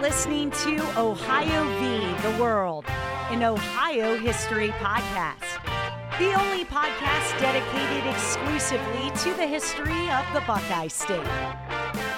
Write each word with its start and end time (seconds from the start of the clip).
listening 0.00 0.50
to 0.50 0.76
Ohio 0.98 1.64
v. 1.78 2.22
the 2.22 2.42
World, 2.42 2.86
an 3.28 3.42
Ohio 3.42 4.16
history 4.16 4.68
podcast. 4.78 5.60
The 6.18 6.32
only 6.40 6.64
podcast 6.64 7.38
dedicated 7.38 8.10
exclusively 8.10 9.10
to 9.22 9.36
the 9.36 9.46
history 9.46 10.10
of 10.10 10.24
the 10.32 10.40
Buckeye 10.46 10.88
State. 10.88 11.26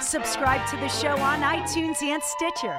Subscribe 0.00 0.64
to 0.70 0.76
the 0.76 0.88
show 0.88 1.16
on 1.18 1.40
iTunes 1.40 2.00
and 2.02 2.22
Stitcher. 2.22 2.78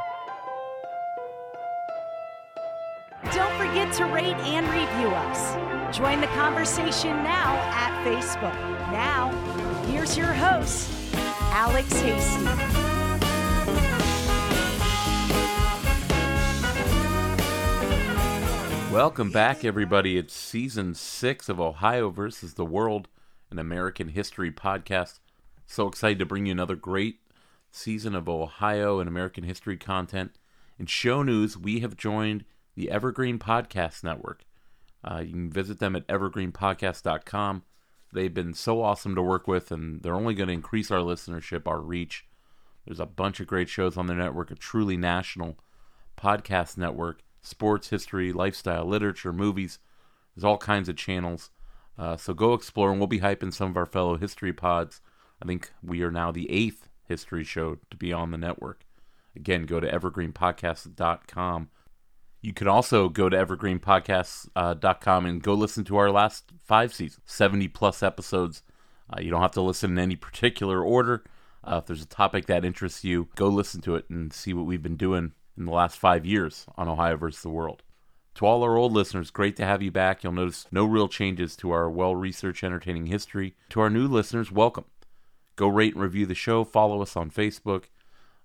Don't 3.33 3.53
forget 3.57 3.93
to 3.95 4.05
rate 4.05 4.37
and 4.37 4.65
review 4.67 5.09
us. 5.09 5.97
Join 5.97 6.21
the 6.21 6.27
conversation 6.27 7.23
now 7.23 7.55
at 7.73 8.05
Facebook. 8.05 8.55
Now, 8.91 9.31
here's 9.87 10.17
your 10.17 10.27
host, 10.27 10.89
Alex 11.51 11.91
Hasty. 11.99 12.92
Welcome 18.93 19.31
back, 19.31 19.65
everybody. 19.65 20.19
It's 20.19 20.35
season 20.35 20.93
six 20.93 21.49
of 21.49 21.59
Ohio 21.59 22.11
versus 22.11 22.53
the 22.53 22.63
World, 22.63 23.07
an 23.49 23.57
American 23.57 24.09
history 24.09 24.51
podcast. 24.51 25.17
So 25.65 25.87
excited 25.87 26.19
to 26.19 26.27
bring 26.27 26.45
you 26.45 26.51
another 26.51 26.75
great 26.75 27.15
season 27.71 28.13
of 28.13 28.29
Ohio 28.29 28.99
and 28.99 29.09
American 29.09 29.45
history 29.45 29.77
content. 29.77 30.37
In 30.77 30.85
show 30.85 31.23
news, 31.23 31.57
we 31.57 31.79
have 31.79 31.97
joined 31.97 32.45
the 32.75 32.91
Evergreen 32.91 33.39
Podcast 33.39 34.03
Network. 34.03 34.45
Uh, 35.03 35.23
you 35.25 35.31
can 35.31 35.49
visit 35.49 35.79
them 35.79 35.95
at 35.95 36.07
evergreenpodcast.com. 36.07 37.63
They've 38.13 38.33
been 38.33 38.53
so 38.53 38.83
awesome 38.83 39.15
to 39.15 39.23
work 39.23 39.47
with, 39.47 39.71
and 39.71 40.03
they're 40.03 40.13
only 40.13 40.35
going 40.35 40.49
to 40.49 40.53
increase 40.53 40.91
our 40.91 40.99
listenership, 40.99 41.65
our 41.65 41.81
reach. 41.81 42.27
There's 42.85 42.99
a 42.99 43.07
bunch 43.07 43.39
of 43.39 43.47
great 43.47 43.69
shows 43.69 43.97
on 43.97 44.05
their 44.05 44.17
network, 44.17 44.51
a 44.51 44.55
truly 44.55 44.97
national 44.97 45.57
podcast 46.15 46.77
network 46.77 47.23
sports, 47.43 47.89
history, 47.89 48.33
lifestyle, 48.33 48.85
literature, 48.85 49.31
movies. 49.31 49.77
There's 50.35 50.43
all 50.43 50.57
kinds 50.57 50.89
of 50.89 50.95
channels. 50.95 51.51
Uh, 51.97 52.17
so 52.17 52.33
go 52.33 52.53
explore, 52.53 52.89
and 52.89 52.99
we'll 52.99 53.07
be 53.07 53.19
hyping 53.19 53.53
some 53.53 53.69
of 53.69 53.77
our 53.77 53.85
fellow 53.85 54.17
history 54.17 54.53
pods. 54.53 55.01
I 55.41 55.45
think 55.45 55.71
we 55.83 56.01
are 56.01 56.11
now 56.11 56.31
the 56.31 56.49
eighth 56.49 56.89
history 57.07 57.43
show 57.43 57.77
to 57.91 57.97
be 57.97 58.11
on 58.11 58.31
the 58.31 58.37
network. 58.37 58.85
Again, 59.35 59.65
go 59.65 59.79
to 59.79 59.91
evergreenpodcast.com. 59.91 61.69
You 62.41 62.53
can 62.53 62.67
also 62.67 63.09
go 63.09 63.29
to 63.29 63.37
evergreenpodcast.com 63.37 65.25
and 65.25 65.43
go 65.43 65.53
listen 65.53 65.83
to 65.85 65.97
our 65.97 66.11
last 66.11 66.51
five 66.63 66.93
seasons, 66.93 67.21
70 67.25 67.67
plus 67.69 68.01
episodes. 68.01 68.63
Uh, 69.09 69.21
you 69.21 69.29
don't 69.31 69.41
have 69.41 69.51
to 69.51 69.61
listen 69.61 69.91
in 69.91 69.99
any 69.99 70.15
particular 70.15 70.83
order. 70.83 71.23
Uh, 71.63 71.77
if 71.81 71.85
there's 71.85 72.01
a 72.01 72.07
topic 72.07 72.47
that 72.47 72.65
interests 72.65 73.03
you, 73.03 73.29
go 73.35 73.47
listen 73.47 73.81
to 73.81 73.95
it 73.95 74.09
and 74.09 74.33
see 74.33 74.53
what 74.53 74.65
we've 74.65 74.83
been 74.83 74.97
doing 74.97 75.31
in 75.57 75.65
the 75.65 75.71
last 75.71 75.97
five 75.97 76.25
years 76.25 76.65
on 76.75 76.87
Ohio 76.87 77.15
versus 77.15 77.41
the 77.41 77.49
World. 77.49 77.83
To 78.35 78.45
all 78.45 78.63
our 78.63 78.77
old 78.77 78.93
listeners, 78.93 79.29
great 79.29 79.55
to 79.57 79.65
have 79.65 79.83
you 79.83 79.91
back. 79.91 80.23
You'll 80.23 80.33
notice 80.33 80.65
no 80.71 80.85
real 80.85 81.07
changes 81.07 81.55
to 81.57 81.71
our 81.71 81.89
well 81.89 82.15
researched, 82.15 82.63
entertaining 82.63 83.05
history. 83.05 83.55
To 83.69 83.81
our 83.81 83.91
new 83.91 84.07
listeners, 84.07 84.51
welcome. 84.51 84.85
Go 85.55 85.67
rate 85.67 85.93
and 85.93 86.01
review 86.01 86.25
the 86.25 86.33
show. 86.33 86.63
Follow 86.63 87.01
us 87.03 87.15
on 87.15 87.29
Facebook, 87.29 87.85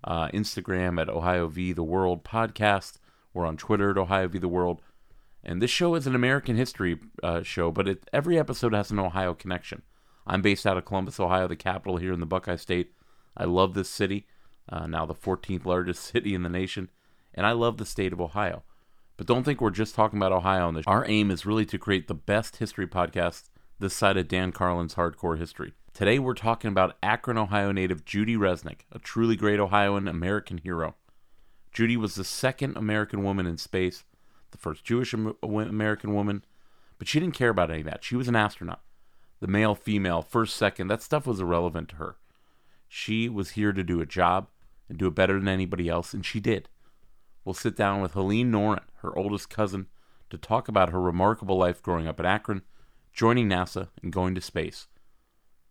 uh, 0.05 0.29
Instagram 0.29 1.01
at 1.01 1.09
Ohio 1.09 1.49
v 1.49 1.73
the 1.73 1.83
World 1.83 2.23
Podcast. 2.23 2.99
We're 3.33 3.47
on 3.47 3.57
Twitter 3.57 3.91
at 3.91 3.99
Ohio 3.99 4.29
v 4.29 4.39
the 4.39 4.49
World. 4.49 4.83
And 5.43 5.63
this 5.63 5.71
show 5.71 5.95
is 5.95 6.07
an 6.07 6.15
American 6.15 6.57
history 6.57 6.99
uh, 7.23 7.43
show, 7.43 7.71
but 7.71 7.89
it, 7.89 8.11
every 8.13 8.39
episode 8.39 8.75
has 8.75 8.91
an 8.91 8.99
Ohio 8.99 9.33
connection. 9.33 9.83
I'm 10.27 10.43
based 10.43 10.67
out 10.67 10.77
of 10.77 10.85
Columbus, 10.85 11.19
Ohio, 11.19 11.49
the 11.49 11.57
capital 11.57 11.97
here 11.97 12.13
in 12.13 12.21
the 12.21 12.27
Buckeye 12.27 12.57
State. 12.57 12.93
I 13.35 13.45
love 13.45 13.73
this 13.73 13.89
city, 13.89 14.27
uh, 14.69 14.87
now 14.87 15.07
the 15.07 15.15
14th 15.15 15.65
largest 15.65 16.03
city 16.13 16.35
in 16.35 16.43
the 16.43 16.51
nation 16.51 16.91
and 17.35 17.47
I 17.47 17.53
love 17.53 17.77
the 17.77 17.87
state 17.87 18.13
of 18.13 18.21
Ohio. 18.21 18.63
But 19.17 19.27
don't 19.27 19.43
think 19.43 19.61
we're 19.61 19.71
just 19.71 19.95
talking 19.95 20.19
about 20.19 20.33
Ohio 20.33 20.69
on 20.69 20.75
this. 20.75 20.87
Our 20.87 21.05
aim 21.09 21.31
is 21.31 21.45
really 21.45 21.67
to 21.67 21.79
create 21.79 22.07
the 22.07 22.15
best 22.15 22.57
history 22.57 22.87
podcast 22.87 23.51
this 23.81 23.95
side 23.95 24.17
of 24.17 24.29
Dan 24.29 24.53
Carlin's 24.53 24.95
hardcore 24.95 25.39
history. 25.39 25.73
Today 25.93 26.19
we're 26.19 26.35
talking 26.35 26.69
about 26.69 26.97
Akron, 27.03 27.39
Ohio 27.39 27.73
native 27.73 28.05
Judy 28.05 28.37
Resnik, 28.37 28.81
a 28.93 28.99
truly 28.99 29.37
great 29.37 29.61
Ohioan 29.61 30.07
American 30.07 30.59
hero. 30.59 30.95
Judy 31.73 31.97
was 31.97 32.15
the 32.15 32.25
second 32.25 32.77
American 32.77 33.23
woman 33.23 33.47
in 33.47 33.59
space, 33.59 34.05
the 34.51 34.59
first 34.59 34.85
Jewish 34.85 35.13
American 35.15 36.15
woman, 36.15 36.45
but 36.99 37.09
she 37.09 37.21
didn't 37.21 37.35
care 37.35 37.51
about 37.51 37.71
any 37.71 37.81
of 37.81 37.87
that. 37.87 38.05
She 38.05 38.17
was 38.17 38.29
an 38.29 38.37
astronaut. 38.37 38.81
The 39.41 39.47
male, 39.47 39.75
female, 39.75 40.23
first, 40.23 40.57
second, 40.57 40.89
that 40.89 41.03
stuff 41.03 41.27
was 41.27 41.41
irrelevant 41.41 41.91
to 41.91 41.97
her. 41.97 42.17
She 42.89 43.29
was 43.29 43.51
here 43.51 43.73
to 43.73 43.85
do 43.85 44.01
a 44.01 44.07
job 44.07 44.49
and 44.89 44.99
do 44.99 45.07
it 45.07 45.15
better 45.15 45.39
than 45.39 45.49
anybody 45.49 45.89
else, 45.89 46.15
and 46.15 46.25
she 46.25 46.41
did 46.41 46.69
we'll 47.49 47.55
sit 47.55 47.75
down 47.75 48.03
with 48.03 48.13
Helene 48.13 48.53
Noren, 48.53 48.83
her 48.97 49.19
oldest 49.19 49.49
cousin, 49.49 49.87
to 50.29 50.37
talk 50.37 50.69
about 50.69 50.91
her 50.91 51.01
remarkable 51.01 51.57
life 51.57 51.83
growing 51.83 52.07
up 52.07 52.21
in 52.21 52.27
Akron, 52.27 52.61
joining 53.11 53.49
NASA, 53.49 53.89
and 54.03 54.13
going 54.13 54.35
to 54.35 54.41
space. 54.43 54.87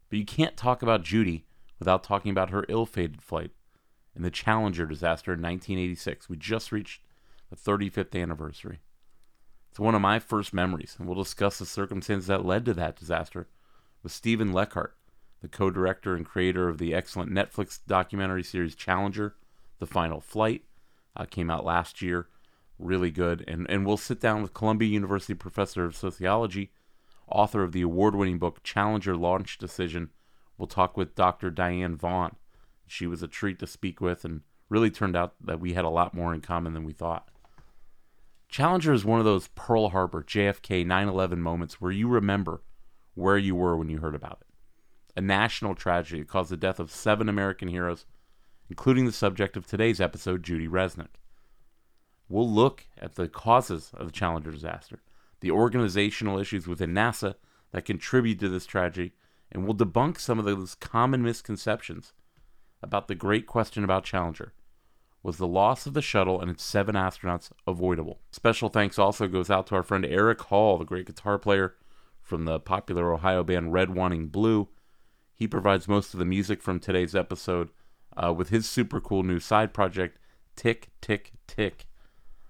But 0.10 0.18
you 0.18 0.26
can't 0.26 0.58
talk 0.58 0.82
about 0.82 1.04
Judy 1.04 1.46
without 1.78 2.04
talking 2.04 2.32
about 2.32 2.50
her 2.50 2.66
ill 2.68 2.88
fated 2.88 3.22
flight 3.22 3.52
and 4.16 4.26
the 4.26 4.32
Challenger 4.32 4.88
disaster 4.88 5.34
in 5.34 5.42
1986. 5.44 6.28
We 6.28 6.38
just 6.38 6.72
reached 6.72 7.04
the 7.52 7.56
35th 7.56 8.20
anniversary. 8.20 8.80
It's 9.70 9.80
one 9.80 9.94
of 9.94 10.02
my 10.02 10.18
first 10.18 10.56
memories, 10.56 10.96
and 10.98 11.08
we'll 11.08 11.24
discuss 11.24 11.60
the 11.60 11.68
circumstances 11.68 12.26
that 12.26 12.44
led 12.44 12.66
to 12.66 12.74
that 12.74 12.96
disaster 12.96 13.50
with 14.02 14.12
Steven 14.12 14.52
Leckart, 14.52 14.94
the 15.44 15.48
co 15.48 15.70
director 15.70 16.16
and 16.16 16.26
creator 16.26 16.70
of 16.70 16.80
the 16.80 16.96
excellent 16.96 17.32
Netflix 17.32 17.78
documentary 17.86 18.42
series 18.42 18.74
Challenger 18.74 19.36
The 19.78 19.86
Final 19.86 20.20
Flight 20.20 20.64
uh, 21.18 21.26
came 21.26 21.50
out 21.50 21.66
last 21.66 22.02
year. 22.02 22.28
Really 22.80 23.12
good. 23.12 23.44
And, 23.48 23.66
and 23.70 23.86
we'll 23.86 23.98
sit 23.98 24.20
down 24.20 24.42
with 24.42 24.54
Columbia 24.54 24.88
University 24.88 25.34
professor 25.34 25.84
of 25.84 25.96
sociology, 25.96 26.72
author 27.28 27.64
of 27.64 27.72
the 27.72 27.82
award 27.82 28.16
winning 28.16 28.38
book 28.38 28.64
Challenger 28.64 29.16
Launch 29.16 29.58
Decision. 29.58 30.12
We'll 30.58 30.68
talk 30.68 30.96
with 30.96 31.16
Dr. 31.16 31.50
Diane 31.50 31.96
Vaughan. 31.96 32.36
She 32.86 33.08
was 33.08 33.22
a 33.22 33.28
treat 33.28 33.60
to 33.60 33.68
speak 33.68 34.00
with 34.00 34.24
and 34.24 34.42
really 34.70 34.92
turned 34.92 35.16
out 35.16 35.34
that 35.44 35.60
we 35.60 35.74
had 35.74 35.86
a 35.86 35.90
lot 35.90 36.14
more 36.14 36.34
in 36.34 36.42
common 36.42 36.74
than 36.74 36.84
we 36.84 36.94
thought. 36.94 37.30
Challenger 38.50 38.94
is 38.94 39.04
one 39.04 39.20
of 39.20 39.26
those 39.26 39.50
Pearl 39.50 39.90
Harbor, 39.90 40.24
JFK, 40.24 40.86
9 40.86 41.08
11 41.08 41.42
moments 41.42 41.82
where 41.82 41.92
you 41.92 42.08
remember 42.08 42.62
where 43.14 43.38
you 43.38 43.56
were 43.56 43.76
when 43.76 43.90
you 43.90 43.98
heard 43.98 44.16
about 44.16 44.40
it. 44.42 44.48
A 45.18 45.22
national 45.22 45.76
tragedy 45.76 46.22
that 46.22 46.30
caused 46.30 46.52
the 46.52 46.58
death 46.58 46.80
of 46.80 46.92
seven 46.92 47.28
American 47.28 47.68
heroes 47.68 48.06
including 48.70 49.06
the 49.06 49.12
subject 49.12 49.58
of 49.58 49.66
today's 49.66 50.02
episode, 50.02 50.44
Judy 50.44 50.68
Resnik. 50.68 51.20
We'll 52.30 52.50
look 52.50 52.86
at 52.98 53.16
the 53.16 53.28
causes 53.28 53.92
of 53.94 54.08
the 54.08 54.12
Challenger 54.12 54.52
disaster, 54.52 55.02
the 55.40 55.52
organizational 55.52 56.40
issues 56.40 56.68
within 56.68 56.94
NASA 56.94 57.36
that 57.72 57.86
contribute 57.86 58.40
to 58.40 58.50
this 58.50 58.66
tragedy, 58.66 59.14
and 59.52 59.64
we'll 59.64 59.76
debunk 59.76 60.20
some 60.20 60.40
of 60.40 60.46
those 60.46 60.76
common 60.76 61.24
misconceptions 61.24 62.14
about 62.82 63.08
the 63.08 63.16
great 63.16 63.48
question 63.48 63.84
about 63.84 64.04
Challenger. 64.04 64.54
Was 65.24 65.38
the 65.38 65.48
loss 65.48 65.86
of 65.86 65.94
the 65.94 66.02
shuttle 66.02 66.40
and 66.40 66.52
its 66.52 66.64
seven 66.64 66.96
astronauts 66.96 67.52
avoidable? 67.66 68.20
Special 68.32 68.70
thanks 68.70 69.00
also 69.00 69.28
goes 69.28 69.50
out 69.50 69.68
to 69.68 69.76
our 69.76 69.84
friend 69.84 70.06
Eric 70.06 70.42
Hall, 70.44 70.78
the 70.78 70.86
great 70.86 71.06
guitar 71.06 71.38
player 71.38 71.76
from 72.22 72.46
the 72.46 72.60
popular 72.60 73.14
Ohio 73.14 73.44
band 73.44 73.74
Red 73.74 73.94
Wanting 73.94 74.28
Blue. 74.28 74.68
He 75.34 75.48
provides 75.48 75.88
most 75.88 76.14
of 76.14 76.20
the 76.20 76.26
music 76.26 76.62
from 76.62 76.80
today's 76.80 77.16
episode 77.16 77.70
uh, 78.22 78.34
with 78.34 78.50
his 78.50 78.68
super 78.68 79.00
cool 79.00 79.24
new 79.24 79.40
side 79.40 79.74
project, 79.74 80.18
Tick 80.56 80.90
Tick 81.02 81.32
Tick. 81.48 81.88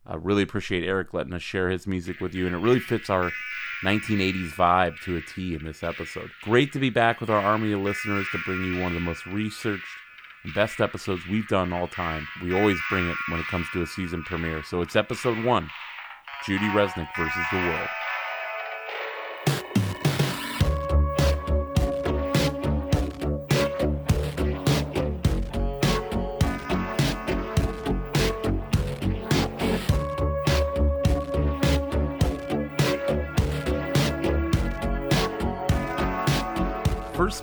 I 0.05 0.15
really 0.15 0.43
appreciate 0.43 0.85
Eric 0.85 1.13
letting 1.13 1.33
us 1.33 1.41
share 1.41 1.69
his 1.69 1.85
music 1.85 2.19
with 2.19 2.33
you, 2.33 2.47
and 2.47 2.55
it 2.55 2.59
really 2.59 2.79
fits 2.79 3.09
our 3.09 3.31
1980s 3.83 4.51
vibe 4.51 4.99
to 5.03 5.17
a 5.17 5.21
T 5.21 5.55
in 5.55 5.63
this 5.63 5.83
episode. 5.83 6.31
Great 6.41 6.73
to 6.73 6.79
be 6.79 6.89
back 6.89 7.21
with 7.21 7.29
our 7.29 7.39
army 7.39 7.71
of 7.73 7.81
listeners 7.81 8.25
to 8.31 8.39
bring 8.45 8.65
you 8.65 8.81
one 8.81 8.87
of 8.87 8.95
the 8.95 8.99
most 8.99 9.27
researched 9.27 9.85
and 10.43 10.53
best 10.53 10.81
episodes 10.81 11.25
we've 11.27 11.47
done 11.47 11.71
all 11.71 11.87
time. 11.87 12.27
We 12.41 12.53
always 12.53 12.79
bring 12.89 13.07
it 13.07 13.15
when 13.29 13.39
it 13.39 13.47
comes 13.47 13.67
to 13.73 13.83
a 13.83 13.87
season 13.87 14.23
premiere. 14.23 14.63
So 14.63 14.81
it's 14.81 14.95
episode 14.95 15.43
one 15.43 15.69
Judy 16.45 16.67
Resnik 16.69 17.09
versus 17.17 17.43
the 17.51 17.57
World. 17.57 17.89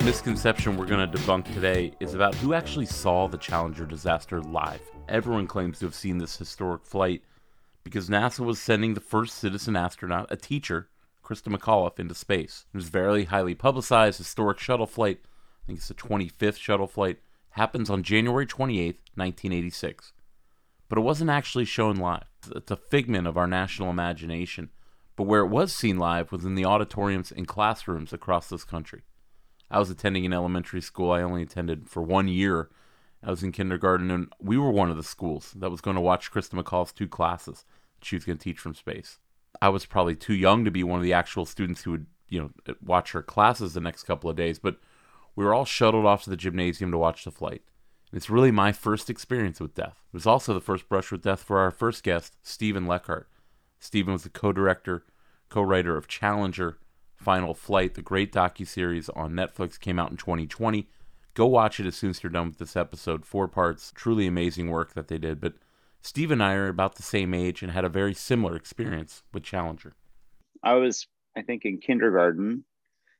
Misconception 0.06 0.76
we're 0.76 0.86
going 0.86 1.10
to 1.10 1.18
debunk 1.18 1.52
today 1.52 1.90
is 1.98 2.14
about 2.14 2.32
who 2.36 2.54
actually 2.54 2.86
saw 2.86 3.26
the 3.26 3.36
Challenger 3.36 3.84
disaster 3.84 4.40
live. 4.40 4.80
Everyone 5.08 5.48
claims 5.48 5.80
to 5.80 5.84
have 5.84 5.96
seen 5.96 6.18
this 6.18 6.36
historic 6.36 6.86
flight 6.86 7.24
because 7.82 8.08
NASA 8.08 8.38
was 8.38 8.60
sending 8.60 8.94
the 8.94 9.00
first 9.00 9.34
citizen 9.34 9.74
astronaut, 9.74 10.28
a 10.30 10.36
teacher, 10.36 10.88
Christa 11.24 11.52
McAuliffe 11.52 11.98
into 11.98 12.14
space. 12.14 12.66
It 12.72 12.76
was 12.76 12.88
very 12.88 13.24
highly 13.24 13.56
publicized, 13.56 14.18
historic 14.18 14.60
shuttle 14.60 14.86
flight. 14.86 15.18
I 15.24 15.66
think 15.66 15.80
it's 15.80 15.88
the 15.88 15.94
25th 15.94 16.58
shuttle 16.58 16.86
flight. 16.86 17.18
Happens 17.50 17.90
on 17.90 18.04
January 18.04 18.46
28th, 18.46 19.02
1986. 19.16 20.12
But 20.88 20.98
it 20.98 21.02
wasn't 21.02 21.30
actually 21.30 21.64
shown 21.64 21.96
live. 21.96 22.28
It's 22.54 22.70
a 22.70 22.76
figment 22.76 23.26
of 23.26 23.36
our 23.36 23.48
national 23.48 23.90
imagination. 23.90 24.70
But 25.16 25.24
where 25.24 25.40
it 25.40 25.48
was 25.48 25.72
seen 25.72 25.98
live 25.98 26.30
was 26.30 26.44
in 26.44 26.54
the 26.54 26.64
auditoriums 26.64 27.32
and 27.32 27.48
classrooms 27.48 28.12
across 28.12 28.48
this 28.48 28.62
country. 28.62 29.02
I 29.70 29.78
was 29.78 29.90
attending 29.90 30.24
an 30.24 30.32
elementary 30.32 30.80
school. 30.80 31.10
I 31.10 31.22
only 31.22 31.42
attended 31.42 31.88
for 31.88 32.02
one 32.02 32.28
year. 32.28 32.70
I 33.22 33.30
was 33.30 33.42
in 33.42 33.52
kindergarten, 33.52 34.10
and 34.10 34.32
we 34.40 34.56
were 34.56 34.70
one 34.70 34.90
of 34.90 34.96
the 34.96 35.02
schools 35.02 35.52
that 35.56 35.70
was 35.70 35.80
going 35.80 35.96
to 35.96 36.00
watch 36.00 36.30
Christa 36.30 36.60
McAuliffe's 36.60 36.92
two 36.92 37.08
classes 37.08 37.64
she 38.02 38.16
was 38.16 38.24
going 38.24 38.38
to 38.38 38.44
teach 38.44 38.58
from 38.58 38.74
space. 38.74 39.18
I 39.60 39.68
was 39.68 39.86
probably 39.86 40.14
too 40.14 40.34
young 40.34 40.64
to 40.64 40.70
be 40.70 40.84
one 40.84 40.98
of 40.98 41.02
the 41.02 41.12
actual 41.12 41.46
students 41.46 41.82
who 41.82 41.92
would, 41.92 42.06
you 42.28 42.40
know, 42.40 42.50
uh, 42.68 42.74
watch 42.84 43.12
her 43.12 43.22
classes 43.22 43.74
the 43.74 43.80
next 43.80 44.04
couple 44.04 44.30
of 44.30 44.36
days, 44.36 44.58
but 44.58 44.76
we 45.34 45.44
were 45.44 45.54
all 45.54 45.64
shuttled 45.64 46.06
off 46.06 46.24
to 46.24 46.30
the 46.30 46.36
gymnasium 46.36 46.90
to 46.92 46.98
watch 46.98 47.24
the 47.24 47.30
flight. 47.30 47.62
It's 48.12 48.30
really 48.30 48.50
my 48.50 48.72
first 48.72 49.10
experience 49.10 49.60
with 49.60 49.74
death. 49.74 50.02
It 50.12 50.14
was 50.14 50.26
also 50.26 50.54
the 50.54 50.60
first 50.60 50.88
brush 50.88 51.10
with 51.10 51.22
death 51.22 51.42
for 51.42 51.58
our 51.58 51.70
first 51.70 52.02
guest, 52.02 52.36
Steven 52.42 52.86
Leckart. 52.86 53.24
Steven 53.80 54.12
was 54.12 54.22
the 54.22 54.30
co-director, 54.30 55.04
co-writer 55.48 55.96
of 55.96 56.08
Challenger, 56.08 56.78
Final 57.16 57.54
Flight, 57.54 57.94
the 57.94 58.02
great 58.02 58.32
docu-series 58.32 59.08
on 59.10 59.32
Netflix 59.32 59.80
came 59.80 59.98
out 59.98 60.10
in 60.10 60.16
2020. 60.16 60.88
Go 61.34 61.46
watch 61.46 61.80
it 61.80 61.86
as 61.86 61.96
soon 61.96 62.10
as 62.10 62.22
you're 62.22 62.30
done 62.30 62.48
with 62.48 62.58
this 62.58 62.76
episode. 62.76 63.26
Four 63.26 63.48
parts, 63.48 63.92
truly 63.94 64.26
amazing 64.26 64.70
work 64.70 64.94
that 64.94 65.08
they 65.08 65.18
did. 65.18 65.40
But 65.40 65.54
Steve 66.00 66.30
and 66.30 66.42
I 66.42 66.54
are 66.54 66.68
about 66.68 66.94
the 66.94 67.02
same 67.02 67.34
age 67.34 67.62
and 67.62 67.72
had 67.72 67.84
a 67.84 67.88
very 67.88 68.14
similar 68.14 68.54
experience 68.54 69.22
with 69.32 69.42
Challenger. 69.42 69.94
I 70.62 70.74
was, 70.74 71.06
I 71.36 71.42
think, 71.42 71.64
in 71.64 71.78
kindergarten. 71.78 72.64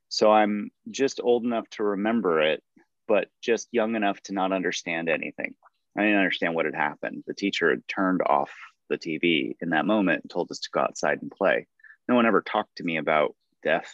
So 0.09 0.31
I'm 0.31 0.71
just 0.91 1.21
old 1.23 1.45
enough 1.45 1.69
to 1.71 1.83
remember 1.83 2.41
it, 2.41 2.63
but 3.09 3.29
just 3.43 3.69
young 3.73 3.97
enough 3.97 4.21
to 4.23 4.33
not 4.33 4.53
understand 4.53 5.09
anything. 5.09 5.55
I 5.99 6.03
didn't 6.03 6.19
understand 6.19 6.55
what 6.55 6.67
had 6.67 6.75
happened. 6.75 7.25
The 7.27 7.35
teacher 7.35 7.71
had 7.71 7.87
turned 7.89 8.21
off 8.25 8.53
the 8.89 8.99
TV 8.99 9.57
in 9.61 9.71
that 9.71 9.87
moment 9.87 10.23
and 10.23 10.31
told 10.31 10.51
us 10.51 10.61
to 10.61 10.71
go 10.71 10.81
outside 10.81 11.21
and 11.23 11.31
play. 11.31 11.67
No 12.09 12.15
one 12.15 12.27
ever 12.27 12.41
talked 12.41 12.77
to 12.77 12.85
me 12.85 12.99
about 12.99 13.35
death. 13.67 13.93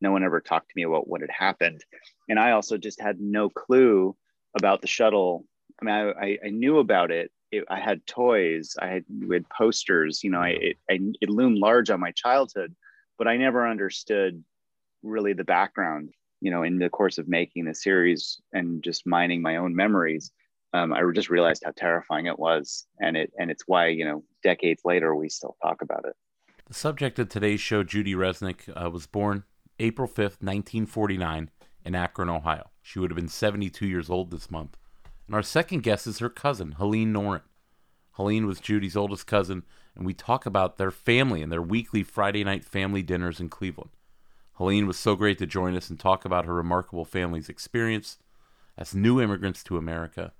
No 0.00 0.10
one 0.10 0.24
ever 0.24 0.40
talked 0.40 0.68
to 0.70 0.76
me 0.76 0.84
about 0.84 1.06
what 1.06 1.20
had 1.20 1.30
happened. 1.30 1.84
And 2.28 2.38
I 2.38 2.52
also 2.52 2.76
just 2.78 3.00
had 3.00 3.20
no 3.20 3.50
clue 3.50 4.16
about 4.56 4.80
the 4.80 4.88
shuttle. 4.88 5.44
I 5.80 5.84
mean, 5.84 5.94
I, 5.94 6.38
I 6.44 6.50
knew 6.50 6.78
about 6.78 7.10
it, 7.10 7.30
it, 7.52 7.64
I 7.68 7.78
had 7.78 8.06
toys, 8.06 8.74
I 8.80 8.86
had, 8.86 9.04
had 9.30 9.48
posters, 9.50 10.24
you 10.24 10.30
know, 10.30 10.40
I, 10.40 10.48
it, 10.48 10.76
I, 10.90 10.98
it 11.20 11.28
loomed 11.28 11.58
large 11.58 11.90
on 11.90 12.00
my 12.00 12.12
childhood, 12.12 12.74
but 13.18 13.28
I 13.28 13.36
never 13.36 13.68
understood 13.68 14.42
really 15.02 15.34
the 15.34 15.44
background, 15.44 16.10
you 16.40 16.50
know, 16.50 16.62
in 16.62 16.78
the 16.78 16.88
course 16.88 17.18
of 17.18 17.28
making 17.28 17.66
the 17.66 17.74
series 17.74 18.40
and 18.52 18.82
just 18.82 19.06
mining 19.06 19.42
my 19.42 19.56
own 19.56 19.76
memories. 19.76 20.32
Um, 20.72 20.92
I 20.92 21.02
just 21.14 21.28
realized 21.28 21.62
how 21.64 21.72
terrifying 21.76 22.26
it 22.26 22.38
was, 22.38 22.86
and 22.98 23.14
it 23.14 23.30
and 23.38 23.50
it's 23.50 23.64
why 23.66 23.88
you 23.88 24.06
know 24.06 24.24
decades 24.42 24.80
later 24.86 25.14
we 25.14 25.28
still 25.28 25.54
talk 25.62 25.82
about 25.82 26.06
it. 26.06 26.16
The 26.72 26.78
subject 26.78 27.18
of 27.18 27.28
today's 27.28 27.60
show, 27.60 27.82
Judy 27.82 28.14
Resnik, 28.14 28.66
uh, 28.74 28.88
was 28.88 29.06
born 29.06 29.44
April 29.78 30.08
fifth, 30.08 30.40
nineteen 30.40 30.86
forty 30.86 31.18
nine, 31.18 31.50
in 31.84 31.94
Akron, 31.94 32.30
Ohio. 32.30 32.70
She 32.80 32.98
would 32.98 33.10
have 33.10 33.16
been 33.16 33.28
seventy 33.28 33.68
two 33.68 33.86
years 33.86 34.08
old 34.08 34.30
this 34.30 34.50
month. 34.50 34.78
And 35.26 35.36
our 35.36 35.42
second 35.42 35.82
guest 35.82 36.06
is 36.06 36.20
her 36.20 36.30
cousin, 36.30 36.76
Helene 36.78 37.12
Noren. 37.12 37.42
Helene 38.12 38.46
was 38.46 38.58
Judy's 38.58 38.96
oldest 38.96 39.26
cousin, 39.26 39.64
and 39.94 40.06
we 40.06 40.14
talk 40.14 40.46
about 40.46 40.78
their 40.78 40.90
family 40.90 41.42
and 41.42 41.52
their 41.52 41.60
weekly 41.60 42.02
Friday 42.02 42.42
night 42.42 42.64
family 42.64 43.02
dinners 43.02 43.38
in 43.38 43.50
Cleveland. 43.50 43.90
Helene 44.54 44.86
was 44.86 44.96
so 44.96 45.14
great 45.14 45.36
to 45.40 45.46
join 45.46 45.76
us 45.76 45.90
and 45.90 46.00
talk 46.00 46.24
about 46.24 46.46
her 46.46 46.54
remarkable 46.54 47.04
family's 47.04 47.50
experience 47.50 48.16
as 48.78 48.94
new 48.94 49.20
immigrants 49.20 49.62
to 49.64 49.76
America. 49.76 50.32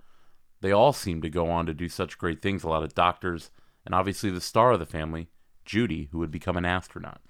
They 0.62 0.72
all 0.72 0.94
seem 0.94 1.20
to 1.20 1.28
go 1.28 1.50
on 1.50 1.66
to 1.66 1.74
do 1.74 1.90
such 1.90 2.16
great 2.16 2.40
things, 2.40 2.64
a 2.64 2.70
lot 2.70 2.84
of 2.84 2.94
doctors, 2.94 3.50
and 3.84 3.94
obviously 3.94 4.30
the 4.30 4.40
star 4.40 4.72
of 4.72 4.78
the 4.78 4.86
family, 4.86 5.28
Judy, 5.64 6.08
who 6.12 6.18
would 6.18 6.30
become 6.30 6.56
an 6.56 6.64
astronaut. 6.64 7.20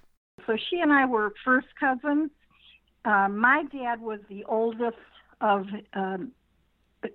So 0.46 0.56
she 0.56 0.80
and 0.80 0.92
I 0.92 1.06
were 1.06 1.32
first 1.44 1.68
cousins. 1.78 2.30
Uh, 3.04 3.28
my 3.28 3.64
dad 3.72 4.00
was 4.00 4.20
the 4.28 4.44
oldest 4.44 4.96
of 5.40 5.66
um, 5.94 6.32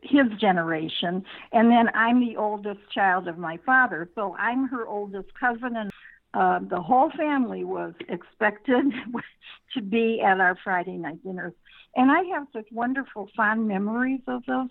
his 0.04 0.28
generation 0.40 1.24
and 1.52 1.72
then 1.72 1.90
i'm 1.94 2.20
the 2.20 2.36
oldest 2.36 2.80
child 2.94 3.28
of 3.28 3.38
my 3.38 3.58
father 3.66 4.10
so 4.16 4.36
i'm 4.38 4.68
her 4.68 4.86
oldest 4.86 5.30
cousin 5.40 5.76
and 5.76 5.92
uh, 6.34 6.60
the 6.70 6.82
whole 6.82 7.10
family 7.18 7.64
was 7.64 7.94
expected 8.10 8.86
to 9.74 9.82
be 9.82 10.22
at 10.22 10.40
our 10.40 10.58
friday 10.64 10.98
night 10.98 11.24
dinners 11.24 11.54
and 11.96 12.12
i 12.12 12.22
have 12.24 12.46
such 12.52 12.68
wonderful 12.72 13.30
fond 13.36 13.68
memories 13.68 14.22
of 14.28 14.44
those 14.46 14.70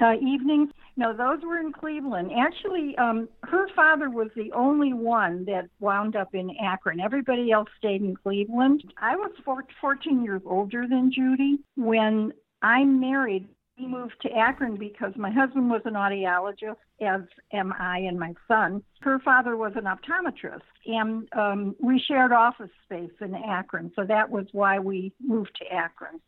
uh, 0.00 0.14
evenings 0.20 0.70
no 0.96 1.12
those 1.16 1.42
were 1.44 1.58
in 1.58 1.72
cleveland. 1.72 2.30
Actually 2.36 2.96
um 2.98 3.28
her 3.44 3.66
father 3.74 4.10
was 4.10 4.28
the 4.36 4.52
only 4.52 4.92
one 4.92 5.44
that 5.46 5.68
wound 5.80 6.16
up 6.16 6.34
in 6.34 6.50
akron. 6.62 7.00
Everybody 7.00 7.52
else 7.52 7.68
stayed 7.78 8.02
in 8.02 8.16
cleveland. 8.16 8.82
I 8.98 9.16
was 9.16 9.32
four, 9.44 9.64
14 9.80 10.22
years 10.22 10.42
older 10.46 10.86
than 10.88 11.12
judy. 11.12 11.58
When 11.76 12.32
i 12.62 12.84
married 12.84 13.48
we 13.80 13.86
moved 13.86 14.14
to 14.22 14.30
Akron 14.32 14.76
because 14.76 15.12
my 15.16 15.30
husband 15.30 15.70
was 15.70 15.82
an 15.84 15.94
audiologist, 15.94 16.76
as 17.00 17.22
am 17.52 17.72
I 17.78 17.98
and 17.98 18.18
my 18.18 18.34
son. 18.46 18.82
Her 19.00 19.18
father 19.20 19.56
was 19.56 19.72
an 19.76 19.84
optometrist, 19.84 20.60
and 20.86 21.28
um, 21.32 21.74
we 21.80 22.02
shared 22.06 22.32
office 22.32 22.70
space 22.84 23.10
in 23.20 23.34
Akron, 23.34 23.90
so 23.96 24.04
that 24.04 24.28
was 24.28 24.46
why 24.52 24.78
we 24.78 25.12
moved 25.20 25.56
to 25.60 25.74
Akron. 25.74 26.20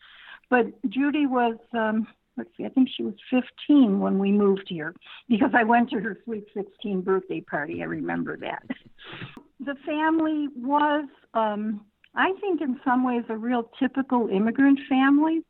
But 0.49 0.67
Judy 0.89 1.27
was, 1.27 1.57
um, 1.73 2.07
let's 2.37 2.51
see, 2.57 2.65
I 2.65 2.69
think 2.71 2.89
she 2.95 3.03
was 3.03 3.15
15 3.31 4.01
when 4.01 4.19
we 4.19 4.33
moved 4.33 4.67
here 4.69 4.95
because 5.29 5.51
I 5.55 5.65
went 5.65 5.91
to 5.91 6.01
her 6.01 6.19
sweet 6.25 6.47
16 6.55 7.03
birthday 7.03 7.41
party. 7.41 7.83
I 7.83 7.87
remember 7.87 8.37
that. 8.39 8.63
the 9.61 9.75
family 9.87 10.49
was, 10.57 11.07
um, 11.35 11.85
I 12.15 12.33
think, 12.41 12.61
in 12.61 12.81
some 12.85 13.05
ways, 13.05 13.25
a 13.29 13.37
real 13.37 13.71
typical 13.79 14.29
immigrant 14.29 14.81
family 14.89 15.43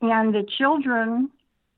and 0.00 0.34
the 0.34 0.46
children 0.58 1.30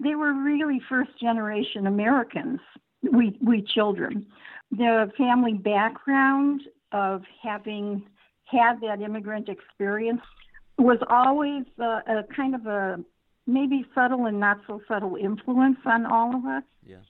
they 0.02 0.14
were 0.14 0.32
really 0.32 0.80
first 0.88 1.18
generation 1.20 1.86
Americans. 1.86 2.60
We 3.02 3.38
we 3.40 3.62
children, 3.62 4.26
the 4.70 5.10
family 5.16 5.54
background 5.54 6.62
of 6.92 7.22
having 7.42 8.04
had 8.44 8.80
that 8.80 9.00
immigrant 9.00 9.48
experience 9.48 10.20
was 10.78 10.98
always 11.08 11.64
a, 11.78 11.82
a 11.82 12.24
kind 12.34 12.54
of 12.54 12.66
a 12.66 12.98
maybe 13.46 13.84
subtle 13.94 14.26
and 14.26 14.40
not 14.40 14.60
so 14.66 14.80
subtle 14.88 15.16
influence 15.16 15.78
on 15.84 16.06
all 16.06 16.34
of 16.34 16.44
us. 16.44 16.64
Yes. 16.84 17.02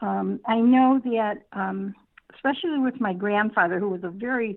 Um, 0.00 0.40
I 0.46 0.60
know 0.60 1.00
that, 1.04 1.42
um, 1.52 1.94
especially 2.34 2.78
with 2.78 3.00
my 3.00 3.12
grandfather, 3.12 3.78
who 3.78 3.88
was 3.88 4.04
a 4.04 4.10
very 4.10 4.56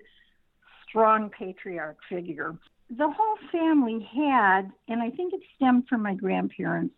strong 0.88 1.30
patriarch 1.30 1.98
figure, 2.08 2.56
the 2.90 3.10
whole 3.10 3.38
family 3.50 4.06
had, 4.14 4.70
and 4.88 5.02
I 5.02 5.10
think 5.10 5.32
it 5.32 5.40
stemmed 5.56 5.88
from 5.88 6.02
my 6.02 6.14
grandparents, 6.14 6.94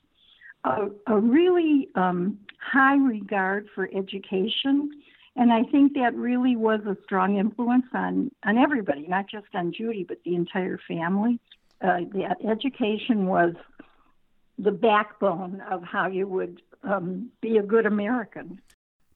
a, 0.64 0.88
a 1.06 1.18
really 1.18 1.88
um, 1.95 2.38
high 2.61 2.97
regard 2.97 3.68
for 3.75 3.88
education. 3.95 4.90
And 5.37 5.52
I 5.52 5.62
think 5.64 5.95
that 5.95 6.14
really 6.14 6.56
was 6.56 6.80
a 6.87 6.97
strong 7.04 7.37
influence 7.37 7.87
on, 7.92 8.30
on 8.45 8.59
everybody, 8.59 9.06
not 9.06 9.28
just 9.28 9.47
on 9.54 9.73
Judy, 9.73 10.02
but 10.02 10.18
the 10.25 10.35
entire 10.35 10.78
family. 10.88 11.38
Uh, 11.80 12.00
that 12.14 12.38
education 12.49 13.26
was 13.26 13.54
the 14.59 14.73
backbone 14.73 15.63
of 15.71 15.83
how 15.83 16.07
you 16.07 16.27
would 16.29 16.63
um, 16.83 17.31
be 17.41 17.59
a 17.59 17.63
good 17.63 17.87
American. 17.87 18.61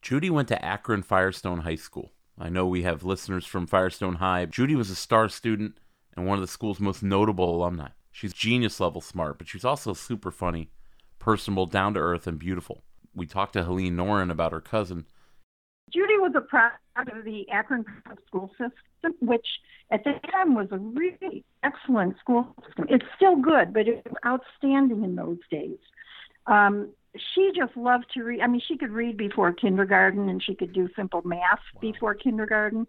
Judy 0.02 0.30
went 0.30 0.48
to 0.48 0.64
Akron 0.64 1.02
Firestone 1.02 1.60
High 1.60 1.76
School. 1.76 2.12
I 2.38 2.48
know 2.48 2.66
we 2.66 2.82
have 2.82 3.04
listeners 3.04 3.44
from 3.44 3.66
Firestone 3.66 4.16
High. 4.16 4.46
Judy 4.46 4.74
was 4.74 4.90
a 4.90 4.94
star 4.94 5.28
student 5.28 5.78
and 6.16 6.26
one 6.26 6.36
of 6.36 6.42
the 6.42 6.48
school's 6.48 6.80
most 6.80 7.02
notable 7.02 7.54
alumni. 7.54 7.88
She's 8.10 8.32
genius 8.32 8.80
level 8.80 9.00
smart, 9.00 9.38
but 9.38 9.48
she's 9.48 9.64
also 9.64 9.92
super 9.92 10.30
funny, 10.30 10.70
personable, 11.18 11.66
down 11.66 11.94
to 11.94 12.00
earth, 12.00 12.26
and 12.26 12.38
beautiful. 12.38 12.82
We 13.14 13.26
talked 13.26 13.52
to 13.54 13.64
Helene 13.64 13.96
Noren 13.96 14.30
about 14.30 14.52
her 14.52 14.60
cousin. 14.60 15.06
Judy 15.92 16.18
was 16.18 16.32
a 16.36 16.40
product 16.40 16.78
of 16.96 17.24
the 17.24 17.48
Akron 17.50 17.84
school 18.26 18.50
system, 18.50 19.14
which 19.20 19.46
at 19.90 20.04
the 20.04 20.12
time 20.30 20.54
was 20.54 20.68
a 20.70 20.78
really 20.78 21.44
excellent 21.62 22.18
school 22.18 22.54
system. 22.66 22.86
It's 22.88 23.04
still 23.16 23.36
good, 23.36 23.72
but 23.72 23.88
it 23.88 24.04
was 24.04 24.14
outstanding 24.24 25.04
in 25.04 25.16
those 25.16 25.38
days. 25.50 25.78
Um, 26.46 26.90
she 27.34 27.50
just 27.56 27.76
loved 27.76 28.06
to 28.14 28.22
read. 28.22 28.40
I 28.40 28.46
mean, 28.46 28.62
she 28.66 28.76
could 28.76 28.90
read 28.90 29.16
before 29.16 29.52
kindergarten 29.52 30.28
and 30.28 30.42
she 30.42 30.54
could 30.54 30.72
do 30.72 30.88
simple 30.94 31.22
math 31.24 31.58
wow. 31.74 31.80
before 31.80 32.14
kindergarten. 32.14 32.86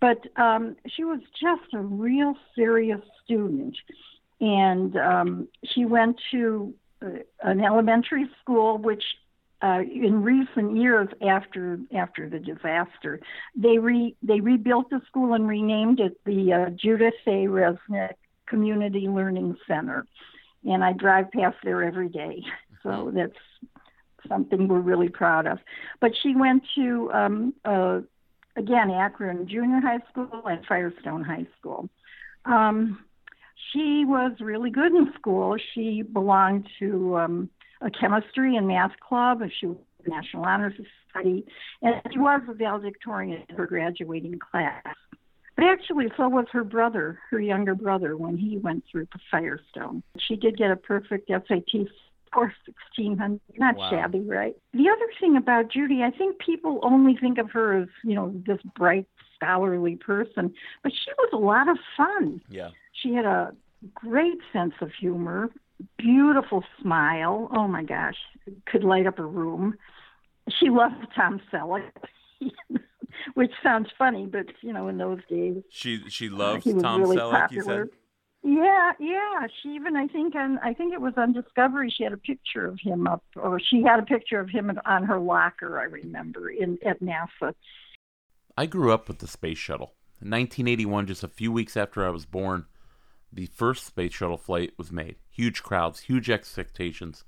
But 0.00 0.18
um, 0.36 0.76
she 0.94 1.04
was 1.04 1.20
just 1.40 1.72
a 1.72 1.80
real 1.80 2.34
serious 2.54 3.00
student. 3.24 3.76
And 4.40 4.96
um, 4.98 5.48
she 5.64 5.86
went 5.86 6.16
to 6.32 6.74
uh, 7.00 7.08
an 7.42 7.60
elementary 7.60 8.26
school, 8.42 8.76
which 8.76 9.02
uh, 9.66 9.80
in 9.80 10.22
recent 10.22 10.76
years 10.76 11.08
after 11.26 11.78
after 11.94 12.28
the 12.28 12.38
disaster, 12.38 13.18
they 13.56 13.78
re 13.78 14.14
they 14.22 14.40
rebuilt 14.40 14.90
the 14.90 15.00
school 15.08 15.34
and 15.34 15.48
renamed 15.48 15.98
it 15.98 16.18
the 16.24 16.52
uh, 16.52 16.70
Judith 16.70 17.14
A. 17.26 17.46
Resnik 17.46 18.14
Community 18.46 19.08
Learning 19.08 19.56
Center, 19.66 20.06
and 20.64 20.84
I 20.84 20.92
drive 20.92 21.32
past 21.32 21.56
there 21.64 21.82
every 21.82 22.08
day. 22.08 22.42
So 22.82 22.90
mm-hmm. 22.90 23.16
that's 23.16 23.42
something 24.28 24.68
we're 24.68 24.78
really 24.78 25.08
proud 25.08 25.46
of. 25.46 25.58
But 26.00 26.12
she 26.22 26.36
went 26.36 26.62
to 26.76 27.10
um, 27.12 27.54
uh, 27.64 28.00
again 28.54 28.92
Akron 28.92 29.48
Junior 29.48 29.80
High 29.80 30.00
School 30.10 30.42
and 30.46 30.64
Firestone 30.66 31.24
High 31.24 31.46
School. 31.58 31.88
Um, 32.44 33.04
she 33.72 34.04
was 34.06 34.32
really 34.38 34.70
good 34.70 34.92
in 34.92 35.12
school. 35.18 35.56
She 35.74 36.02
belonged 36.02 36.68
to 36.78 37.16
um, 37.16 37.50
a 37.80 37.90
chemistry 37.90 38.56
and 38.56 38.66
math 38.66 38.92
club, 39.00 39.42
and 39.42 39.52
she 39.58 39.66
was 39.66 39.76
National 40.06 40.44
Honor 40.44 40.72
Society, 40.72 41.44
and 41.82 42.00
she 42.12 42.18
was 42.18 42.40
a 42.48 42.54
valedictorian 42.54 43.42
in 43.48 43.56
her 43.56 43.66
graduating 43.66 44.38
class. 44.38 44.82
But 45.56 45.64
actually, 45.64 46.12
so 46.16 46.28
was 46.28 46.46
her 46.52 46.64
brother, 46.64 47.18
her 47.30 47.40
younger 47.40 47.74
brother, 47.74 48.16
when 48.16 48.36
he 48.36 48.58
went 48.58 48.84
through 48.90 49.08
Firestone. 49.30 50.02
She 50.18 50.36
did 50.36 50.58
get 50.58 50.70
a 50.70 50.76
perfect 50.76 51.28
SAT 51.28 51.88
score, 52.28 52.52
1600. 52.66 53.40
Not 53.56 53.76
wow. 53.76 53.90
shabby, 53.90 54.20
right? 54.20 54.54
The 54.74 54.88
other 54.90 55.10
thing 55.18 55.36
about 55.36 55.70
Judy, 55.70 56.02
I 56.02 56.10
think 56.10 56.38
people 56.38 56.80
only 56.82 57.16
think 57.16 57.38
of 57.38 57.50
her 57.52 57.80
as, 57.80 57.88
you 58.04 58.14
know, 58.14 58.34
this 58.46 58.58
bright, 58.76 59.06
scholarly 59.34 59.96
person, 59.96 60.52
but 60.82 60.92
she 60.92 61.10
was 61.18 61.30
a 61.32 61.38
lot 61.38 61.68
of 61.68 61.78
fun. 61.96 62.40
Yeah. 62.50 62.70
She 62.92 63.14
had 63.14 63.24
a 63.24 63.54
great 63.94 64.38
sense 64.52 64.74
of 64.80 64.90
humor, 64.98 65.50
beautiful 65.98 66.64
smile. 66.80 67.48
Oh 67.52 67.68
my 67.68 67.82
gosh, 67.82 68.16
could 68.66 68.84
light 68.84 69.06
up 69.06 69.18
a 69.18 69.24
room. 69.24 69.74
She 70.60 70.70
loved 70.70 70.94
Tom 71.14 71.40
Selleck, 71.52 71.90
which 73.34 73.50
sounds 73.62 73.88
funny, 73.98 74.26
but 74.26 74.46
you 74.60 74.72
know, 74.72 74.88
in 74.88 74.98
those 74.98 75.20
days, 75.28 75.62
she 75.70 76.02
she 76.08 76.28
loves 76.28 76.66
uh, 76.66 76.72
Tom 76.80 77.00
really 77.00 77.16
Selleck. 77.16 77.30
Popular. 77.32 77.78
You 77.84 77.84
said. 77.84 77.98
Yeah, 78.42 78.92
yeah. 79.00 79.46
She 79.60 79.70
even 79.70 79.96
I 79.96 80.06
think 80.06 80.36
on 80.36 80.58
I 80.62 80.72
think 80.72 80.92
it 80.92 81.00
was 81.00 81.14
on 81.16 81.32
Discovery. 81.32 81.92
She 81.96 82.04
had 82.04 82.12
a 82.12 82.18
picture 82.18 82.66
of 82.66 82.78
him 82.80 83.08
up, 83.08 83.24
or 83.34 83.58
she 83.58 83.82
had 83.82 83.98
a 83.98 84.04
picture 84.04 84.38
of 84.38 84.48
him 84.48 84.70
on 84.84 85.02
her 85.04 85.18
locker. 85.18 85.80
I 85.80 85.84
remember 85.84 86.50
in 86.50 86.78
at 86.86 87.00
NASA. 87.02 87.54
I 88.56 88.66
grew 88.66 88.92
up 88.92 89.08
with 89.08 89.18
the 89.18 89.26
space 89.26 89.58
shuttle. 89.58 89.94
In 90.22 90.30
1981, 90.30 91.08
just 91.08 91.24
a 91.24 91.28
few 91.28 91.52
weeks 91.52 91.76
after 91.76 92.06
I 92.06 92.08
was 92.08 92.24
born, 92.24 92.66
the 93.36 93.46
first 93.46 93.84
space 93.84 94.14
shuttle 94.14 94.38
flight 94.38 94.72
was 94.78 94.90
made. 94.90 95.16
Huge 95.30 95.62
crowds, 95.62 96.00
huge 96.00 96.30
expectations, 96.30 97.24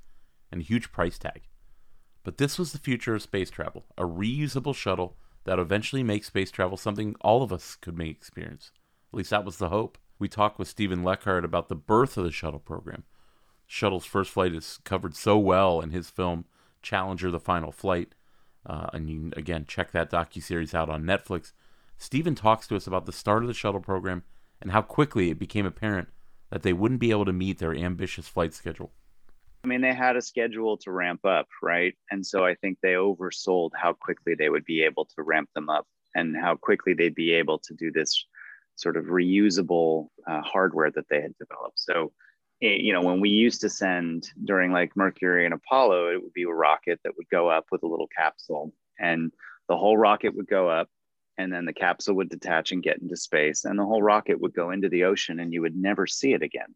and 0.50 0.62
a 0.62 0.64
huge 0.64 0.90
price 0.90 1.18
tag. 1.18 1.42
But 2.24 2.38
this 2.38 2.58
was 2.58 2.72
the 2.72 2.78
future 2.78 3.14
of 3.14 3.22
space 3.22 3.50
travel 3.50 3.84
a 3.96 4.04
reusable 4.04 4.74
shuttle 4.74 5.16
that 5.44 5.58
eventually 5.58 6.02
makes 6.02 6.26
space 6.26 6.50
travel 6.50 6.76
something 6.76 7.14
all 7.20 7.42
of 7.42 7.52
us 7.52 7.76
could 7.76 7.96
make 7.96 8.10
experience. 8.10 8.72
At 9.12 9.18
least 9.18 9.30
that 9.30 9.44
was 9.44 9.58
the 9.58 9.68
hope. 9.68 9.98
We 10.18 10.28
talked 10.28 10.58
with 10.58 10.68
Steven 10.68 11.02
Leckart 11.02 11.44
about 11.44 11.68
the 11.68 11.74
birth 11.74 12.16
of 12.16 12.24
the 12.24 12.32
shuttle 12.32 12.58
program. 12.58 13.04
Shuttle's 13.66 14.06
first 14.06 14.30
flight 14.30 14.54
is 14.54 14.78
covered 14.84 15.14
so 15.14 15.38
well 15.38 15.80
in 15.80 15.90
his 15.90 16.10
film 16.10 16.46
Challenger: 16.80 17.30
The 17.30 17.38
Final 17.38 17.70
Flight, 17.70 18.14
uh, 18.64 18.88
and 18.94 19.10
you 19.10 19.30
again 19.36 19.66
check 19.68 19.90
that 19.92 20.10
docu 20.10 20.42
series 20.42 20.74
out 20.74 20.88
on 20.88 21.04
Netflix. 21.04 21.52
Steven 21.98 22.34
talks 22.34 22.66
to 22.68 22.76
us 22.76 22.86
about 22.86 23.04
the 23.04 23.12
start 23.12 23.42
of 23.42 23.48
the 23.48 23.54
shuttle 23.54 23.80
program 23.80 24.22
and 24.60 24.72
how 24.72 24.82
quickly 24.82 25.30
it 25.30 25.38
became 25.38 25.66
apparent 25.66 26.08
that 26.50 26.62
they 26.62 26.72
wouldn't 26.72 27.00
be 27.00 27.10
able 27.10 27.24
to 27.24 27.32
meet 27.32 27.58
their 27.58 27.74
ambitious 27.74 28.26
flight 28.26 28.54
schedule. 28.54 28.92
I 29.64 29.66
mean, 29.66 29.80
they 29.80 29.92
had 29.92 30.16
a 30.16 30.22
schedule 30.22 30.76
to 30.78 30.90
ramp 30.90 31.24
up, 31.24 31.48
right? 31.62 31.94
And 32.10 32.24
so 32.24 32.44
I 32.44 32.54
think 32.54 32.78
they 32.80 32.92
oversold 32.92 33.70
how 33.74 33.92
quickly 33.92 34.34
they 34.34 34.48
would 34.48 34.64
be 34.64 34.82
able 34.82 35.04
to 35.16 35.22
ramp 35.22 35.50
them 35.54 35.68
up 35.68 35.86
and 36.14 36.36
how 36.36 36.54
quickly 36.54 36.94
they'd 36.94 37.14
be 37.14 37.32
able 37.32 37.58
to 37.58 37.74
do 37.74 37.90
this 37.90 38.24
sort 38.76 38.96
of 38.96 39.06
reusable 39.06 40.08
uh, 40.28 40.40
hardware 40.42 40.90
that 40.92 41.08
they 41.10 41.20
had 41.20 41.34
developed. 41.38 41.80
So, 41.80 42.12
eh, 42.62 42.76
you 42.78 42.92
know, 42.92 43.02
when 43.02 43.20
we 43.20 43.30
used 43.30 43.60
to 43.62 43.68
send 43.68 44.30
during 44.44 44.72
like 44.72 44.96
Mercury 44.96 45.44
and 45.44 45.52
Apollo, 45.52 46.12
it 46.12 46.22
would 46.22 46.32
be 46.32 46.44
a 46.44 46.48
rocket 46.48 47.00
that 47.02 47.16
would 47.16 47.28
go 47.28 47.48
up 47.48 47.66
with 47.72 47.82
a 47.82 47.88
little 47.88 48.08
capsule, 48.16 48.72
and 48.98 49.32
the 49.68 49.76
whole 49.76 49.98
rocket 49.98 50.34
would 50.36 50.48
go 50.48 50.68
up 50.68 50.88
and 51.38 51.52
then 51.52 51.64
the 51.64 51.72
capsule 51.72 52.16
would 52.16 52.28
detach 52.28 52.72
and 52.72 52.82
get 52.82 52.98
into 52.98 53.16
space 53.16 53.64
and 53.64 53.78
the 53.78 53.86
whole 53.86 54.02
rocket 54.02 54.40
would 54.40 54.52
go 54.52 54.72
into 54.72 54.88
the 54.88 55.04
ocean 55.04 55.38
and 55.38 55.52
you 55.52 55.62
would 55.62 55.76
never 55.76 56.06
see 56.06 56.34
it 56.34 56.42
again. 56.42 56.74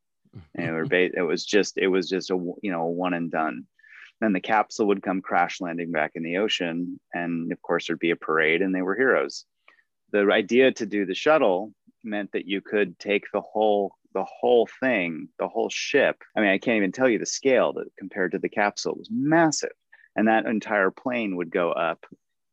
And 0.54 0.92
it, 0.92 1.12
it 1.16 1.22
was 1.22 1.44
just 1.44 1.76
it 1.76 1.88
was 1.88 2.08
just 2.08 2.30
a 2.30 2.36
you 2.62 2.70
know 2.70 2.82
a 2.82 2.90
one 2.90 3.12
and 3.12 3.30
done. 3.30 3.66
Then 4.20 4.32
the 4.32 4.40
capsule 4.40 4.86
would 4.86 5.02
come 5.02 5.20
crash 5.20 5.60
landing 5.60 5.90
back 5.90 6.12
in 6.14 6.22
the 6.22 6.38
ocean 6.38 7.00
and 7.12 7.52
of 7.52 7.60
course 7.60 7.86
there'd 7.86 7.98
be 7.98 8.12
a 8.12 8.16
parade 8.16 8.62
and 8.62 8.74
they 8.74 8.82
were 8.82 8.94
heroes. 8.94 9.44
The 10.12 10.30
idea 10.30 10.72
to 10.72 10.86
do 10.86 11.04
the 11.04 11.14
shuttle 11.14 11.74
meant 12.04 12.32
that 12.32 12.46
you 12.46 12.60
could 12.60 12.98
take 12.98 13.24
the 13.32 13.40
whole 13.40 13.96
the 14.14 14.24
whole 14.24 14.68
thing 14.80 15.28
the 15.38 15.48
whole 15.48 15.70
ship. 15.70 16.22
I 16.36 16.40
mean 16.40 16.50
i 16.50 16.58
can't 16.58 16.76
even 16.76 16.92
tell 16.92 17.08
you 17.08 17.18
the 17.18 17.26
scale 17.26 17.72
that 17.74 17.88
compared 17.98 18.32
to 18.32 18.38
the 18.38 18.48
capsule 18.48 18.94
was 18.96 19.08
massive 19.10 19.72
and 20.14 20.28
that 20.28 20.46
entire 20.46 20.90
plane 20.90 21.36
would 21.36 21.50
go 21.50 21.72
up 21.72 22.06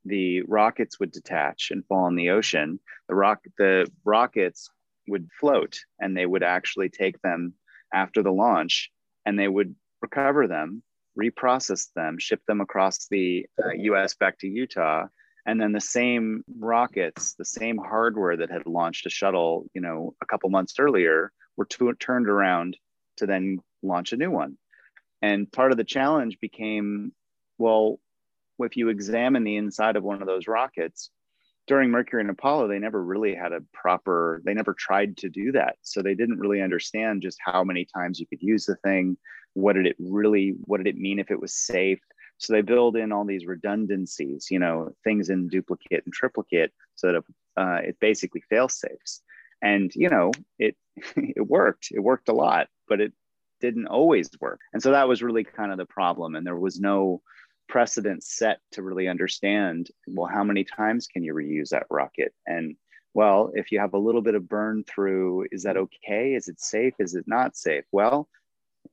the 0.10 0.42
rockets 0.44 1.00
would 1.00 1.12
detach 1.12 1.72
and 1.72 1.86
fall 1.86 2.08
in 2.08 2.16
the 2.16 2.30
ocean, 2.30 2.80
the 3.08 3.16
rock 3.16 3.44
the 3.58 3.90
rockets 4.04 4.70
would 5.08 5.30
float 5.40 5.80
and 6.00 6.16
they 6.16 6.26
would 6.26 6.44
actually 6.44 6.90
take 6.90 7.22
them 7.22 7.54
after 7.94 8.22
the 8.22 8.32
launch 8.32 8.92
and 9.26 9.38
they 9.38 9.48
would 9.48 9.76
recover 10.02 10.48
them, 10.48 10.84
reprocess 11.20 11.92
them, 11.96 12.18
ship 12.20 12.42
them 12.48 12.62
across 12.62 13.08
the 13.08 13.46
uh, 13.64 13.72
US 13.72 14.14
back 14.16 14.38
to 14.40 14.48
Utah. 14.48 15.08
And 15.46 15.60
then 15.60 15.72
the 15.72 15.82
same 15.82 16.44
rockets, 16.60 17.34
the 17.34 17.46
same 17.46 17.78
hardware 17.78 18.38
that 18.38 18.52
had 18.52 18.68
launched 18.68 19.06
a 19.06 19.10
shuttle, 19.10 19.66
you 19.74 19.82
know, 19.82 20.14
a 20.22 20.26
couple 20.26 20.50
months 20.50 20.76
earlier, 20.80 21.32
were 21.58 21.66
turned 21.96 22.30
around 22.30 22.78
to 23.18 23.26
then 23.26 23.60
launch 23.82 24.14
a 24.14 24.18
new 24.18 24.32
one. 24.32 24.58
And 25.22 25.52
part 25.52 25.72
of 25.72 25.78
the 25.78 25.84
challenge 25.84 26.40
became, 26.40 27.14
well, 27.58 28.00
if 28.64 28.78
you 28.78 28.90
examine 28.90 29.44
the 29.44 29.58
inside 29.58 29.96
of 29.96 30.04
one 30.04 30.22
of 30.22 30.28
those 30.28 30.48
rockets 30.48 31.10
during 31.68 31.92
Mercury 31.92 32.22
and 32.22 32.32
Apollo, 32.32 32.68
they 32.68 32.80
never 32.80 33.04
really 33.04 33.36
had 33.36 33.54
a 33.54 33.62
proper, 33.74 34.42
they 34.44 34.56
never 34.56 34.74
tried 34.74 35.18
to 35.18 35.30
do 35.30 35.52
that. 35.52 35.76
So 35.84 36.02
they 36.02 36.16
didn't 36.16 36.40
really 36.40 36.62
understand 36.62 37.22
just 37.22 37.38
how 37.46 37.64
many 37.64 37.86
times 37.86 38.20
you 38.20 38.26
could 38.26 38.42
use 38.42 38.66
the 38.66 38.76
thing. 38.78 39.18
What 39.54 39.74
did 39.74 39.86
it 39.86 39.96
really, 40.00 40.56
what 40.62 40.78
did 40.78 40.88
it 40.88 40.98
mean 40.98 41.20
if 41.20 41.30
it 41.30 41.40
was 41.40 41.54
safe? 41.54 42.00
So 42.40 42.54
they 42.54 42.62
build 42.62 42.96
in 42.96 43.12
all 43.12 43.26
these 43.26 43.46
redundancies, 43.46 44.48
you 44.50 44.58
know, 44.58 44.96
things 45.04 45.30
in 45.30 45.48
duplicate 45.48 46.04
and 46.06 46.14
triplicate 46.14 46.72
so 46.96 47.12
that 47.12 47.62
uh, 47.62 47.82
it 47.84 48.00
basically 48.00 48.42
fail 48.50 48.68
safes. 48.68 49.22
And, 49.62 49.94
you 49.94 50.10
know, 50.10 50.32
it, 50.58 50.76
it 51.16 51.46
worked, 51.46 51.90
it 51.92 52.00
worked 52.00 52.30
a 52.30 52.34
lot, 52.34 52.68
but 52.88 53.00
it 53.00 53.14
didn't 53.62 53.88
always 53.88 54.30
work. 54.42 54.62
And 54.74 54.82
so 54.82 54.92
that 54.92 55.08
was 55.08 55.22
really 55.22 55.44
kind 55.44 55.72
of 55.72 55.78
the 55.78 55.86
problem. 55.86 56.36
And 56.36 56.48
there 56.48 56.58
was 56.58 56.80
no, 56.80 57.22
precedent 57.70 58.24
set 58.24 58.60
to 58.72 58.82
really 58.82 59.08
understand 59.08 59.88
well 60.08 60.30
how 60.30 60.44
many 60.44 60.64
times 60.64 61.08
can 61.08 61.24
you 61.24 61.34
reuse 61.34 61.70
that 61.70 61.86
rocket? 61.90 62.34
And 62.46 62.76
well 63.14 63.52
if 63.54 63.72
you 63.72 63.80
have 63.80 63.94
a 63.94 63.98
little 63.98 64.22
bit 64.22 64.36
of 64.36 64.50
burn 64.50 64.84
through 64.84 65.46
is 65.52 65.64
that 65.64 65.78
okay? 65.78 66.34
Is 66.34 66.48
it 66.50 66.60
safe? 66.60 66.96
Is 67.00 67.16
it 67.16 67.26
not 67.28 67.56
safe? 67.56 67.86
Well 67.92 68.28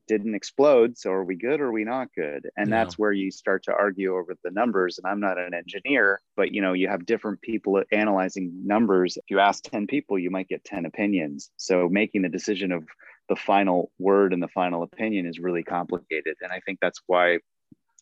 didn't 0.09 0.35
explode 0.35 0.97
so 0.97 1.11
are 1.11 1.25
we 1.25 1.35
good 1.35 1.61
or 1.61 1.67
are 1.67 1.73
we 1.73 1.85
not 1.85 2.09
good? 2.15 2.49
And 2.57 2.71
no. 2.71 2.77
that's 2.77 2.99
where 2.99 3.13
you 3.13 3.31
start 3.31 3.65
to 3.65 3.73
argue 3.73 4.15
over 4.15 4.37
the 4.45 4.51
numbers 4.51 4.99
and 4.99 5.11
i'm 5.11 5.21
not 5.21 5.39
an 5.39 5.55
engineer 5.55 6.21
but 6.37 6.53
you 6.53 6.61
know 6.61 6.75
you 6.75 6.89
have 6.89 7.07
different 7.07 7.41
people 7.41 7.83
analyzing 7.91 8.53
numbers. 8.65 9.17
If 9.17 9.25
you 9.31 9.41
ask 9.41 9.65
10 9.65 9.87
people 9.87 10.19
you 10.19 10.31
might 10.31 10.49
get 10.49 10.65
10 10.65 10.85
opinions. 10.87 11.51
So 11.57 11.89
making 11.89 12.23
the 12.23 12.29
decision 12.29 12.73
of 12.73 12.85
the 13.29 13.37
final 13.37 13.91
word 13.99 14.33
and 14.33 14.43
the 14.43 14.49
final 14.49 14.83
opinion 14.83 15.27
is 15.27 15.39
really 15.41 15.65
complicated 15.65 16.37
and 16.43 16.53
i 16.53 16.61
think 16.61 16.79
that's 16.81 17.01
why 17.07 17.39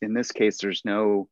in 0.03 0.15
this 0.15 0.33
case, 0.33 0.59
there's 0.59 0.83
no, 0.85 1.29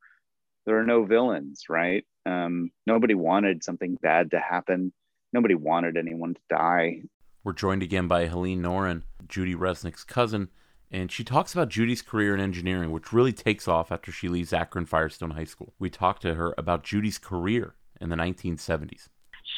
there 0.66 0.78
are 0.78 0.84
no 0.84 1.04
villains, 1.04 1.64
right? 1.68 2.04
Um, 2.26 2.70
nobody 2.86 3.14
wanted 3.14 3.64
something 3.64 3.96
bad 4.02 4.30
to 4.30 4.38
happen. 4.38 4.92
Nobody 5.32 5.54
wanted 5.54 5.96
anyone 5.96 6.34
to 6.34 6.40
die. 6.50 7.02
We're 7.44 7.52
joined 7.52 7.82
again 7.82 8.06
by 8.06 8.26
Helene 8.26 8.62
Noren, 8.62 9.02
Judy 9.26 9.54
Resnik's 9.54 10.04
cousin, 10.04 10.48
and 10.90 11.10
she 11.10 11.24
talks 11.24 11.52
about 11.52 11.70
Judy's 11.70 12.02
career 12.02 12.34
in 12.34 12.40
engineering, 12.40 12.92
which 12.92 13.12
really 13.12 13.32
takes 13.32 13.66
off 13.66 13.90
after 13.90 14.12
she 14.12 14.28
leaves 14.28 14.52
Akron 14.52 14.86
Firestone 14.86 15.30
High 15.30 15.44
School. 15.44 15.72
We 15.78 15.90
talked 15.90 16.22
to 16.22 16.34
her 16.34 16.54
about 16.56 16.84
Judy's 16.84 17.18
career 17.18 17.74
in 18.00 18.10
the 18.10 18.16
1970s. 18.16 19.08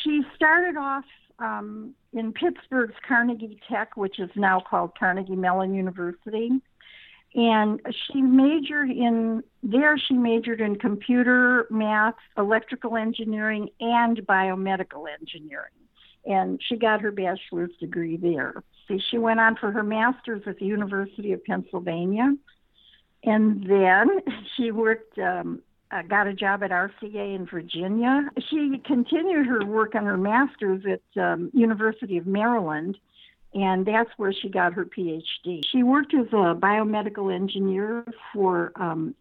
She 0.02 0.23
started 0.34 0.76
off 0.76 1.04
um, 1.40 1.94
in 2.12 2.32
Pittsburgh's 2.32 2.94
Carnegie 3.06 3.58
Tech, 3.68 3.96
which 3.96 4.18
is 4.18 4.30
now 4.37 4.61
called 4.61 4.92
Carnegie 4.99 5.37
Mellon 5.37 5.75
University 5.75 6.50
and 7.35 7.81
she 8.07 8.23
majored 8.23 8.91
in 8.91 9.43
there 9.62 9.99
she 9.99 10.14
majored 10.14 10.61
in 10.61 10.76
computer 10.76 11.67
math 11.71 12.14
electrical 12.37 12.97
engineering 12.97 13.69
and 13.81 14.19
biomedical 14.26 15.07
engineering. 15.21 15.73
And 16.26 16.61
she 16.69 16.76
got 16.76 17.00
her 17.00 17.11
bachelor's 17.11 17.73
degree 17.81 18.17
there. 18.17 18.62
See, 18.88 19.00
she 19.11 19.19
went 19.19 19.41
on 19.41 19.57
for 19.57 19.73
her 19.73 19.83
master's 19.83 20.43
at 20.47 20.59
the 20.59 20.67
university 20.67 21.33
of 21.33 21.45
pennsylvania. 21.45 22.35
And 23.25 23.64
then 23.69 24.09
she 24.57 24.71
worked, 24.71 25.19
um, 25.19 25.61
uh, 25.91 26.03
got 26.03 26.26
a 26.26 26.35
job 26.35 26.62
at 26.62 26.71
RCA 26.71 27.35
in 27.35 27.47
Virginia. 27.47 28.29
She 28.50 28.81
continued 28.85 29.47
her 29.47 29.64
work 29.64 29.95
on 29.95 30.05
her 30.05 30.17
master's 30.17 30.83
at 30.87 31.23
um, 31.23 31.50
University 31.53 32.17
of 32.17 32.26
Maryland, 32.26 32.97
and 33.54 33.87
that's 33.87 34.11
where 34.16 34.32
she 34.32 34.49
got 34.49 34.73
her 34.73 34.84
PhD. 34.84 35.64
She 35.70 35.82
worked 35.82 36.12
as 36.12 36.26
a 36.28 36.54
biomedical 36.54 37.32
engineer 37.32 38.04
for 38.32 38.73
um, 38.76 39.14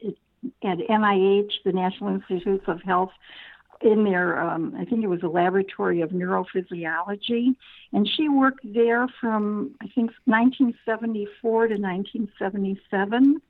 at 0.63 0.79
NIH, 0.79 1.51
the 1.63 1.71
National 1.71 2.15
Institutes 2.15 2.65
of 2.67 2.81
Health, 2.81 3.11
in 3.81 4.05
their, 4.05 4.39
um, 4.39 4.75
I 4.79 4.85
think 4.85 5.03
it 5.03 5.07
was 5.07 5.23
a 5.23 5.27
laboratory 5.27 6.01
of 6.01 6.11
neurophysiology, 6.11 7.55
and 7.91 8.07
she 8.07 8.29
worked 8.29 8.61
there 8.63 9.07
from 9.19 9.75
I 9.81 9.85
think 9.87 10.11
1974 10.25 11.67
to 11.67 11.73
1977. 11.75 13.41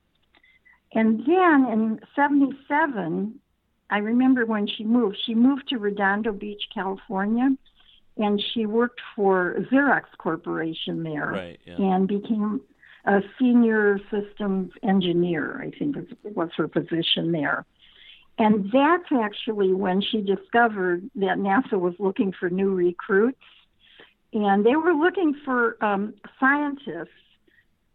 And 0.96 1.20
then 1.26 1.66
in 1.72 2.00
77, 2.14 3.40
I 3.90 3.98
remember 3.98 4.46
when 4.46 4.66
she 4.66 4.84
moved, 4.84 5.18
she 5.24 5.34
moved 5.34 5.68
to 5.68 5.78
Redondo 5.78 6.32
Beach, 6.32 6.62
California, 6.72 7.50
and 8.16 8.42
she 8.52 8.66
worked 8.66 9.00
for 9.16 9.56
Xerox 9.72 10.04
Corporation 10.18 11.02
there 11.02 11.30
right, 11.30 11.60
yeah. 11.66 11.76
and 11.78 12.06
became 12.06 12.60
a 13.06 13.20
senior 13.38 13.98
systems 14.10 14.72
engineer, 14.82 15.60
I 15.62 15.76
think 15.76 15.96
was 16.22 16.50
her 16.56 16.68
position 16.68 17.32
there. 17.32 17.66
And 18.38 18.70
that's 18.72 19.12
actually 19.12 19.72
when 19.72 20.00
she 20.00 20.20
discovered 20.20 21.08
that 21.16 21.38
NASA 21.38 21.78
was 21.78 21.94
looking 21.98 22.32
for 22.32 22.50
new 22.50 22.74
recruits. 22.74 23.38
And 24.32 24.66
they 24.66 24.74
were 24.74 24.92
looking 24.92 25.36
for 25.44 25.76
um, 25.84 26.14
scientists 26.40 27.08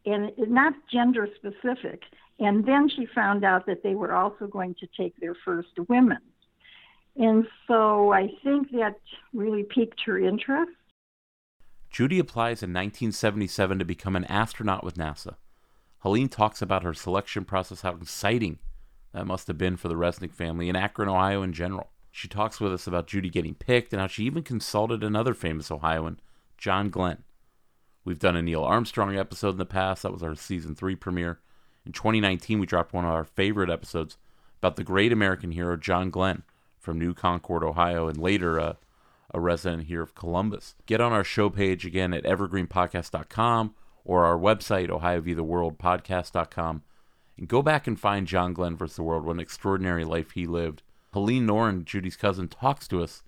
and 0.05 0.31
not 0.37 0.73
gender 0.91 1.27
specific. 1.35 2.03
And 2.39 2.65
then 2.65 2.87
she 2.87 3.05
found 3.13 3.43
out 3.43 3.65
that 3.65 3.83
they 3.83 3.95
were 3.95 4.13
also 4.13 4.47
going 4.47 4.75
to 4.75 4.87
take 4.95 5.19
their 5.19 5.35
first 5.43 5.77
women. 5.89 6.19
And 7.15 7.45
so 7.67 8.13
I 8.13 8.29
think 8.43 8.71
that 8.71 8.99
really 9.33 9.63
piqued 9.63 10.01
her 10.05 10.17
interest. 10.17 10.71
Judy 11.89 12.19
applies 12.19 12.61
in 12.61 12.69
1977 12.69 13.79
to 13.79 13.85
become 13.85 14.15
an 14.15 14.25
astronaut 14.25 14.83
with 14.83 14.95
NASA. 14.95 15.35
Helene 15.99 16.29
talks 16.29 16.61
about 16.61 16.83
her 16.83 16.93
selection 16.93 17.43
process, 17.43 17.81
how 17.81 17.95
exciting 17.95 18.59
that 19.11 19.25
must 19.25 19.47
have 19.47 19.57
been 19.57 19.75
for 19.75 19.87
the 19.87 19.95
Resnik 19.95 20.33
family 20.33 20.69
in 20.69 20.75
Akron, 20.75 21.09
Ohio 21.09 21.41
in 21.41 21.51
general. 21.51 21.89
She 22.11 22.27
talks 22.27 22.59
with 22.59 22.73
us 22.73 22.87
about 22.87 23.07
Judy 23.07 23.29
getting 23.29 23.55
picked 23.55 23.91
and 23.91 23.99
how 23.99 24.07
she 24.07 24.23
even 24.23 24.43
consulted 24.43 25.03
another 25.03 25.33
famous 25.33 25.71
Ohioan, 25.71 26.19
John 26.57 26.89
Glenn. 26.89 27.23
We've 28.05 28.19
done 28.19 28.35
a 28.35 28.41
Neil 28.41 28.63
Armstrong 28.63 29.17
episode 29.17 29.51
in 29.51 29.57
the 29.57 29.65
past. 29.65 30.03
That 30.03 30.13
was 30.13 30.23
our 30.23 30.35
season 30.35 30.75
three 30.75 30.95
premiere. 30.95 31.39
In 31.85 31.91
2019, 31.91 32.59
we 32.59 32.65
dropped 32.65 32.93
one 32.93 33.05
of 33.05 33.11
our 33.11 33.23
favorite 33.23 33.69
episodes 33.69 34.17
about 34.59 34.75
the 34.75 34.83
great 34.83 35.11
American 35.11 35.51
hero, 35.51 35.75
John 35.75 36.09
Glenn, 36.09 36.43
from 36.79 36.97
New 36.99 37.13
Concord, 37.13 37.63
Ohio, 37.63 38.07
and 38.07 38.17
later 38.17 38.59
uh, 38.59 38.73
a 39.33 39.39
resident 39.39 39.83
here 39.83 40.01
of 40.01 40.15
Columbus. 40.15 40.75
Get 40.85 41.01
on 41.01 41.11
our 41.11 41.23
show 41.23 41.49
page 41.49 41.85
again 41.85 42.13
at 42.13 42.23
evergreenpodcast.com 42.23 43.75
or 44.03 44.25
our 44.25 44.37
website, 44.37 44.89
ohioviewtheworldpodcast.com 44.89 46.83
and 47.39 47.47
go 47.47 47.61
back 47.61 47.87
and 47.87 47.97
find 47.97 48.27
John 48.27 48.53
Glenn 48.53 48.75
vs. 48.75 48.97
the 48.97 49.03
World, 49.03 49.23
what 49.23 49.33
an 49.33 49.39
extraordinary 49.39 50.03
life 50.03 50.31
he 50.31 50.45
lived. 50.45 50.83
Helene 51.13 51.47
Noren, 51.47 51.85
Judy's 51.85 52.17
cousin, 52.17 52.49
talks 52.49 52.87
to 52.89 53.01
us 53.01 53.23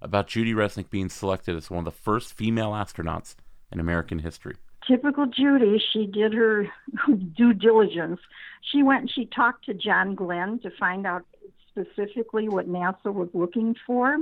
about 0.00 0.28
Judy 0.28 0.54
Resnik 0.54 0.90
being 0.90 1.08
selected 1.08 1.56
as 1.56 1.68
one 1.68 1.80
of 1.80 1.84
the 1.84 1.90
first 1.90 2.32
female 2.32 2.70
astronauts 2.70 3.34
in 3.72 3.80
American 3.80 4.20
history. 4.20 4.54
Typical 4.86 5.26
Judy, 5.26 5.82
she 5.92 6.06
did 6.06 6.32
her 6.34 6.68
due 7.36 7.52
diligence. 7.52 8.20
She 8.70 8.84
went 8.84 9.00
and 9.00 9.10
she 9.10 9.26
talked 9.26 9.64
to 9.66 9.74
John 9.74 10.14
Glenn 10.14 10.60
to 10.60 10.70
find 10.78 11.04
out 11.04 11.24
specifically 11.78 12.48
what 12.48 12.68
NASA 12.68 13.12
was 13.12 13.28
looking 13.32 13.74
for. 13.86 14.16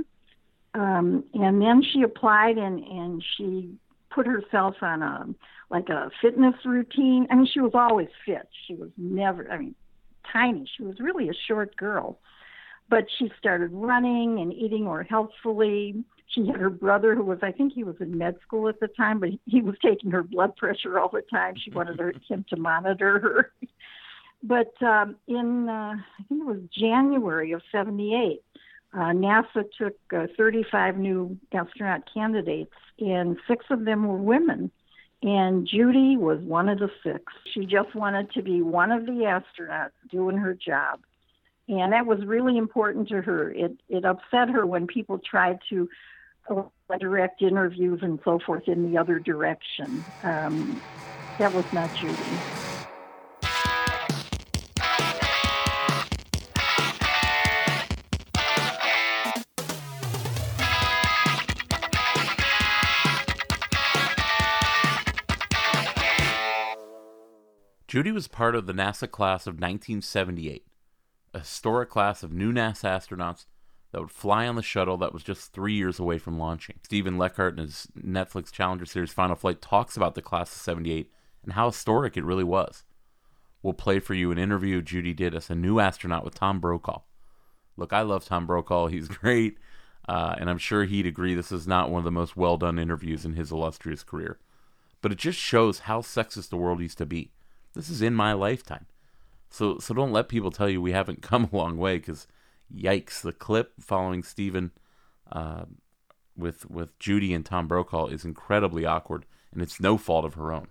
Um, 0.73 1.23
and 1.33 1.61
then 1.61 1.81
she 1.93 2.03
applied 2.03 2.57
and, 2.57 2.83
and 2.83 3.23
she 3.35 3.75
put 4.13 4.27
herself 4.27 4.75
on 4.81 5.01
a 5.01 5.27
like 5.69 5.89
a 5.89 6.09
fitness 6.21 6.55
routine. 6.65 7.27
I 7.29 7.35
mean, 7.35 7.47
she 7.51 7.59
was 7.59 7.73
always 7.73 8.07
fit. 8.25 8.47
She 8.67 8.75
was 8.75 8.89
never, 8.97 9.51
I 9.51 9.57
mean, 9.57 9.75
tiny. 10.31 10.65
She 10.77 10.83
was 10.83 10.99
really 10.99 11.29
a 11.29 11.33
short 11.47 11.75
girl. 11.75 12.19
But 12.89 13.05
she 13.19 13.29
started 13.37 13.71
running 13.73 14.39
and 14.39 14.53
eating 14.53 14.85
more 14.85 15.03
healthfully. 15.03 16.05
She 16.27 16.47
had 16.47 16.55
her 16.57 16.69
brother, 16.69 17.15
who 17.15 17.23
was, 17.23 17.39
I 17.41 17.51
think 17.51 17.73
he 17.73 17.83
was 17.83 17.95
in 17.99 18.17
med 18.17 18.37
school 18.45 18.69
at 18.69 18.79
the 18.79 18.87
time, 18.87 19.19
but 19.19 19.29
he 19.45 19.61
was 19.61 19.75
taking 19.83 20.11
her 20.11 20.23
blood 20.23 20.55
pressure 20.55 20.97
all 20.99 21.09
the 21.09 21.21
time. 21.21 21.55
She 21.57 21.71
wanted 21.71 21.99
her, 21.99 22.13
him 22.29 22.45
to 22.49 22.55
monitor 22.55 23.19
her. 23.19 23.51
but 24.43 24.73
um, 24.81 25.15
in, 25.27 25.67
uh, 25.69 25.95
I 25.95 26.23
think 26.27 26.41
it 26.41 26.45
was 26.45 26.59
January 26.71 27.51
of 27.51 27.61
78, 27.71 28.41
uh, 28.93 28.97
NASA 28.97 29.65
took 29.77 29.95
uh, 30.15 30.27
35 30.37 30.97
new 30.97 31.37
astronaut 31.53 32.03
candidates, 32.11 32.73
and 32.99 33.37
six 33.47 33.65
of 33.69 33.85
them 33.85 34.07
were 34.07 34.17
women. 34.17 34.71
And 35.23 35.67
Judy 35.67 36.15
was 36.15 36.39
one 36.39 36.69
of 36.69 36.79
the 36.79 36.89
six. 37.03 37.23
She 37.53 37.65
just 37.65 37.95
wanted 37.95 38.31
to 38.33 38.43
be 38.43 38.61
one 38.61 38.91
of 38.91 39.05
the 39.05 39.11
astronauts 39.11 39.91
doing 40.11 40.37
her 40.37 40.53
job. 40.53 40.99
And 41.67 41.91
that 41.91 42.05
was 42.05 42.23
really 42.25 42.57
important 42.57 43.09
to 43.09 43.21
her. 43.21 43.51
It, 43.51 43.77
it 43.89 44.05
upset 44.05 44.49
her 44.49 44.65
when 44.65 44.87
people 44.87 45.17
tried 45.19 45.59
to 45.69 45.89
uh, 46.49 46.63
direct 46.99 47.41
interviews 47.41 47.99
and 48.03 48.19
so 48.23 48.39
forth 48.39 48.67
in 48.67 48.89
the 48.89 48.97
other 48.97 49.19
direction. 49.19 50.05
Um, 50.23 50.81
that 51.39 51.53
was 51.53 51.65
not 51.73 51.93
Judy. 51.95 52.66
Judy 67.97 68.11
was 68.11 68.27
part 68.27 68.53
of 68.53 68.67
the 68.67 68.73
NASA 68.73 69.09
class 69.09 69.47
of 69.47 69.55
1978, 69.55 70.67
a 71.33 71.39
historic 71.39 71.89
class 71.89 72.21
of 72.21 72.31
new 72.31 72.53
NASA 72.53 72.83
astronauts 72.83 73.47
that 73.91 73.99
would 73.99 74.11
fly 74.11 74.47
on 74.47 74.55
the 74.55 74.61
shuttle 74.61 74.97
that 74.97 75.13
was 75.13 75.23
just 75.23 75.51
three 75.51 75.73
years 75.73 75.97
away 75.97 76.19
from 76.19 76.37
launching. 76.37 76.75
Steven 76.83 77.17
Leckart 77.17 77.53
in 77.53 77.57
his 77.57 77.87
Netflix 77.99 78.51
Challenger 78.51 78.85
series 78.85 79.11
Final 79.11 79.35
Flight 79.35 79.63
talks 79.63 79.97
about 79.97 80.13
the 80.13 80.21
class 80.21 80.55
of 80.55 80.61
78 80.61 81.09
and 81.43 81.53
how 81.53 81.71
historic 81.71 82.15
it 82.15 82.23
really 82.23 82.43
was. 82.43 82.83
We'll 83.63 83.73
play 83.73 83.97
for 83.97 84.13
you 84.13 84.29
an 84.29 84.37
interview 84.37 84.83
Judy 84.83 85.15
did 85.15 85.33
as 85.33 85.49
a 85.49 85.55
new 85.55 85.79
astronaut 85.79 86.23
with 86.23 86.35
Tom 86.35 86.59
Brokaw. 86.59 87.01
Look, 87.77 87.93
I 87.93 88.03
love 88.03 88.25
Tom 88.25 88.45
Brokaw. 88.45 88.87
He's 88.91 89.07
great, 89.07 89.57
uh, 90.07 90.35
and 90.37 90.51
I'm 90.51 90.59
sure 90.59 90.85
he'd 90.85 91.07
agree 91.07 91.33
this 91.33 91.51
is 91.51 91.65
not 91.65 91.89
one 91.89 92.01
of 92.01 92.05
the 92.05 92.11
most 92.11 92.37
well 92.37 92.57
done 92.57 92.77
interviews 92.77 93.25
in 93.25 93.33
his 93.33 93.51
illustrious 93.51 94.03
career. 94.03 94.37
But 95.01 95.11
it 95.11 95.17
just 95.17 95.39
shows 95.39 95.79
how 95.79 96.01
sexist 96.01 96.49
the 96.49 96.57
world 96.57 96.79
used 96.79 96.99
to 96.99 97.05
be 97.07 97.31
this 97.77 97.89
is 97.89 98.01
in 98.01 98.13
my 98.13 98.33
lifetime. 98.33 98.85
So 99.49 99.77
so 99.77 99.93
don't 99.93 100.11
let 100.11 100.27
people 100.27 100.51
tell 100.51 100.69
you 100.69 100.81
we 100.81 100.91
haven't 100.91 101.21
come 101.21 101.49
a 101.51 101.55
long 101.55 101.77
way 101.77 101.97
because 101.97 102.27
yikes, 102.73 103.21
the 103.21 103.31
clip 103.31 103.73
following 103.79 104.23
Steven 104.23 104.71
uh, 105.31 105.65
with 106.35 106.69
with 106.69 106.97
Judy 106.99 107.33
and 107.33 107.45
Tom 107.45 107.67
Brokaw 107.67 108.07
is 108.07 108.25
incredibly 108.25 108.85
awkward, 108.85 109.25
and 109.53 109.61
it's 109.61 109.79
no 109.79 109.97
fault 109.97 110.25
of 110.25 110.33
her 110.33 110.51
own. 110.51 110.67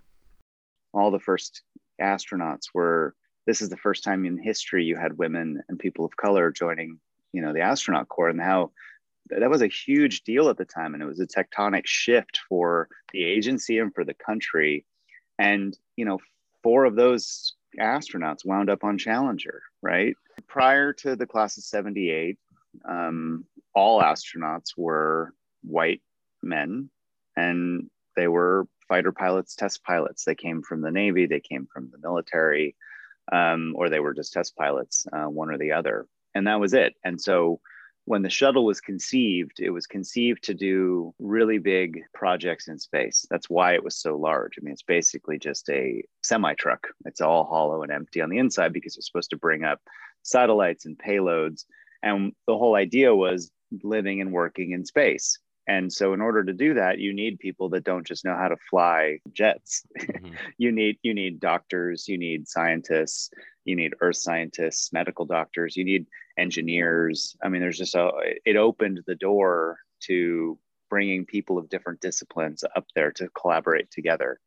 All 0.93 1.11
the 1.11 1.19
first 1.19 1.63
astronauts 2.01 2.67
were. 2.73 3.15
This 3.45 3.61
is 3.61 3.69
the 3.69 3.77
first 3.77 4.03
time 4.03 4.25
in 4.25 4.37
history 4.37 4.83
you 4.83 4.97
had 4.97 5.17
women 5.17 5.63
and 5.69 5.79
people 5.79 6.03
of 6.03 6.17
color 6.17 6.51
joining, 6.51 6.99
you 7.31 7.41
know, 7.41 7.53
the 7.53 7.61
astronaut 7.61 8.09
corps, 8.09 8.27
and 8.27 8.41
how 8.41 8.71
that 9.29 9.49
was 9.49 9.61
a 9.61 9.67
huge 9.67 10.23
deal 10.23 10.49
at 10.49 10.57
the 10.57 10.65
time, 10.65 10.93
and 10.93 11.01
it 11.01 11.05
was 11.05 11.21
a 11.21 11.27
tectonic 11.27 11.85
shift 11.85 12.39
for 12.49 12.89
the 13.13 13.23
agency 13.23 13.79
and 13.79 13.93
for 13.93 14.03
the 14.03 14.13
country. 14.13 14.85
And 15.39 15.77
you 15.95 16.03
know, 16.03 16.19
four 16.67 16.83
of 16.83 16.97
those 16.97 17.53
astronauts 17.79 18.43
wound 18.43 18.69
up 18.69 18.83
on 18.83 18.97
Challenger, 18.97 19.61
right? 19.81 20.17
Prior 20.47 20.91
to 20.91 21.15
the 21.15 21.25
class 21.25 21.57
of 21.57 21.63
78, 21.63 22.37
um, 22.83 23.45
all 23.73 24.01
astronauts 24.01 24.71
were 24.75 25.33
white 25.63 26.01
men 26.43 26.89
and 27.37 27.89
they 28.17 28.27
were 28.27 28.67
fighter 28.85 29.13
pilots, 29.13 29.55
test 29.55 29.81
pilots. 29.81 30.25
They 30.25 30.35
came 30.35 30.61
from 30.61 30.81
the 30.81 30.91
Navy, 30.91 31.25
they 31.25 31.39
came 31.39 31.69
from 31.71 31.89
the 31.89 31.99
military, 31.99 32.75
um, 33.31 33.73
or 33.77 33.87
they 33.87 34.01
were 34.01 34.13
just 34.13 34.33
test 34.33 34.53
pilots, 34.57 35.07
uh, 35.13 35.29
one 35.29 35.49
or 35.49 35.57
the 35.57 35.71
other. 35.71 36.05
And 36.35 36.47
that 36.47 36.59
was 36.59 36.73
it. 36.73 36.95
And 37.01 37.21
so 37.21 37.61
when 38.07 38.21
the 38.21 38.29
shuttle 38.29 38.63
was 38.63 38.79
conceived, 38.79 39.59
it 39.59 39.69
was 39.69 39.85
conceived 39.85 40.41
to 40.41 40.53
do 40.53 41.13
really 41.19 41.57
big 41.57 41.99
projects 42.13 42.69
in 42.69 42.79
space. 42.79 43.25
That's 43.29 43.49
why 43.49 43.73
it 43.73 43.83
was 43.83 43.97
so 43.97 44.15
large. 44.15 44.53
I 44.57 44.63
mean, 44.63 44.71
it's 44.71 44.81
basically 44.81 45.37
just 45.37 45.69
a 45.69 46.01
semi 46.23 46.53
truck. 46.53 46.87
It's 47.03 47.19
all 47.19 47.43
hollow 47.43 47.83
and 47.83 47.91
empty 47.91 48.21
on 48.21 48.29
the 48.29 48.37
inside 48.37 48.71
because 48.71 48.95
it's 48.95 49.07
supposed 49.07 49.31
to 49.31 49.37
bring 49.37 49.65
up 49.65 49.81
satellites 50.23 50.85
and 50.85 50.97
payloads. 50.97 51.65
And 52.01 52.31
the 52.47 52.57
whole 52.57 52.75
idea 52.75 53.13
was 53.13 53.51
living 53.83 54.21
and 54.21 54.31
working 54.31 54.71
in 54.71 54.85
space. 54.85 55.37
And 55.67 55.91
so 55.91 56.13
in 56.13 56.21
order 56.21 56.43
to 56.45 56.53
do 56.53 56.73
that, 56.75 56.99
you 56.99 57.13
need 57.13 57.39
people 57.39 57.69
that 57.69 57.83
don't 57.83 58.07
just 58.07 58.23
know 58.23 58.35
how 58.35 58.47
to 58.47 58.55
fly 58.69 59.19
jets. 59.33 59.85
Mm-hmm. 59.99 60.33
you 60.57 60.71
need 60.71 60.97
you 61.03 61.13
need 61.13 61.39
doctors, 61.39 62.07
you 62.07 62.17
need 62.17 62.47
scientists, 62.47 63.29
you 63.65 63.75
need 63.75 63.93
earth 63.99 64.15
scientists, 64.15 64.93
medical 64.93 65.25
doctors, 65.25 65.75
you 65.75 65.83
need 65.83 66.07
engineers. 66.37 67.35
I 67.43 67.49
mean, 67.49 67.61
there's 67.61 67.77
just 67.77 67.95
a, 67.95 68.09
it 68.45 68.55
opened 68.55 69.01
the 69.05 69.15
door 69.15 69.79
to 70.03 70.57
bringing 70.89 71.25
people 71.25 71.57
of 71.57 71.69
different 71.69 71.99
disciplines 71.99 72.63
up 72.75 72.85
there 72.95 73.11
to 73.11 73.27
collaborate 73.29 73.91
together. 73.91 74.39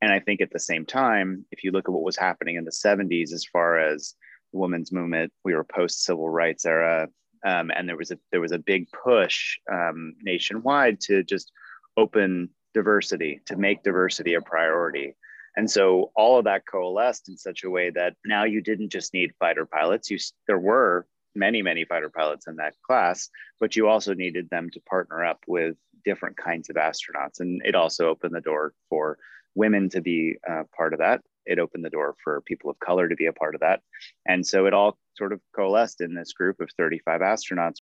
And 0.00 0.12
I 0.12 0.20
think 0.20 0.40
at 0.40 0.50
the 0.50 0.58
same 0.58 0.86
time, 0.86 1.44
if 1.52 1.62
you 1.62 1.70
look 1.70 1.88
at 1.88 1.92
what 1.92 2.02
was 2.02 2.16
happening 2.16 2.56
in 2.56 2.64
the 2.64 2.70
70s 2.70 3.32
as 3.32 3.44
far 3.44 3.78
as 3.78 4.14
the 4.52 4.58
women's 4.58 4.90
movement, 4.90 5.32
we 5.44 5.54
were 5.54 5.64
post 5.64 6.02
civil 6.02 6.28
rights 6.28 6.64
era, 6.64 7.08
um, 7.44 7.70
and 7.70 7.88
there 7.88 7.96
was 7.96 8.10
a 8.10 8.18
there 8.30 8.40
was 8.40 8.52
a 8.52 8.58
big 8.58 8.86
push 8.92 9.58
um, 9.70 10.14
nationwide 10.22 11.00
to 11.02 11.22
just 11.22 11.52
open 11.96 12.48
diversity, 12.74 13.40
to 13.46 13.56
make 13.56 13.82
diversity 13.82 14.34
a 14.34 14.40
priority. 14.40 15.14
And 15.56 15.70
so 15.70 16.10
all 16.16 16.38
of 16.38 16.44
that 16.46 16.66
coalesced 16.66 17.28
in 17.28 17.36
such 17.36 17.64
a 17.64 17.70
way 17.70 17.90
that 17.90 18.14
now 18.24 18.44
you 18.44 18.62
didn't 18.62 18.88
just 18.88 19.12
need 19.12 19.34
fighter 19.38 19.66
pilots. 19.66 20.10
You 20.10 20.18
there 20.46 20.58
were 20.58 21.06
many 21.34 21.62
many 21.62 21.84
fighter 21.84 22.10
pilots 22.10 22.46
in 22.46 22.56
that 22.56 22.74
class, 22.86 23.28
but 23.60 23.76
you 23.76 23.88
also 23.88 24.14
needed 24.14 24.48
them 24.50 24.70
to 24.70 24.80
partner 24.80 25.24
up 25.24 25.40
with 25.46 25.76
different 26.04 26.36
kinds 26.36 26.70
of 26.70 26.76
astronauts, 26.76 27.40
and 27.40 27.62
it 27.64 27.74
also 27.74 28.08
opened 28.08 28.34
the 28.34 28.40
door 28.40 28.72
for 28.88 29.18
women 29.54 29.88
to 29.90 30.00
be 30.00 30.36
uh, 30.50 30.62
part 30.76 30.94
of 30.94 31.00
that. 31.00 31.20
It 31.44 31.58
opened 31.58 31.84
the 31.84 31.90
door 31.90 32.14
for 32.24 32.40
people 32.40 32.70
of 32.70 32.78
color 32.78 33.08
to 33.08 33.16
be 33.16 33.26
a 33.26 33.32
part 33.32 33.54
of 33.54 33.60
that, 33.60 33.82
and 34.26 34.46
so 34.46 34.66
it 34.66 34.72
all 34.72 34.98
sort 35.16 35.32
of 35.32 35.40
coalesced 35.54 36.00
in 36.00 36.14
this 36.14 36.32
group 36.32 36.60
of 36.60 36.70
35 36.76 37.20
astronauts. 37.20 37.76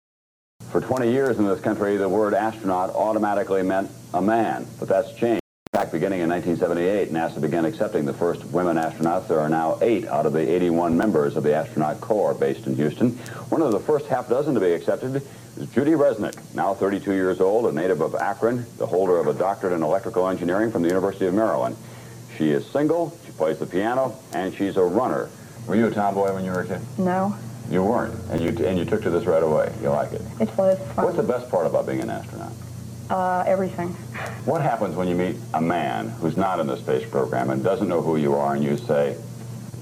For 0.72 0.82
20 0.82 1.12
years 1.12 1.40
in 1.40 1.48
this 1.48 1.62
country, 1.62 1.98
the 1.98 2.10
word 2.10 2.34
astronaut 2.34 2.92
automatically 2.92 3.64
meant 3.64 3.90
a 4.14 4.22
man, 4.22 4.68
but 4.80 4.88
that's 4.88 5.14
changed. 5.14 5.42
In 5.74 5.80
fact, 5.80 5.92
beginning 5.92 6.22
in 6.22 6.30
1978, 6.30 7.12
NASA 7.14 7.40
began 7.40 7.64
accepting 7.66 8.04
the 8.04 8.14
first 8.14 8.44
women 8.46 8.78
astronauts. 8.78 9.28
There 9.28 9.40
are 9.40 9.50
now 9.50 9.78
eight 9.82 10.08
out 10.08 10.26
of 10.26 10.34
the 10.34 10.40
81 10.40 10.98
members 10.98 11.38
of 11.38 11.44
the 11.44 11.54
astronaut 11.54 12.02
corps 12.02 12.34
based 12.34 12.66
in 12.66 12.76
Houston. 12.76 13.12
One 13.50 13.62
of 13.62 13.72
the 13.72 13.80
first 13.80 14.08
half 14.08 14.28
dozen 14.28 14.54
to 14.56 14.60
be 14.60 14.74
accepted 14.74 15.24
is 15.58 15.68
Judy 15.70 15.92
Resnik, 15.92 16.36
now 16.56 16.74
32 16.74 17.14
years 17.14 17.40
old, 17.40 17.66
a 17.66 17.72
native 17.72 18.02
of 18.02 18.16
Akron, 18.16 18.66
the 18.78 18.86
holder 18.86 19.20
of 19.20 19.28
a 19.28 19.34
doctorate 19.34 19.74
in 19.74 19.84
electrical 19.84 20.28
engineering 20.28 20.72
from 20.72 20.82
the 20.82 20.88
University 20.88 21.28
of 21.28 21.34
Maryland. 21.34 21.78
She 22.38 22.50
is 22.50 22.66
single, 22.66 23.18
she 23.26 23.32
plays 23.32 23.60
the 23.60 23.66
piano, 23.66 24.16
and 24.34 24.54
she's 24.54 24.78
a 24.78 24.84
runner. 24.84 25.30
Were 25.70 25.76
you 25.76 25.86
a 25.86 25.92
tomboy 25.92 26.34
when 26.34 26.44
you 26.44 26.50
were 26.50 26.62
a 26.62 26.66
kid? 26.66 26.82
No. 26.98 27.36
You 27.70 27.84
weren't, 27.84 28.20
and 28.32 28.42
you 28.42 28.66
and 28.66 28.76
you 28.76 28.86
took 28.86 29.04
to 29.04 29.12
this 29.12 29.26
right 29.28 29.44
away. 29.44 29.72
You 29.84 29.90
like 29.90 30.12
it. 30.14 30.22
It 30.40 30.50
was 30.58 30.80
fun. 30.80 31.06
What's 31.06 31.16
the 31.16 31.22
best 31.22 31.48
part 31.52 31.68
about 31.68 31.86
being 31.86 32.02
an 32.02 32.10
astronaut? 32.10 32.52
Uh, 33.08 33.44
everything. 33.46 33.90
What 34.46 34.64
happens 34.64 34.96
when 34.96 35.08
you 35.08 35.14
meet 35.14 35.36
a 35.54 35.62
man 35.62 36.10
who's 36.10 36.38
not 36.38 36.60
in 36.60 36.66
the 36.66 36.76
space 36.78 37.08
program 37.08 37.52
and 37.52 37.64
doesn't 37.64 37.88
know 37.88 38.02
who 38.02 38.18
you 38.18 38.34
are, 38.34 38.56
and 38.56 38.64
you 38.64 38.78
say, 38.78 39.16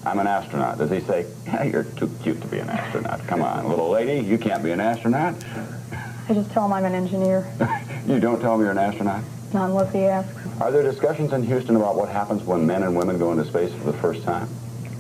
"I'm 0.06 0.20
an 0.20 0.28
astronaut"? 0.28 0.78
Does 0.78 0.92
he 0.92 1.00
say, 1.00 1.26
hey, 1.46 1.72
"You're 1.72 1.86
too 1.86 2.12
cute 2.22 2.42
to 2.42 2.48
be 2.48 2.60
an 2.60 2.70
astronaut"? 2.70 3.26
Come 3.26 3.42
on, 3.42 3.70
little 3.70 3.90
lady, 3.90 4.20
you 4.28 4.38
can't 4.38 4.62
be 4.62 4.72
an 4.72 4.82
astronaut. 4.82 5.36
I 6.28 6.34
just 6.34 6.52
tell 6.52 6.66
him 6.66 6.74
I'm 6.74 6.84
an 6.84 6.96
engineer. 6.96 7.48
you 8.06 8.20
don't 8.20 8.42
tell 8.42 8.56
him 8.56 8.60
you're 8.60 8.72
an 8.72 8.78
astronaut. 8.78 9.24
Not 9.54 9.70
unless 9.70 9.94
he 9.94 10.04
asks. 10.04 10.36
Are 10.60 10.70
there 10.70 10.84
discussions 10.84 11.32
in 11.32 11.44
Houston 11.44 11.78
about 11.78 11.96
what 11.96 12.10
happens 12.10 12.44
when 12.44 12.68
men 12.68 12.84
and 12.84 12.94
women 12.98 13.18
go 13.18 13.32
into 13.32 13.46
space 13.46 13.72
for 13.72 13.86
the 13.90 13.98
first 14.00 14.24
time 14.24 14.50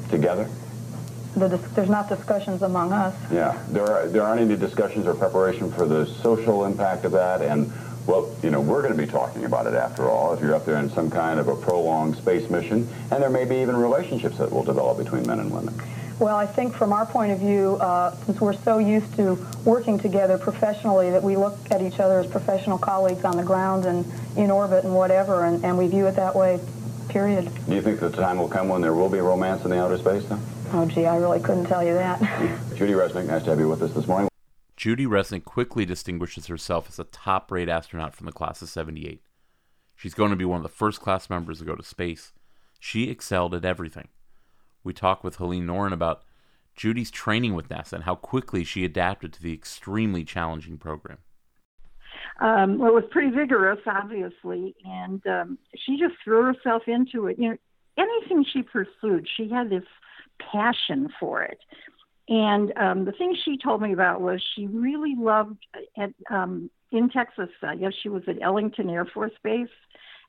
together? 0.09 0.47
The 1.37 1.49
dis- 1.49 1.71
there's 1.75 1.89
not 1.89 2.09
discussions 2.09 2.63
among 2.63 2.91
us. 2.93 3.13
Yeah, 3.31 3.61
there 3.69 3.85
are, 3.85 4.07
there 4.07 4.23
aren't 4.23 4.41
any 4.41 4.57
discussions 4.57 5.05
or 5.05 5.13
preparation 5.13 5.71
for 5.71 5.85
the 5.85 6.07
social 6.23 6.65
impact 6.65 7.05
of 7.05 7.11
that, 7.11 7.43
and 7.43 7.71
well, 8.07 8.33
you 8.41 8.49
know, 8.49 8.59
we're 8.59 8.81
going 8.81 8.95
to 8.95 8.97
be 8.97 9.09
talking 9.09 9.45
about 9.45 9.67
it 9.67 9.75
after 9.75 10.09
all. 10.09 10.33
If 10.33 10.41
you're 10.41 10.55
up 10.55 10.65
there 10.65 10.77
in 10.77 10.89
some 10.89 11.11
kind 11.11 11.39
of 11.39 11.47
a 11.47 11.55
prolonged 11.55 12.15
space 12.15 12.49
mission, 12.49 12.87
and 13.11 13.21
there 13.21 13.29
may 13.29 13.45
be 13.45 13.57
even 13.57 13.75
relationships 13.75 14.37
that 14.39 14.51
will 14.51 14.63
develop 14.63 14.97
between 14.97 15.27
men 15.27 15.39
and 15.39 15.51
women. 15.51 15.79
Well, 16.19 16.35
I 16.35 16.47
think 16.47 16.73
from 16.73 16.91
our 16.91 17.05
point 17.05 17.31
of 17.31 17.37
view, 17.37 17.75
uh, 17.75 18.15
since 18.25 18.41
we're 18.41 18.53
so 18.53 18.79
used 18.79 19.13
to 19.17 19.37
working 19.63 19.99
together 19.99 20.39
professionally 20.39 21.11
that 21.11 21.21
we 21.21 21.37
look 21.37 21.59
at 21.69 21.83
each 21.83 21.99
other 21.99 22.19
as 22.19 22.25
professional 22.25 22.79
colleagues 22.79 23.23
on 23.23 23.37
the 23.37 23.43
ground 23.43 23.85
and 23.85 24.11
in 24.35 24.49
orbit 24.49 24.83
and 24.83 24.95
whatever, 24.95 25.45
and, 25.45 25.63
and 25.63 25.77
we 25.77 25.87
view 25.87 26.07
it 26.07 26.15
that 26.15 26.35
way, 26.35 26.59
period. 27.09 27.51
Do 27.67 27.75
you 27.75 27.83
think 27.83 27.99
the 27.99 28.09
time 28.09 28.39
will 28.39 28.47
come 28.47 28.69
when 28.69 28.81
there 28.81 28.95
will 28.95 29.09
be 29.09 29.19
romance 29.19 29.63
in 29.63 29.69
the 29.69 29.79
outer 29.79 29.99
space, 29.99 30.25
then? 30.25 30.39
Oh, 30.73 30.85
gee, 30.85 31.05
I 31.05 31.17
really 31.17 31.39
couldn't 31.39 31.65
tell 31.65 31.83
you 31.83 31.93
that. 31.93 32.19
Judy 32.75 32.93
Resnik, 32.93 33.25
nice 33.25 33.43
to 33.43 33.51
have 33.51 33.59
you 33.59 33.69
with 33.69 33.81
us 33.81 33.93
this 33.93 34.05
morning. 34.05 34.29
Judy 34.75 35.05
Resnik 35.05 35.45
quickly 35.45 35.85
distinguishes 35.85 36.47
herself 36.47 36.87
as 36.89 36.99
a 36.99 37.05
top 37.05 37.51
rate 37.51 37.69
astronaut 37.69 38.13
from 38.13 38.25
the 38.25 38.31
class 38.31 38.61
of 38.61 38.69
78. 38.69 39.21
She's 39.95 40.13
going 40.13 40.29
to 40.29 40.35
be 40.35 40.45
one 40.45 40.57
of 40.57 40.63
the 40.63 40.69
first 40.69 40.99
class 40.99 41.29
members 41.29 41.59
to 41.59 41.65
go 41.65 41.75
to 41.75 41.83
space. 41.83 42.33
She 42.79 43.09
excelled 43.09 43.55
at 43.55 43.65
everything. 43.65 44.09
We 44.83 44.93
talk 44.93 45.23
with 45.23 45.37
Helene 45.37 45.65
Noren 45.65 45.93
about 45.93 46.23
Judy's 46.75 47.11
training 47.11 47.55
with 47.55 47.69
NASA 47.69 47.93
and 47.93 48.03
how 48.03 48.15
quickly 48.15 48.63
she 48.63 48.85
adapted 48.85 49.33
to 49.33 49.41
the 49.41 49.53
extremely 49.53 50.23
challenging 50.23 50.77
program. 50.77 51.17
Um, 52.39 52.77
well, 52.77 52.89
it 52.89 52.93
was 52.93 53.03
pretty 53.09 53.31
vigorous, 53.31 53.79
obviously, 53.87 54.75
and 54.85 55.25
um, 55.25 55.57
she 55.75 55.97
just 55.97 56.15
threw 56.23 56.43
herself 56.43 56.83
into 56.87 57.27
it. 57.27 57.39
You 57.39 57.49
know, 57.49 57.57
anything 57.97 58.45
she 58.53 58.61
pursued, 58.61 59.27
she 59.35 59.49
had 59.49 59.69
this 59.71 59.83
passion 60.51 61.09
for 61.19 61.43
it. 61.43 61.59
And 62.29 62.73
um, 62.77 63.05
the 63.05 63.13
thing 63.13 63.35
she 63.45 63.57
told 63.57 63.81
me 63.81 63.93
about 63.93 64.21
was 64.21 64.43
she 64.55 64.67
really 64.67 65.15
loved 65.17 65.65
at 65.97 66.13
um, 66.29 66.69
in 66.91 67.09
Texas. 67.09 67.49
I 67.63 67.75
guess 67.75 67.93
she 68.01 68.09
was 68.09 68.23
at 68.27 68.41
Ellington 68.41 68.89
Air 68.89 69.05
Force 69.05 69.31
Base, 69.43 69.67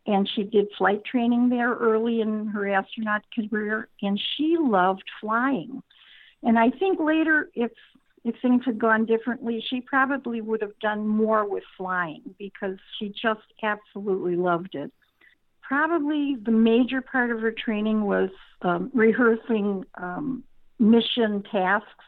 and 0.06 0.28
she 0.34 0.44
did 0.44 0.66
flight 0.76 1.04
training 1.04 1.48
there 1.48 1.74
early 1.74 2.20
in 2.20 2.46
her 2.48 2.68
astronaut 2.68 3.22
career, 3.34 3.88
and 4.00 4.20
she 4.36 4.56
loved 4.58 5.04
flying. 5.20 5.82
And 6.42 6.58
I 6.58 6.70
think 6.70 7.00
later, 7.00 7.50
if 7.54 7.72
if 8.24 8.34
things 8.42 8.62
had 8.64 8.78
gone 8.78 9.06
differently, 9.06 9.64
she 9.68 9.80
probably 9.80 10.40
would 10.40 10.60
have 10.60 10.78
done 10.80 11.06
more 11.06 11.48
with 11.48 11.62
flying 11.76 12.22
because 12.38 12.76
she 12.98 13.08
just 13.08 13.40
absolutely 13.62 14.36
loved 14.36 14.74
it. 14.74 14.92
Probably 15.68 16.34
the 16.34 16.50
major 16.50 17.02
part 17.02 17.30
of 17.30 17.40
her 17.40 17.52
training 17.52 18.06
was 18.06 18.30
um, 18.62 18.90
rehearsing 18.94 19.84
um, 20.00 20.42
mission 20.78 21.42
tasks 21.52 22.06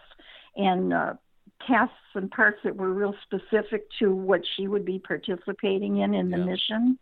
and 0.57 0.94
uh, 0.94 1.12
tasks 1.66 1.94
and 2.14 2.31
parts 2.31 2.57
that 2.64 2.75
were 2.75 2.90
real 2.90 3.14
specific 3.23 3.85
to 3.99 4.14
what 4.14 4.40
she 4.57 4.66
would 4.66 4.87
be 4.87 4.99
participating 4.99 5.99
in 5.99 6.14
in 6.14 6.31
the 6.31 6.38
Yeah. 6.38 6.44
mission. 6.44 6.99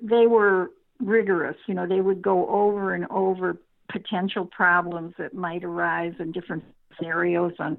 They 0.00 0.28
were 0.28 0.70
rigorous. 1.00 1.56
You 1.66 1.74
know, 1.74 1.86
they 1.88 2.00
would 2.00 2.22
go 2.22 2.48
over 2.48 2.94
and 2.94 3.04
over 3.10 3.56
potential 3.88 4.46
problems 4.46 5.14
that 5.18 5.34
might 5.34 5.64
arise 5.64 6.14
in 6.20 6.30
different 6.30 6.62
scenarios. 6.96 7.54
On, 7.58 7.76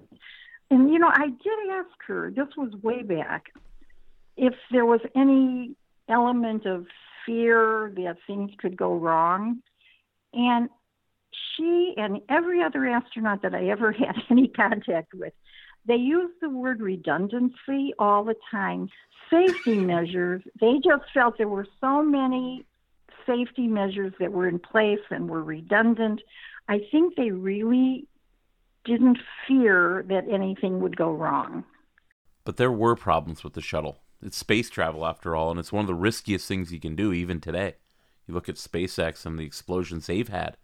and 0.70 0.92
you 0.92 1.00
know, 1.00 1.10
I 1.10 1.28
did 1.28 1.70
ask 1.72 2.04
her. 2.08 2.32
This 2.32 2.50
was 2.58 2.74
way 2.84 3.02
back. 3.02 3.46
If 4.36 4.56
there 4.72 4.86
was 4.86 5.00
any 5.16 5.76
element 6.10 6.66
of 6.66 6.86
fear 7.26 7.92
that 7.96 8.18
things 8.28 8.52
could 8.58 8.78
go 8.78 8.96
wrong, 8.96 9.62
and 10.34 10.70
she 11.56 11.94
and 11.98 12.22
every 12.30 12.62
other 12.62 12.88
astronaut 12.88 13.42
that 13.42 13.54
I 13.54 13.68
ever 13.70 13.92
had 13.94 14.16
any 14.30 14.48
contact 14.48 15.14
with, 15.14 15.34
they 15.86 15.96
use 15.96 16.32
the 16.42 16.50
word 16.50 16.82
redundancy 16.82 17.94
all 17.98 18.24
the 18.24 18.36
time. 18.52 18.90
Safety 19.30 19.76
measures, 19.80 20.42
they 20.60 20.76
just 20.84 21.06
felt 21.14 21.38
there 21.38 21.48
were 21.48 21.68
so 21.82 22.04
many 22.04 22.66
safety 23.26 23.68
measures 23.68 24.14
that 24.20 24.32
were 24.32 24.48
in 24.48 24.60
place 24.60 25.00
and 25.10 25.30
were 25.30 25.44
redundant. 25.44 26.22
I 26.68 26.82
think 26.92 27.16
they 27.16 27.32
really 27.32 28.08
didn't 28.86 29.20
fear 29.48 30.04
that 30.08 30.28
anything 30.30 30.80
would 30.80 30.98
go 30.98 31.12
wrong. 31.12 31.64
But 32.44 32.58
there 32.58 32.72
were 32.72 32.96
problems 32.96 33.44
with 33.44 33.54
the 33.54 33.62
shuttle. 33.62 34.00
It's 34.22 34.38
space 34.38 34.70
travel, 34.70 35.06
after 35.06 35.36
all, 35.36 35.50
and 35.50 35.60
it's 35.60 35.72
one 35.72 35.82
of 35.82 35.88
the 35.88 35.96
riskiest 35.96 36.48
things 36.48 36.74
you 36.74 36.80
can 36.80 36.96
do, 36.96 37.14
even 37.14 37.40
today. 37.40 37.76
You 38.28 38.34
look 38.34 38.50
at 38.50 38.56
SpaceX 38.56 39.26
and 39.26 39.40
the 39.40 39.46
explosions 39.46 40.08
they've 40.08 40.28
had. 40.28 40.58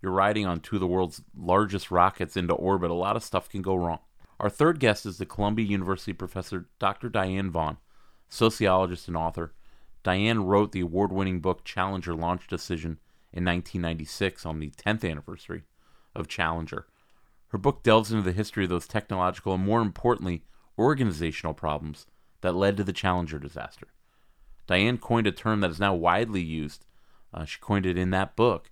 You're 0.00 0.12
riding 0.12 0.46
on 0.46 0.60
two 0.60 0.76
of 0.76 0.80
the 0.80 0.86
world's 0.86 1.22
largest 1.36 1.90
rockets 1.90 2.36
into 2.36 2.54
orbit. 2.54 2.90
A 2.90 2.94
lot 2.94 3.16
of 3.16 3.22
stuff 3.22 3.48
can 3.48 3.62
go 3.62 3.74
wrong. 3.74 4.00
Our 4.40 4.50
third 4.50 4.80
guest 4.80 5.06
is 5.06 5.18
the 5.18 5.26
Columbia 5.26 5.66
University 5.66 6.12
professor 6.12 6.68
Dr. 6.78 7.08
Diane 7.08 7.50
Vaughan, 7.50 7.76
sociologist 8.28 9.08
and 9.08 9.16
author. 9.16 9.52
Diane 10.02 10.44
wrote 10.44 10.72
the 10.72 10.80
award 10.80 11.12
winning 11.12 11.40
book 11.40 11.64
Challenger 11.64 12.14
Launch 12.14 12.48
Decision 12.48 12.98
in 13.32 13.44
1996 13.44 14.44
on 14.44 14.58
the 14.58 14.70
10th 14.70 15.08
anniversary 15.08 15.62
of 16.14 16.26
Challenger. 16.26 16.86
Her 17.48 17.58
book 17.58 17.82
delves 17.82 18.10
into 18.10 18.24
the 18.24 18.32
history 18.32 18.64
of 18.64 18.70
those 18.70 18.88
technological 18.88 19.54
and, 19.54 19.64
more 19.64 19.80
importantly, 19.80 20.42
organizational 20.78 21.54
problems 21.54 22.06
that 22.42 22.54
led 22.54 22.76
to 22.76 22.84
the 22.84 22.92
Challenger 22.92 23.38
disaster. 23.38 23.88
Diane 24.66 24.98
coined 24.98 25.26
a 25.26 25.32
term 25.32 25.60
that 25.60 25.70
is 25.70 25.80
now 25.80 25.94
widely 25.94 26.42
used. 26.42 26.84
Uh, 27.34 27.44
she 27.44 27.58
coined 27.60 27.86
it 27.86 27.98
in 27.98 28.10
that 28.10 28.36
book 28.36 28.70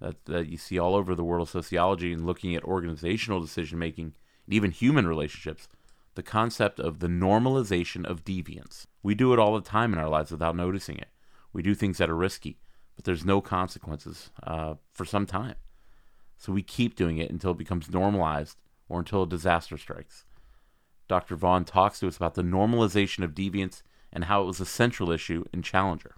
that, 0.00 0.24
that 0.24 0.48
you 0.48 0.56
see 0.56 0.78
all 0.78 0.94
over 0.94 1.14
the 1.14 1.24
world 1.24 1.42
of 1.42 1.50
sociology 1.50 2.12
and 2.12 2.26
looking 2.26 2.54
at 2.54 2.64
organizational 2.64 3.40
decision 3.40 3.78
making 3.78 4.14
and 4.46 4.54
even 4.54 4.70
human 4.70 5.06
relationships. 5.06 5.68
The 6.14 6.22
concept 6.22 6.80
of 6.80 6.98
the 6.98 7.06
normalization 7.06 8.04
of 8.04 8.24
deviance. 8.24 8.86
We 9.02 9.14
do 9.14 9.32
it 9.32 9.38
all 9.38 9.54
the 9.54 9.60
time 9.60 9.92
in 9.92 9.98
our 9.98 10.08
lives 10.08 10.30
without 10.32 10.56
noticing 10.56 10.96
it. 10.96 11.08
We 11.52 11.62
do 11.62 11.74
things 11.74 11.98
that 11.98 12.10
are 12.10 12.16
risky, 12.16 12.58
but 12.96 13.04
there's 13.04 13.24
no 13.24 13.40
consequences 13.40 14.30
uh, 14.42 14.74
for 14.92 15.04
some 15.04 15.26
time. 15.26 15.54
So 16.36 16.52
we 16.52 16.62
keep 16.62 16.96
doing 16.96 17.18
it 17.18 17.30
until 17.30 17.52
it 17.52 17.58
becomes 17.58 17.90
normalized 17.90 18.56
or 18.88 19.00
until 19.00 19.22
a 19.24 19.28
disaster 19.28 19.76
strikes. 19.76 20.24
Dr. 21.08 21.36
Vaughan 21.36 21.64
talks 21.64 22.00
to 22.00 22.08
us 22.08 22.16
about 22.16 22.34
the 22.34 22.42
normalization 22.42 23.24
of 23.24 23.34
deviance 23.34 23.82
and 24.12 24.24
how 24.24 24.42
it 24.42 24.46
was 24.46 24.60
a 24.60 24.66
central 24.66 25.10
issue 25.10 25.44
in 25.52 25.62
Challenger. 25.62 26.14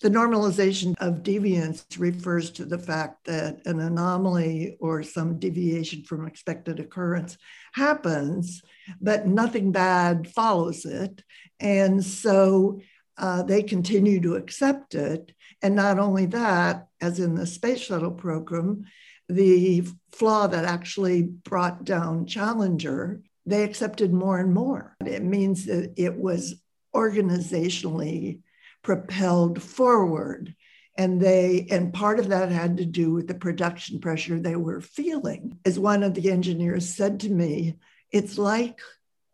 The 0.00 0.10
normalization 0.10 0.94
of 1.00 1.24
deviance 1.24 1.84
refers 1.98 2.50
to 2.52 2.64
the 2.64 2.78
fact 2.78 3.26
that 3.26 3.66
an 3.66 3.80
anomaly 3.80 4.76
or 4.80 5.02
some 5.02 5.40
deviation 5.40 6.04
from 6.04 6.26
expected 6.26 6.78
occurrence 6.78 7.36
happens, 7.72 8.62
but 9.00 9.26
nothing 9.26 9.72
bad 9.72 10.28
follows 10.28 10.84
it. 10.84 11.24
And 11.58 12.04
so 12.04 12.80
uh, 13.16 13.42
they 13.42 13.64
continue 13.64 14.20
to 14.20 14.36
accept 14.36 14.94
it. 14.94 15.32
And 15.62 15.74
not 15.74 15.98
only 15.98 16.26
that, 16.26 16.86
as 17.00 17.18
in 17.18 17.34
the 17.34 17.46
space 17.46 17.80
shuttle 17.80 18.12
program, 18.12 18.84
the 19.28 19.84
flaw 20.12 20.46
that 20.46 20.64
actually 20.64 21.22
brought 21.22 21.84
down 21.84 22.26
Challenger, 22.26 23.20
they 23.48 23.64
accepted 23.64 24.12
more 24.12 24.38
and 24.38 24.52
more. 24.52 24.96
It 25.04 25.22
means 25.22 25.66
that 25.66 25.94
it 25.96 26.16
was 26.16 26.60
organizationally 26.94 28.40
propelled 28.82 29.62
forward 29.62 30.54
and 30.98 31.20
they 31.20 31.66
and 31.70 31.94
part 31.94 32.18
of 32.18 32.28
that 32.28 32.50
had 32.50 32.76
to 32.78 32.84
do 32.84 33.12
with 33.12 33.28
the 33.28 33.34
production 33.34 34.00
pressure 34.00 34.38
they 34.38 34.56
were 34.56 34.80
feeling. 34.80 35.58
As 35.64 35.78
one 35.78 36.02
of 36.02 36.14
the 36.14 36.30
engineers 36.30 36.92
said 36.92 37.20
to 37.20 37.30
me 37.30 37.76
it's 38.10 38.36
like 38.38 38.80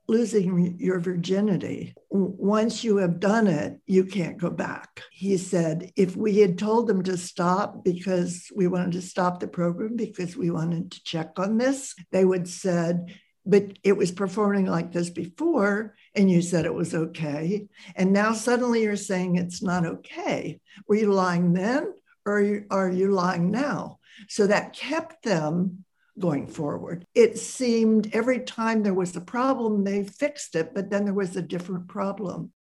losing 0.07 0.79
your 0.79 0.99
virginity. 0.99 1.95
Once 2.11 2.85
you 2.85 2.99
have 2.99 3.19
done 3.19 3.47
it 3.47 3.81
you 3.87 4.05
can't 4.05 4.37
go 4.37 4.51
back. 4.51 5.03
He 5.11 5.39
said 5.39 5.91
if 5.97 6.15
we 6.15 6.39
had 6.39 6.59
told 6.59 6.87
them 6.87 7.03
to 7.05 7.17
stop 7.17 7.83
because 7.83 8.51
we 8.55 8.67
wanted 8.67 8.93
to 8.93 9.03
stop 9.03 9.41
the 9.41 9.49
program 9.49 9.97
because 9.97 10.37
we 10.37 10.51
wanted 10.51 10.93
to 10.93 11.05
check 11.05 11.39
on 11.39 11.57
this 11.57 11.95
they 12.13 12.25
would 12.25 12.47
said 12.49 13.15
but 13.47 13.79
it 13.83 13.97
was 13.97 14.11
performing 14.11 14.67
like 14.67 14.93
this 14.93 15.11
before 15.11 15.95
and 16.15 16.31
you 16.31 16.41
said 16.41 16.65
it 16.65 16.75
was 16.75 16.95
okay. 16.95 17.67
And 17.95 18.13
now 18.13 18.33
suddenly 18.33 18.83
you're 18.83 18.97
saying 18.97 19.37
it's 19.37 19.63
not 19.63 19.85
okay. 19.85 20.61
Were 20.89 20.97
you 20.97 21.13
lying 21.13 21.53
then 21.53 21.93
or 22.25 22.39
are 22.39 22.43
you, 22.43 22.65
are 22.71 22.91
you 22.91 23.11
lying 23.11 23.51
now? 23.51 23.99
So 24.29 24.47
that 24.47 24.73
kept 24.73 25.25
them 25.25 25.85
going 26.19 26.47
forward. 26.47 27.05
It 27.15 27.39
seemed 27.39 28.15
every 28.15 28.41
time 28.41 28.83
there 28.83 28.95
was 28.95 29.15
a 29.17 29.21
problem 29.21 29.85
they 29.85 30.05
fixed 30.05 30.55
it 30.55 30.73
but 30.75 30.91
then 30.91 31.05
there 31.05 31.15
was 31.15 31.37
a 31.37 31.43
different 31.43 31.89
problem. 31.89 32.53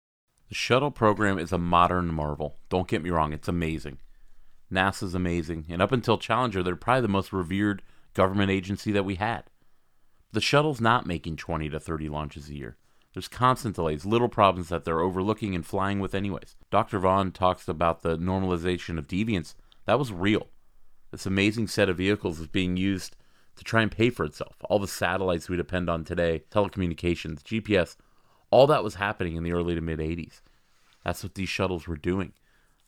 The 0.49 0.55
shuttle 0.55 0.90
program 0.90 1.38
is 1.38 1.53
a 1.53 1.59
modern 1.59 2.12
marvel. 2.12 2.59
Don't 2.68 2.88
get 2.88 3.03
me 3.03 3.11
wrong 3.11 3.33
it's 3.33 3.49
amazing. 3.49 3.99
Nasa's 4.70 5.14
amazing. 5.14 5.66
And 5.70 5.81
up 5.81 5.92
until 5.92 6.18
challenger 6.18 6.62
they're 6.62 6.77
probably 6.77 7.03
the 7.03 7.09
most 7.09 7.33
revered 7.33 7.83
government 8.12 8.51
agency 8.51 8.92
that 8.92 9.05
we 9.05 9.14
had 9.14 9.44
the 10.35 10.40
shuttle's 10.40 10.81
not 10.81 11.07
making 11.07 11.37
20 11.37 11.68
to 11.70 11.81
30 11.81 12.09
launches 12.09 12.49
a 12.49 12.55
year. 12.55 12.77
There's 13.12 13.29
constant 13.29 13.77
delays, 13.77 14.05
little 14.05 14.29
problems 14.29 14.68
that 14.68 14.85
they're 14.85 15.01
overlooking 15.01 15.55
and 15.55 15.64
flying 15.64 16.01
with 16.01 16.14
anyways. 16.14 16.57
Dr. 16.70 16.99
Vaughan 16.99 17.31
talks 17.31 17.68
about 17.68 18.03
the 18.03 18.18
normalization 18.18 18.99
of 18.99 19.07
deviance. 19.07 19.55
That 19.87 19.99
was 19.99 20.12
real. 20.12 20.49
This 21.12 21.25
amazing 21.25 21.68
set 21.68 21.88
of 21.88 21.99
vehicles 21.99 22.40
is 22.40 22.49
being 22.49 22.77
used 22.77 23.16
to 23.55 23.62
try 23.62 23.83
and 23.83 23.92
pay 23.92 24.11
for 24.11 24.25
itself. 24.25 24.57
All 24.64 24.81
the 24.81 24.88
satellites 24.88 25.49
we 25.49 25.57
depend 25.57 25.88
on 25.88 26.03
today, 26.03 26.42
telecommunications, 26.51 27.42
GPS, 27.44 27.94
all 28.51 28.66
that 28.66 28.83
was 28.83 28.97
happening 28.97 29.37
in 29.37 29.44
the 29.44 29.53
early 29.53 29.77
to 29.77 29.81
mid 29.81 30.01
80s. 30.01 30.40
That's 31.05 31.23
what 31.23 31.37
these 31.37 31.49
shuttles 31.49 31.87
were 31.87 31.97
doing. 31.97 32.33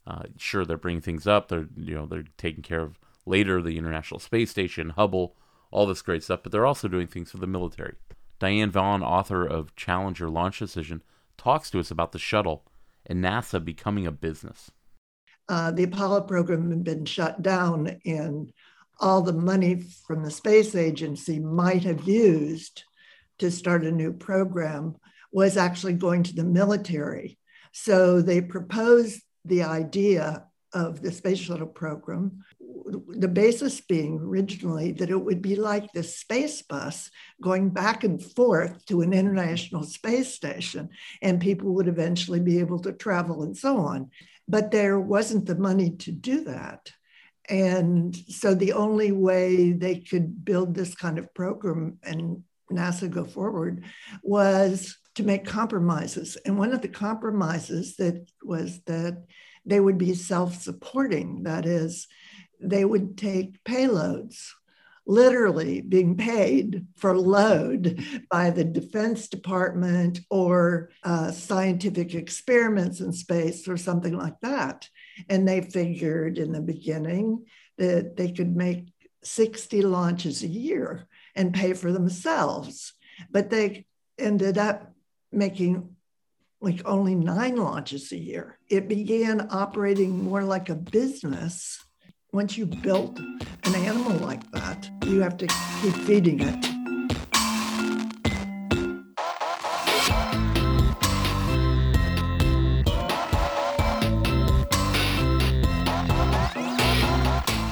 Uh, 0.05 0.25
sure, 0.37 0.65
they're 0.65 0.77
bringing 0.77 1.03
things 1.03 1.29
up. 1.29 1.49
They're 1.49 1.69
you 1.77 1.95
know 1.95 2.07
they're 2.07 2.25
taking 2.37 2.63
care 2.63 2.81
of 2.81 2.99
later 3.27 3.63
the 3.63 3.79
International 3.79 4.19
Space 4.19 4.51
Station, 4.51 4.91
Hubble, 4.91 5.37
all 5.77 5.85
this 5.85 6.01
great 6.01 6.23
stuff, 6.23 6.41
but 6.43 6.53
they're 6.53 6.65
also 6.65 6.89
doing 6.89 7.07
things 7.07 7.31
for 7.31 7.37
the 7.37 7.47
military. 7.47 7.97
Diane 8.39 8.71
Vaughan, 8.71 9.03
author 9.03 9.47
of 9.47 9.77
Challenger 9.77 10.31
Launch 10.31 10.59
Decision, 10.59 11.03
talks 11.37 11.71
to 11.71 11.79
us 11.79 11.91
about 11.91 12.13
the 12.13 12.19
shuttle 12.19 12.65
and 13.05 13.23
NASA 13.23 13.63
becoming 13.63 14.07
a 14.07 14.11
business. 14.11 14.71
Uh, 15.51 15.71
the 15.71 15.83
Apollo 15.83 16.23
program 16.23 16.71
had 16.71 16.83
been 16.83 17.05
shut 17.05 17.43
down, 17.43 18.01
and 18.07 18.55
all 19.01 19.21
the 19.21 19.35
money 19.35 19.83
from 20.07 20.25
the 20.25 20.31
space 20.31 20.75
agency 20.75 21.39
might 21.39 21.85
have 21.85 22.09
used 22.09 22.85
to 23.39 23.51
start 23.51 23.85
a 23.85 23.93
new 23.93 24.15
program 24.15 24.97
was 25.31 25.59
actually 25.59 25.93
going 25.93 26.23
to 26.23 26.35
the 26.35 26.43
military. 26.43 27.39
So 27.73 28.23
they 28.23 28.41
proposed 28.41 29.21
the 29.45 29.65
idea 29.65 30.47
of 30.73 31.01
the 31.01 31.13
space 31.13 31.39
shuttle 31.39 31.67
program 31.67 32.45
the 33.09 33.29
basis 33.29 33.81
being 33.81 34.19
originally 34.19 34.93
that 34.93 35.11
it 35.11 35.17
would 35.17 35.43
be 35.43 35.57
like 35.57 35.93
the 35.93 36.03
space 36.03 36.63
bus 36.63 37.11
going 37.43 37.71
back 37.71 38.05
and 38.05 38.23
forth 38.23 38.85
to 38.87 39.01
an 39.01 39.13
international 39.13 39.83
space 39.83 40.33
station, 40.33 40.89
and 41.23 41.41
people 41.41 41.75
would 41.75 41.89
eventually 41.89 42.41
be 42.41 42.59
able 42.59 42.79
to 42.81 42.93
travel 42.93 43.43
and 43.43 43.57
so 43.57 43.79
on. 43.79 44.11
But 44.49 44.71
there 44.71 45.01
wasn't 45.01 45.47
the 45.47 45.57
money 45.57 45.91
to 45.91 46.13
do 46.13 46.45
that. 46.45 46.93
And 47.49 48.17
so 48.17 48.55
the 48.55 48.73
only 48.73 49.13
way 49.13 49.73
they 49.73 50.01
could 50.01 50.45
build 50.45 50.75
this 50.75 50.95
kind 50.95 51.19
of 51.19 51.33
program 51.35 51.99
and 52.03 52.43
NASA 52.71 53.09
go 53.09 53.25
forward 53.25 53.85
was 54.23 54.97
to 55.15 55.23
make 55.23 55.45
compromises. 55.45 56.37
And 56.45 56.59
one 56.59 56.73
of 56.73 56.83
the 56.83 56.89
compromises 56.89 57.97
that 57.97 58.29
was 58.43 58.81
that 58.83 59.25
they 59.67 59.81
would 59.81 59.99
be 59.99 60.15
self-supporting. 60.15 61.43
That 61.43 61.67
is, 61.67 62.07
they 62.61 62.85
would 62.85 63.19
take 63.19 63.63
payloads, 63.65 64.51
literally 65.07 65.81
being 65.81 66.17
paid 66.17 66.87
for 66.97 67.17
load 67.17 68.03
by 68.31 68.51
the 68.51 68.65
Defense 68.65 69.29
Department 69.29 70.21
or 70.31 70.91
uh, 71.03 71.31
scientific 71.33 72.15
experiments 72.15 73.01
in 73.01 73.13
space 73.13 73.69
or 73.69 73.77
something 73.77 74.17
like 74.17 74.41
that. 74.43 74.89
And 75.29 75.47
they 75.47 75.61
figured 75.61 76.39
in 76.39 76.53
the 76.53 76.61
beginning 76.61 77.45
that 77.79 78.17
they 78.17 78.33
could 78.33 78.57
make 78.57 78.87
60 79.23 79.83
launches 79.83 80.43
a 80.43 80.49
year 80.49 81.07
and 81.35 81.55
pay 81.55 81.73
for 81.73 81.93
themselves. 81.93 82.95
But 83.31 83.51
they 83.51 83.87
ended 84.19 84.59
up 84.59 84.93
making 85.33 85.97
like 86.61 86.83
only 86.85 87.15
nine 87.15 87.57
launches 87.57 88.13
a 88.13 88.19
year. 88.19 88.56
It 88.69 88.89
began 88.89 89.47
operating 89.53 90.25
more 90.25 90.43
like 90.43 90.69
a 90.71 90.75
business 90.75 91.85
once 92.33 92.59
you 92.59 92.67
built 92.67 93.17
an 93.21 93.75
animal 93.77 94.19
like 94.19 94.51
that, 94.51 94.91
you 95.05 95.21
have 95.21 95.37
to 95.37 95.47
keep 95.47 95.95
feeding 95.95 96.41
it. 96.41 96.67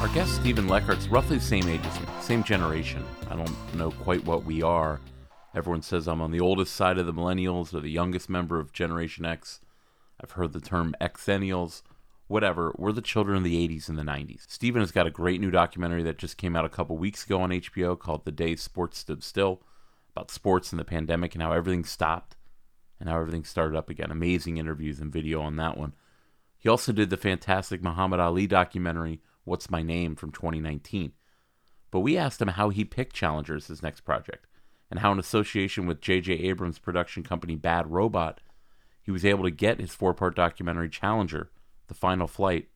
Our 0.00 0.08
guest 0.14 0.36
Steven 0.36 0.68
Leckart's 0.68 1.08
roughly 1.08 1.38
the 1.38 1.44
same 1.44 1.68
age 1.68 1.80
as 1.84 2.00
me, 2.00 2.06
same 2.20 2.44
generation. 2.44 3.04
I 3.28 3.34
don't 3.34 3.74
know 3.74 3.90
quite 3.90 4.24
what 4.24 4.44
we 4.44 4.62
are. 4.62 5.00
Everyone 5.56 5.82
says 5.82 6.06
I'm 6.06 6.20
on 6.20 6.30
the 6.30 6.40
oldest 6.40 6.76
side 6.76 6.98
of 6.98 7.06
the 7.06 7.12
millennials 7.12 7.74
or 7.74 7.80
the 7.80 7.90
youngest 7.90 8.30
member 8.30 8.60
of 8.60 8.72
Generation 8.72 9.24
X. 9.24 9.60
I've 10.22 10.32
heard 10.32 10.52
the 10.52 10.60
term 10.60 10.94
Xennials 11.00 11.82
whatever. 12.26 12.74
We're 12.78 12.92
the 12.92 13.02
children 13.02 13.36
of 13.36 13.44
the 13.44 13.68
80s 13.68 13.88
and 13.88 13.98
the 13.98 14.02
90s. 14.02 14.42
Steven 14.48 14.80
has 14.80 14.92
got 14.92 15.06
a 15.06 15.10
great 15.10 15.40
new 15.40 15.50
documentary 15.50 16.02
that 16.04 16.18
just 16.18 16.36
came 16.36 16.56
out 16.56 16.64
a 16.64 16.70
couple 16.70 16.96
weeks 16.96 17.24
ago 17.24 17.40
on 17.42 17.50
HBO 17.50 17.98
called 17.98 18.24
The 18.24 18.32
Day 18.32 18.56
Sports 18.56 18.98
Stood 18.98 19.22
Still 19.22 19.62
about 20.14 20.30
sports 20.30 20.72
and 20.72 20.78
the 20.78 20.84
pandemic 20.84 21.34
and 21.34 21.42
how 21.42 21.52
everything 21.52 21.84
stopped 21.84 22.36
and 23.00 23.08
how 23.08 23.18
everything 23.18 23.44
started 23.44 23.76
up 23.76 23.90
again. 23.90 24.10
Amazing 24.10 24.56
interviews 24.56 25.00
and 25.00 25.12
video 25.12 25.40
on 25.40 25.56
that 25.56 25.76
one. 25.76 25.92
He 26.56 26.68
also 26.68 26.92
did 26.92 27.10
the 27.10 27.16
fantastic 27.16 27.82
Muhammad 27.82 28.20
Ali 28.20 28.46
documentary, 28.46 29.20
What's 29.44 29.70
My 29.70 29.82
Name, 29.82 30.16
from 30.16 30.30
2019. 30.30 31.12
But 31.90 32.00
we 32.00 32.16
asked 32.16 32.40
him 32.40 32.48
how 32.48 32.70
he 32.70 32.84
picked 32.84 33.14
Challenger 33.14 33.56
as 33.56 33.66
his 33.66 33.82
next 33.82 34.00
project 34.00 34.46
and 34.90 35.00
how, 35.00 35.12
in 35.12 35.18
association 35.18 35.86
with 35.86 36.00
J.J. 36.00 36.32
Abrams' 36.32 36.78
production 36.78 37.22
company 37.22 37.56
Bad 37.56 37.90
Robot, 37.90 38.40
he 39.04 39.12
was 39.12 39.24
able 39.24 39.44
to 39.44 39.50
get 39.50 39.80
his 39.80 39.94
four 39.94 40.14
part 40.14 40.34
documentary 40.34 40.88
Challenger 40.88 41.50
the 41.86 41.94
Final 41.94 42.26
Flight 42.26 42.68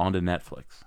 onto 0.00 0.20
Netflix? 0.20 0.82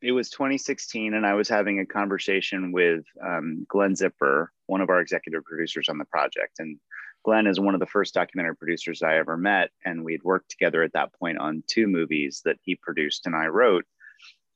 It 0.00 0.12
was 0.12 0.30
2016, 0.30 1.14
and 1.14 1.26
I 1.26 1.34
was 1.34 1.48
having 1.48 1.80
a 1.80 1.86
conversation 1.86 2.70
with 2.70 3.04
um, 3.26 3.66
Glenn 3.68 3.96
Zipper, 3.96 4.52
one 4.66 4.80
of 4.80 4.90
our 4.90 5.00
executive 5.00 5.42
producers 5.44 5.88
on 5.88 5.98
the 5.98 6.04
project. 6.04 6.60
And 6.60 6.78
Glenn 7.24 7.48
is 7.48 7.58
one 7.58 7.74
of 7.74 7.80
the 7.80 7.86
first 7.86 8.14
documentary 8.14 8.54
producers 8.54 9.02
I 9.02 9.16
ever 9.16 9.36
met. 9.36 9.70
And 9.84 10.04
we'd 10.04 10.22
worked 10.22 10.50
together 10.50 10.82
at 10.82 10.92
that 10.92 11.12
point 11.14 11.38
on 11.38 11.64
two 11.66 11.88
movies 11.88 12.42
that 12.44 12.58
he 12.62 12.76
produced 12.76 13.26
and 13.26 13.34
I 13.34 13.46
wrote. 13.46 13.86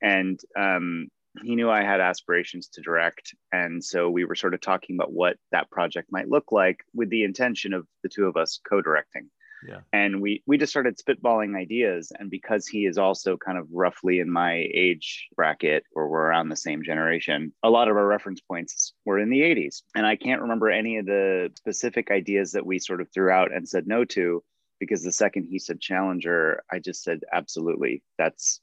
And 0.01 0.39
um, 0.57 1.09
he 1.43 1.57
knew 1.57 1.71
I 1.71 1.83
had 1.83 2.01
aspirations 2.01 2.69
to 2.69 2.81
direct. 2.81 3.35
And 3.53 3.83
so 3.83 4.11
we 4.11 4.25
were 4.25 4.35
sort 4.37 4.55
of 4.55 4.61
talking 4.61 4.97
about 4.97 5.13
what 5.13 5.39
that 5.51 5.71
project 5.71 6.09
might 6.13 6.29
look 6.29 6.53
like 6.53 6.85
with 6.95 7.11
the 7.11 7.25
intention 7.25 7.73
of 7.73 7.87
the 8.03 8.09
two 8.09 8.27
of 8.27 8.37
us 8.37 8.61
co 8.69 8.81
directing. 8.81 9.29
Yeah. 9.67 9.81
And 9.93 10.21
we 10.21 10.43
we 10.47 10.59
just 10.59 10.73
started 10.73 10.99
spitballing 10.99 11.57
ideas. 11.57 12.13
And 12.19 12.31
because 12.31 12.67
he 12.67 12.87
is 12.87 12.99
also 12.99 13.37
kind 13.37 13.59
of 13.59 13.67
roughly 13.73 14.19
in 14.19 14.31
my 14.31 14.69
age 14.75 15.29
bracket, 15.37 15.85
or 15.95 16.09
we're 16.09 16.27
around 16.27 16.49
the 16.49 16.57
same 16.57 16.83
generation, 16.83 17.53
a 17.63 17.71
lot 17.71 17.89
of 17.89 17.97
our 17.97 18.07
reference 18.07 18.41
points 18.41 18.95
were 19.05 19.19
in 19.19 19.31
the 19.31 19.41
80s. 19.41 19.83
And 19.95 20.07
I 20.07 20.17
can't 20.17 20.43
remember 20.43 20.71
any 20.71 20.99
of 20.99 21.07
the 21.07 21.51
specific 21.57 22.11
ideas 22.11 22.53
that 22.53 22.67
we 22.67 22.79
sort 22.79 23.01
of 23.01 23.09
threw 23.13 23.31
out 23.31 23.53
and 23.53 23.69
said 23.69 23.87
no 23.87 24.05
to, 24.07 24.43
because 24.81 25.03
the 25.03 25.13
second 25.13 25.47
he 25.51 25.59
said 25.59 25.81
Challenger, 25.81 26.63
I 26.71 26.79
just 26.79 27.03
said 27.03 27.21
absolutely. 27.33 28.03
That's 28.19 28.61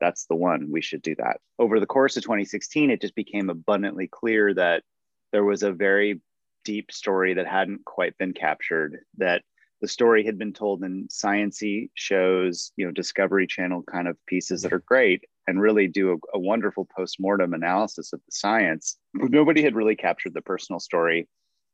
that's 0.00 0.26
the 0.26 0.34
one 0.34 0.68
we 0.72 0.82
should 0.82 1.00
do 1.00 1.14
that 1.14 1.36
over 1.60 1.78
the 1.78 1.86
course 1.86 2.16
of 2.16 2.24
2016 2.24 2.90
it 2.90 3.00
just 3.00 3.14
became 3.14 3.48
abundantly 3.48 4.08
clear 4.08 4.52
that 4.52 4.82
there 5.30 5.44
was 5.44 5.62
a 5.62 5.70
very 5.70 6.20
deep 6.64 6.90
story 6.90 7.34
that 7.34 7.46
hadn't 7.46 7.84
quite 7.84 8.18
been 8.18 8.32
captured 8.32 8.98
that 9.16 9.42
the 9.82 9.88
story 9.88 10.24
had 10.24 10.38
been 10.38 10.52
told 10.52 10.82
in 10.84 11.08
sciency 11.08 11.90
shows 11.94 12.72
you 12.76 12.86
know 12.86 12.92
discovery 12.92 13.46
channel 13.46 13.82
kind 13.82 14.08
of 14.08 14.16
pieces 14.26 14.62
that 14.62 14.72
are 14.72 14.78
great 14.86 15.24
and 15.48 15.60
really 15.60 15.88
do 15.88 16.12
a, 16.12 16.36
a 16.36 16.38
wonderful 16.38 16.88
post-mortem 16.96 17.52
analysis 17.52 18.12
of 18.12 18.20
the 18.20 18.32
science. 18.32 18.96
But 19.12 19.32
nobody 19.32 19.60
had 19.62 19.74
really 19.74 19.96
captured 19.96 20.34
the 20.34 20.40
personal 20.40 20.78
story. 20.78 21.28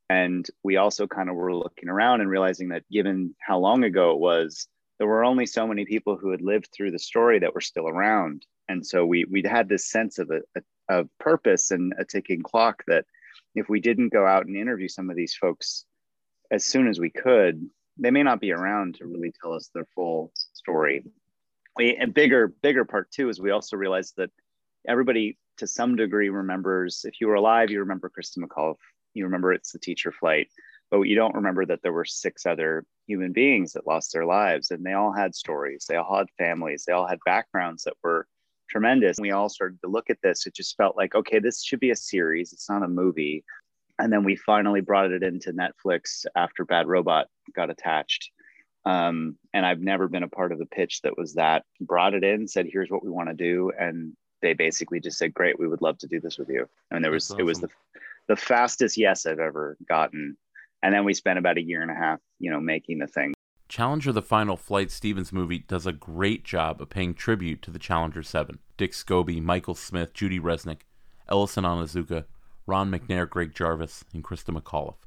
And 0.08 0.46
we 0.64 0.78
also 0.78 1.06
kind 1.06 1.28
of 1.28 1.36
were 1.36 1.54
looking 1.54 1.90
around 1.90 2.22
and 2.22 2.30
realizing 2.30 2.70
that 2.70 2.88
given 2.90 3.34
how 3.46 3.58
long 3.58 3.84
ago 3.84 4.12
it 4.12 4.18
was 4.18 4.66
there 4.98 5.06
were 5.06 5.22
only 5.22 5.44
so 5.44 5.66
many 5.66 5.84
people 5.84 6.16
who 6.16 6.30
had 6.30 6.40
lived 6.40 6.70
through 6.74 6.92
the 6.92 6.98
story 6.98 7.38
that 7.38 7.54
were 7.54 7.60
still 7.60 7.86
around. 7.86 8.46
And 8.70 8.84
so 8.84 9.04
we 9.04 9.26
we'd 9.26 9.46
had 9.46 9.68
this 9.68 9.90
sense 9.90 10.18
of 10.18 10.30
a, 10.30 10.40
a 10.56 10.62
of 10.88 11.08
purpose 11.20 11.70
and 11.70 11.92
a 11.98 12.06
ticking 12.06 12.42
clock 12.42 12.82
that 12.86 13.04
if 13.54 13.68
we 13.68 13.80
didn't 13.80 14.14
go 14.14 14.26
out 14.26 14.46
and 14.46 14.56
interview 14.56 14.88
some 14.88 15.10
of 15.10 15.16
these 15.16 15.34
folks 15.34 15.84
as 16.50 16.64
soon 16.64 16.88
as 16.88 16.98
we 16.98 17.10
could 17.10 17.68
they 17.98 18.10
may 18.10 18.22
not 18.22 18.40
be 18.40 18.52
around 18.52 18.96
to 18.96 19.06
really 19.06 19.32
tell 19.40 19.52
us 19.52 19.70
their 19.74 19.86
full 19.94 20.32
story. 20.52 21.04
We, 21.76 21.96
and 21.96 22.12
bigger 22.12 22.48
bigger 22.48 22.84
part 22.84 23.10
too 23.10 23.28
is 23.28 23.40
we 23.40 23.50
also 23.50 23.76
realized 23.76 24.14
that 24.16 24.30
everybody 24.86 25.38
to 25.58 25.66
some 25.66 25.96
degree 25.96 26.28
remembers 26.28 27.04
if 27.04 27.20
you 27.20 27.28
were 27.28 27.34
alive 27.34 27.70
you 27.70 27.78
remember 27.78 28.08
kristen 28.08 28.42
mcauliffe 28.42 28.76
you 29.14 29.24
remember 29.24 29.52
it's 29.52 29.72
the 29.72 29.78
teacher 29.78 30.10
flight 30.10 30.48
but 30.90 31.02
you 31.02 31.14
don't 31.14 31.34
remember 31.34 31.66
that 31.66 31.80
there 31.82 31.92
were 31.92 32.04
six 32.04 32.46
other 32.46 32.84
human 33.06 33.32
beings 33.32 33.72
that 33.72 33.86
lost 33.86 34.12
their 34.12 34.24
lives 34.24 34.70
and 34.70 34.84
they 34.84 34.92
all 34.92 35.12
had 35.12 35.34
stories 35.34 35.84
they 35.88 35.96
all 35.96 36.16
had 36.16 36.26
families 36.36 36.84
they 36.84 36.92
all 36.92 37.06
had 37.06 37.18
backgrounds 37.24 37.84
that 37.84 37.94
were 38.02 38.26
tremendous. 38.68 39.18
We 39.18 39.30
all 39.30 39.48
started 39.48 39.80
to 39.82 39.88
look 39.88 40.10
at 40.10 40.18
this 40.22 40.46
it 40.46 40.54
just 40.54 40.76
felt 40.76 40.96
like 40.96 41.14
okay 41.14 41.38
this 41.38 41.62
should 41.62 41.80
be 41.80 41.90
a 41.90 41.96
series 41.96 42.52
it's 42.52 42.68
not 42.68 42.82
a 42.82 42.88
movie 42.88 43.44
and 43.98 44.12
then 44.12 44.24
we 44.24 44.36
finally 44.36 44.80
brought 44.80 45.10
it 45.10 45.22
into 45.22 45.52
netflix 45.52 46.24
after 46.34 46.64
bad 46.64 46.86
robot 46.86 47.28
got 47.54 47.70
attached 47.70 48.30
um, 48.84 49.36
and 49.52 49.66
i've 49.66 49.80
never 49.80 50.08
been 50.08 50.22
a 50.22 50.28
part 50.28 50.52
of 50.52 50.60
a 50.60 50.66
pitch 50.66 51.02
that 51.02 51.16
was 51.16 51.34
that 51.34 51.64
brought 51.80 52.14
it 52.14 52.24
in 52.24 52.46
said 52.46 52.66
here's 52.70 52.90
what 52.90 53.04
we 53.04 53.10
want 53.10 53.28
to 53.28 53.34
do 53.34 53.72
and 53.78 54.14
they 54.40 54.54
basically 54.54 55.00
just 55.00 55.18
said 55.18 55.34
great 55.34 55.58
we 55.58 55.68
would 55.68 55.82
love 55.82 55.98
to 55.98 56.06
do 56.06 56.20
this 56.20 56.38
with 56.38 56.48
you 56.48 56.68
and 56.90 57.04
there 57.04 57.10
was 57.10 57.30
awesome. 57.30 57.40
it 57.40 57.44
was 57.44 57.60
the 57.60 57.68
the 58.28 58.36
fastest 58.36 58.96
yes 58.96 59.26
i've 59.26 59.40
ever 59.40 59.76
gotten 59.88 60.36
and 60.82 60.94
then 60.94 61.04
we 61.04 61.12
spent 61.14 61.38
about 61.38 61.58
a 61.58 61.62
year 61.62 61.82
and 61.82 61.90
a 61.90 61.94
half 61.94 62.20
you 62.38 62.50
know 62.50 62.60
making 62.60 62.98
the 62.98 63.06
thing 63.06 63.34
Challenger 63.68 64.12
the 64.12 64.22
Final 64.22 64.56
Flight 64.56 64.90
Stevens 64.90 65.30
movie 65.30 65.58
does 65.58 65.86
a 65.86 65.92
great 65.92 66.42
job 66.42 66.80
of 66.80 66.88
paying 66.88 67.12
tribute 67.12 67.60
to 67.60 67.70
the 67.70 67.78
Challenger 67.78 68.22
7. 68.22 68.58
Dick 68.78 68.92
Scobie, 68.92 69.42
Michael 69.42 69.74
Smith, 69.74 70.14
Judy 70.14 70.40
Resnik, 70.40 70.80
Ellison 71.28 71.64
Onizuka, 71.64 72.24
Ron 72.68 72.90
McNair, 72.90 73.28
Greg 73.28 73.54
Jarvis, 73.54 74.04
and 74.12 74.22
Christa 74.22 74.54
McAuliffe. 74.54 75.06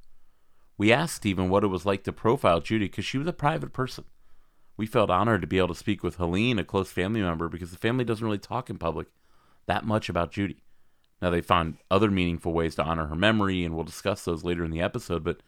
We 0.80 0.92
asked 0.92 1.18
Steven 1.18 1.48
what 1.48 1.64
it 1.64 1.68
was 1.68 1.86
like 1.86 2.04
to 2.06 2.12
profile 2.12 2.60
Judy 2.60 2.86
because 2.86 3.06
she 3.06 3.20
was 3.20 3.28
a 3.28 3.34
private 3.34 3.72
person. 3.72 4.06
We 4.78 4.88
felt 4.88 5.12
honored 5.12 5.42
to 5.42 5.48
be 5.48 5.60
able 5.60 5.68
to 5.68 5.76
speak 5.76 6.02
with 6.02 6.16
Helene, 6.16 6.58
a 6.58 6.64
close 6.64 6.92
family 6.92 7.22
member, 7.22 7.48
because 7.48 7.70
the 7.70 7.78
family 7.78 8.04
doesn't 8.04 8.26
really 8.26 8.40
talk 8.40 8.72
in 8.72 8.80
public 8.80 9.08
that 9.68 9.86
much 9.86 10.10
about 10.10 10.32
Judy. 10.32 10.64
Now, 11.22 11.30
they 11.30 11.42
found 11.42 11.78
other 11.92 12.10
meaningful 12.10 12.52
ways 12.52 12.74
to 12.76 12.84
honor 12.84 13.06
her 13.06 13.16
memory, 13.16 13.64
and 13.64 13.76
we'll 13.76 13.84
discuss 13.84 14.26
those 14.26 14.44
later 14.44 14.66
in 14.66 14.72
the 14.72 14.82
episode, 14.82 15.24
but 15.24 15.44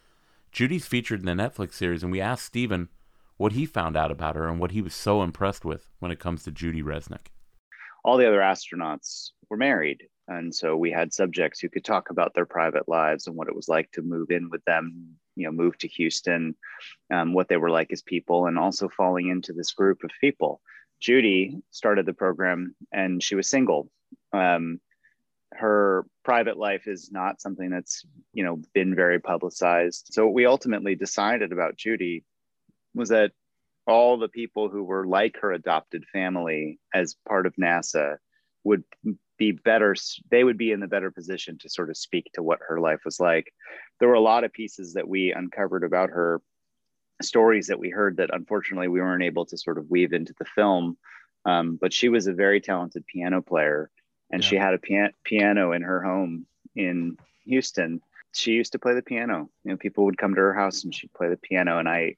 Judy's 0.51 0.85
featured 0.85 1.21
in 1.21 1.25
the 1.25 1.43
Netflix 1.43 1.73
series, 1.73 2.03
and 2.03 2.11
we 2.11 2.21
asked 2.21 2.45
Steven 2.45 2.89
what 3.37 3.53
he 3.53 3.65
found 3.65 3.97
out 3.97 4.11
about 4.11 4.35
her 4.35 4.47
and 4.47 4.59
what 4.59 4.69
he 4.69 4.83
was 4.83 4.93
so 4.93 5.23
impressed 5.23 5.65
with 5.65 5.89
when 5.97 6.11
it 6.11 6.19
comes 6.19 6.43
to 6.43 6.51
Judy 6.51 6.83
Resnik. 6.83 7.31
All 8.05 8.17
the 8.17 8.27
other 8.27 8.39
astronauts 8.39 9.31
were 9.49 9.57
married. 9.57 10.03
And 10.27 10.53
so 10.53 10.77
we 10.77 10.91
had 10.91 11.13
subjects 11.13 11.59
who 11.59 11.69
could 11.69 11.83
talk 11.83 12.09
about 12.09 12.33
their 12.33 12.45
private 12.45 12.87
lives 12.87 13.27
and 13.27 13.35
what 13.35 13.47
it 13.47 13.55
was 13.55 13.67
like 13.67 13.91
to 13.91 14.01
move 14.01 14.31
in 14.31 14.49
with 14.49 14.63
them, 14.65 15.15
you 15.35 15.45
know, 15.45 15.51
move 15.51 15.77
to 15.79 15.87
Houston, 15.87 16.55
um, 17.11 17.33
what 17.33 17.49
they 17.49 17.57
were 17.57 17.69
like 17.69 17.91
as 17.91 18.01
people, 18.01 18.47
and 18.47 18.57
also 18.57 18.87
falling 18.89 19.27
into 19.27 19.51
this 19.53 19.73
group 19.73 20.03
of 20.03 20.11
people. 20.21 20.61
Judy 21.01 21.57
started 21.71 22.05
the 22.05 22.13
program 22.13 22.75
and 22.93 23.21
she 23.21 23.35
was 23.35 23.49
single. 23.49 23.89
Um, 24.31 24.79
her 25.55 26.05
private 26.23 26.57
life 26.57 26.87
is 26.87 27.11
not 27.11 27.41
something 27.41 27.69
that's 27.69 28.03
you 28.33 28.43
know 28.43 28.59
been 28.73 28.95
very 28.95 29.19
publicized 29.19 30.07
so 30.11 30.25
what 30.25 30.33
we 30.33 30.47
ultimately 30.47 30.95
decided 30.95 31.51
about 31.51 31.75
judy 31.75 32.23
was 32.95 33.09
that 33.09 33.31
all 33.85 34.17
the 34.17 34.29
people 34.29 34.69
who 34.69 34.83
were 34.83 35.05
like 35.05 35.37
her 35.41 35.51
adopted 35.51 36.05
family 36.11 36.79
as 36.93 37.15
part 37.27 37.45
of 37.45 37.53
NASA 37.55 38.17
would 38.63 38.83
be 39.37 39.51
better 39.51 39.95
they 40.29 40.43
would 40.43 40.57
be 40.57 40.71
in 40.71 40.79
the 40.79 40.87
better 40.87 41.11
position 41.11 41.57
to 41.59 41.69
sort 41.69 41.89
of 41.89 41.97
speak 41.97 42.29
to 42.33 42.43
what 42.43 42.59
her 42.67 42.79
life 42.79 43.01
was 43.05 43.19
like. 43.19 43.53
There 43.99 44.09
were 44.09 44.15
a 44.15 44.21
lot 44.21 44.43
of 44.43 44.53
pieces 44.53 44.93
that 44.93 45.07
we 45.07 45.33
uncovered 45.33 45.83
about 45.83 46.09
her 46.09 46.41
stories 47.21 47.67
that 47.67 47.79
we 47.79 47.89
heard 47.89 48.17
that 48.17 48.33
unfortunately 48.33 48.87
we 48.87 48.99
weren't 48.99 49.23
able 49.23 49.45
to 49.45 49.57
sort 49.57 49.77
of 49.77 49.89
weave 49.89 50.13
into 50.13 50.33
the 50.37 50.45
film. 50.45 50.97
Um, 51.45 51.77
but 51.79 51.93
she 51.93 52.09
was 52.09 52.27
a 52.27 52.33
very 52.33 52.61
talented 52.61 53.05
piano 53.05 53.41
player 53.41 53.89
and 54.31 54.41
yeah. 54.43 54.49
she 54.49 54.55
had 54.55 54.73
a 54.73 54.77
pian- 54.77 55.13
piano 55.23 55.71
in 55.71 55.81
her 55.81 56.01
home 56.01 56.45
in 56.75 57.17
houston. 57.45 58.01
She 58.33 58.51
used 58.53 58.71
to 58.71 58.79
play 58.79 58.93
the 58.93 59.01
piano. 59.01 59.49
You 59.63 59.71
know 59.71 59.77
people 59.77 60.05
would 60.05 60.17
come 60.17 60.35
to 60.35 60.41
her 60.41 60.53
house 60.53 60.83
and 60.83 60.93
she'd 60.93 61.13
play 61.13 61.29
the 61.29 61.37
piano 61.37 61.79
and 61.79 61.89
i 61.89 62.15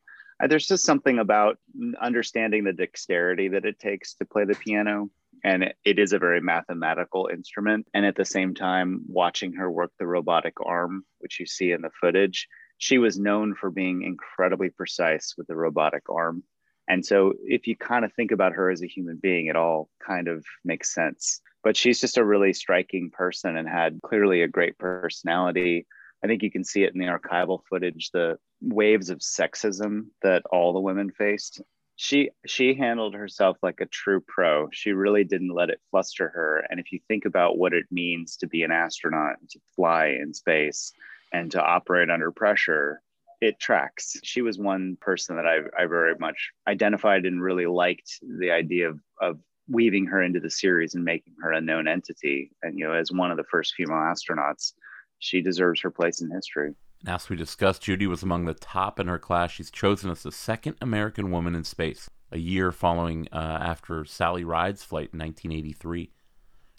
there's 0.48 0.68
just 0.68 0.86
something 0.86 1.20
about 1.20 1.58
understanding 2.02 2.64
the 2.64 2.74
dexterity 2.74 3.48
that 3.50 3.66
it 3.66 3.80
takes 3.80 4.16
to 4.16 4.26
play 4.26 4.44
the 4.44 4.56
piano 4.56 5.10
and 5.46 5.64
it, 5.86 6.00
is 6.00 6.12
a 6.12 6.20
very 6.20 6.42
mathematical 6.42 7.30
instrument. 7.32 7.88
And 7.94 8.04
at 8.06 8.16
the 8.16 8.26
same 8.26 8.56
time 8.56 9.02
watching 9.08 9.54
her 9.54 9.72
work 9.72 9.92
the 10.00 10.08
robotic 10.08 10.56
arm 10.66 11.06
which 11.20 11.40
you 11.40 11.46
see 11.46 11.72
in 11.72 11.82
the 11.82 11.92
footage 12.02 12.48
she 12.78 12.98
was 12.98 13.18
known 13.18 13.56
for 13.56 13.72
being 13.72 14.02
incredibly 14.02 14.70
precise 14.70 15.34
with 15.38 15.48
the 15.48 15.56
robotic 15.56 16.04
arm. 16.10 16.44
And 16.90 17.06
so 17.06 17.34
if 17.46 17.68
you 17.68 17.78
kind 17.78 18.04
of 18.04 18.12
think 18.14 18.32
about 18.32 18.52
her 18.54 18.70
as 18.70 18.84
a 18.84 18.88
human 18.88 19.18
being 19.22 19.46
it 19.46 19.56
all 19.56 19.90
kind 20.06 20.28
of 20.28 20.44
makes 20.66 20.94
sense. 20.94 21.40
But 21.64 21.78
she's 21.78 22.02
just 22.02 22.18
a 22.18 22.26
really 22.26 22.54
striking 22.54 23.12
person 23.12 23.56
and 23.56 23.68
had 23.68 24.02
clearly 24.04 24.42
a 24.42 24.48
great 24.48 24.78
personality. 24.78 25.88
I 26.24 26.28
think 26.28 26.44
you 26.44 26.52
can 26.52 26.64
see 26.64 26.84
it 26.84 26.94
in 26.94 27.00
the 27.00 27.08
archival 27.08 27.62
footage, 27.70 28.12
the 28.12 28.38
waves 28.62 29.10
of 29.10 29.20
sexism 29.20 30.08
that 30.22 30.44
all 30.52 30.74
the 30.74 30.80
women 30.80 31.12
faced. 31.12 31.62
She 31.98 32.32
she 32.46 32.76
handled 32.76 33.14
herself 33.14 33.58
like 33.64 33.80
a 33.80 33.86
true 33.86 34.22
pro. 34.28 34.70
She 34.72 34.92
really 34.92 35.24
didn't 35.24 35.54
let 35.54 35.70
it 35.70 35.80
fluster 35.92 36.30
her. 36.30 36.66
And 36.70 36.80
if 36.80 36.92
you 36.92 37.00
think 37.08 37.26
about 37.26 37.58
what 37.58 37.74
it 37.74 37.86
means 37.90 38.38
to 38.38 38.48
be 38.48 38.64
an 38.64 38.72
astronaut, 38.72 39.36
to 39.52 39.60
fly 39.76 40.08
in 40.08 40.34
space, 40.34 40.92
and 41.32 41.52
to 41.52 41.64
operate 41.64 42.10
under 42.10 42.32
pressure, 42.32 43.02
it 43.42 43.60
tracks. 43.60 44.18
She 44.24 44.42
was 44.42 44.58
one 44.58 44.98
person 45.00 45.36
that 45.38 45.46
I, 45.46 45.60
I 45.78 45.86
very 45.86 46.16
much 46.20 46.52
identified 46.68 47.26
and 47.26 47.42
really 47.42 47.66
liked 47.66 48.20
the 48.40 48.52
idea 48.52 48.90
of, 48.90 49.00
of 49.22 49.40
weaving 49.70 50.06
her 50.08 50.22
into 50.22 50.40
the 50.40 50.50
series 50.50 50.96
and 50.96 51.04
making 51.04 51.36
her 51.42 51.52
a 51.52 51.62
known 51.62 51.88
entity. 51.88 52.52
And, 52.62 52.78
you 52.78 52.86
know, 52.86 52.94
as 52.94 53.12
one 53.12 53.32
of 53.32 53.38
the 53.38 53.44
first 53.44 53.74
female 53.76 53.98
astronauts, 53.98 54.74
she 55.20 55.42
deserves 55.42 55.82
her 55.82 55.92
place 55.92 56.22
in 56.22 56.32
history. 56.32 56.74
As 57.08 57.30
we 57.30 57.36
discussed, 57.36 57.84
Judy 57.84 58.08
was 58.08 58.24
among 58.24 58.46
the 58.46 58.54
top 58.54 59.00
in 59.00 59.08
her 59.08 59.20
class. 59.20 59.52
She's 59.52 59.70
chosen 59.70 60.10
as 60.10 60.24
the 60.24 60.32
second 60.32 60.76
American 60.82 61.30
woman 61.30 61.56
in 61.56 61.64
space, 61.64 62.10
a 62.32 62.40
year 62.40 62.72
following 62.72 63.28
uh, 63.32 63.60
after 63.62 64.06
Sally 64.06 64.44
Ride's 64.44 64.84
flight 64.84 65.10
in 65.14 65.20
1983. 65.20 66.12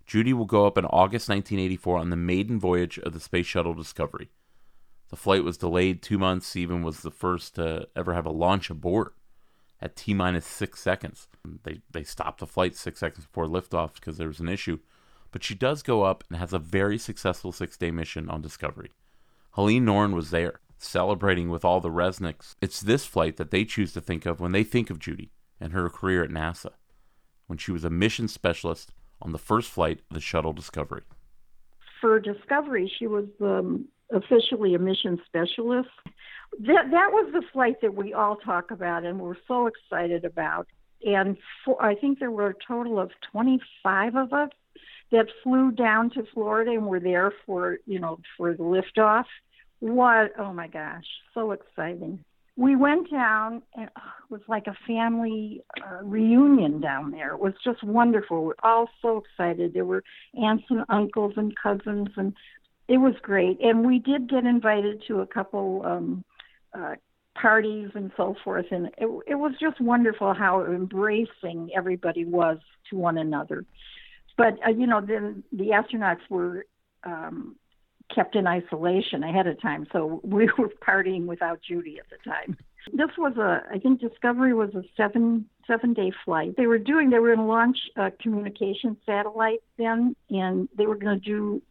Judy 0.04 0.32
will 0.32 0.46
go 0.46 0.66
up 0.66 0.78
in 0.78 0.84
August 0.86 1.28
1984 1.28 1.98
on 1.98 2.10
the 2.10 2.16
maiden 2.16 2.58
voyage 2.58 2.98
of 2.98 3.12
the 3.12 3.20
Space 3.20 3.46
Shuttle 3.46 3.74
Discovery. 3.74 4.30
The 5.08 5.16
flight 5.16 5.44
was 5.44 5.58
delayed 5.58 6.02
two 6.02 6.18
months. 6.18 6.56
Even 6.56 6.82
was 6.82 7.00
the 7.00 7.10
first 7.10 7.54
to 7.56 7.88
ever 7.94 8.14
have 8.14 8.26
a 8.26 8.30
launch 8.30 8.70
abort 8.70 9.14
at 9.80 9.96
T 9.96 10.14
minus 10.14 10.46
six 10.46 10.80
seconds. 10.80 11.28
They 11.64 11.80
they 11.90 12.04
stopped 12.04 12.40
the 12.40 12.46
flight 12.46 12.74
six 12.74 13.00
seconds 13.00 13.26
before 13.26 13.46
liftoff 13.46 13.94
because 13.94 14.16
there 14.16 14.28
was 14.28 14.40
an 14.40 14.48
issue. 14.48 14.78
But 15.30 15.44
she 15.44 15.54
does 15.54 15.82
go 15.82 16.02
up 16.02 16.24
and 16.28 16.38
has 16.38 16.52
a 16.52 16.58
very 16.58 16.98
successful 16.98 17.52
six 17.52 17.76
day 17.76 17.90
mission 17.90 18.28
on 18.28 18.42
Discovery. 18.42 18.90
Helene 19.56 19.86
Norn 19.86 20.14
was 20.14 20.32
there, 20.32 20.60
celebrating 20.76 21.48
with 21.48 21.64
all 21.64 21.80
the 21.80 21.88
Resniks. 21.88 22.56
It's 22.60 22.78
this 22.78 23.06
flight 23.06 23.38
that 23.38 23.50
they 23.50 23.64
choose 23.64 23.94
to 23.94 24.02
think 24.02 24.26
of 24.26 24.38
when 24.38 24.52
they 24.52 24.62
think 24.62 24.90
of 24.90 24.98
Judy 24.98 25.32
and 25.58 25.72
her 25.72 25.88
career 25.88 26.22
at 26.22 26.28
NASA, 26.28 26.72
when 27.46 27.56
she 27.56 27.72
was 27.72 27.82
a 27.82 27.88
mission 27.88 28.28
specialist 28.28 28.92
on 29.22 29.32
the 29.32 29.38
first 29.38 29.70
flight 29.70 30.00
of 30.10 30.14
the 30.14 30.20
shuttle 30.20 30.52
Discovery. 30.52 31.04
For 32.02 32.20
Discovery, 32.20 32.92
she 32.98 33.06
was 33.06 33.24
um, 33.40 33.88
officially 34.12 34.74
a 34.74 34.78
mission 34.78 35.18
specialist. 35.24 35.88
that 36.60 36.90
that 36.90 37.10
was 37.12 37.32
the 37.32 37.42
flight 37.50 37.80
that 37.80 37.94
we 37.94 38.12
all 38.12 38.36
talk 38.36 38.70
about 38.70 39.04
and 39.04 39.18
we're 39.18 39.38
so 39.48 39.68
excited 39.68 40.26
about. 40.26 40.66
And 41.02 41.38
for, 41.64 41.82
I 41.82 41.94
think 41.94 42.18
there 42.18 42.30
were 42.30 42.50
a 42.50 42.54
total 42.68 42.98
of 43.00 43.10
25 43.32 44.16
of 44.16 44.34
us 44.34 44.50
that 45.12 45.28
flew 45.42 45.70
down 45.70 46.10
to 46.10 46.24
Florida 46.34 46.72
and 46.72 46.86
were 46.86 47.00
there 47.00 47.32
for 47.44 47.78
you 47.86 47.98
know 47.98 48.18
for 48.36 48.52
the 48.52 48.62
liftoff. 48.62 49.24
What? 49.80 50.32
Oh 50.38 50.52
my 50.52 50.68
gosh, 50.68 51.04
so 51.34 51.52
exciting! 51.52 52.24
We 52.56 52.74
went 52.74 53.10
down 53.10 53.62
and 53.74 53.90
oh, 53.96 54.10
it 54.24 54.30
was 54.30 54.40
like 54.48 54.66
a 54.66 54.76
family 54.86 55.62
uh, 55.84 56.02
reunion 56.02 56.80
down 56.80 57.10
there. 57.10 57.34
It 57.34 57.40
was 57.40 57.52
just 57.62 57.82
wonderful. 57.82 58.44
We're 58.44 58.54
all 58.62 58.88
so 59.02 59.18
excited. 59.18 59.74
There 59.74 59.84
were 59.84 60.02
aunts 60.34 60.64
and 60.70 60.84
uncles 60.88 61.34
and 61.36 61.54
cousins, 61.62 62.08
and 62.16 62.32
it 62.88 62.96
was 62.98 63.14
great. 63.20 63.60
And 63.60 63.86
we 63.86 63.98
did 63.98 64.30
get 64.30 64.44
invited 64.44 65.02
to 65.08 65.20
a 65.20 65.26
couple 65.26 65.82
um, 65.84 66.24
uh, 66.72 66.94
parties 67.34 67.90
and 67.94 68.10
so 68.16 68.34
forth, 68.42 68.66
and 68.70 68.86
it, 68.98 69.08
it 69.26 69.34
was 69.34 69.52
just 69.60 69.80
wonderful 69.80 70.32
how 70.32 70.64
embracing 70.64 71.70
everybody 71.76 72.24
was 72.24 72.58
to 72.90 72.96
one 72.96 73.18
another. 73.18 73.64
But 74.36 74.54
uh, 74.66 74.70
you 74.70 74.86
know, 74.86 75.00
then 75.00 75.44
the 75.52 75.70
astronauts 75.70 76.20
were 76.30 76.66
um, 77.04 77.56
kept 78.14 78.36
in 78.36 78.46
isolation 78.46 79.22
ahead 79.22 79.46
of 79.46 79.60
time, 79.60 79.86
so 79.92 80.20
we 80.22 80.48
were 80.58 80.70
partying 80.86 81.26
without 81.26 81.60
Judy 81.62 81.98
at 81.98 82.06
the 82.10 82.30
time. 82.30 82.56
This 82.92 83.10
was 83.18 83.36
a, 83.36 83.64
I 83.72 83.78
think 83.78 84.00
Discovery 84.00 84.54
was 84.54 84.74
a 84.74 84.82
seven 84.96 85.46
seven 85.66 85.92
day 85.92 86.12
flight. 86.24 86.54
They 86.56 86.66
were 86.66 86.78
doing, 86.78 87.10
they 87.10 87.18
were 87.18 87.34
going 87.34 87.46
to 87.46 87.52
launch 87.52 87.78
a 87.96 88.12
communication 88.12 88.96
satellite 89.04 89.60
then, 89.76 90.14
and 90.30 90.68
they 90.76 90.86
were 90.86 90.94
going 90.94 91.20
to 91.20 91.24
do. 91.24 91.62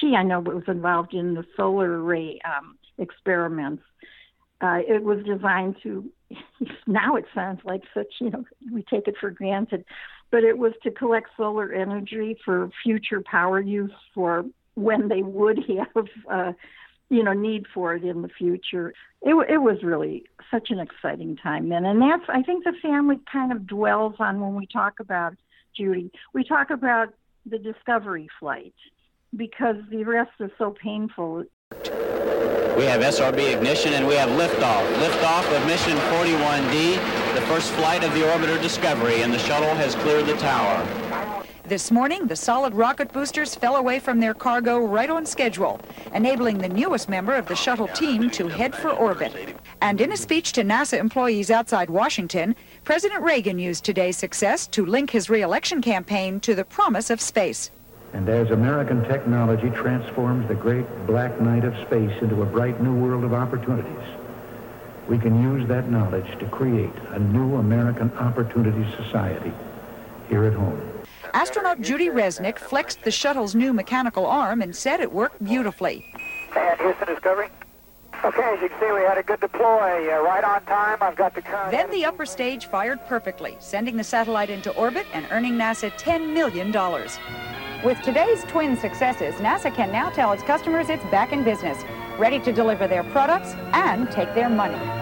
She, 0.00 0.14
I 0.16 0.22
know, 0.22 0.40
was 0.40 0.64
involved 0.68 1.14
in 1.14 1.34
the 1.34 1.44
solar 1.56 2.02
array 2.02 2.40
um, 2.44 2.76
experiments. 2.98 3.82
Uh, 4.60 4.80
it 4.86 5.02
was 5.02 5.24
designed 5.24 5.76
to. 5.82 6.10
Now 6.86 7.16
it 7.16 7.24
sounds 7.34 7.60
like 7.64 7.82
such, 7.94 8.12
you 8.20 8.30
know, 8.30 8.44
we 8.72 8.82
take 8.82 9.08
it 9.08 9.14
for 9.18 9.30
granted 9.30 9.84
but 10.30 10.44
it 10.44 10.56
was 10.56 10.72
to 10.82 10.90
collect 10.90 11.28
solar 11.36 11.72
energy 11.72 12.36
for 12.44 12.70
future 12.82 13.22
power 13.24 13.60
use 13.60 13.92
for 14.14 14.44
when 14.74 15.08
they 15.08 15.22
would 15.22 15.58
have, 15.68 16.06
uh, 16.30 16.52
you 17.08 17.22
know, 17.22 17.32
need 17.32 17.66
for 17.72 17.94
it 17.94 18.04
in 18.04 18.22
the 18.22 18.28
future. 18.28 18.92
It, 19.22 19.34
it 19.48 19.58
was 19.58 19.82
really 19.82 20.24
such 20.50 20.70
an 20.70 20.78
exciting 20.78 21.36
time 21.36 21.68
then, 21.68 21.84
and 21.84 22.00
that's 22.00 22.24
I 22.28 22.42
think 22.42 22.64
the 22.64 22.72
family 22.82 23.20
kind 23.30 23.52
of 23.52 23.66
dwells 23.66 24.14
on 24.18 24.40
when 24.40 24.54
we 24.54 24.66
talk 24.66 25.00
about 25.00 25.34
Judy. 25.76 26.10
We 26.32 26.44
talk 26.44 26.70
about 26.70 27.14
the 27.46 27.58
Discovery 27.58 28.28
flight 28.38 28.74
because 29.36 29.76
the 29.90 30.04
rest 30.04 30.32
is 30.40 30.50
so 30.58 30.74
painful. 30.82 31.44
We 31.72 32.86
have 32.86 33.02
SRB 33.02 33.56
ignition 33.56 33.92
and 33.92 34.06
we 34.06 34.14
have 34.14 34.30
liftoff. 34.30 34.86
Liftoff 34.96 35.56
of 35.56 35.66
mission 35.66 35.96
41D, 35.98 37.34
the 37.34 37.42
first 37.42 37.72
flight 37.72 38.02
of 38.04 38.12
the 38.14 38.20
orbiter 38.20 38.60
Discovery, 38.62 39.22
and 39.22 39.32
the 39.32 39.38
shuttle 39.38 39.74
has 39.74 39.94
cleared 39.96 40.26
the 40.26 40.36
tower. 40.36 40.99
This 41.70 41.92
morning, 41.92 42.26
the 42.26 42.34
solid 42.34 42.74
rocket 42.74 43.12
boosters 43.12 43.54
fell 43.54 43.76
away 43.76 44.00
from 44.00 44.18
their 44.18 44.34
cargo 44.34 44.80
right 44.80 45.08
on 45.08 45.24
schedule, 45.24 45.80
enabling 46.12 46.58
the 46.58 46.68
newest 46.68 47.08
member 47.08 47.32
of 47.32 47.46
the 47.46 47.54
shuttle 47.54 47.86
team 47.86 48.28
to 48.30 48.48
head 48.48 48.74
for 48.74 48.90
orbit. 48.90 49.56
And 49.80 50.00
in 50.00 50.10
a 50.10 50.16
speech 50.16 50.50
to 50.54 50.64
NASA 50.64 50.98
employees 50.98 51.48
outside 51.48 51.88
Washington, 51.88 52.56
President 52.82 53.22
Reagan 53.22 53.60
used 53.60 53.84
today's 53.84 54.16
success 54.16 54.66
to 54.66 54.84
link 54.84 55.10
his 55.10 55.30
reelection 55.30 55.80
campaign 55.80 56.40
to 56.40 56.56
the 56.56 56.64
promise 56.64 57.08
of 57.08 57.20
space. 57.20 57.70
And 58.14 58.28
as 58.28 58.50
American 58.50 59.04
technology 59.04 59.70
transforms 59.70 60.48
the 60.48 60.56
great 60.56 60.88
black 61.06 61.40
night 61.40 61.64
of 61.64 61.76
space 61.86 62.20
into 62.20 62.42
a 62.42 62.46
bright 62.46 62.82
new 62.82 62.96
world 62.96 63.22
of 63.22 63.32
opportunities, 63.32 64.08
we 65.06 65.18
can 65.18 65.40
use 65.40 65.68
that 65.68 65.88
knowledge 65.88 66.36
to 66.40 66.46
create 66.46 66.90
a 67.10 67.20
new 67.20 67.54
American 67.58 68.10
opportunity 68.14 68.84
society 68.96 69.52
here 70.28 70.46
at 70.46 70.54
home. 70.54 70.89
Astronaut 71.34 71.80
Judy 71.80 72.08
Resnik 72.08 72.58
flexed 72.58 73.02
the 73.02 73.10
shuttle's 73.10 73.54
new 73.54 73.72
mechanical 73.72 74.26
arm 74.26 74.62
and 74.62 74.74
said 74.74 75.00
it 75.00 75.12
worked 75.12 75.42
beautifully. 75.42 76.04
And 76.56 76.80
Houston 76.80 77.06
Discovery. 77.06 77.48
Okay, 78.22 78.42
as 78.42 78.60
you 78.60 78.68
can 78.68 78.80
see, 78.80 78.92
we 78.92 79.00
had 79.00 79.16
a 79.16 79.22
good 79.22 79.40
deploy 79.40 80.14
uh, 80.14 80.20
right 80.20 80.44
on 80.44 80.62
time. 80.64 80.98
I've 81.00 81.16
got 81.16 81.34
the 81.34 81.40
current. 81.40 81.70
Then 81.70 81.90
the 81.90 82.04
upper 82.04 82.26
stage 82.26 82.66
fired 82.66 82.98
perfectly, 83.06 83.56
sending 83.60 83.96
the 83.96 84.04
satellite 84.04 84.50
into 84.50 84.70
orbit 84.76 85.06
and 85.14 85.26
earning 85.30 85.54
NASA 85.54 85.90
$10 85.92 86.34
million. 86.34 86.70
With 87.82 88.02
today's 88.02 88.44
twin 88.44 88.76
successes, 88.76 89.34
NASA 89.36 89.74
can 89.74 89.90
now 89.90 90.10
tell 90.10 90.32
its 90.32 90.42
customers 90.42 90.90
it's 90.90 91.04
back 91.04 91.32
in 91.32 91.44
business, 91.44 91.82
ready 92.18 92.38
to 92.40 92.52
deliver 92.52 92.86
their 92.86 93.04
products 93.04 93.54
and 93.72 94.10
take 94.10 94.34
their 94.34 94.50
money. 94.50 94.99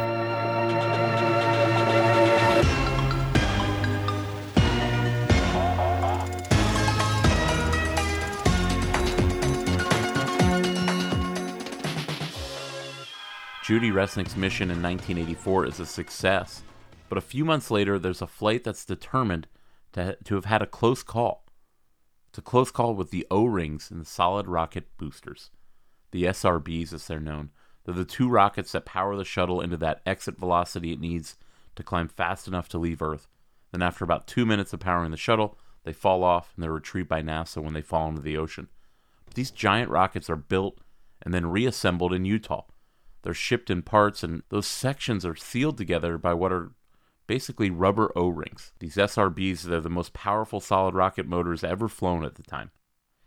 Judy 13.68 13.90
Resnik's 13.90 14.34
mission 14.34 14.70
in 14.70 14.82
1984 14.82 15.66
is 15.66 15.78
a 15.78 15.84
success, 15.84 16.62
but 17.10 17.18
a 17.18 17.20
few 17.20 17.44
months 17.44 17.70
later, 17.70 17.98
there's 17.98 18.22
a 18.22 18.26
flight 18.26 18.64
that's 18.64 18.86
determined 18.86 19.46
to, 19.92 20.16
to 20.24 20.36
have 20.36 20.46
had 20.46 20.62
a 20.62 20.66
close 20.66 21.02
call. 21.02 21.44
It's 22.30 22.38
a 22.38 22.40
close 22.40 22.70
call 22.70 22.94
with 22.94 23.10
the 23.10 23.26
O 23.30 23.44
rings 23.44 23.90
and 23.90 24.00
the 24.00 24.06
solid 24.06 24.48
rocket 24.48 24.86
boosters. 24.96 25.50
The 26.12 26.24
SRBs, 26.24 26.94
as 26.94 27.06
they're 27.06 27.20
known. 27.20 27.50
They're 27.84 27.94
the 27.94 28.06
two 28.06 28.30
rockets 28.30 28.72
that 28.72 28.86
power 28.86 29.14
the 29.16 29.24
shuttle 29.26 29.60
into 29.60 29.76
that 29.76 30.00
exit 30.06 30.38
velocity 30.38 30.92
it 30.92 31.00
needs 31.00 31.36
to 31.76 31.82
climb 31.82 32.08
fast 32.08 32.48
enough 32.48 32.70
to 32.70 32.78
leave 32.78 33.02
Earth. 33.02 33.28
Then, 33.70 33.82
after 33.82 34.02
about 34.02 34.26
two 34.26 34.46
minutes 34.46 34.72
of 34.72 34.80
powering 34.80 35.10
the 35.10 35.18
shuttle, 35.18 35.58
they 35.84 35.92
fall 35.92 36.24
off 36.24 36.54
and 36.56 36.62
they're 36.62 36.72
retrieved 36.72 37.10
by 37.10 37.20
NASA 37.20 37.62
when 37.62 37.74
they 37.74 37.82
fall 37.82 38.08
into 38.08 38.22
the 38.22 38.38
ocean. 38.38 38.68
But 39.26 39.34
these 39.34 39.50
giant 39.50 39.90
rockets 39.90 40.30
are 40.30 40.36
built 40.36 40.78
and 41.20 41.34
then 41.34 41.50
reassembled 41.50 42.14
in 42.14 42.24
Utah 42.24 42.64
they're 43.22 43.34
shipped 43.34 43.70
in 43.70 43.82
parts, 43.82 44.22
and 44.22 44.42
those 44.48 44.66
sections 44.66 45.24
are 45.24 45.36
sealed 45.36 45.76
together 45.76 46.18
by 46.18 46.34
what 46.34 46.52
are 46.52 46.72
basically 47.26 47.70
rubber 47.70 48.10
O 48.16 48.28
rings. 48.28 48.72
These 48.78 48.96
SRBs, 48.96 49.62
they're 49.62 49.80
the 49.80 49.90
most 49.90 50.12
powerful 50.12 50.60
solid 50.60 50.94
rocket 50.94 51.26
motors 51.26 51.62
ever 51.62 51.88
flown 51.88 52.24
at 52.24 52.36
the 52.36 52.42
time. 52.42 52.70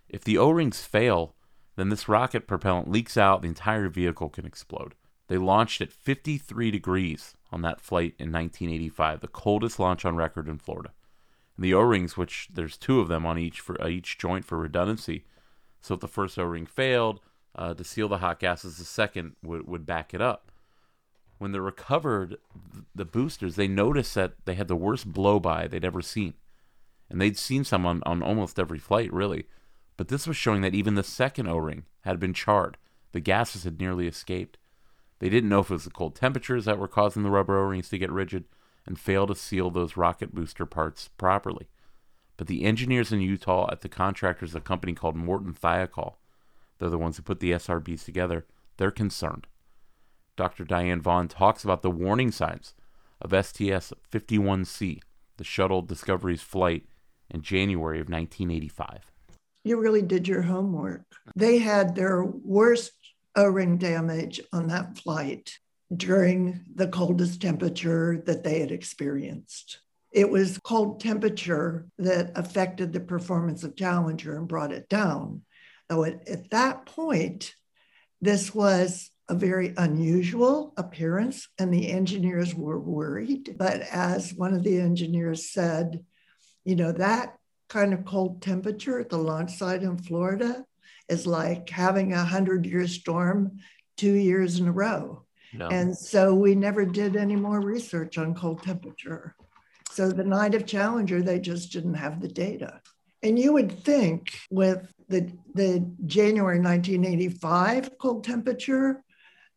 If 0.10 0.24
the 0.24 0.38
O 0.38 0.50
rings 0.50 0.82
fail, 0.82 1.36
then 1.76 1.90
this 1.90 2.10
rocket 2.10 2.48
propellant 2.48 2.90
leaks 2.90 3.16
out, 3.16 3.42
the 3.42 3.48
entire 3.48 3.90
vehicle 3.90 4.30
can 4.30 4.46
explode. 4.46 4.96
They 5.28 5.38
launched 5.38 5.80
at 5.80 5.94
53 5.94 6.72
degrees 6.72 7.36
on 7.52 7.62
that 7.62 7.80
flight 7.80 8.16
in 8.20 8.32
1985, 8.32 9.22
the 9.22 9.28
coldest 9.28 9.80
launch 9.80 10.04
on 10.04 10.18
record 10.18 10.50
in 10.50 10.58
Florida. 10.58 10.92
And 11.56 11.64
the 11.64 11.74
O-rings, 11.74 12.18
which 12.18 12.50
there's 12.52 12.78
two 12.78 13.00
of 13.00 13.08
them 13.08 13.26
on 13.26 13.38
each 13.38 13.62
for 13.62 13.82
uh, 13.82 13.88
each 13.88 14.18
joint 14.18 14.44
for 14.44 14.58
redundancy, 14.58 15.26
so 15.80 15.94
if 15.94 16.02
the 16.02 16.08
first 16.08 16.38
O-ring 16.38 16.66
failed, 16.66 17.22
uh, 17.56 17.74
to 17.74 17.84
seal 17.84 18.08
the 18.08 18.20
hot 18.20 18.40
gases. 18.40 18.78
The 18.78 18.86
second 18.86 19.36
would, 19.44 19.68
would 19.68 19.86
back 19.86 20.14
it 20.14 20.22
up. 20.22 20.52
When 21.38 21.52
they 21.52 21.60
recovered 21.60 22.38
the 22.94 23.06
boosters, 23.06 23.56
they 23.56 23.68
noticed 23.68 24.14
that 24.16 24.34
they 24.46 24.54
had 24.54 24.68
the 24.68 24.76
worst 24.76 25.12
blow 25.12 25.40
by 25.40 25.68
they'd 25.68 25.86
ever 25.86 26.02
seen. 26.02 26.36
And 27.10 27.20
they'd 27.20 27.38
seen 27.38 27.64
some 27.64 27.86
on, 27.86 28.02
on 28.06 28.22
almost 28.22 28.60
every 28.60 28.80
flight, 28.80 29.12
really. 29.12 29.48
But 29.98 30.08
this 30.08 30.28
was 30.28 30.38
showing 30.38 30.62
that 30.62 30.76
even 30.76 30.96
the 30.96 31.04
second 31.04 31.48
O 31.48 31.58
ring 31.58 31.86
had 32.02 32.20
been 32.20 32.34
charred. 32.34 32.78
The 33.12 33.20
gases 33.20 33.64
had 33.64 33.80
nearly 33.80 34.08
escaped. 34.08 34.58
They 35.20 35.30
didn't 35.30 35.50
know 35.50 35.60
if 35.60 35.70
it 35.70 35.74
was 35.74 35.84
the 35.84 35.92
cold 35.92 36.16
temperatures 36.16 36.66
that 36.66 36.80
were 36.80 36.88
causing 36.88 37.24
the 37.24 37.30
rubber 37.30 37.60
O 37.60 37.64
rings 37.64 37.90
to 37.90 37.98
get 37.98 38.12
rigid 38.12 38.46
and 38.86 39.00
fail 39.00 39.28
to 39.28 39.36
seal 39.36 39.70
those 39.70 39.98
rocket 39.98 40.34
booster 40.34 40.66
parts 40.66 41.10
properly. 41.18 41.68
But 42.38 42.48
the 42.48 42.64
engineers 42.64 43.12
in 43.12 43.22
Utah 43.22 43.70
at 43.72 43.82
the 43.82 43.90
contractors, 43.90 44.56
a 44.56 44.62
company 44.62 44.94
called 44.94 45.16
Morton 45.16 45.54
Thiokol, 45.54 46.16
they're 46.82 46.90
the 46.90 46.98
ones 46.98 47.18
who 47.18 47.22
put 47.22 47.40
the 47.40 47.52
SRBs 47.52 48.04
together. 48.04 48.48
They're 48.78 48.90
concerned. 48.90 49.46
Dr. 50.36 50.64
Diane 50.64 51.00
Vaughan 51.00 51.28
talks 51.28 51.64
about 51.64 51.84
the 51.84 51.92
warning 51.92 52.32
signs 52.32 52.74
of 53.22 53.30
STS 53.30 53.94
51C, 54.12 55.00
the 55.38 55.44
shuttle 55.44 55.84
Discovery's 55.84 56.42
flight 56.42 56.88
in 57.30 57.44
January 57.44 58.00
of 58.00 58.10
1985. 58.10 59.12
You 59.64 59.80
really 59.80 60.02
did 60.02 60.28
your 60.28 60.42
homework. 60.42 61.04
They 61.36 61.60
had 61.60 61.94
their 61.94 62.24
worst 62.24 62.94
O 63.36 63.46
ring 63.46 63.78
damage 63.78 64.42
on 64.52 64.66
that 64.70 64.98
flight 64.98 65.60
during 65.96 66.62
the 66.74 66.88
coldest 66.88 67.44
temperature 67.44 68.24
that 68.26 68.44
they 68.44 68.60
had 68.60 68.72
experienced. 68.72 69.82
It 70.12 70.32
was 70.32 70.60
cold 70.64 71.00
temperature 71.00 71.86
that 72.00 72.32
affected 72.36 72.92
the 72.92 73.02
performance 73.02 73.64
of 73.64 73.76
Challenger 73.76 74.36
and 74.36 74.48
brought 74.48 74.72
it 74.72 74.90
down. 74.90 75.44
So 75.92 76.06
at, 76.06 76.26
at 76.30 76.50
that 76.52 76.86
point, 76.86 77.54
this 78.22 78.56
was 78.56 79.12
a 79.28 79.36
very 79.36 79.74
unusual 79.76 80.74
appearance, 80.78 81.50
and 81.60 81.74
the 81.74 81.92
engineers 81.92 82.56
were 82.56 82.80
worried. 82.80 83.56
But 83.58 83.82
as 83.92 84.34
one 84.34 84.54
of 84.54 84.64
the 84.64 84.80
engineers 84.80 85.50
said, 85.50 86.06
you 86.64 86.78
know, 86.78 86.94
that 86.94 87.36
kind 87.68 87.94
of 87.94 88.06
cold 88.06 88.42
temperature 88.42 89.02
at 89.02 89.10
the 89.10 89.18
launch 89.18 89.52
site 89.52 89.84
in 89.84 89.98
Florida 89.98 90.64
is 91.10 91.28
like 91.28 91.70
having 91.70 92.14
a 92.14 92.24
hundred 92.24 92.66
year 92.66 92.88
storm 92.88 93.60
two 93.98 94.14
years 94.14 94.60
in 94.60 94.70
a 94.70 94.72
row. 94.72 95.26
No. 95.54 95.68
And 95.68 95.98
so 95.98 96.34
we 96.34 96.56
never 96.56 96.86
did 96.86 97.18
any 97.18 97.36
more 97.36 97.60
research 97.60 98.18
on 98.18 98.34
cold 98.34 98.64
temperature. 98.64 99.36
So 99.92 100.10
the 100.10 100.24
night 100.24 100.56
of 100.56 100.66
Challenger, 100.66 101.22
they 101.22 101.40
just 101.40 101.74
didn't 101.74 101.96
have 101.96 102.22
the 102.22 102.30
data. 102.30 102.80
And 103.24 103.38
you 103.38 103.54
would 103.54 103.84
think 103.84 104.38
with 104.50 104.92
the, 105.12 105.32
the 105.54 105.86
January 106.06 106.60
1985 106.60 107.98
cold 107.98 108.24
temperature 108.24 109.04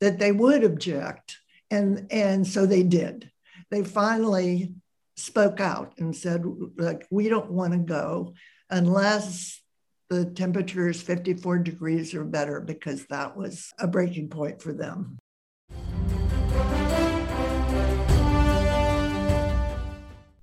that 0.01 0.19
they 0.19 0.33
would 0.33 0.65
object. 0.65 1.39
And, 1.71 2.07
and 2.11 2.47
so 2.47 2.67
they 2.67 2.83
did. 2.83 3.31
They 3.71 3.83
finally 3.83 4.75
spoke 5.17 5.61
out 5.61 5.95
and 5.99 6.15
said, 6.15 6.45
like, 6.77 7.07
we 7.11 7.29
don't 7.29 7.51
want 7.51 7.73
to 7.73 7.79
go 7.79 8.35
unless 8.71 9.61
the 10.11 10.27
temperature 10.27 10.89
is 10.89 11.01
54 11.01 11.59
degrees 11.59 12.15
or 12.15 12.25
better, 12.25 12.61
because 12.61 13.07
that 13.07 13.37
was 13.37 13.73
a 13.79 13.87
breaking 13.87 14.29
point 14.29 14.61
for 14.61 14.73
them. 14.73 15.19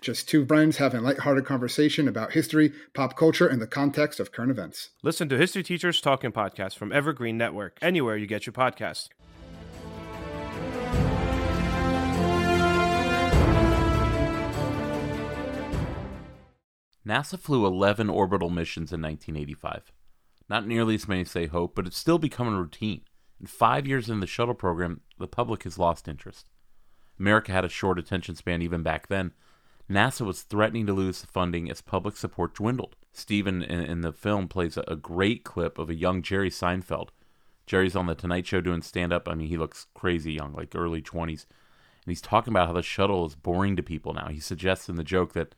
Just 0.00 0.28
two 0.28 0.46
friends 0.46 0.76
having 0.76 1.00
a 1.00 1.02
lighthearted 1.02 1.44
conversation 1.44 2.06
about 2.06 2.32
history, 2.32 2.72
pop 2.94 3.16
culture, 3.16 3.48
and 3.48 3.60
the 3.60 3.66
context 3.66 4.20
of 4.20 4.30
current 4.30 4.52
events. 4.52 4.90
Listen 5.02 5.28
to 5.28 5.36
History 5.36 5.64
Teachers 5.64 6.00
Talking 6.00 6.30
Podcast 6.30 6.76
from 6.76 6.92
Evergreen 6.92 7.36
Network, 7.36 7.78
anywhere 7.82 8.16
you 8.16 8.28
get 8.28 8.46
your 8.46 8.52
podcasts. 8.52 9.08
NASA 17.04 17.38
flew 17.38 17.66
11 17.66 18.08
orbital 18.08 18.50
missions 18.50 18.92
in 18.92 19.02
1985. 19.02 19.90
Not 20.48 20.66
nearly 20.66 20.94
as 20.94 21.08
many 21.08 21.22
as 21.22 21.32
they 21.32 21.46
hoped, 21.46 21.74
but 21.74 21.86
it's 21.86 21.96
still 21.96 22.18
becoming 22.18 22.54
routine. 22.54 23.00
In 23.40 23.46
five 23.46 23.86
years 23.86 24.08
in 24.08 24.20
the 24.20 24.26
shuttle 24.26 24.54
program, 24.54 25.00
the 25.18 25.26
public 25.26 25.64
has 25.64 25.78
lost 25.78 26.06
interest. 26.06 26.48
America 27.18 27.50
had 27.50 27.64
a 27.64 27.68
short 27.68 27.98
attention 27.98 28.36
span 28.36 28.62
even 28.62 28.84
back 28.84 29.08
then. 29.08 29.32
NASA 29.90 30.24
was 30.24 30.42
threatening 30.42 30.86
to 30.86 30.92
lose 30.92 31.24
funding 31.24 31.70
as 31.70 31.80
public 31.80 32.16
support 32.16 32.54
dwindled. 32.54 32.96
Steven 33.12 33.62
in, 33.62 33.80
in 33.80 34.00
the 34.02 34.12
film 34.12 34.48
plays 34.48 34.76
a, 34.76 34.84
a 34.86 34.96
great 34.96 35.44
clip 35.44 35.78
of 35.78 35.88
a 35.88 35.94
young 35.94 36.22
Jerry 36.22 36.50
Seinfeld. 36.50 37.08
Jerry's 37.66 37.96
on 37.96 38.06
the 38.06 38.14
Tonight 38.14 38.46
Show 38.46 38.60
doing 38.60 38.82
stand 38.82 39.12
up. 39.12 39.28
I 39.28 39.34
mean, 39.34 39.48
he 39.48 39.56
looks 39.56 39.86
crazy 39.94 40.32
young, 40.32 40.52
like 40.54 40.74
early 40.74 41.02
20s. 41.02 41.46
And 42.08 42.12
he's 42.12 42.20
talking 42.20 42.52
about 42.52 42.68
how 42.68 42.72
the 42.72 42.82
shuttle 42.82 43.26
is 43.26 43.34
boring 43.34 43.76
to 43.76 43.82
people 43.82 44.14
now. 44.14 44.28
He 44.28 44.40
suggests 44.40 44.88
in 44.88 44.96
the 44.96 45.04
joke 45.04 45.32
that 45.34 45.54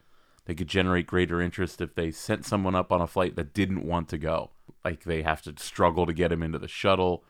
they 0.47 0.55
could 0.55 0.69
generate 0.69 1.07
greater 1.07 1.41
interest 1.41 1.81
if 1.81 1.95
they 1.95 2.11
sent 2.11 2.45
someone 2.45 2.75
up 2.75 2.91
on 2.91 3.01
a 3.01 3.07
flight 3.07 3.37
that 3.37 3.55
didn't 3.55 3.87
want 3.87 4.09
to 4.09 4.19
go. 4.19 4.51
Like 4.85 5.05
they 5.05 5.23
have 5.23 5.43
to 5.43 5.55
struggle 5.59 6.07
to 6.07 6.13
get 6.13 6.33
him 6.33 6.43
into 6.43 6.59
the 6.59 6.67
shuttle. 6.69 7.25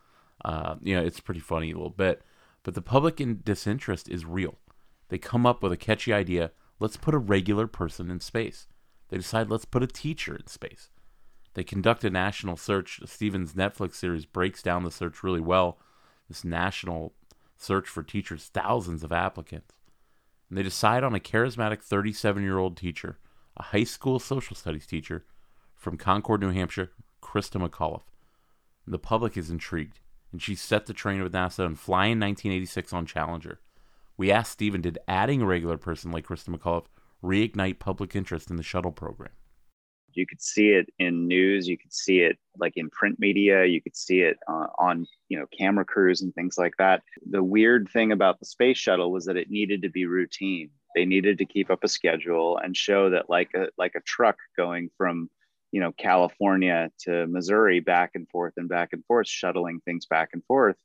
Uh, 0.44 0.76
you 0.80 0.96
know, 0.96 1.02
it's 1.02 1.20
pretty 1.20 1.40
funny 1.40 1.70
a 1.70 1.74
little 1.74 1.90
bit. 1.90 2.22
But 2.62 2.74
the 2.74 2.82
public 2.82 3.20
in 3.20 3.40
disinterest 3.44 4.08
is 4.08 4.24
real. 4.24 4.56
They 5.08 5.18
come 5.18 5.44
up 5.44 5.62
with 5.62 5.72
a 5.72 5.76
catchy 5.76 6.12
idea 6.12 6.52
let's 6.80 6.96
put 6.96 7.14
a 7.14 7.18
regular 7.18 7.66
person 7.66 8.10
in 8.10 8.20
space. 8.20 8.66
They 9.08 9.18
decide 9.18 9.50
let's 9.50 9.64
put 9.64 9.82
a 9.82 9.86
teacher 9.86 10.34
in 10.34 10.46
space. 10.48 10.90
They 11.54 11.64
conduct 11.64 12.04
a 12.04 12.10
national 12.10 12.56
search. 12.56 13.00
Steven's 13.04 13.52
Netflix 13.52 13.94
series 13.94 14.24
breaks 14.24 14.62
down 14.62 14.84
the 14.84 14.90
search 14.90 15.22
really 15.22 15.40
well. 15.40 15.78
This 16.28 16.44
national 16.44 17.12
search 17.56 17.88
for 17.88 18.02
teachers, 18.02 18.50
thousands 18.52 19.04
of 19.04 19.12
applicants. 19.12 19.74
And 20.48 20.56
they 20.56 20.62
decide 20.62 21.04
on 21.04 21.14
a 21.14 21.20
charismatic 21.20 21.82
37 21.82 22.42
year 22.42 22.58
old 22.58 22.76
teacher, 22.76 23.18
a 23.56 23.64
high 23.64 23.84
school 23.84 24.18
social 24.18 24.56
studies 24.56 24.86
teacher 24.86 25.24
from 25.76 25.96
Concord, 25.96 26.40
New 26.40 26.50
Hampshire, 26.50 26.92
Christa 27.22 27.60
McAuliffe. 27.60 28.08
And 28.86 28.94
the 28.94 28.98
public 28.98 29.36
is 29.36 29.50
intrigued, 29.50 30.00
and 30.32 30.40
she's 30.40 30.60
set 30.60 30.86
to 30.86 30.92
train 30.92 31.22
with 31.22 31.32
NASA 31.32 31.66
and 31.66 31.78
fly 31.78 32.06
in 32.06 32.20
1986 32.20 32.92
on 32.92 33.06
Challenger. 33.06 33.60
We 34.20 34.30
asked 34.30 34.52
Steven, 34.52 34.82
did 34.82 34.98
adding 35.08 35.40
a 35.40 35.46
regular 35.46 35.78
person 35.78 36.12
like 36.12 36.26
Christa 36.26 36.54
McAuliffe 36.54 36.88
reignite 37.24 37.78
public 37.78 38.14
interest 38.14 38.50
in 38.50 38.56
the 38.56 38.62
shuttle 38.62 38.92
program? 38.92 39.32
You 40.12 40.26
could 40.26 40.42
see 40.42 40.72
it 40.72 40.90
in 40.98 41.26
news. 41.26 41.66
You 41.66 41.78
could 41.78 41.94
see 41.94 42.18
it 42.18 42.36
like 42.58 42.74
in 42.76 42.90
print 42.90 43.18
media. 43.18 43.64
You 43.64 43.80
could 43.80 43.96
see 43.96 44.20
it 44.20 44.36
uh, 44.46 44.66
on 44.78 45.06
you 45.30 45.38
know 45.38 45.46
camera 45.58 45.86
crews 45.86 46.20
and 46.20 46.34
things 46.34 46.58
like 46.58 46.74
that. 46.76 47.02
The 47.30 47.42
weird 47.42 47.88
thing 47.94 48.12
about 48.12 48.40
the 48.40 48.44
space 48.44 48.76
shuttle 48.76 49.10
was 49.10 49.24
that 49.24 49.38
it 49.38 49.50
needed 49.50 49.80
to 49.80 49.88
be 49.88 50.04
routine. 50.04 50.68
They 50.94 51.06
needed 51.06 51.38
to 51.38 51.46
keep 51.46 51.70
up 51.70 51.82
a 51.82 51.88
schedule 51.88 52.58
and 52.58 52.76
show 52.76 53.08
that 53.08 53.30
like 53.30 53.54
a 53.54 53.68
like 53.78 53.94
a 53.94 54.02
truck 54.02 54.36
going 54.54 54.90
from 54.98 55.30
you 55.72 55.80
know 55.80 55.92
California 55.92 56.90
to 57.04 57.26
Missouri 57.26 57.80
back 57.80 58.10
and 58.14 58.28
forth 58.28 58.52
and 58.58 58.68
back 58.68 58.90
and 58.92 59.02
forth, 59.06 59.28
shuttling 59.28 59.80
things 59.80 60.04
back 60.04 60.28
and 60.34 60.44
forth 60.44 60.76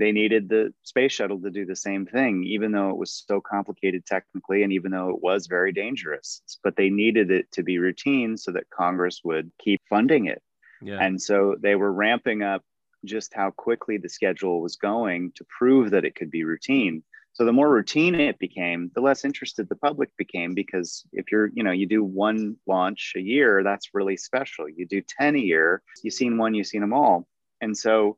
they 0.00 0.12
needed 0.12 0.48
the 0.48 0.72
space 0.82 1.12
shuttle 1.12 1.40
to 1.40 1.50
do 1.50 1.66
the 1.66 1.76
same 1.76 2.06
thing, 2.06 2.42
even 2.44 2.72
though 2.72 2.90
it 2.90 2.96
was 2.96 3.24
so 3.26 3.40
complicated 3.40 4.06
technically 4.06 4.62
and 4.62 4.72
even 4.72 4.90
though 4.90 5.10
it 5.10 5.22
was 5.22 5.46
very 5.46 5.72
dangerous. 5.72 6.42
But 6.64 6.76
they 6.76 6.90
needed 6.90 7.30
it 7.30 7.52
to 7.52 7.62
be 7.62 7.78
routine 7.78 8.36
so 8.36 8.50
that 8.52 8.70
Congress 8.70 9.20
would 9.24 9.52
keep 9.60 9.80
funding 9.88 10.26
it. 10.26 10.42
Yeah. 10.82 10.98
And 11.00 11.20
so 11.20 11.56
they 11.60 11.74
were 11.74 11.92
ramping 11.92 12.42
up 12.42 12.62
just 13.04 13.34
how 13.34 13.50
quickly 13.50 13.98
the 13.98 14.08
schedule 14.08 14.60
was 14.60 14.76
going 14.76 15.32
to 15.36 15.44
prove 15.58 15.90
that 15.90 16.04
it 16.04 16.14
could 16.14 16.30
be 16.30 16.44
routine. 16.44 17.02
So 17.32 17.44
the 17.44 17.52
more 17.52 17.70
routine 17.70 18.14
it 18.14 18.38
became, 18.38 18.90
the 18.94 19.00
less 19.00 19.24
interested 19.24 19.68
the 19.68 19.76
public 19.76 20.10
became 20.16 20.54
because 20.54 21.04
if 21.12 21.30
you're, 21.30 21.50
you 21.54 21.62
know, 21.62 21.70
you 21.70 21.86
do 21.86 22.02
one 22.02 22.56
launch 22.66 23.12
a 23.16 23.20
year, 23.20 23.62
that's 23.62 23.94
really 23.94 24.16
special. 24.16 24.68
You 24.68 24.86
do 24.86 25.02
10 25.20 25.36
a 25.36 25.38
year, 25.38 25.82
you've 26.02 26.14
seen 26.14 26.38
one, 26.38 26.54
you've 26.54 26.66
seen 26.66 26.80
them 26.80 26.92
all. 26.92 27.28
And 27.60 27.76
so 27.76 28.16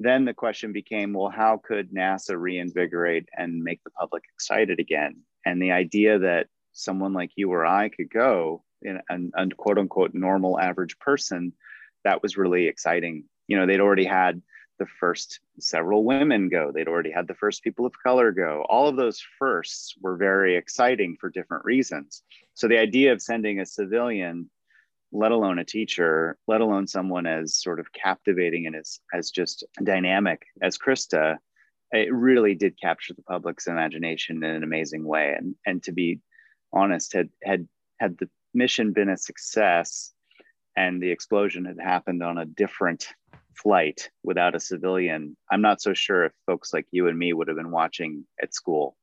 then 0.00 0.24
the 0.24 0.34
question 0.34 0.72
became 0.72 1.12
well 1.12 1.30
how 1.30 1.60
could 1.62 1.92
nasa 1.92 2.36
reinvigorate 2.36 3.28
and 3.36 3.62
make 3.62 3.84
the 3.84 3.90
public 3.90 4.24
excited 4.34 4.80
again? 4.80 5.16
And 5.44 5.60
the 5.60 5.72
idea 5.72 6.18
that 6.18 6.48
someone 6.72 7.12
like 7.12 7.32
you 7.36 7.52
or 7.52 7.66
i 7.66 7.88
could 7.88 8.10
go 8.10 8.64
in 8.82 9.00
a, 9.10 9.42
a 9.42 9.48
quote 9.50 9.78
unquote 9.78 10.14
normal 10.14 10.58
average 10.58 10.98
person 10.98 11.52
that 12.04 12.22
was 12.22 12.38
really 12.38 12.66
exciting. 12.66 13.24
You 13.46 13.58
know 13.58 13.66
they'd 13.66 13.80
already 13.80 14.06
had 14.06 14.40
the 14.78 14.86
first 14.86 15.40
several 15.58 16.04
women 16.04 16.48
go. 16.48 16.72
They'd 16.72 16.88
already 16.88 17.10
had 17.10 17.28
the 17.28 17.34
first 17.34 17.62
people 17.62 17.84
of 17.84 17.92
color 18.02 18.32
go. 18.32 18.64
All 18.70 18.88
of 18.88 18.96
those 18.96 19.22
firsts 19.38 19.94
were 20.00 20.16
very 20.16 20.56
exciting 20.56 21.18
for 21.20 21.28
different 21.28 21.66
reasons. 21.66 22.22
So 22.54 22.66
the 22.66 22.78
idea 22.78 23.12
of 23.12 23.20
sending 23.20 23.60
a 23.60 23.66
civilian 23.66 24.48
let 25.12 25.32
alone 25.32 25.58
a 25.58 25.64
teacher, 25.64 26.36
let 26.46 26.60
alone 26.60 26.86
someone 26.86 27.26
as 27.26 27.56
sort 27.56 27.80
of 27.80 27.92
captivating 27.92 28.66
and 28.66 28.76
as, 28.76 29.00
as 29.12 29.30
just 29.30 29.64
dynamic 29.82 30.42
as 30.62 30.78
Christa, 30.78 31.36
it 31.92 32.12
really 32.12 32.54
did 32.54 32.80
capture 32.80 33.14
the 33.14 33.22
public's 33.22 33.66
imagination 33.66 34.42
in 34.44 34.50
an 34.50 34.62
amazing 34.62 35.04
way. 35.04 35.34
And, 35.36 35.54
and 35.66 35.82
to 35.84 35.92
be 35.92 36.20
honest, 36.72 37.12
had, 37.12 37.30
had, 37.42 37.66
had 37.98 38.16
the 38.18 38.28
mission 38.54 38.92
been 38.92 39.08
a 39.08 39.16
success 39.16 40.12
and 40.76 41.02
the 41.02 41.10
explosion 41.10 41.64
had 41.64 41.80
happened 41.80 42.22
on 42.22 42.38
a 42.38 42.44
different 42.44 43.08
flight 43.54 44.10
without 44.22 44.54
a 44.54 44.60
civilian, 44.60 45.36
I'm 45.50 45.60
not 45.60 45.82
so 45.82 45.92
sure 45.92 46.24
if 46.24 46.32
folks 46.46 46.72
like 46.72 46.86
you 46.92 47.08
and 47.08 47.18
me 47.18 47.32
would 47.32 47.48
have 47.48 47.56
been 47.56 47.72
watching 47.72 48.24
at 48.40 48.54
school. 48.54 48.96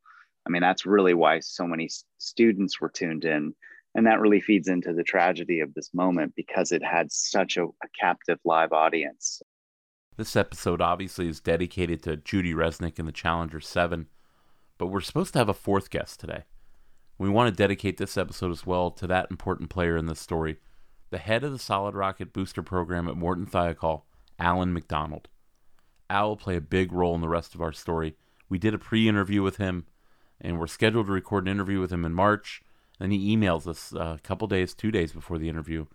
I 0.46 0.50
mean, 0.50 0.62
that's 0.62 0.86
really 0.86 1.14
why 1.14 1.42
so 1.42 1.68
many 1.68 1.90
students 2.18 2.80
were 2.80 2.90
tuned 2.90 3.26
in 3.26 3.54
and 3.98 4.06
that 4.06 4.22
really 4.22 4.40
feeds 4.40 4.68
into 4.68 4.94
the 4.94 5.04
tragedy 5.04 5.60
of 5.60 5.74
this 5.74 5.90
moment 5.92 6.34
because 6.36 6.72
it 6.72 6.84
had 6.84 7.12
such 7.12 7.58
a, 7.58 7.64
a 7.64 7.88
captive 8.00 8.38
live 8.46 8.72
audience. 8.72 9.42
This 10.18 10.36
episode 10.36 10.82
obviously 10.82 11.28
is 11.28 11.40
dedicated 11.40 12.04
to 12.04 12.16
Judy 12.16 12.54
Resnik 12.54 13.00
and 13.00 13.08
the 13.08 13.12
Challenger 13.12 13.60
7, 13.60 14.06
but 14.78 14.88
we're 14.88 15.02
supposed 15.02 15.34
to 15.34 15.40
have 15.40 15.50
a 15.50 15.54
fourth 15.54 15.90
guest 15.90 16.20
today. 16.20 16.44
We 17.18 17.28
want 17.28 17.50
to 17.50 17.58
dedicate 17.58 17.98
this 17.98 18.18
episode 18.18 18.52
as 18.52 18.68
well 18.68 18.92
to 18.92 19.08
that 19.08 19.32
important 19.32 19.72
player 19.72 19.98
in 19.98 20.06
this 20.06 20.20
story, 20.20 20.58
the 21.10 21.18
head 21.18 21.44
of 21.44 21.52
the 21.52 21.58
solid 21.58 21.96
rocket 21.96 22.34
booster 22.34 22.62
program 22.62 23.10
at 23.10 23.18
Morton 23.18 23.48
Thiokol, 23.48 24.04
Alan 24.38 24.74
McDonald. 24.74 25.28
Al 26.08 26.30
will 26.30 26.38
play 26.38 26.56
a 26.56 26.62
big 26.62 26.92
role 26.92 27.16
in 27.16 27.22
the 27.22 27.28
rest 27.28 27.56
of 27.56 27.62
our 27.62 27.74
story. 27.74 28.16
We 28.48 28.60
did 28.60 28.76
a 28.76 28.80
pre 28.80 29.10
interview 29.10 29.42
with 29.42 29.58
him, 29.58 29.88
and 30.40 30.60
we're 30.60 30.68
scheduled 30.68 31.08
to 31.08 31.12
record 31.12 31.46
an 31.46 31.52
interview 31.52 31.80
with 31.80 31.92
him 31.92 32.06
in 32.06 32.14
March. 32.14 32.62
Then 33.00 33.12
he 33.12 33.36
emails 33.36 33.68
us 33.68 33.94
uh, 33.94 34.16
a 34.18 34.20
couple 34.24 34.48
days, 34.48 34.74
two 34.74 34.92
days 34.92 35.12
before 35.12 35.38
the 35.38 35.50
interview, 35.50 35.86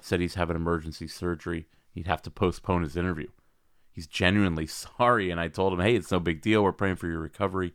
said 0.00 0.20
he's 0.20 0.34
having 0.34 0.56
emergency 0.56 1.08
surgery. 1.08 1.66
He'd 1.92 2.06
have 2.06 2.22
to 2.22 2.30
postpone 2.30 2.82
his 2.82 2.96
interview. 2.96 3.28
He's 3.90 4.06
genuinely 4.06 4.66
sorry, 4.68 5.30
and 5.30 5.40
I 5.40 5.48
told 5.48 5.72
him, 5.72 5.80
hey, 5.80 5.96
it's 5.96 6.10
no 6.10 6.20
big 6.20 6.40
deal. 6.40 6.62
We're 6.62 6.72
praying 6.72 6.96
for 6.96 7.08
your 7.08 7.20
recovery. 7.20 7.74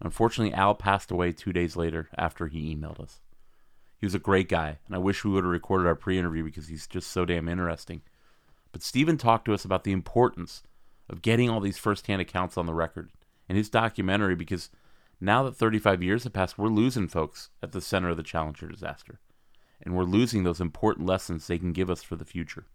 Unfortunately, 0.00 0.54
Al 0.54 0.74
passed 0.74 1.10
away 1.10 1.32
two 1.32 1.52
days 1.52 1.76
later 1.76 2.08
after 2.16 2.48
he 2.48 2.74
emailed 2.74 3.00
us. 3.00 3.20
He 3.98 4.06
was 4.06 4.14
a 4.14 4.18
great 4.18 4.48
guy, 4.48 4.78
and 4.86 4.94
I 4.94 4.98
wish 4.98 5.24
we 5.24 5.30
would 5.30 5.44
have 5.44 5.50
recorded 5.50 5.86
our 5.86 5.94
pre 5.94 6.18
interview 6.18 6.44
because 6.44 6.68
he's 6.68 6.86
just 6.86 7.10
so 7.10 7.24
damn 7.24 7.48
interesting. 7.48 8.02
But 8.72 8.82
Steven 8.82 9.16
talked 9.16 9.44
to 9.46 9.54
us 9.54 9.64
about 9.64 9.84
the 9.84 9.92
importance 9.92 10.62
of 11.08 11.22
getting 11.22 11.48
all 11.48 11.60
these 11.60 11.78
firsthand 11.78 12.20
accounts 12.20 12.58
on 12.58 12.66
the 12.66 12.74
record 12.74 13.10
in 13.48 13.56
his 13.56 13.70
documentary 13.70 14.34
because 14.34 14.68
now 15.24 15.42
that 15.44 15.56
35 15.56 16.02
years 16.02 16.24
have 16.24 16.32
passed, 16.32 16.58
we're 16.58 16.68
losing 16.68 17.08
folks 17.08 17.50
at 17.62 17.72
the 17.72 17.80
center 17.80 18.10
of 18.10 18.16
the 18.16 18.22
Challenger 18.22 18.68
disaster. 18.68 19.20
And 19.82 19.94
we're 19.94 20.04
losing 20.04 20.44
those 20.44 20.60
important 20.60 21.06
lessons 21.06 21.46
they 21.46 21.58
can 21.58 21.72
give 21.72 21.90
us 21.90 22.02
for 22.02 22.16
the 22.16 22.24
future. 22.24 22.66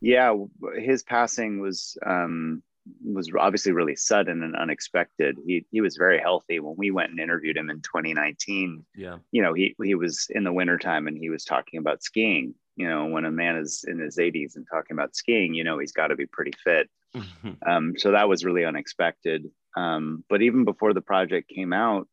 Yeah, 0.00 0.34
his 0.78 1.02
passing 1.02 1.60
was 1.60 1.98
um, 2.04 2.62
was 3.04 3.30
obviously 3.38 3.72
really 3.72 3.96
sudden 3.96 4.42
and 4.42 4.56
unexpected. 4.56 5.38
He 5.46 5.66
he 5.70 5.80
was 5.80 5.96
very 5.96 6.18
healthy 6.18 6.60
when 6.60 6.74
we 6.76 6.90
went 6.90 7.10
and 7.10 7.20
interviewed 7.20 7.56
him 7.56 7.70
in 7.70 7.82
2019. 7.82 8.84
Yeah. 8.96 9.18
You 9.30 9.42
know, 9.42 9.52
he 9.52 9.76
he 9.82 9.94
was 9.94 10.26
in 10.30 10.44
the 10.44 10.52
wintertime 10.52 11.06
and 11.06 11.16
he 11.16 11.30
was 11.30 11.44
talking 11.44 11.78
about 11.78 12.02
skiing. 12.02 12.54
You 12.76 12.88
know, 12.88 13.06
when 13.06 13.26
a 13.26 13.30
man 13.30 13.56
is 13.56 13.84
in 13.86 13.98
his 13.98 14.16
80s 14.16 14.56
and 14.56 14.66
talking 14.66 14.96
about 14.96 15.14
skiing, 15.14 15.52
you 15.52 15.64
know, 15.64 15.78
he's 15.78 15.92
got 15.92 16.08
to 16.08 16.16
be 16.16 16.26
pretty 16.26 16.52
fit. 16.64 16.88
um, 17.66 17.94
so 17.98 18.12
that 18.12 18.28
was 18.28 18.44
really 18.44 18.64
unexpected. 18.64 19.50
Um, 19.76 20.24
but 20.28 20.42
even 20.42 20.64
before 20.64 20.94
the 20.94 21.00
project 21.00 21.48
came 21.48 21.72
out, 21.72 22.08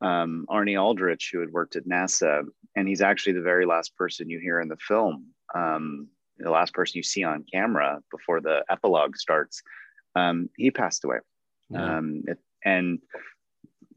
um, 0.00 0.46
Arnie 0.48 0.80
Aldrich, 0.80 1.30
who 1.32 1.40
had 1.40 1.50
worked 1.50 1.76
at 1.76 1.86
NASA, 1.86 2.44
and 2.76 2.88
he's 2.88 3.02
actually 3.02 3.34
the 3.34 3.42
very 3.42 3.66
last 3.66 3.96
person 3.96 4.30
you 4.30 4.38
hear 4.38 4.60
in 4.60 4.68
the 4.68 4.76
film, 4.76 5.26
um, 5.54 6.08
the 6.38 6.50
last 6.50 6.72
person 6.72 6.96
you 6.96 7.02
see 7.02 7.22
on 7.22 7.44
camera 7.52 8.00
before 8.10 8.40
the 8.40 8.64
epilogue 8.70 9.16
starts, 9.16 9.62
um, 10.14 10.48
he 10.56 10.70
passed 10.70 11.04
away. 11.04 11.18
Um, 11.74 12.24
it, 12.26 12.38
and 12.64 12.98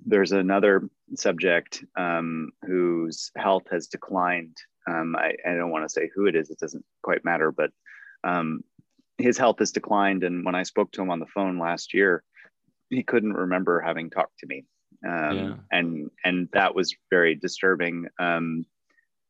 there's 0.05 0.31
another 0.31 0.89
subject 1.15 1.83
um, 1.97 2.51
whose 2.65 3.31
health 3.35 3.63
has 3.71 3.87
declined. 3.87 4.57
Um, 4.87 5.15
I, 5.15 5.33
I, 5.47 5.55
don't 5.55 5.71
want 5.71 5.85
to 5.85 5.89
say 5.89 6.09
who 6.13 6.25
it 6.25 6.35
is, 6.35 6.49
it 6.49 6.59
doesn't 6.59 6.85
quite 7.01 7.23
matter, 7.23 7.51
but 7.51 7.71
um, 8.23 8.63
his 9.17 9.37
health 9.37 9.59
has 9.59 9.71
declined. 9.71 10.23
And 10.23 10.45
when 10.45 10.55
I 10.55 10.63
spoke 10.63 10.91
to 10.91 11.01
him 11.01 11.09
on 11.09 11.19
the 11.19 11.25
phone 11.25 11.57
last 11.57 11.93
year, 11.93 12.23
he 12.93 13.03
couldn't 13.03 13.33
remember 13.33 13.79
having 13.79 14.09
talked 14.09 14.39
to 14.39 14.47
me. 14.47 14.65
Um, 15.05 15.37
Yeah. 15.37 15.55
And 15.71 16.11
and 16.23 16.49
that 16.53 16.75
was 16.75 16.95
very 17.09 17.35
disturbing. 17.35 18.07
Um, 18.19 18.65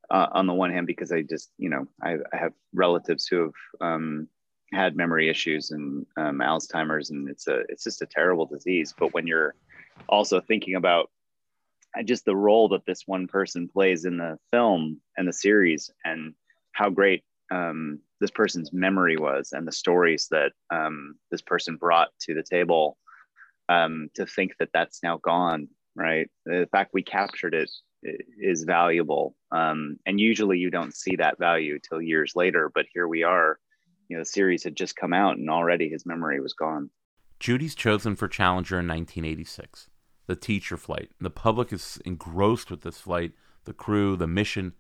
uh, 0.10 0.28
on 0.34 0.46
the 0.46 0.54
one 0.54 0.72
hand, 0.72 0.86
because 0.88 1.12
I 1.12 1.22
just 1.22 1.52
you 1.58 1.70
know 1.70 1.88
I, 2.02 2.18
I 2.34 2.38
have 2.38 2.54
relatives 2.74 3.26
who 3.26 3.42
have 3.42 3.54
um, 3.82 4.28
had 4.72 4.96
memory 4.96 5.30
issues 5.30 5.72
and 5.72 6.06
um, 6.18 6.40
Alzheimer's, 6.40 7.10
and 7.10 7.30
it's 7.30 7.48
a 7.48 7.62
it's 7.70 7.84
just 7.84 8.02
a 8.02 8.08
terrible 8.08 8.46
disease. 8.46 8.94
But 8.98 9.14
when 9.14 9.28
you're 9.28 9.56
also 10.10 10.42
thinking 10.42 10.76
about 10.76 11.10
uh, 11.98 12.04
just 12.04 12.26
the 12.26 12.36
role 12.36 12.70
that 12.70 12.86
this 12.86 13.04
one 13.06 13.28
person 13.28 13.68
plays 13.68 14.06
in 14.06 14.18
the 14.18 14.38
film 14.52 15.00
and 15.18 15.28
the 15.28 15.34
series, 15.34 15.90
and 16.06 16.34
how 16.74 16.90
great 16.90 17.24
um, 17.52 18.00
this 18.20 18.32
person's 18.32 18.74
memory 18.74 19.18
was, 19.18 19.54
and 19.54 19.68
the 19.68 19.72
stories 19.72 20.28
that 20.32 20.52
um, 20.70 21.16
this 21.32 21.42
person 21.42 21.76
brought 21.78 22.10
to 22.22 22.34
the 22.34 22.44
table, 22.44 22.98
um, 23.70 24.10
to 24.16 24.26
think 24.26 24.56
that 24.60 24.70
that's 24.74 25.04
now 25.04 25.18
gone, 25.18 25.68
right? 25.96 26.30
The 26.46 26.68
fact 26.72 26.92
we 26.94 27.04
captured 27.04 27.54
it 27.54 27.70
is 28.38 28.64
valuable, 28.64 29.36
um, 29.52 29.98
and 30.06 30.20
usually 30.20 30.58
you 30.58 30.70
don't 30.70 30.96
see 30.96 31.16
that 31.16 31.40
value 31.40 31.80
till 31.80 32.02
years 32.02 32.34
later. 32.36 32.72
But 32.74 32.86
here 32.94 33.08
we 33.08 33.24
are. 33.24 33.60
You 34.10 34.18
know, 34.18 34.22
the 34.22 34.26
series 34.26 34.64
had 34.64 34.76
just 34.76 34.96
come 34.96 35.14
out, 35.14 35.38
and 35.38 35.50
already 35.50 35.90
his 35.90 36.06
memory 36.06 36.40
was 36.42 36.54
gone. 36.54 36.90
Judy's 37.40 37.76
chosen 37.76 38.16
for 38.16 38.28
Challenger 38.28 38.80
in 38.80 38.88
1986. 38.88 39.90
The 40.28 40.36
teacher 40.36 40.78
flight. 40.78 41.12
The 41.20 41.30
public 41.30 41.74
is 41.74 42.00
engrossed 42.06 42.72
with 42.72 42.82
this 42.82 43.00
flight, 43.00 43.34
the 43.66 43.74
crew, 43.74 44.16
the 44.16 44.28
mission. 44.28 44.74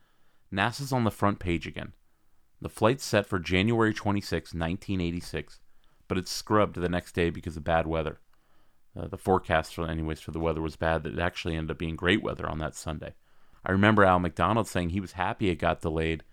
NASA's 0.53 0.93
on 0.93 1.03
the 1.03 1.11
front 1.11 1.39
page 1.39 1.67
again. 1.67 1.93
The 2.61 2.69
flight's 2.69 3.03
set 3.03 3.25
for 3.25 3.39
January 3.39 3.93
26, 3.93 4.53
1986, 4.53 5.59
but 6.07 6.17
it's 6.17 6.31
scrubbed 6.31 6.75
the 6.77 6.88
next 6.88 7.13
day 7.13 7.29
because 7.29 7.57
of 7.57 7.63
bad 7.65 7.88
weather. 7.88 8.19
Uh, 8.97 9.07
the 9.07 9.17
forecast, 9.17 9.73
for, 9.73 9.87
anyways, 9.87 10.19
for 10.19 10.31
the 10.31 10.39
weather 10.39 10.61
was 10.61 10.75
bad. 10.75 11.03
That 11.03 11.13
it 11.13 11.19
actually 11.19 11.55
ended 11.55 11.71
up 11.71 11.77
being 11.77 11.95
great 11.95 12.21
weather 12.21 12.47
on 12.47 12.59
that 12.59 12.75
Sunday. 12.75 13.13
I 13.65 13.71
remember 13.71 14.03
Al 14.03 14.19
McDonald 14.19 14.67
saying 14.67 14.89
he 14.89 14.99
was 14.99 15.13
happy 15.13 15.49
it 15.49 15.55
got 15.55 15.81
delayed 15.81 16.23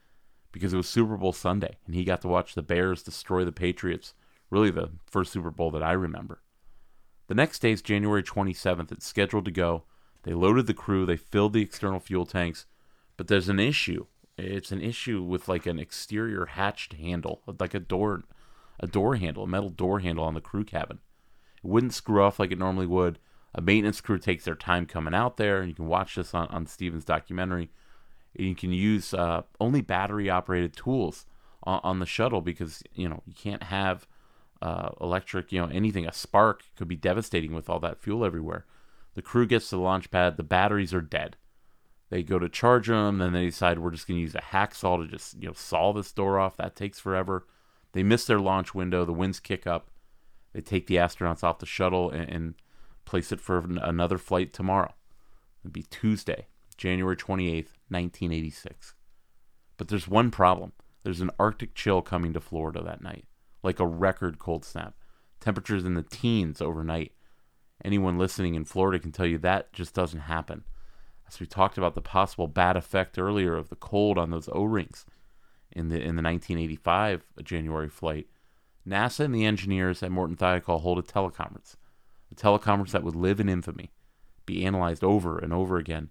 because 0.52 0.72
it 0.72 0.76
was 0.76 0.88
Super 0.88 1.16
Bowl 1.16 1.32
Sunday 1.32 1.76
and 1.86 1.94
he 1.94 2.04
got 2.04 2.20
to 2.22 2.28
watch 2.28 2.54
the 2.54 2.62
Bears 2.62 3.02
destroy 3.02 3.44
the 3.44 3.52
Patriots. 3.52 4.14
Really, 4.50 4.70
the 4.70 4.90
first 5.06 5.32
Super 5.32 5.50
Bowl 5.50 5.70
that 5.70 5.82
I 5.82 5.92
remember. 5.92 6.42
The 7.28 7.34
next 7.36 7.60
day 7.60 7.70
is 7.70 7.82
January 7.82 8.24
27th. 8.24 8.90
It's 8.90 9.06
scheduled 9.06 9.44
to 9.44 9.52
go. 9.52 9.84
They 10.24 10.34
loaded 10.34 10.66
the 10.66 10.74
crew, 10.74 11.06
they 11.06 11.16
filled 11.16 11.52
the 11.52 11.62
external 11.62 12.00
fuel 12.00 12.26
tanks, 12.26 12.66
but 13.16 13.28
there's 13.28 13.48
an 13.48 13.60
issue. 13.60 14.06
It's 14.36 14.72
an 14.72 14.82
issue 14.82 15.22
with 15.22 15.48
like 15.48 15.66
an 15.66 15.78
exterior 15.78 16.46
hatched 16.46 16.94
handle, 16.94 17.42
like 17.58 17.74
a 17.74 17.80
door 17.80 18.24
a 18.80 18.86
door 18.86 19.16
handle, 19.16 19.44
a 19.44 19.46
metal 19.46 19.68
door 19.68 20.00
handle 20.00 20.24
on 20.24 20.34
the 20.34 20.40
crew 20.40 20.64
cabin. 20.64 20.98
It 21.64 21.68
wouldn't 21.68 21.94
screw 21.94 22.22
off 22.22 22.38
like 22.38 22.52
it 22.52 22.58
normally 22.58 22.86
would. 22.86 23.18
A 23.54 23.60
maintenance 23.60 24.00
crew 24.00 24.18
takes 24.18 24.44
their 24.44 24.54
time 24.54 24.86
coming 24.86 25.14
out 25.14 25.36
there, 25.36 25.60
and 25.60 25.68
you 25.68 25.74
can 25.74 25.86
watch 25.86 26.14
this 26.14 26.34
on, 26.34 26.46
on 26.48 26.66
Steven's 26.66 27.04
documentary. 27.04 27.70
And 28.36 28.46
you 28.46 28.54
can 28.54 28.72
use 28.72 29.12
uh, 29.12 29.42
only 29.60 29.80
battery 29.80 30.30
operated 30.30 30.76
tools 30.76 31.26
on, 31.64 31.80
on 31.82 31.98
the 31.98 32.06
shuttle 32.06 32.40
because 32.40 32.82
you 32.94 33.08
know 33.08 33.22
you 33.26 33.34
can't 33.34 33.64
have 33.64 34.06
uh, 34.62 34.90
electric, 35.00 35.52
you 35.52 35.60
know, 35.60 35.72
anything. 35.72 36.06
A 36.06 36.12
spark 36.12 36.64
could 36.76 36.88
be 36.88 36.96
devastating 36.96 37.54
with 37.54 37.68
all 37.68 37.80
that 37.80 38.00
fuel 38.00 38.24
everywhere. 38.24 38.66
The 39.14 39.22
crew 39.22 39.46
gets 39.46 39.70
to 39.70 39.76
the 39.76 39.82
launch 39.82 40.10
pad, 40.10 40.36
the 40.36 40.42
batteries 40.42 40.94
are 40.94 41.00
dead. 41.00 41.36
They 42.10 42.22
go 42.22 42.38
to 42.38 42.48
charge 42.48 42.88
them, 42.88 43.18
then 43.18 43.32
they 43.32 43.46
decide 43.46 43.78
we're 43.78 43.92
just 43.92 44.06
going 44.06 44.18
to 44.18 44.22
use 44.22 44.34
a 44.34 44.40
hacksaw 44.40 45.02
to 45.02 45.08
just, 45.08 45.40
you 45.40 45.46
know, 45.46 45.52
saw 45.54 45.92
this 45.92 46.12
door 46.12 46.38
off. 46.38 46.56
That 46.56 46.74
takes 46.74 46.98
forever. 46.98 47.46
They 47.92 48.02
miss 48.02 48.24
their 48.26 48.40
launch 48.40 48.74
window. 48.74 49.04
The 49.04 49.12
winds 49.12 49.40
kick 49.40 49.66
up. 49.66 49.90
They 50.52 50.60
take 50.60 50.86
the 50.86 50.96
astronauts 50.96 51.44
off 51.44 51.58
the 51.58 51.66
shuttle 51.66 52.10
and, 52.10 52.28
and 52.28 52.54
place 53.04 53.32
it 53.32 53.40
for 53.40 53.58
an- 53.58 53.78
another 53.78 54.18
flight 54.18 54.52
tomorrow. 54.52 54.94
It'd 55.62 55.72
be 55.72 55.82
Tuesday, 55.84 56.46
January 56.76 57.16
28th, 57.16 57.76
1986. 57.88 58.94
But 59.76 59.88
there's 59.88 60.08
one 60.08 60.30
problem. 60.30 60.72
There's 61.02 61.20
an 61.20 61.30
Arctic 61.38 61.74
chill 61.74 62.02
coming 62.02 62.32
to 62.32 62.40
Florida 62.40 62.82
that 62.82 63.02
night, 63.02 63.24
like 63.62 63.80
a 63.80 63.86
record 63.86 64.38
cold 64.38 64.64
snap. 64.64 64.94
Temperatures 65.40 65.84
in 65.84 65.94
the 65.94 66.02
teens 66.02 66.60
overnight. 66.60 67.12
Anyone 67.82 68.18
listening 68.18 68.54
in 68.54 68.64
Florida 68.64 68.98
can 68.98 69.12
tell 69.12 69.26
you 69.26 69.38
that 69.38 69.72
just 69.72 69.94
doesn't 69.94 70.20
happen. 70.20 70.64
As 71.26 71.40
we 71.40 71.46
talked 71.46 71.78
about 71.78 71.94
the 71.94 72.02
possible 72.02 72.48
bad 72.48 72.76
effect 72.76 73.18
earlier 73.18 73.56
of 73.56 73.70
the 73.70 73.76
cold 73.76 74.18
on 74.18 74.30
those 74.30 74.48
O-rings 74.52 75.06
in 75.72 75.88
the 75.88 75.94
in 75.94 76.16
the 76.16 76.22
1985 76.22 77.24
January 77.42 77.88
flight, 77.88 78.26
NASA 78.86 79.20
and 79.20 79.34
the 79.34 79.44
engineers 79.44 80.02
at 80.02 80.10
Morton 80.10 80.36
Thiokol 80.36 80.80
hold 80.80 80.98
a 80.98 81.02
teleconference, 81.02 81.76
a 82.30 82.34
teleconference 82.34 82.90
that 82.92 83.04
would 83.04 83.16
live 83.16 83.40
in 83.40 83.48
infamy, 83.48 83.90
be 84.46 84.64
analyzed 84.64 85.04
over 85.04 85.38
and 85.38 85.52
over 85.52 85.76
again. 85.76 86.10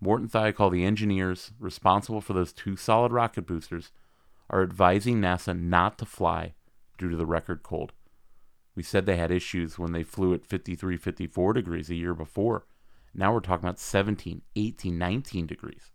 Morton 0.00 0.28
Thiokol, 0.28 0.72
the 0.72 0.84
engineers 0.84 1.52
responsible 1.60 2.20
for 2.20 2.32
those 2.32 2.52
two 2.52 2.76
solid 2.76 3.12
rocket 3.12 3.46
boosters, 3.46 3.92
are 4.50 4.62
advising 4.62 5.20
NASA 5.20 5.58
not 5.58 5.96
to 5.98 6.04
fly 6.04 6.54
due 6.98 7.08
to 7.08 7.16
the 7.16 7.26
record 7.26 7.62
cold. 7.62 7.92
We 8.74 8.82
said 8.82 9.06
they 9.06 9.16
had 9.16 9.30
issues 9.30 9.78
when 9.78 9.92
they 9.92 10.02
flew 10.02 10.34
at 10.34 10.46
53, 10.46 10.96
54 10.96 11.52
degrees 11.52 11.90
a 11.90 11.94
year 11.94 12.14
before. 12.14 12.66
Now 13.14 13.32
we're 13.32 13.40
talking 13.40 13.64
about 13.64 13.78
17, 13.78 14.42
18, 14.56 14.98
19 14.98 15.46
degrees. 15.46 15.92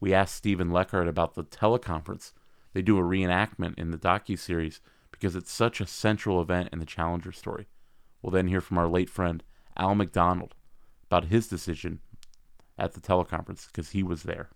We 0.00 0.12
asked 0.12 0.36
Steven 0.36 0.70
Leckart 0.70 1.08
about 1.08 1.34
the 1.34 1.44
teleconference. 1.44 2.32
They 2.72 2.82
do 2.82 2.98
a 2.98 3.02
reenactment 3.02 3.78
in 3.78 3.90
the 3.90 3.98
docu-series 3.98 4.80
because 5.24 5.36
it's 5.36 5.50
such 5.50 5.80
a 5.80 5.86
central 5.86 6.42
event 6.42 6.68
in 6.70 6.80
the 6.80 6.84
Challenger 6.84 7.32
story. 7.32 7.66
We'll 8.20 8.30
then 8.30 8.46
hear 8.46 8.60
from 8.60 8.76
our 8.76 8.86
late 8.86 9.08
friend 9.08 9.42
Al 9.74 9.94
McDonald 9.94 10.54
about 11.06 11.28
his 11.28 11.48
decision 11.48 12.00
at 12.76 12.92
the 12.92 13.00
teleconference 13.00 13.66
because 13.66 13.92
he 13.92 14.02
was 14.02 14.24
there. 14.24 14.50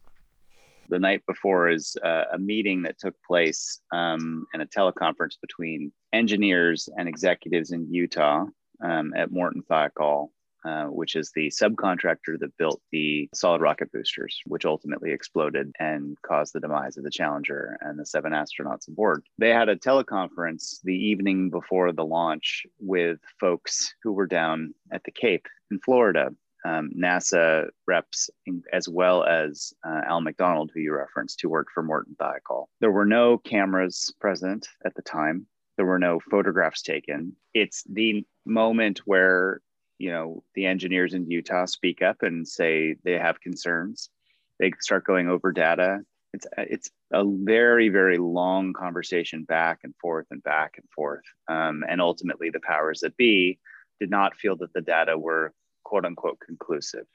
the 0.91 0.99
night 0.99 1.23
before 1.27 1.71
is 1.71 1.97
uh, 2.05 2.25
a 2.35 2.39
meeting 2.39 2.83
that 2.83 2.99
took 2.99 3.15
place 3.27 3.81
um, 3.95 4.47
and 4.53 4.61
a 4.61 4.67
teleconference 4.67 5.41
between 5.41 5.91
engineers 6.13 6.87
and 6.99 7.09
executives 7.09 7.73
in 7.73 7.91
Utah 7.91 8.45
um, 8.85 9.15
at 9.17 9.33
Morton 9.33 9.63
Thiokol, 9.71 10.29
uh, 10.69 10.85
which 10.85 11.17
is 11.17 11.33
the 11.35 11.49
subcontractor 11.49 12.39
that 12.39 12.57
built 12.59 12.81
the 12.93 13.29
solid 13.35 13.61
rocket 13.61 13.91
boosters, 13.91 14.41
which 14.47 14.67
ultimately 14.67 15.13
exploded 15.13 15.73
and 15.79 16.21
caused 16.23 16.53
the 16.53 16.61
demise 16.61 16.97
of 16.97 17.05
the 17.05 17.11
Challenger 17.11 17.79
and 17.81 17.99
the 17.99 18.05
seven 18.05 18.33
astronauts 18.33 18.87
aboard. 18.89 19.23
They 19.39 19.51
had 19.51 19.69
a 19.69 19.77
teleconference 19.77 20.81
the 20.85 20.95
evening 20.95 21.49
before 21.49 21.93
the 21.93 22.05
launch 22.05 22.67
with 22.79 23.19
folks 23.41 23.95
who 24.03 24.13
were 24.13 24.27
down 24.27 24.75
at 24.93 25.05
the 25.05 25.11
Cape 25.11 25.47
in 25.71 25.79
Florida 25.81 26.31
um, 26.65 26.91
NASA 26.97 27.69
reps, 27.87 28.29
as 28.73 28.89
well 28.89 29.25
as 29.25 29.73
uh, 29.87 30.03
Al 30.07 30.21
McDonald, 30.21 30.71
who 30.75 30.81
you 30.81 30.93
referenced, 30.95 31.41
who 31.41 31.49
worked 31.49 31.73
for 31.73 31.83
Morton 31.83 32.17
Thiokol. 32.21 32.67
There 32.81 32.91
were 32.91 33.07
no 33.07 33.39
cameras 33.39 34.13
present 34.21 34.69
at 34.85 34.95
the 34.95 35.03
time. 35.03 35.47
There 35.77 35.87
were 35.87 35.99
no 35.99 36.21
photographs 36.31 36.83
taken. 36.83 37.37
It's 37.55 37.85
the 37.89 38.27
moment 38.45 38.99
where 39.05 39.61
you 39.99 40.11
know 40.11 40.43
the 40.55 40.67
engineers 40.67 41.15
in 41.15 41.31
Utah 41.31 41.67
speak 41.67 42.03
up 42.03 42.23
and 42.23 42.47
say 42.47 42.97
they 43.05 43.19
have 43.19 43.41
concerns. 43.41 44.11
They 44.59 44.73
start 44.81 45.05
going 45.05 45.29
over 45.29 45.53
data. 45.53 46.01
It's 46.33 46.47
it's 46.57 46.91
a 47.13 47.25
very 47.27 47.89
very 47.89 48.19
long 48.19 48.73
conversation 48.73 49.45
back 49.45 49.81
and 49.83 49.95
forth 49.97 50.27
and 50.31 50.43
back 50.43 50.75
and 50.77 50.89
forth, 50.95 51.25
um, 51.49 51.85
and 51.89 52.01
ultimately 52.01 52.51
the 52.51 52.61
powers 52.61 53.01
that 53.01 53.17
be 53.17 53.59
did 54.01 54.11
not 54.11 54.37
feel 54.37 54.57
that 54.57 54.73
the 54.73 54.81
data 54.81 55.19
were 55.19 55.53
quote 55.85 56.05
unquote 56.05 56.39
conclusive, 56.41 57.07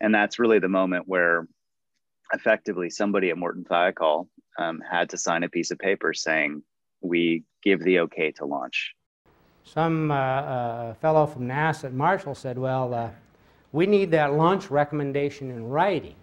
and 0.00 0.14
that's 0.14 0.38
really 0.38 0.58
the 0.58 0.68
moment 0.68 1.06
where 1.06 1.46
effectively 2.32 2.90
somebody 2.90 3.30
at 3.30 3.38
Morton 3.38 3.64
Thiokol 3.64 4.26
um, 4.58 4.80
had 4.80 5.10
to 5.10 5.18
sign 5.18 5.42
a 5.42 5.48
piece 5.48 5.70
of 5.70 5.78
paper 5.78 6.14
saying 6.14 6.62
we 7.00 7.44
give 7.62 7.80
the 7.84 8.00
okay 8.00 8.32
to 8.32 8.46
launch 8.46 8.94
some 9.64 10.10
uh, 10.10 10.14
uh, 10.14 10.94
fellow 10.94 11.26
from 11.26 11.48
NASA 11.48 11.84
at 11.84 11.92
Marshall 11.92 12.34
said, 12.34 12.58
Well, 12.58 12.94
uh, 12.94 13.10
we 13.72 13.86
need 13.86 14.10
that 14.12 14.34
launch 14.34 14.70
recommendation 14.70 15.50
in 15.50 15.68
writing 15.68 16.14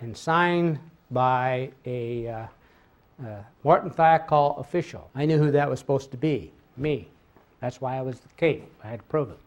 and 0.00 0.16
signed 0.16 0.78
by 1.10 1.70
a 1.84 2.48
Morton 3.62 3.90
Thiokol 3.90 4.58
official. 4.58 5.10
I 5.14 5.26
knew 5.26 5.38
who 5.38 5.50
that 5.50 5.68
was 5.68 5.78
supposed 5.78 6.10
to 6.12 6.16
be 6.16 6.52
me. 6.76 7.08
That's 7.60 7.80
why 7.80 7.96
I 7.96 8.02
was 8.02 8.20
the 8.20 8.28
Cape. 8.36 8.64
I 8.82 8.88
had 8.88 9.00
to 9.00 9.04
prove 9.06 9.30
it. 9.30 9.38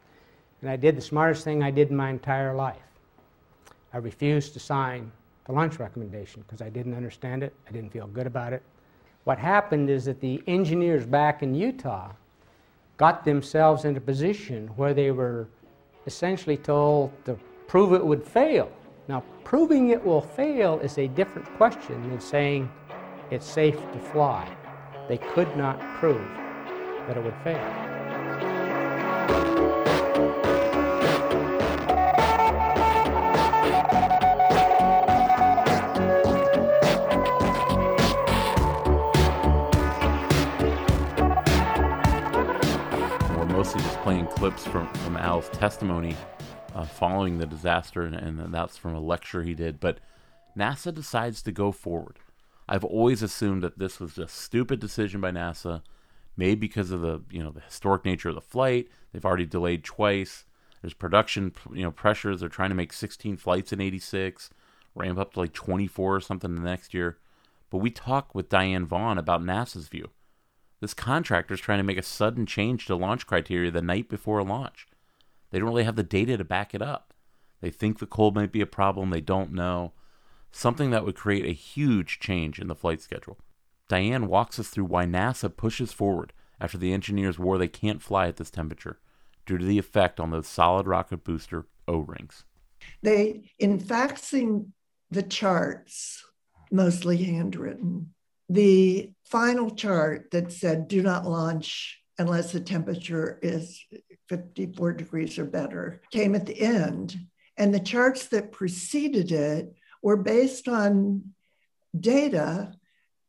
And 0.62 0.70
I 0.70 0.76
did 0.76 0.96
the 0.96 1.02
smartest 1.02 1.44
thing 1.44 1.64
I 1.64 1.72
did 1.72 1.90
in 1.90 1.96
my 1.96 2.10
entire 2.10 2.54
life. 2.54 2.78
I 3.94 3.98
refused 3.98 4.54
to 4.54 4.60
sign 4.60 5.12
the 5.46 5.54
launch 5.54 5.80
recommendation 5.80 6.44
because 6.44 6.62
I 6.62 6.70
didn't 6.70 6.94
understand 6.94 7.44
it. 7.44 7.54
I 7.68 7.72
didn't 7.72 7.92
feel 7.92 8.08
good 8.08 8.28
about 8.28 8.54
it. 8.54 8.62
What 9.24 9.38
happened 9.38 9.90
is 9.90 10.06
that 10.06 10.20
the 10.22 10.42
engineers 10.48 11.06
back 11.06 11.44
in 11.44 11.54
Utah 11.54 12.12
got 12.98 13.24
themselves 13.24 13.86
in 13.86 13.96
a 13.96 14.02
position 14.02 14.68
where 14.76 14.94
they 14.94 15.12
were 15.12 15.48
essentially 16.06 16.58
told 16.58 17.12
to 17.26 17.38
prove 17.68 17.94
it 17.94 18.04
would 18.04 18.24
fail. 18.24 18.72
Now, 19.08 19.24
proving 19.44 19.90
it 19.92 20.04
will 20.04 20.22
fail 20.22 20.80
is 20.80 20.98
a 20.98 21.08
different 21.08 21.48
question 21.58 22.10
than 22.10 22.20
saying 22.20 22.70
it's 23.32 23.46
safe 23.46 23.76
to 23.76 24.00
fly. 24.00 24.50
They 25.08 25.18
could 25.18 25.56
not 25.56 25.80
prove 26.00 26.28
that 27.08 27.18
it 27.18 27.24
would 27.24 27.36
fail. 27.44 27.97
Clips 44.38 44.68
from, 44.68 44.88
from 44.94 45.18
Al's 45.18 45.50
testimony 45.50 46.16
uh, 46.76 46.86
following 46.86 47.40
the 47.40 47.48
disaster, 47.48 48.04
and, 48.04 48.14
and 48.14 48.54
that's 48.54 48.78
from 48.78 48.94
a 48.94 49.00
lecture 49.00 49.42
he 49.42 49.56
did. 49.56 49.80
But 49.80 49.98
NASA 50.56 50.94
decides 50.94 51.42
to 51.42 51.52
go 51.52 51.72
forward. 51.72 52.20
I've 52.70 52.84
always 52.84 53.24
assumed 53.24 53.64
that 53.64 53.80
this 53.80 54.00
was 54.00 54.20
a 54.20 54.28
stupid 54.28 54.80
decision 54.80 55.22
by 55.22 55.32
NASA, 55.32 55.82
made 56.36 56.60
because 56.60 56.92
of 56.92 57.02
the 57.02 57.24
you 57.32 57.42
know 57.42 57.50
the 57.50 57.62
historic 57.62 58.06
nature 58.06 58.30
of 58.30 58.36
the 58.36 58.42
flight. 58.42 58.90
They've 59.12 59.26
already 59.26 59.48
delayed 59.48 59.84
twice. 59.84 60.46
There's 60.84 60.94
production 60.94 61.54
you 61.74 61.82
know 61.82 61.92
pressures. 61.92 62.42
They're 62.42 62.50
trying 62.50 62.70
to 62.70 62.76
make 62.76 62.94
16 62.94 63.38
flights 63.38 63.74
in 63.74 63.82
'86, 63.82 64.52
ramp 64.94 65.18
up 65.18 65.34
to 65.34 65.40
like 65.40 65.54
24 65.54 66.16
or 66.16 66.22
something 66.22 66.54
the 66.54 66.62
next 66.62 66.94
year. 66.94 67.18
But 67.72 67.80
we 67.80 67.90
talked 67.90 68.36
with 68.36 68.50
Diane 68.50 68.86
Vaughan 68.86 69.18
about 69.18 69.42
NASA's 69.42 69.88
view. 69.88 70.12
This 70.80 70.94
contractor 70.94 71.54
is 71.54 71.60
trying 71.60 71.80
to 71.80 71.84
make 71.84 71.98
a 71.98 72.04
sudden 72.04 72.46
change 72.46 72.86
to 72.86 72.96
launch 72.96 73.26
criteria 73.26 73.72
the 73.72 73.82
night 73.82 74.10
before 74.10 74.40
a 74.40 74.44
launch. 74.44 74.88
They 75.50 75.60
don't 75.60 75.68
really 75.70 75.84
have 75.84 75.96
the 75.96 76.04
data 76.04 76.38
to 76.38 76.44
back 76.44 76.76
it 76.76 76.82
up. 76.82 77.14
They 77.62 77.72
think 77.72 77.98
the 77.98 78.06
cold 78.06 78.36
might 78.36 78.52
be 78.52 78.62
a 78.62 78.68
problem, 78.68 79.10
they 79.10 79.22
don't 79.22 79.52
know. 79.52 79.94
Something 80.52 80.92
that 80.92 81.04
would 81.04 81.16
create 81.16 81.46
a 81.46 81.54
huge 81.54 82.20
change 82.20 82.60
in 82.60 82.68
the 82.68 82.76
flight 82.76 83.02
schedule. 83.02 83.38
Diane 83.90 84.28
walks 84.28 84.60
us 84.60 84.68
through 84.68 84.86
why 84.86 85.06
NASA 85.06 85.56
pushes 85.56 85.92
forward 85.92 86.34
after 86.60 86.78
the 86.78 86.94
engineers 86.94 87.36
swore 87.36 87.58
they 87.58 87.68
can't 87.68 88.02
fly 88.02 88.28
at 88.28 88.38
this 88.38 88.52
temperature 88.52 89.00
due 89.46 89.58
to 89.58 89.66
the 89.66 89.80
effect 89.80 90.20
on 90.20 90.30
those 90.30 90.48
solid 90.48 90.86
rocket 90.86 91.24
booster 91.24 91.66
O 91.88 92.00
rings. 92.00 92.44
They, 93.02 93.52
in 93.58 93.80
faxing 93.80 94.72
the 95.10 95.24
charts, 95.24 96.24
mostly 96.72 97.18
handwritten, 97.18 98.14
the 98.50 99.12
final 99.26 99.70
chart 99.72 100.32
that 100.32 100.52
said 100.52 100.88
do 100.88 101.02
not 101.02 101.26
launch 101.26 102.02
unless 102.18 102.52
the 102.52 102.60
temperature 102.60 103.40
is 103.42 103.84
54 104.30 104.94
degrees 104.94 105.38
or 105.38 105.46
better 105.46 106.02
came 106.12 106.36
at 106.36 106.46
the 106.46 106.60
end. 106.60 107.18
And 107.58 107.74
the 107.74 107.80
charts 107.80 108.28
that 108.28 108.52
preceded 108.52 109.32
it 109.32 109.74
were 110.02 110.18
based 110.18 110.68
on 110.68 111.34
data 112.00 112.74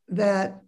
that 0.08 0.62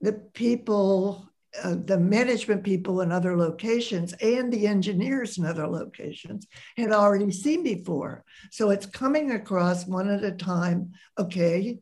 the 0.00 0.12
people, 0.12 1.28
uh, 1.62 1.76
the 1.84 1.98
management 1.98 2.62
people 2.62 3.00
in 3.00 3.12
other 3.12 3.36
locations 3.36 4.12
and 4.14 4.52
the 4.52 4.66
engineers 4.66 5.38
in 5.38 5.46
other 5.46 5.66
locations 5.66 6.46
had 6.76 6.92
already 6.92 7.30
seen 7.30 7.62
before. 7.62 8.24
So 8.50 8.70
it's 8.70 8.86
coming 8.86 9.30
across 9.32 9.86
one 9.86 10.08
at 10.08 10.24
a 10.24 10.32
time. 10.32 10.92
Okay, 11.18 11.78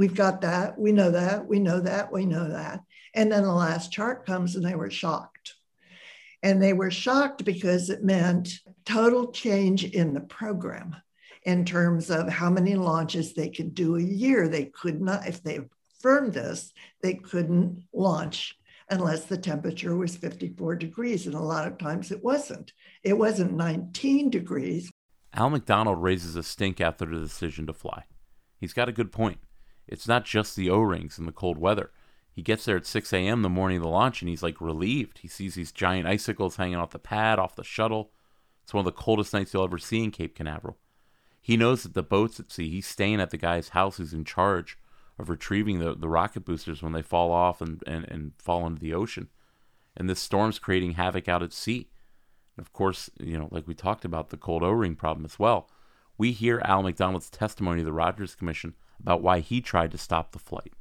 We've 0.00 0.14
got 0.14 0.40
that. 0.40 0.78
We 0.78 0.92
know 0.92 1.10
that. 1.10 1.46
We 1.46 1.58
know 1.58 1.78
that. 1.78 2.10
We 2.10 2.24
know 2.24 2.48
that. 2.48 2.80
And 3.12 3.30
then 3.30 3.42
the 3.42 3.52
last 3.52 3.92
chart 3.92 4.24
comes 4.24 4.56
and 4.56 4.64
they 4.64 4.74
were 4.74 4.90
shocked. 4.90 5.56
And 6.42 6.62
they 6.62 6.72
were 6.72 6.90
shocked 6.90 7.44
because 7.44 7.90
it 7.90 8.02
meant 8.02 8.60
total 8.86 9.30
change 9.30 9.84
in 9.84 10.14
the 10.14 10.22
program 10.22 10.96
in 11.42 11.66
terms 11.66 12.10
of 12.10 12.30
how 12.30 12.48
many 12.48 12.76
launches 12.76 13.34
they 13.34 13.50
could 13.50 13.74
do 13.74 13.96
a 13.96 14.02
year. 14.02 14.48
They 14.48 14.64
could 14.64 15.02
not, 15.02 15.28
if 15.28 15.42
they 15.42 15.60
affirmed 15.98 16.32
this, 16.32 16.72
they 17.02 17.16
couldn't 17.16 17.84
launch 17.92 18.56
unless 18.88 19.26
the 19.26 19.36
temperature 19.36 19.98
was 19.98 20.16
54 20.16 20.76
degrees. 20.76 21.26
And 21.26 21.34
a 21.34 21.40
lot 21.40 21.68
of 21.68 21.76
times 21.76 22.10
it 22.10 22.24
wasn't. 22.24 22.72
It 23.02 23.18
wasn't 23.18 23.52
19 23.52 24.30
degrees. 24.30 24.90
Al 25.34 25.50
McDonald 25.50 26.02
raises 26.02 26.36
a 26.36 26.42
stink 26.42 26.80
after 26.80 27.04
the 27.04 27.20
decision 27.20 27.66
to 27.66 27.74
fly. 27.74 28.04
He's 28.56 28.72
got 28.72 28.88
a 28.88 28.92
good 28.92 29.12
point. 29.12 29.40
It's 29.90 30.08
not 30.08 30.24
just 30.24 30.56
the 30.56 30.70
O 30.70 30.78
rings 30.78 31.18
and 31.18 31.26
the 31.26 31.32
cold 31.32 31.58
weather. 31.58 31.90
He 32.32 32.42
gets 32.42 32.64
there 32.64 32.76
at 32.76 32.86
6 32.86 33.12
a.m. 33.12 33.42
the 33.42 33.48
morning 33.48 33.78
of 33.78 33.82
the 33.82 33.88
launch 33.88 34.22
and 34.22 34.28
he's 34.28 34.42
like 34.42 34.60
relieved. 34.60 35.18
He 35.18 35.28
sees 35.28 35.56
these 35.56 35.72
giant 35.72 36.06
icicles 36.06 36.56
hanging 36.56 36.76
off 36.76 36.92
the 36.92 36.98
pad, 36.98 37.38
off 37.38 37.56
the 37.56 37.64
shuttle. 37.64 38.12
It's 38.62 38.72
one 38.72 38.80
of 38.80 38.84
the 38.86 38.92
coldest 38.92 39.34
nights 39.34 39.52
you'll 39.52 39.64
ever 39.64 39.78
see 39.78 40.04
in 40.04 40.12
Cape 40.12 40.36
Canaveral. 40.36 40.78
He 41.42 41.56
knows 41.56 41.82
that 41.82 41.94
the 41.94 42.04
boats 42.04 42.38
at 42.38 42.52
sea, 42.52 42.70
he's 42.70 42.86
staying 42.86 43.20
at 43.20 43.30
the 43.30 43.36
guy's 43.36 43.70
house 43.70 43.96
who's 43.96 44.14
in 44.14 44.24
charge 44.24 44.78
of 45.18 45.28
retrieving 45.28 45.80
the, 45.80 45.94
the 45.94 46.08
rocket 46.08 46.44
boosters 46.44 46.82
when 46.82 46.92
they 46.92 47.02
fall 47.02 47.32
off 47.32 47.60
and, 47.60 47.82
and, 47.86 48.04
and 48.08 48.32
fall 48.38 48.66
into 48.66 48.80
the 48.80 48.94
ocean. 48.94 49.28
And 49.96 50.08
this 50.08 50.20
storm's 50.20 50.60
creating 50.60 50.92
havoc 50.92 51.28
out 51.28 51.42
at 51.42 51.52
sea. 51.52 51.90
And 52.56 52.64
of 52.64 52.72
course, 52.72 53.10
you 53.18 53.36
know, 53.36 53.48
like 53.50 53.66
we 53.66 53.74
talked 53.74 54.04
about 54.04 54.30
the 54.30 54.36
cold 54.36 54.62
O 54.62 54.70
ring 54.70 54.94
problem 54.94 55.24
as 55.24 55.38
well. 55.38 55.68
We 56.16 56.30
hear 56.32 56.62
Al 56.64 56.82
McDonald's 56.82 57.28
testimony 57.28 57.80
to 57.80 57.84
the 57.84 57.92
Rogers 57.92 58.36
Commission 58.36 58.74
about 59.02 59.22
why 59.22 59.40
he 59.40 59.60
tried 59.60 59.90
to 59.92 59.98
stop 59.98 60.32
the 60.32 60.38
flight. 60.38 60.72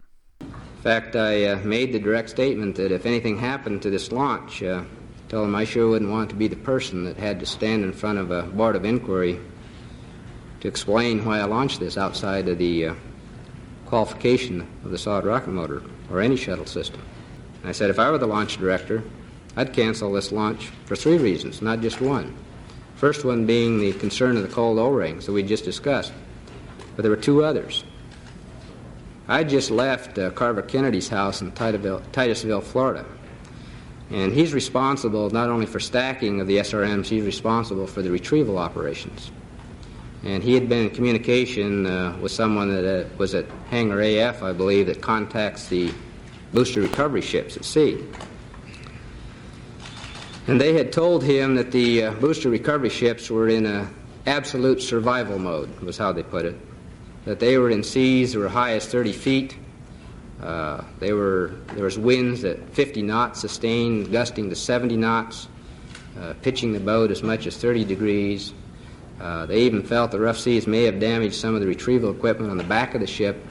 In 0.42 0.84
fact, 0.84 1.16
I 1.16 1.46
uh, 1.46 1.58
made 1.58 1.92
the 1.92 2.00
direct 2.00 2.30
statement 2.30 2.76
that 2.78 2.92
if 2.92 3.06
anything 3.06 3.38
happened 3.38 3.82
to 3.82 3.90
this 3.90 4.12
launch, 4.12 4.64
uh, 4.64 4.84
told 5.28 5.48
him 5.48 5.56
I 5.56 5.66
sure 5.66 5.90
wouldn't 5.90 6.12
want 6.12 6.30
to 6.30 6.36
be 6.36 6.48
the 6.48 6.56
person 6.56 7.04
that 7.04 7.18
had 7.18 7.40
to 7.40 7.46
stand 7.46 7.84
in 7.84 7.92
front 7.92 8.18
of 8.18 8.32
a 8.32 8.44
board 8.44 8.76
of 8.76 8.86
inquiry 8.86 9.40
to 10.62 10.68
explain 10.68 11.24
why 11.24 11.40
I 11.40 11.46
launched 11.46 11.80
this 11.80 11.98
outside 11.98 12.48
of 12.50 12.58
the 12.58 12.88
uh, 12.88 12.94
qualification 13.86 14.68
of 14.84 14.92
the 14.92 14.98
solid 14.98 15.26
rocket 15.26 15.52
motor 15.52 15.84
or 16.10 16.22
any 16.22 16.36
shuttle 16.36 16.66
system. 16.66 17.02
And 17.62 17.70
I 17.70 17.74
said 17.74 17.90
if 17.90 18.00
I 18.00 18.10
were 18.10 18.18
the 18.18 18.28
launch 18.28 18.58
director, 18.58 19.04
I'd 19.56 19.74
cancel 19.74 20.14
this 20.14 20.32
launch 20.32 20.68
for 20.86 20.96
three 20.96 21.18
reasons, 21.18 21.62
not 21.62 21.82
just 21.82 22.02
one. 22.02 22.36
First 22.96 23.26
one 23.26 23.46
being 23.46 23.80
the 23.80 23.94
concern 23.94 24.38
of 24.38 24.44
the 24.44 24.54
cold 24.54 24.80
O-rings 24.80 25.26
that 25.26 25.32
we 25.32 25.44
just 25.44 25.66
discussed. 25.66 26.14
But 26.96 27.04
there 27.04 27.12
were 27.12 27.18
two 27.18 27.44
others. 27.44 27.84
I 29.30 29.44
just 29.44 29.70
left 29.70 30.18
uh, 30.18 30.32
Carver 30.32 30.64
Kennedy's 30.64 31.08
house 31.08 31.42
in 31.42 31.52
Titusville, 31.52 32.62
Florida. 32.62 33.06
And 34.10 34.34
he's 34.34 34.56
responsible 34.56 35.30
not 35.30 35.50
only 35.50 35.68
for 35.68 35.80
stacking 35.80 36.42
of 36.42 36.48
the 36.48 36.58
SRMs, 36.58 37.06
he's 37.06 37.24
responsible 37.24 37.86
for 37.86 38.02
the 38.02 38.10
retrieval 38.10 38.58
operations. 38.58 39.32
And 40.24 40.42
he 40.42 40.56
had 40.56 40.68
been 40.68 40.86
in 40.86 40.90
communication 40.90 41.86
uh, 41.86 42.18
with 42.20 42.32
someone 42.32 42.74
that 42.74 43.06
uh, 43.06 43.08
was 43.20 43.36
at 43.36 43.46
Hangar 43.70 44.02
AF, 44.02 44.42
I 44.42 44.52
believe, 44.52 44.88
that 44.88 45.00
contacts 45.00 45.68
the 45.68 45.94
booster 46.52 46.82
recovery 46.82 47.22
ships 47.22 47.56
at 47.56 47.66
sea. 47.66 48.04
And 50.48 50.60
they 50.60 50.74
had 50.74 50.92
told 50.92 51.24
him 51.24 51.54
that 51.54 51.72
the 51.72 52.06
uh, 52.06 52.14
booster 52.14 52.50
recovery 52.50 52.90
ships 52.90 53.30
were 53.30 53.48
in 53.48 53.68
an 53.68 53.94
absolute 54.26 54.82
survival 54.82 55.38
mode, 55.38 55.70
was 55.82 56.00
how 56.00 56.12
they 56.12 56.24
put 56.24 56.46
it 56.46 56.58
that 57.26 57.40
they 57.40 57.58
were 57.58 57.70
in 57.70 57.84
seas 57.84 58.34
that 58.34 58.40
were 58.40 58.50
high 58.50 58.74
as 58.74 58.86
30 58.88 59.12
feet. 59.14 59.58
Uh, 60.42 60.82
they 61.00 61.14
were, 61.14 61.54
there 61.74 61.84
was 61.84 62.00
winds 62.00 62.44
at 62.44 62.58
50 62.70 63.02
knots 63.02 63.42
sustained, 63.42 64.12
gusting 64.12 64.50
to 64.50 64.56
70 64.56 64.98
knots. 64.98 65.48
uh, 66.20 66.34
pitching 66.42 66.74
the 66.74 66.80
boat 66.80 67.12
as 67.12 67.24
much 67.24 67.48
as 67.48 67.58
30 67.58 67.86
degrees. 67.86 68.54
Uh, 69.20 69.46
they 69.46 69.62
even 69.62 69.84
felt 69.84 70.12
the 70.12 70.20
rough 70.20 70.38
seas 70.38 70.68
may 70.68 70.84
have 70.84 71.00
damaged 71.00 71.36
some 71.36 71.56
of 71.56 71.62
the 71.62 71.68
retrieval 71.68 72.12
equipment 72.12 72.52
on 72.52 72.58
the 72.58 72.64
back 72.64 72.96
of 72.96 73.02
the 73.02 73.08
ship. 73.08 73.46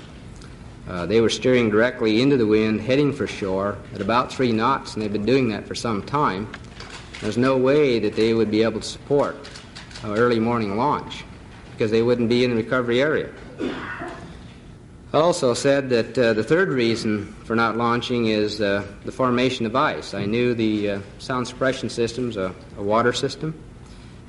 Uh, 0.88 1.04
they 1.04 1.20
were 1.20 1.28
steering 1.28 1.68
directly 1.68 2.22
into 2.22 2.36
the 2.36 2.46
wind, 2.46 2.80
heading 2.80 3.12
for 3.12 3.26
shore 3.26 3.76
at 3.94 4.00
about 4.00 4.32
three 4.32 4.52
knots, 4.52 4.94
and 4.94 5.02
they've 5.02 5.12
been 5.12 5.26
doing 5.26 5.48
that 5.48 5.66
for 5.66 5.74
some 5.74 6.02
time. 6.02 6.50
There's 7.20 7.36
no 7.36 7.56
way 7.56 7.98
that 7.98 8.14
they 8.14 8.32
would 8.32 8.50
be 8.50 8.62
able 8.62 8.80
to 8.80 8.86
support 8.86 9.36
an 10.02 10.12
early 10.12 10.40
morning 10.40 10.76
launch 10.76 11.24
because 11.72 11.90
they 11.90 12.02
wouldn't 12.02 12.28
be 12.28 12.44
in 12.44 12.50
the 12.50 12.56
recovery 12.56 13.02
area. 13.02 13.30
I 13.60 15.18
also 15.18 15.54
said 15.54 15.88
that 15.90 16.18
uh, 16.18 16.32
the 16.34 16.44
third 16.44 16.68
reason 16.68 17.32
for 17.44 17.56
not 17.56 17.76
launching 17.76 18.26
is 18.26 18.60
uh, 18.60 18.86
the 19.04 19.12
formation 19.12 19.64
of 19.66 19.74
ice. 19.74 20.14
I 20.14 20.26
knew 20.26 20.54
the 20.54 20.90
uh, 20.90 21.00
sound 21.18 21.48
suppression 21.48 21.88
system's 21.88 22.36
a, 22.36 22.54
a 22.76 22.82
water 22.82 23.12
system, 23.12 23.54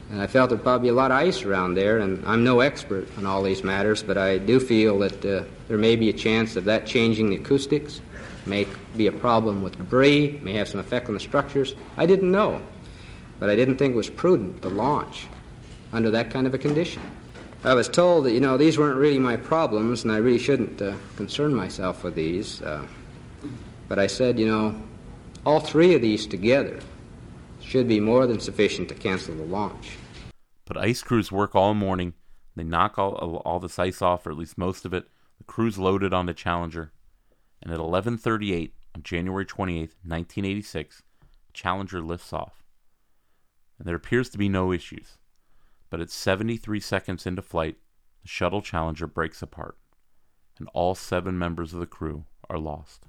and 0.09 0.21
I 0.21 0.27
felt 0.27 0.49
there'd 0.49 0.63
probably 0.63 0.87
be 0.87 0.89
a 0.89 0.95
lot 0.95 1.11
of 1.11 1.17
ice 1.17 1.43
around 1.43 1.75
there, 1.75 1.99
and 1.99 2.25
I'm 2.25 2.43
no 2.43 2.61
expert 2.61 3.07
on 3.17 3.25
all 3.25 3.43
these 3.43 3.63
matters, 3.63 4.01
but 4.01 4.17
I 4.17 4.37
do 4.37 4.59
feel 4.59 4.97
that 4.99 5.25
uh, 5.25 5.43
there 5.67 5.77
may 5.77 5.95
be 5.95 6.09
a 6.09 6.13
chance 6.13 6.55
of 6.55 6.65
that 6.65 6.85
changing 6.85 7.29
the 7.29 7.35
acoustics, 7.35 8.01
may 8.45 8.65
be 8.95 9.07
a 9.07 9.11
problem 9.11 9.61
with 9.61 9.77
debris, 9.77 10.39
may 10.41 10.53
have 10.53 10.67
some 10.67 10.79
effect 10.79 11.07
on 11.07 11.13
the 11.13 11.19
structures. 11.19 11.75
I 11.97 12.05
didn't 12.05 12.31
know, 12.31 12.61
but 13.37 13.49
I 13.49 13.55
didn't 13.55 13.77
think 13.77 13.93
it 13.93 13.97
was 13.97 14.09
prudent 14.09 14.61
to 14.61 14.69
launch 14.69 15.27
under 15.91 16.09
that 16.11 16.31
kind 16.31 16.47
of 16.47 16.53
a 16.53 16.57
condition. 16.57 17.01
I 17.61 17.73
was 17.73 17.89
told 17.89 18.23
that, 18.23 18.31
you 18.31 18.39
know, 18.39 18.57
these 18.57 18.77
weren't 18.77 18.97
really 18.97 19.19
my 19.19 19.35
problems, 19.35 20.03
and 20.03 20.13
I 20.13 20.17
really 20.17 20.39
shouldn't 20.39 20.81
uh, 20.81 20.95
concern 21.17 21.53
myself 21.53 22.05
with 22.05 22.15
these. 22.15 22.61
Uh, 22.61 22.87
but 23.89 23.99
I 23.99 24.07
said, 24.07 24.39
you 24.39 24.47
know, 24.47 24.81
all 25.45 25.59
three 25.59 25.93
of 25.93 26.01
these 26.01 26.25
together 26.25 26.79
should 27.61 27.87
be 27.87 27.99
more 27.99 28.25
than 28.27 28.39
sufficient 28.39 28.87
to 28.89 28.95
cancel 28.95 29.35
the 29.35 29.43
launch. 29.43 29.97
But 30.63 30.77
ice 30.77 31.03
crews 31.03 31.33
work 31.33 31.53
all 31.53 31.73
morning. 31.73 32.13
They 32.55 32.63
knock 32.63 32.97
all, 32.97 33.41
all 33.45 33.59
this 33.59 33.77
ice 33.77 34.01
off, 34.01 34.25
or 34.25 34.31
at 34.31 34.37
least 34.37 34.57
most 34.57 34.85
of 34.85 34.93
it. 34.93 35.07
The 35.37 35.43
crew's 35.43 35.77
loaded 35.77 36.13
on 36.13 36.27
the 36.27 36.33
Challenger. 36.33 36.93
And 37.61 37.73
at 37.73 37.79
11:38 37.79 38.71
on 38.95 39.03
January 39.03 39.45
28, 39.45 39.81
1986, 40.03 41.03
Challenger 41.53 42.01
lifts 42.01 42.31
off. 42.31 42.63
And 43.77 43.85
there 43.87 43.95
appears 43.95 44.29
to 44.29 44.37
be 44.37 44.47
no 44.47 44.71
issues. 44.71 45.18
But 45.89 46.01
at 46.01 46.11
73 46.11 46.79
seconds 46.79 47.25
into 47.25 47.41
flight, 47.41 47.77
the 48.21 48.27
shuttle 48.27 48.61
Challenger 48.61 49.07
breaks 49.07 49.41
apart, 49.41 49.77
and 50.57 50.67
all 50.73 50.95
seven 50.95 51.37
members 51.37 51.73
of 51.73 51.79
the 51.79 51.87
crew 51.87 52.25
are 52.49 52.59
lost. 52.59 53.07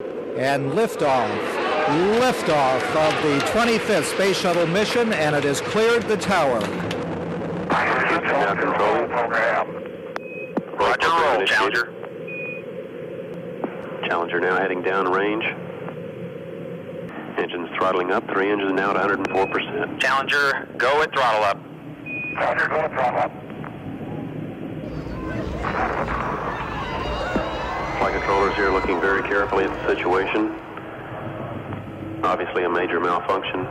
And 0.00 0.72
liftoff 0.72 1.64
liftoff 1.86 2.82
of 2.96 3.22
the 3.22 3.38
25th 3.46 4.04
Space 4.04 4.36
Shuttle 4.36 4.66
mission, 4.66 5.12
and 5.12 5.36
it 5.36 5.44
has 5.44 5.60
cleared 5.60 6.02
the 6.04 6.16
tower. 6.16 6.60
Now 7.70 8.54
control. 8.54 9.06
Roger, 10.78 11.08
roll, 11.08 11.46
Challenger. 11.46 11.92
Challenger 14.08 14.40
now 14.40 14.56
heading 14.56 14.82
down 14.82 15.10
range. 15.10 15.44
Engines 17.38 17.68
throttling 17.76 18.12
up. 18.12 18.26
Three 18.30 18.50
engines 18.50 18.72
now 18.74 18.96
at 18.96 19.10
104%. 19.10 20.00
Challenger, 20.00 20.68
go 20.78 21.02
at 21.02 21.12
throttle 21.12 21.44
up. 21.44 21.58
Challenger, 22.34 22.68
go 22.68 22.76
at 22.80 22.90
throttle 22.92 23.20
up. 23.20 23.32
Flight 27.98 28.14
controllers 28.14 28.54
here 28.54 28.70
looking 28.70 29.00
very 29.00 29.22
carefully 29.22 29.64
at 29.64 29.70
the 29.70 29.86
situation. 29.94 30.54
Obviously 32.24 32.64
a 32.64 32.70
major 32.70 33.00
malfunction. 33.00 33.66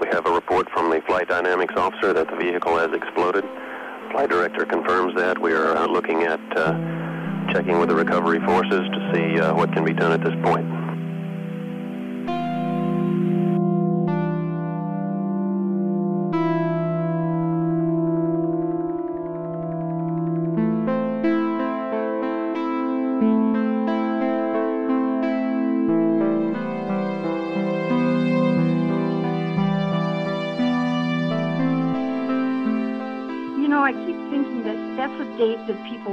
We 0.00 0.08
have 0.08 0.26
a 0.26 0.30
report 0.30 0.70
from 0.70 0.90
the 0.90 1.02
flight 1.06 1.28
dynamics 1.28 1.74
officer 1.76 2.12
that 2.14 2.28
the 2.28 2.36
vehicle 2.36 2.76
has 2.78 2.92
exploded. 2.94 3.44
Flight 4.10 4.30
director 4.30 4.64
confirms 4.64 5.14
that. 5.16 5.38
We 5.38 5.52
are 5.52 5.86
looking 5.86 6.22
at 6.22 6.40
uh, 6.56 7.07
checking 7.52 7.78
with 7.78 7.88
the 7.88 7.94
recovery 7.94 8.40
forces 8.46 8.80
to 8.92 9.12
see 9.12 9.40
uh, 9.40 9.54
what 9.54 9.72
can 9.72 9.84
be 9.84 9.92
done 9.92 10.12
at 10.12 10.22
this 10.22 10.34
point. 10.42 10.87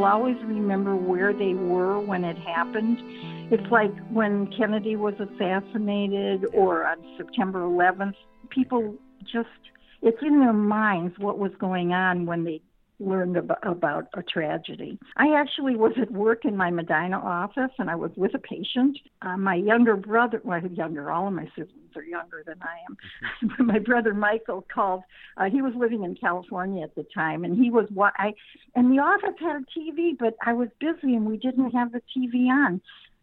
Always 0.06 0.38
remember 0.44 0.96
where 0.96 1.34
they 1.34 1.54
were 1.54 2.00
when 2.00 2.24
it 2.24 2.38
happened. 2.38 2.98
It's 3.52 3.70
like 3.72 3.92
when 4.10 4.52
Kennedy 4.58 4.96
was 4.96 5.14
assassinated 5.20 6.46
or 6.54 6.86
on 6.86 6.98
September 7.18 7.60
11th. 7.60 8.16
People 8.50 8.96
just, 9.24 9.50
it's 10.02 10.22
in 10.22 10.40
their 10.40 10.54
minds 10.54 11.18
what 11.18 11.38
was 11.38 11.52
going 11.60 11.92
on 11.92 12.26
when 12.26 12.44
they 12.44 12.62
learned 13.00 13.38
about, 13.38 13.60
about 13.64 14.08
a 14.14 14.24
tragedy. 14.24 14.98
I 15.18 15.36
actually 15.36 15.76
was 15.76 15.94
at 16.02 16.12
work 16.12 16.46
in 16.46 16.56
my 16.56 16.72
Medina 16.72 17.20
office 17.20 17.72
and 17.78 17.90
I 17.90 17.96
was 17.96 18.12
with 18.16 18.34
a 18.34 18.40
patient. 18.40 18.98
Uh, 19.22 19.38
my 19.38 19.56
younger 19.56 19.96
brother, 19.96 20.42
well, 20.44 20.62
younger, 20.66 21.12
all 21.12 21.28
of 21.28 21.34
my 21.34 21.48
siblings 21.56 21.96
are 21.96 22.04
younger 22.04 22.44
than 22.46 22.56
I 22.62 22.78
am. 22.90 23.50
Mm-hmm. 23.50 23.66
my 23.68 23.80
brother 23.80 24.14
Michael 24.14 24.66
called. 24.74 25.04
Uh, 25.38 25.50
he 25.50 25.62
was 25.62 25.74
living 25.76 26.04
in 26.04 26.16
California 26.16 26.84
at 26.84 26.96
the 26.96 27.06
time, 27.14 27.44
and 27.44 27.58
he 27.58 27.70
was 27.70 27.88
what 27.94 28.14
I. 28.18 28.34
And 28.76 28.92
the 28.92 29.02
office 29.02 29.36
had 29.40 29.64
a 29.64 29.80
TV, 29.80 30.18
but 30.18 30.36
I 30.46 30.54
was 30.54 30.70
busy 30.80 31.16
and 31.16 31.26
we 31.26 31.38
didn't 31.38 31.72
have 31.72 31.92
the 31.92 32.02
TV 32.16 32.48
on. 32.48 32.82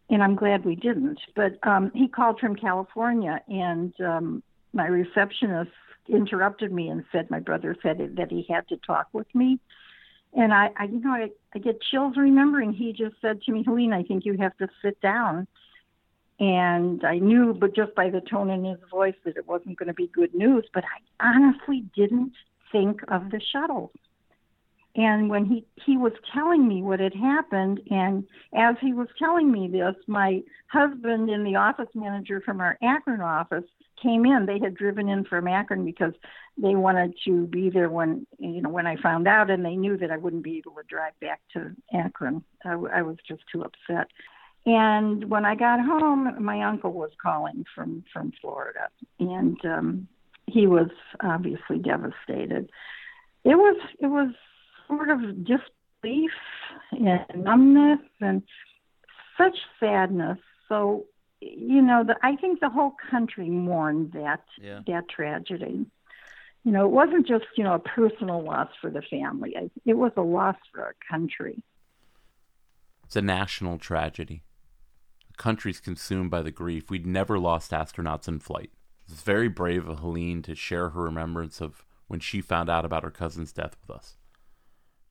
And 0.09 0.21
I'm 0.21 0.35
glad 0.35 0.65
we 0.65 0.75
didn't. 0.75 1.19
But 1.35 1.57
um, 1.63 1.91
he 1.95 2.07
called 2.07 2.39
from 2.39 2.55
California, 2.55 3.41
and 3.47 3.93
um, 4.01 4.43
my 4.73 4.85
receptionist 4.87 5.71
interrupted 6.07 6.71
me 6.71 6.89
and 6.89 7.03
said 7.11 7.29
my 7.29 7.39
brother 7.39 7.75
said 7.81 8.15
that 8.17 8.31
he 8.31 8.45
had 8.49 8.67
to 8.69 8.77
talk 8.77 9.07
with 9.13 9.27
me. 9.33 9.59
And 10.35 10.53
I, 10.53 10.71
I 10.77 10.85
you 10.85 10.99
know, 10.99 11.11
I, 11.11 11.29
I 11.53 11.59
get 11.59 11.81
chills 11.81 12.15
remembering 12.17 12.73
he 12.73 12.93
just 12.93 13.15
said 13.21 13.41
to 13.43 13.51
me, 13.51 13.63
Helene, 13.63 13.93
I 13.93 14.03
think 14.03 14.25
you 14.25 14.37
have 14.37 14.57
to 14.57 14.67
sit 14.81 14.99
down. 15.01 15.47
And 16.39 17.03
I 17.05 17.19
knew, 17.19 17.53
but 17.53 17.75
just 17.75 17.93
by 17.95 18.09
the 18.09 18.21
tone 18.21 18.49
in 18.49 18.65
his 18.65 18.79
voice, 18.89 19.13
that 19.23 19.37
it 19.37 19.47
wasn't 19.47 19.77
going 19.77 19.87
to 19.87 19.93
be 19.93 20.07
good 20.07 20.33
news. 20.33 20.65
But 20.73 20.83
I 20.83 21.33
honestly 21.35 21.85
didn't 21.95 22.33
think 22.71 23.01
of 23.07 23.29
the 23.29 23.39
shuttle. 23.51 23.91
And 24.95 25.29
when 25.29 25.45
he 25.45 25.65
he 25.85 25.97
was 25.97 26.11
telling 26.33 26.67
me 26.67 26.83
what 26.83 26.99
had 26.99 27.15
happened, 27.15 27.81
and 27.89 28.25
as 28.53 28.75
he 28.79 28.93
was 28.93 29.07
telling 29.17 29.51
me 29.51 29.67
this, 29.67 29.95
my 30.07 30.43
husband 30.67 31.29
and 31.29 31.45
the 31.45 31.55
office 31.55 31.89
manager 31.95 32.41
from 32.41 32.61
our 32.61 32.77
Akron 32.81 33.21
office 33.21 33.63
came 34.03 34.25
in. 34.25 34.45
They 34.45 34.59
had 34.59 34.75
driven 34.75 35.09
in 35.09 35.23
from 35.23 35.47
Akron 35.47 35.85
because 35.85 36.13
they 36.57 36.75
wanted 36.75 37.15
to 37.25 37.47
be 37.47 37.69
there 37.69 37.89
when 37.89 38.27
you 38.37 38.61
know 38.61 38.69
when 38.69 38.85
I 38.85 38.97
found 38.97 39.27
out, 39.27 39.49
and 39.49 39.65
they 39.65 39.75
knew 39.75 39.97
that 39.97 40.11
I 40.11 40.17
wouldn't 40.17 40.43
be 40.43 40.57
able 40.57 40.73
to 40.73 40.87
drive 40.87 41.19
back 41.21 41.41
to 41.53 41.71
Akron. 41.93 42.43
I, 42.65 42.73
I 42.73 43.01
was 43.01 43.17
just 43.27 43.41
too 43.51 43.63
upset. 43.63 44.07
And 44.65 45.29
when 45.29 45.45
I 45.45 45.55
got 45.55 45.79
home, 45.81 46.43
my 46.43 46.61
uncle 46.61 46.93
was 46.93 47.11
calling 47.21 47.65
from 47.73 48.03
from 48.13 48.33
Florida, 48.39 48.89
and 49.19 49.57
um, 49.65 50.07
he 50.47 50.67
was 50.67 50.89
obviously 51.21 51.79
devastated. 51.79 52.69
It 53.43 53.55
was 53.55 53.81
it 53.99 54.07
was 54.07 54.29
sort 54.87 55.09
of 55.09 55.19
disbelief 55.43 56.31
and 56.91 57.43
numbness 57.43 57.99
and 58.21 58.43
such 59.37 59.57
sadness. 59.79 60.37
So 60.69 61.05
you 61.45 61.81
know, 61.81 62.03
the, 62.03 62.15
I 62.23 62.35
think 62.35 62.59
the 62.59 62.69
whole 62.69 62.93
country 63.11 63.49
mourned 63.49 64.13
that 64.13 64.43
yeah. 64.61 64.81
that 64.87 65.09
tragedy. 65.09 65.85
You 66.63 66.71
know, 66.71 66.85
it 66.85 66.91
wasn't 66.91 67.27
just 67.27 67.45
you 67.57 67.63
know 67.63 67.73
a 67.73 67.79
personal 67.79 68.41
loss 68.41 68.69
for 68.79 68.89
the 68.89 69.01
family. 69.01 69.55
It 69.85 69.93
was 69.93 70.11
a 70.15 70.21
loss 70.21 70.55
for 70.71 70.81
our 70.81 70.95
country. 71.09 71.61
It's 73.05 73.15
a 73.15 73.21
national 73.21 73.77
tragedy 73.77 74.43
The 75.29 75.37
country's 75.37 75.79
consumed 75.79 76.31
by 76.31 76.41
the 76.41 76.51
grief. 76.51 76.89
We'd 76.89 77.05
never 77.05 77.37
lost 77.37 77.71
astronauts 77.71 78.27
in 78.27 78.39
flight. 78.39 78.71
It's 79.07 79.21
very 79.21 79.49
brave 79.49 79.87
of 79.87 79.99
Helene 79.99 80.41
to 80.43 80.55
share 80.55 80.89
her 80.89 81.01
remembrance 81.03 81.61
of 81.61 81.85
when 82.07 82.19
she 82.19 82.41
found 82.41 82.69
out 82.69 82.85
about 82.85 83.03
her 83.03 83.11
cousin's 83.11 83.51
death 83.51 83.75
with 83.81 83.95
us. 83.95 84.17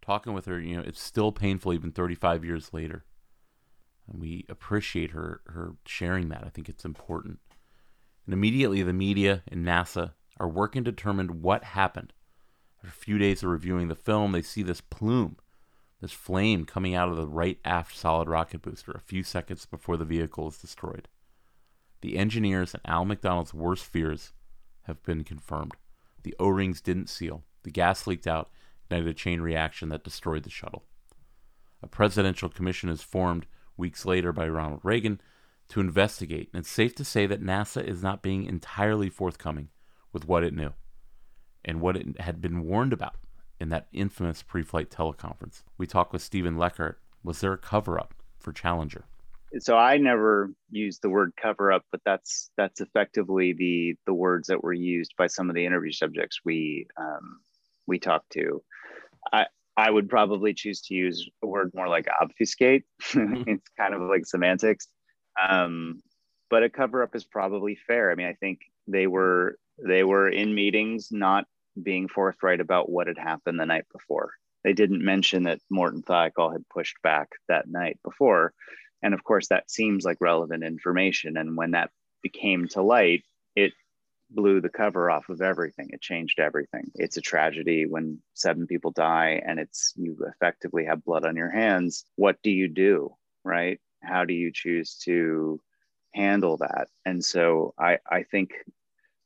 Talking 0.01 0.33
with 0.33 0.47
her, 0.47 0.59
you 0.59 0.76
know, 0.76 0.83
it's 0.83 1.01
still 1.01 1.30
painful 1.30 1.72
even 1.74 1.93
35 1.93 2.45
years 2.45 2.72
later. 2.72 3.05
And 4.12 4.20
we 4.20 4.44
appreciate 4.48 5.12
her 5.12 5.40
her 5.46 5.72
sharing 5.86 6.28
that. 6.28 6.44
I 6.44 6.50
think 6.50 6.68
it's 6.68 6.84
important. 6.84 7.38
And 8.26 8.34
immediately 8.34 8.82
the 8.82 8.92
media 8.92 9.42
and 9.48 9.66
NASA 9.66 10.12
are 10.38 10.48
working 10.48 10.84
to 10.84 10.92
determine 10.92 11.42
what 11.42 11.64
happened. 11.64 12.12
After 12.78 12.88
a 12.88 12.92
few 12.92 13.18
days 13.18 13.42
of 13.42 13.48
reviewing 13.48 13.88
the 13.88 13.94
film, 13.94 14.32
they 14.32 14.42
see 14.42 14.62
this 14.62 14.80
plume 14.80 15.36
this 16.02 16.12
flame 16.12 16.64
coming 16.64 16.96
out 16.96 17.08
of 17.08 17.16
the 17.16 17.28
right 17.28 17.60
aft 17.64 17.96
solid 17.96 18.28
rocket 18.28 18.60
booster 18.60 18.90
a 18.90 19.00
few 19.00 19.22
seconds 19.22 19.66
before 19.66 19.96
the 19.96 20.04
vehicle 20.04 20.48
is 20.48 20.58
destroyed. 20.58 21.06
The 22.00 22.18
engineers 22.18 22.74
and 22.74 22.82
Al 22.84 23.04
McDonald's 23.04 23.54
worst 23.54 23.84
fears 23.84 24.32
have 24.82 25.00
been 25.04 25.22
confirmed. 25.22 25.74
The 26.24 26.34
O 26.40 26.48
rings 26.48 26.80
didn't 26.80 27.08
seal, 27.08 27.44
the 27.62 27.70
gas 27.70 28.08
leaked 28.08 28.26
out, 28.26 28.50
ignited 28.86 29.06
a 29.06 29.14
chain 29.14 29.40
reaction 29.40 29.90
that 29.90 30.02
destroyed 30.02 30.42
the 30.42 30.50
shuttle. 30.50 30.82
A 31.84 31.86
presidential 31.86 32.48
commission 32.48 32.88
is 32.88 33.00
formed 33.00 33.46
weeks 33.76 34.04
later 34.04 34.32
by 34.32 34.48
Ronald 34.48 34.80
Reagan 34.82 35.20
to 35.68 35.80
investigate, 35.80 36.50
and 36.52 36.60
it's 36.60 36.70
safe 36.70 36.94
to 36.96 37.04
say 37.04 37.26
that 37.26 37.42
NASA 37.42 37.82
is 37.82 38.02
not 38.02 38.22
being 38.22 38.44
entirely 38.44 39.08
forthcoming 39.08 39.68
with 40.12 40.26
what 40.26 40.44
it 40.44 40.54
knew 40.54 40.72
and 41.64 41.80
what 41.80 41.96
it 41.96 42.20
had 42.20 42.40
been 42.40 42.64
warned 42.64 42.92
about 42.92 43.16
in 43.58 43.68
that 43.70 43.86
infamous 43.92 44.42
pre 44.42 44.62
flight 44.62 44.90
teleconference. 44.90 45.62
We 45.78 45.86
talked 45.86 46.12
with 46.12 46.22
Steven 46.22 46.56
Leckart. 46.56 46.96
Was 47.22 47.40
there 47.40 47.52
a 47.52 47.58
cover 47.58 47.98
up 47.98 48.14
for 48.38 48.52
Challenger? 48.52 49.04
So 49.60 49.76
I 49.76 49.98
never 49.98 50.50
used 50.70 51.02
the 51.02 51.10
word 51.10 51.34
cover 51.40 51.72
up, 51.72 51.84
but 51.90 52.00
that's 52.04 52.50
that's 52.56 52.80
effectively 52.80 53.52
the 53.52 53.96
the 54.06 54.14
words 54.14 54.48
that 54.48 54.64
were 54.64 54.72
used 54.72 55.14
by 55.16 55.26
some 55.26 55.48
of 55.48 55.54
the 55.54 55.64
interview 55.64 55.92
subjects 55.92 56.40
we 56.44 56.86
um, 56.96 57.40
we 57.86 57.98
talked 57.98 58.30
to. 58.32 58.62
I 59.32 59.46
I 59.76 59.90
would 59.90 60.08
probably 60.08 60.52
choose 60.54 60.82
to 60.82 60.94
use 60.94 61.28
a 61.42 61.46
word 61.46 61.72
more 61.74 61.88
like 61.88 62.06
obfuscate. 62.20 62.84
Mm-hmm. 63.12 63.44
it's 63.46 63.68
kind 63.78 63.94
of 63.94 64.02
like 64.02 64.26
semantics. 64.26 64.88
Um, 65.48 66.02
but 66.50 66.62
a 66.62 66.68
cover 66.68 67.02
up 67.02 67.14
is 67.16 67.24
probably 67.24 67.76
fair. 67.86 68.10
I 68.10 68.14
mean, 68.14 68.26
I 68.26 68.34
think 68.34 68.60
they 68.86 69.06
were 69.06 69.56
they 69.78 70.04
were 70.04 70.28
in 70.28 70.54
meetings 70.54 71.08
not 71.10 71.46
being 71.82 72.08
forthright 72.08 72.60
about 72.60 72.90
what 72.90 73.06
had 73.06 73.16
happened 73.16 73.58
the 73.58 73.66
night 73.66 73.86
before. 73.90 74.32
They 74.62 74.74
didn't 74.74 75.04
mention 75.04 75.44
that 75.44 75.60
Morton 75.70 76.02
Thiokol 76.02 76.52
had 76.52 76.68
pushed 76.68 77.00
back 77.02 77.30
that 77.48 77.68
night 77.68 77.98
before. 78.04 78.52
And 79.02 79.14
of 79.14 79.24
course, 79.24 79.48
that 79.48 79.70
seems 79.70 80.04
like 80.04 80.18
relevant 80.20 80.62
information. 80.62 81.36
And 81.36 81.56
when 81.56 81.72
that 81.72 81.90
became 82.22 82.68
to 82.68 82.82
light, 82.82 83.24
it 83.56 83.72
blew 84.35 84.61
the 84.61 84.68
cover 84.68 85.11
off 85.11 85.28
of 85.28 85.41
everything. 85.41 85.91
It 85.91 86.01
changed 86.01 86.41
everything. 86.41 86.91
It's 86.95 87.16
a 87.16 87.22
tragedy 87.22 87.87
when 87.87 88.20
seven 88.35 88.66
people 88.66 88.91
die 88.91 89.43
and 89.45 89.59
it's 89.59 89.93
you 89.97 90.16
effectively 90.35 90.85
have 90.87 91.05
blood 91.05 91.24
on 91.24 91.37
your 91.37 91.51
hands. 91.51 92.05
What 92.16 92.43
do 92.43 92.51
you 92.51 92.68
do? 92.68 93.14
Right? 93.45 93.80
How 94.03 94.24
do 94.24 94.35
you 94.35 94.51
choose 94.53 94.97
to 95.05 95.61
handle 96.14 96.59
that? 96.59 96.89
And 97.05 97.24
so 97.24 97.74
I, 97.78 97.99
I 98.11 98.24
think 98.24 98.53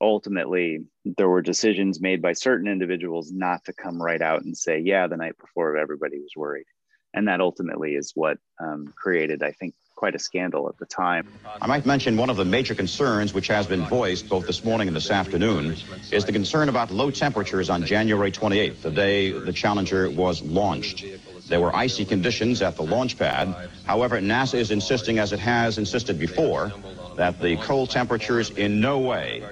ultimately 0.01 0.85
there 1.05 1.29
were 1.29 1.43
decisions 1.43 2.01
made 2.01 2.21
by 2.21 2.33
certain 2.33 2.69
individuals 2.69 3.33
not 3.33 3.65
to 3.65 3.73
come 3.73 4.01
right 4.01 4.21
out 4.21 4.43
and 4.43 4.57
say, 4.57 4.79
yeah, 4.79 5.07
the 5.07 5.17
night 5.17 5.39
before 5.39 5.77
everybody 5.77 6.19
was 6.19 6.33
worried. 6.37 6.67
And 7.15 7.29
that 7.29 7.41
ultimately 7.41 7.95
is 7.95 8.13
what 8.15 8.39
um, 8.63 8.93
created, 8.95 9.43
I 9.43 9.53
think, 9.53 9.75
quite 9.97 10.15
a 10.15 10.19
scandal 10.19 10.69
at 10.69 10.77
the 10.79 10.87
time. 10.87 11.27
I 11.61 11.67
might 11.67 11.87
mention 11.87 12.17
one 12.17 12.31
of 12.31 12.37
the 12.37 12.45
major 12.45 12.75
concerns 12.75 13.33
which 13.33 13.49
has 13.49 13.67
been 13.67 13.85
voiced 13.87 14.29
both 14.29 14.47
this 14.47 14.63
morning 14.63 14.89
and 14.89 14.97
this 14.97 15.11
afternoon 15.11 15.75
is 16.13 16.25
the 16.27 16.33
concern 16.33 16.69
about 16.69 16.91
low 16.91 17.11
temperatures 17.11 17.71
on 17.71 17.85
January 17.85 18.31
28th, 18.31 18.83
the 18.83 18.91
day 18.91 19.33
the 19.33 19.53
Challenger 19.53 20.11
was 20.11 20.43
launched. 20.43 21.05
There 21.49 21.61
were 21.61 21.75
icy 21.75 22.05
conditions 22.05 22.61
at 22.61 22.77
the 22.77 22.83
launch 22.83 23.19
pad. 23.19 23.55
However, 23.85 24.21
NASA 24.21 24.59
is 24.59 24.71
insisting, 24.71 25.19
as 25.19 25.33
it 25.33 25.39
has 25.39 25.79
insisted 25.79 26.19
before, 26.19 26.73
that 27.17 27.41
the 27.41 27.57
cold 27.57 27.91
temperatures 27.91 28.51
in 28.51 28.81
no 28.81 28.99
way 28.99 29.43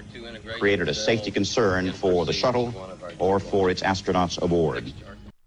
created 0.59 0.89
a 0.89 0.95
safety 0.95 1.31
concern 1.31 1.93
for 1.93 2.27
the 2.27 2.33
shuttle 2.33 2.75
or 3.19 3.41
for 3.41 3.71
its 3.71 3.83
astronauts 3.83 4.43
aboard. 4.43 4.93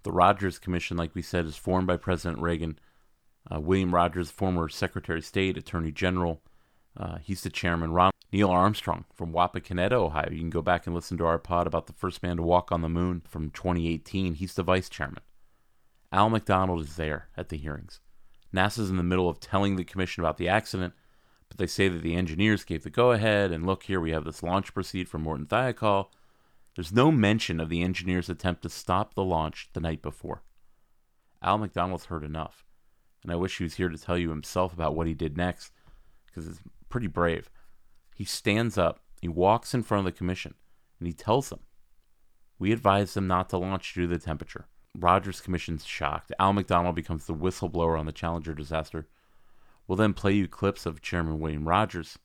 The 0.03 0.11
Rogers 0.11 0.57
Commission, 0.57 0.95
like 0.95 1.13
we 1.13 1.21
said, 1.21 1.45
is 1.45 1.57
formed 1.57 1.85
by 1.85 1.97
President 1.97 2.41
Reagan 2.41 2.79
uh, 3.53 3.59
William 3.59 3.93
Rogers, 3.93 4.31
former 4.31 4.69
Secretary 4.69 5.19
of 5.19 5.25
State, 5.25 5.57
Attorney 5.57 5.91
General, 5.91 6.41
uh, 6.97 7.17
he's 7.17 7.41
the 7.41 7.49
chairman. 7.49 7.91
Ron 7.91 8.11
Neil 8.31 8.49
Armstrong 8.49 9.05
from 9.13 9.31
Wapakoneta, 9.31 9.93
Ohio. 9.93 10.29
You 10.31 10.39
can 10.39 10.49
go 10.49 10.61
back 10.61 10.85
and 10.85 10.95
listen 10.95 11.17
to 11.17 11.25
our 11.25 11.37
pod 11.37 11.67
about 11.67 11.87
the 11.87 11.93
first 11.93 12.21
man 12.23 12.37
to 12.37 12.43
walk 12.43 12.71
on 12.71 12.81
the 12.81 12.89
moon 12.89 13.21
from 13.25 13.51
2018. 13.51 14.35
He's 14.35 14.55
the 14.55 14.63
vice 14.63 14.89
chairman. 14.89 15.21
Al 16.11 16.29
McDonald 16.29 16.81
is 16.81 16.95
there 16.95 17.29
at 17.37 17.49
the 17.49 17.57
hearings. 17.57 17.99
NASA's 18.53 18.89
in 18.89 18.97
the 18.97 19.03
middle 19.03 19.29
of 19.29 19.39
telling 19.39 19.75
the 19.75 19.83
commission 19.83 20.23
about 20.23 20.37
the 20.37 20.49
accident, 20.49 20.93
but 21.47 21.57
they 21.57 21.67
say 21.67 21.87
that 21.87 22.01
the 22.01 22.15
engineers 22.15 22.63
gave 22.63 22.83
the 22.83 22.89
go 22.89 23.11
ahead, 23.11 23.51
and 23.51 23.65
look 23.65 23.83
here, 23.83 23.99
we 23.99 24.11
have 24.11 24.25
this 24.25 24.43
launch 24.43 24.73
proceed 24.73 25.07
from 25.07 25.23
Morton 25.23 25.45
Thiokol. 25.45 26.07
There's 26.75 26.93
no 26.93 27.11
mention 27.11 27.59
of 27.59 27.69
the 27.69 27.81
engineers' 27.81 28.29
attempt 28.29 28.61
to 28.63 28.69
stop 28.69 29.13
the 29.13 29.23
launch 29.23 29.69
the 29.73 29.79
night 29.79 30.01
before. 30.01 30.43
Al 31.41 31.57
McDonald's 31.57 32.05
heard 32.05 32.23
enough 32.23 32.65
and 33.23 33.31
I 33.31 33.35
wish 33.35 33.57
he 33.57 33.63
was 33.63 33.75
here 33.75 33.89
to 33.89 33.97
tell 33.97 34.17
you 34.17 34.29
himself 34.29 34.73
about 34.73 34.95
what 34.95 35.07
he 35.07 35.13
did 35.13 35.37
next, 35.37 35.71
because 36.25 36.47
it's 36.47 36.61
pretty 36.89 37.07
brave. 37.07 37.49
He 38.15 38.23
stands 38.23 38.77
up, 38.77 39.01
he 39.21 39.27
walks 39.27 39.73
in 39.73 39.83
front 39.83 40.05
of 40.07 40.13
the 40.13 40.17
commission, 40.17 40.55
and 40.99 41.07
he 41.07 41.13
tells 41.13 41.49
them, 41.49 41.59
We 42.59 42.71
advise 42.71 43.13
them 43.13 43.27
not 43.27 43.49
to 43.49 43.57
launch 43.57 43.93
due 43.93 44.01
to 44.01 44.07
the 44.07 44.19
temperature. 44.19 44.67
Rogers 44.97 45.41
Commission's 45.41 45.85
shocked. 45.85 46.31
Al 46.39 46.53
McDonald 46.53 46.95
becomes 46.95 47.25
the 47.25 47.35
whistleblower 47.35 47.99
on 47.99 48.07
the 48.07 48.11
Challenger 48.11 48.55
disaster. 48.55 49.07
We'll 49.87 49.97
then 49.97 50.13
play 50.13 50.33
you 50.33 50.47
clips 50.47 50.85
of 50.85 51.01
Chairman 51.01 51.39
William 51.39 51.67
Rogers, 51.67 52.17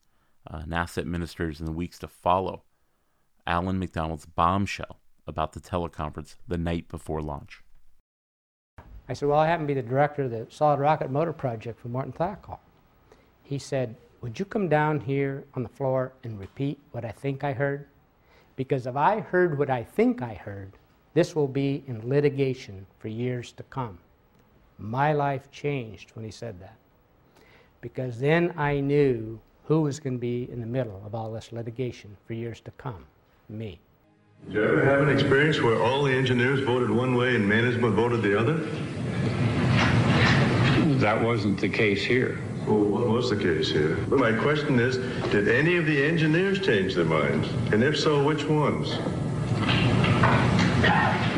uh, 0.51 0.63
NASA 0.63 0.99
administrators 0.99 1.61
in 1.61 1.67
the 1.67 1.73
weeks 1.73 1.99
to 2.01 2.09
follow, 2.09 2.65
Alan 3.47 3.79
McDonald's 3.79 4.27
bombshell 4.27 5.01
about 5.27 5.53
the 5.53 5.61
teleconference 5.61 6.37
the 6.47 6.59
night 6.59 6.89
before 6.89 7.23
launch. 7.23 7.63
I 9.09 9.13
said, 9.15 9.29
Well, 9.29 9.39
I 9.39 9.47
happen 9.47 9.67
to 9.67 9.75
be 9.75 9.81
the 9.81 9.89
director 9.89 10.23
of 10.23 10.31
the 10.31 10.47
Solid 10.51 10.81
Rocket 10.81 11.11
Motor 11.11 11.33
Project 11.33 11.81
for 11.81 11.89
Morton 11.89 12.13
Thiokol. 12.13 12.59
He 13.43 13.59
said, 13.59 13.97
Would 14.21 14.39
you 14.39 14.45
come 14.45 14.69
down 14.69 15.01
here 15.01 15.45
on 15.55 15.63
the 15.63 15.69
floor 15.69 16.13
and 16.25 16.39
repeat 16.39 16.79
what 16.93 17.05
I 17.05 17.11
think 17.11 17.45
I 17.45 17.53
heard? 17.53 17.87
Because 18.57 18.87
if 18.87 18.97
I 18.97 19.21
heard 19.21 19.59
what 19.59 19.71
I 19.71 19.83
think 19.83 20.23
I 20.23 20.35
heard, 20.35 20.73
this 21.15 21.35
will 21.35 21.49
be 21.49 21.83
in 21.87 22.09
litigation 22.09 22.87
for 22.99 23.09
years 23.09 23.53
to 23.53 23.63
come. 23.65 23.99
My 24.79 25.13
life 25.13 25.51
changed 25.51 26.11
when 26.15 26.25
he 26.25 26.31
said 26.31 26.61
that. 26.61 26.77
Because 27.81 28.19
then 28.19 28.55
I 28.57 28.81
knew 28.81 29.41
who 29.65 29.83
was 29.83 30.01
going 30.01 30.15
to 30.15 30.21
be 30.21 30.51
in 30.51 30.61
the 30.61 30.67
middle 30.67 31.03
of 31.05 31.15
all 31.15 31.33
this 31.33 31.53
litigation 31.53 32.17
for 32.27 32.35
years 32.35 32.61
to 32.61 32.71
come 32.73 33.07
me. 33.49 33.81
Did 34.47 34.55
you 34.55 34.65
ever 34.65 34.85
have 34.85 35.01
an 35.01 35.09
experience 35.09 35.61
where 35.61 35.81
all 35.81 36.03
the 36.03 36.13
engineers 36.13 36.61
voted 36.61 36.91
one 36.91 37.15
way 37.15 37.37
and 37.37 37.49
management 37.49 37.95
voted 37.95 38.23
the 38.23 38.39
other? 38.39 38.59
That 40.99 41.23
wasn't 41.23 41.61
the 41.61 41.69
case 41.69 42.05
here. 42.05 42.39
Well, 42.67 42.81
what 42.81 43.09
was 43.09 43.31
the 43.31 43.37
case 43.37 43.71
here? 43.71 43.97
But 44.09 44.19
my 44.19 44.33
question 44.33 44.79
is, 44.79 44.99
did 45.31 45.49
any 45.49 45.77
of 45.77 45.87
the 45.87 46.05
engineers 46.05 46.61
change 46.61 46.95
their 46.95 47.05
minds? 47.05 47.49
And 47.73 47.83
if 47.83 47.99
so, 47.99 48.23
which 48.23 48.45
ones? 48.45 48.99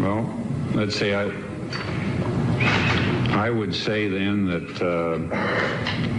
Well, 0.00 0.28
let's 0.74 0.96
say 0.96 1.14
I, 1.14 1.30
I 3.46 3.50
would 3.50 3.74
say 3.74 4.08
then 4.08 4.46
that 4.46 4.82
uh, 4.82 6.13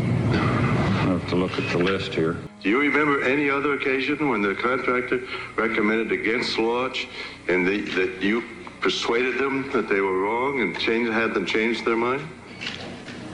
to 1.36 1.42
look 1.42 1.60
at 1.60 1.70
the 1.72 1.78
list 1.78 2.14
here. 2.14 2.38
Do 2.62 2.70
you 2.70 2.80
remember 2.80 3.24
any 3.24 3.50
other 3.50 3.74
occasion 3.74 4.30
when 4.30 4.42
the 4.42 4.56
contractor 4.56 5.22
recommended 5.56 6.12
against 6.12 6.58
launch 6.58 7.08
and 7.48 7.68
the, 7.68 7.82
that 7.82 8.22
you 8.22 8.44
persuaded 8.82 9.38
them 9.38 9.70
that 9.72 9.90
they 9.90 10.00
were 10.00 10.22
wrong 10.22 10.62
and 10.62 10.78
changed, 10.80 11.12
had 11.12 11.34
them 11.34 11.46
change 11.46 11.84
their 11.84 11.98
mind? 11.98 12.28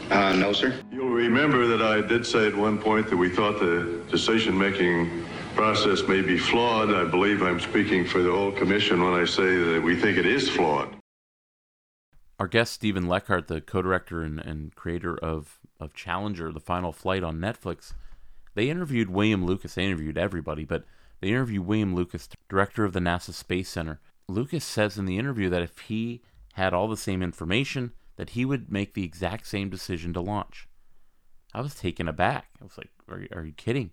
Uh, 0.10 0.34
no, 0.34 0.52
sir. 0.52 0.78
You'll 0.91 1.10
remember 1.10 1.68
that 1.68 1.82
I 1.82 2.02
did 2.02 2.26
say 2.26 2.47
at 2.47 2.56
one 2.56 2.78
point 2.78 3.10
that 3.10 3.18
we 3.18 3.30
thought 3.30 3.60
the 3.60 4.04
decision-making 4.10 5.26
process 5.56 6.06
may 6.08 6.22
be 6.22 6.38
flawed. 6.38 6.93
I 6.93 7.06
believe 7.06 7.41
I'm 7.41 7.60
speaking 7.60 8.06
for 8.06 8.22
the 8.22 8.32
whole 8.32 8.52
commission 8.52 9.02
when 9.04 9.14
I 9.14 9.26
say 9.26 9.58
that 9.74 9.82
we 9.82 9.95
think 9.95 10.18
it 10.18 10.26
is 10.26 10.49
flawed. 10.49 11.01
Our 12.42 12.48
guest, 12.48 12.74
Steven 12.74 13.06
Leckart, 13.06 13.46
the 13.46 13.62
co-director 13.62 14.24
and, 14.24 14.39
and 14.39 14.74
creator 14.74 15.16
of, 15.16 15.60
of 15.80 15.94
Challenger, 15.94 16.52
The 16.52 16.60
Final 16.60 16.92
Flight 16.92 17.24
on 17.24 17.38
Netflix, 17.38 17.94
they 18.56 18.68
interviewed 18.68 19.12
William 19.12 19.46
Lucas. 19.46 19.76
They 19.76 19.86
interviewed 19.86 20.18
everybody, 20.18 20.66
but 20.66 20.84
they 21.20 21.28
interviewed 21.28 21.68
William 21.68 21.94
Lucas, 21.94 22.28
director 22.50 22.84
of 22.84 22.94
the 22.94 23.00
NASA 23.00 23.32
Space 23.32 23.70
Center. 23.70 24.00
Lucas 24.28 24.66
says 24.66 24.98
in 24.98 25.06
the 25.06 25.20
interview 25.20 25.52
that 25.52 25.62
if 25.62 25.78
he 25.82 26.24
had 26.54 26.74
all 26.74 26.88
the 26.88 26.98
same 26.98 27.22
information, 27.22 27.92
that 28.16 28.32
he 28.32 28.44
would 28.44 28.72
make 28.72 28.96
the 28.96 29.04
exact 29.04 29.46
same 29.46 29.70
decision 29.70 30.12
to 30.14 30.20
launch. 30.20 30.68
I 31.54 31.62
was 31.62 31.76
taken 31.76 32.08
aback. 32.08 32.48
I 32.60 32.64
was 32.64 32.76
like, 32.76 32.89
"Are, 33.08 33.24
are 33.38 33.46
you 33.46 33.54
kidding?" 33.54 33.92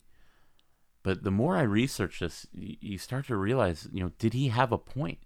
But 1.03 1.23
the 1.23 1.31
more 1.31 1.55
I 1.55 1.65
research 1.65 2.21
this, 2.21 2.47
you 2.55 2.97
start 2.97 3.27
to 3.27 3.37
realize, 3.37 3.89
you 3.93 4.03
know, 4.03 4.13
did 4.19 4.33
he 4.33 4.49
have 4.49 4.73
a 4.73 4.79
point? 4.79 5.19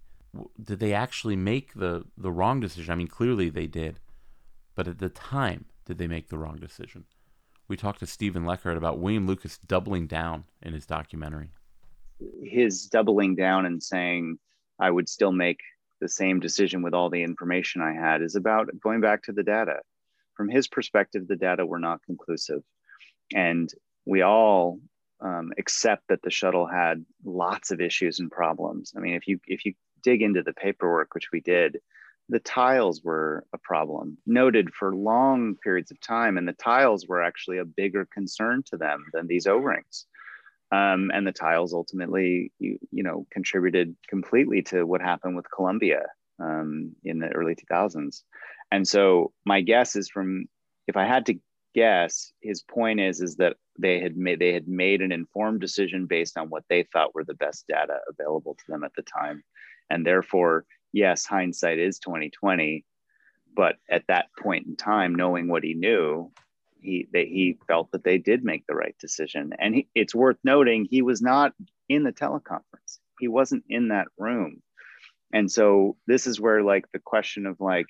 Did 0.63 0.81
they 0.81 0.95
actually 0.95 1.37
make 1.37 1.75
the 1.75 2.05
the 2.17 2.33
wrong 2.33 2.61
decision? 2.61 2.93
I 2.93 2.97
mean, 2.97 3.09
clearly 3.09 3.51
they 3.51 3.67
did, 3.67 4.01
but 4.75 4.89
at 4.89 4.99
the 4.99 5.09
time, 5.09 5.67
did 5.85 5.99
they 5.99 6.07
make 6.07 6.29
the 6.29 6.39
wrong 6.39 6.57
decision? 6.57 7.05
We 7.69 7.77
talked 7.77 8.01
to 8.01 8.07
Steven 8.07 8.45
Leckart 8.45 8.77
about 8.77 8.99
William 8.99 9.27
Lucas 9.27 9.59
doubling 9.59 10.07
down 10.07 10.45
in 10.63 10.73
his 10.75 10.87
documentary. 10.87 11.51
His 12.43 12.87
doubling 12.87 13.35
down 13.35 13.67
and 13.67 13.83
saying, 13.83 14.39
I 14.79 14.91
would 14.91 15.09
still 15.09 15.33
make 15.33 15.61
the 16.01 16.09
same 16.09 16.41
decision 16.41 16.83
with 16.83 16.95
all 16.95 17.11
the 17.11 17.23
information 17.23 17.81
I 17.81 17.93
had 17.93 18.23
is 18.23 18.35
about 18.35 18.69
going 18.83 19.01
back 19.01 19.23
to 19.25 19.33
the 19.33 19.43
data. 19.43 19.81
From 20.37 20.49
his 20.49 20.67
perspective, 20.67 21.29
the 21.29 21.37
data 21.37 21.65
were 21.65 21.79
not 21.79 22.03
conclusive. 22.03 22.63
And 23.35 23.73
we 24.05 24.23
all 24.23 24.81
um, 25.21 25.53
accept 25.59 26.09
that 26.09 26.23
the 26.23 26.31
shuttle 26.31 26.67
had 26.67 27.05
lots 27.25 27.71
of 27.71 27.81
issues 27.81 28.19
and 28.19 28.31
problems. 28.31 28.93
I 28.97 29.01
mean, 29.01 29.15
if 29.15 29.29
you 29.29 29.39
if 29.47 29.65
you 29.65 29.75
dig 30.03 30.23
into 30.23 30.43
the 30.43 30.53
paperwork, 30.53 31.15
which 31.15 31.31
we 31.33 31.41
did, 31.41 31.81
the 32.29 32.41
tiles 32.41 33.03
were 33.03 33.45
a 33.53 33.59
problem, 33.59 34.17
noted 34.27 34.73
for 34.73 34.95
long 34.95 35.57
periods 35.63 35.91
of 35.91 36.01
time, 36.01 36.39
and 36.39 36.47
the 36.47 36.53
tiles 36.53 37.07
were 37.07 37.23
actually 37.23 37.59
a 37.59 37.65
bigger 37.65 38.07
concern 38.13 38.63
to 38.67 38.77
them 38.77 39.05
than 39.13 39.27
these 39.27 39.47
O-rings. 39.47 40.07
Um, 40.71 41.11
and 41.13 41.27
the 41.27 41.33
tiles 41.33 41.75
ultimately, 41.75 42.51
you, 42.59 42.79
you 42.91 43.03
know, 43.03 43.27
contributed 43.31 43.95
completely 44.09 44.63
to 44.63 44.85
what 44.85 45.03
happened 45.03 45.37
with 45.37 45.51
Columbia 45.55 46.07
um, 46.41 46.93
in 47.05 47.19
the 47.19 47.29
early 47.29 47.55
2000s. 47.55 48.23
And 48.71 48.89
so 48.89 49.33
my 49.45 49.61
guess 49.61 49.97
is 49.97 50.09
from, 50.09 50.47
if 50.87 50.97
I 50.97 51.05
had 51.05 51.27
to 51.27 51.39
guess, 51.75 52.33
his 52.41 52.63
point 52.63 53.01
is 53.01 53.21
is 53.21 53.37
that 53.37 53.57
they 53.79 54.01
had 54.01 54.17
made 54.17 54.39
they 54.39 54.53
had 54.53 54.69
made 54.69 55.01
an 55.01 55.13
informed 55.13 55.61
decision 55.61 56.07
based 56.07 56.37
on 56.37 56.49
what 56.49 56.65
they 56.69 56.85
thought 56.85 57.15
were 57.15 57.25
the 57.25 57.35
best 57.35 57.67
data 57.69 57.99
available 58.09 58.55
to 58.55 58.65
them 58.69 58.85
at 58.85 58.93
the 58.97 59.03
time, 59.03 59.43
and 59.93 60.07
therefore, 60.07 60.65
yes, 60.93 61.27
hindsight 61.27 61.79
is 61.79 61.99
2020. 61.99 62.85
But 63.55 63.77
at 63.91 64.07
that 64.09 64.27
point 64.43 64.67
in 64.67 64.77
time, 64.77 65.15
knowing 65.15 65.49
what 65.49 65.63
he 65.63 65.75
knew, 65.75 66.33
he 66.81 67.07
that 67.13 67.27
he 67.27 67.59
felt 67.69 67.93
that 67.93 68.03
they 68.03 68.19
did 68.19 68.43
make 68.43 68.67
the 68.67 68.75
right 68.75 68.97
decision. 68.99 69.53
And 69.59 69.75
he, 69.75 69.89
it's 69.95 70.15
worth 70.15 70.39
noting 70.43 70.87
he 70.91 71.03
was 71.03 71.21
not 71.21 71.53
in 71.89 72.03
the 72.03 72.13
teleconference. 72.13 72.99
He 73.21 73.29
wasn't 73.29 73.65
in 73.69 73.89
that 73.89 74.09
room. 74.19 74.63
And 75.33 75.53
so 75.53 75.97
this 76.07 76.27
is 76.27 76.41
where 76.41 76.63
like 76.63 76.87
the 76.93 76.99
question 76.99 77.47
of 77.47 77.61
like 77.61 77.87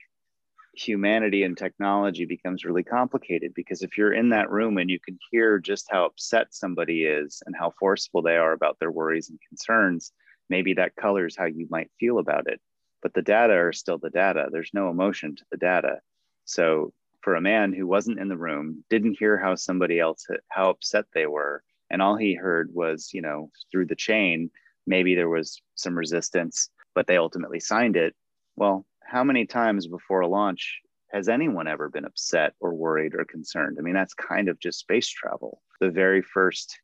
humanity 0.74 1.44
and 1.44 1.57
technology 1.57 2.24
becomes 2.24 2.64
really 2.64 2.82
complicated 2.82 3.53
because 3.55 3.82
if 3.82 3.96
you're 3.96 4.12
in 4.12 4.30
that 4.30 4.50
room 4.50 4.78
and 4.78 4.90
you 4.90 4.98
can 4.98 5.18
hear 5.30 5.59
just 5.59 5.86
how 5.90 6.07
upset 6.07 6.48
somebody 6.50 7.05
is 7.05 7.42
and 7.46 7.55
how 7.57 7.72
forceful 7.78 8.22
they 8.22 8.36
are 8.36 8.53
about 8.53 8.78
their 8.80 8.90
worries 8.90 9.28
and 9.30 9.38
concerns, 9.48 10.12
maybe 10.49 10.74
that 10.74 10.97
colors 10.97 11.36
how 11.36 11.47
you 11.47 11.66
might 11.70 11.90
feel 11.99 12.18
about 12.18 12.47
it. 12.47 12.61
But 13.03 13.14
the 13.14 13.22
data 13.22 13.55
are 13.55 13.72
still 13.72 13.99
the 13.99 14.11
data. 14.11 14.49
There's 14.51 14.70
no 14.72 14.90
emotion 14.90 15.36
to 15.36 15.45
the 15.51 15.57
data. 15.57 16.01
So 16.45 16.93
for 17.20 17.34
a 17.34 17.40
man 17.40 17.72
who 17.72 17.86
wasn't 17.86 18.18
in 18.18 18.28
the 18.28 18.36
room, 18.36 18.84
didn't 18.90 19.18
hear 19.18 19.38
how 19.38 19.55
somebody 19.55 19.99
else 20.01 20.26
how 20.49 20.70
upset 20.70 21.07
they 21.14 21.26
were, 21.26 21.62
and 21.90 22.03
all 22.03 22.16
he 22.16 22.34
heard 22.34 22.70
was, 22.72 23.11
you 23.12 23.22
know, 23.22 23.51
through 23.70 23.86
the 23.86 23.97
chain, 23.97 24.51
maybe 24.86 25.14
there 25.14 25.28
was 25.28 25.61
some 25.74 25.97
resistance, 25.97 26.70
but 26.95 27.07
they 27.07 27.16
ultimately 27.16 27.61
signed 27.61 27.97
it. 27.97 28.14
Well, 28.57 28.86
how 29.05 29.24
many 29.24 29.47
times 29.47 29.86
before 29.86 30.20
a 30.20 30.28
launch 30.28 30.80
has 31.12 31.28
anyone 31.28 31.68
ever 31.68 31.88
been 31.88 32.05
upset 32.05 32.55
or 32.61 32.74
worried 32.74 33.14
or 33.14 33.24
concerned? 33.24 33.76
I 33.78 33.82
mean, 33.82 33.95
that's 33.95 34.14
kind 34.14 34.49
of 34.49 34.59
just 34.59 34.80
space 34.80 35.09
travel. 35.09 35.61
The 35.80 35.90
very 35.90 36.22
first 36.22 36.80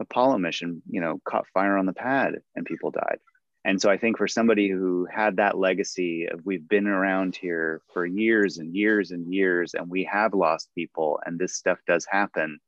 Apollo 0.00 0.38
mission, 0.38 0.82
you 0.88 1.00
know, 1.00 1.20
caught 1.24 1.46
fire 1.48 1.76
on 1.76 1.86
the 1.86 1.92
pad 1.92 2.34
and 2.54 2.66
people 2.66 2.90
died. 2.90 3.18
And 3.64 3.82
so 3.82 3.90
I 3.90 3.98
think 3.98 4.16
for 4.16 4.28
somebody 4.28 4.70
who 4.70 5.06
had 5.12 5.36
that 5.36 5.58
legacy 5.58 6.26
of 6.30 6.40
we've 6.44 6.66
been 6.68 6.86
around 6.86 7.36
here 7.36 7.82
for 7.92 8.06
years 8.06 8.58
and 8.58 8.74
years 8.74 9.10
and 9.10 9.32
years, 9.32 9.74
and 9.74 9.90
we 9.90 10.04
have 10.10 10.32
lost 10.32 10.70
people, 10.74 11.20
and 11.26 11.38
this 11.38 11.54
stuff 11.54 11.78
does 11.86 12.06
happen. 12.10 12.60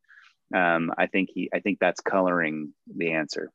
Um, 0.55 0.93
I 0.99 1.07
think 1.07 1.31
he, 1.33 1.49
I 1.55 1.61
think 1.61 1.79
that's 1.79 2.01
coloring 2.01 2.75
the 2.95 3.13
answer. 3.13 3.53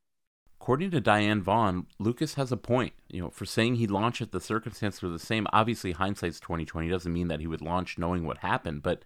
According 0.59 0.91
to 0.91 1.01
Diane 1.01 1.43
Vaughan, 1.43 1.85
Lucas 1.99 2.35
has 2.35 2.51
a 2.51 2.57
point. 2.57 2.93
You 3.09 3.23
know, 3.23 3.29
for 3.29 3.45
saying 3.45 3.75
he'd 3.75 3.91
launch 3.91 4.21
it, 4.21 4.31
the 4.31 4.39
circumstances 4.39 5.01
were 5.03 5.09
the 5.09 5.19
same. 5.19 5.45
Obviously, 5.51 5.91
hindsight's 5.91 6.39
twenty 6.39 6.65
twenty 6.65 6.89
doesn't 6.89 7.13
mean 7.13 7.27
that 7.27 7.41
he 7.41 7.47
would 7.47 7.61
launch 7.61 7.97
knowing 7.97 8.25
what 8.25 8.37
happened. 8.37 8.81
But 8.81 9.03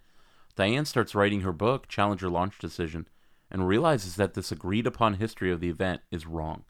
Diane 0.54 0.84
starts 0.84 1.14
writing 1.14 1.40
her 1.42 1.52
book, 1.52 1.88
Challenger 1.88 2.30
Launch 2.30 2.58
Decision, 2.58 3.08
and 3.50 3.66
realizes 3.66 4.16
that 4.16 4.34
this 4.34 4.52
agreed 4.52 4.86
upon 4.86 5.14
history 5.14 5.50
of 5.50 5.60
the 5.60 5.68
event 5.68 6.02
is 6.10 6.26
wrong. 6.26 6.64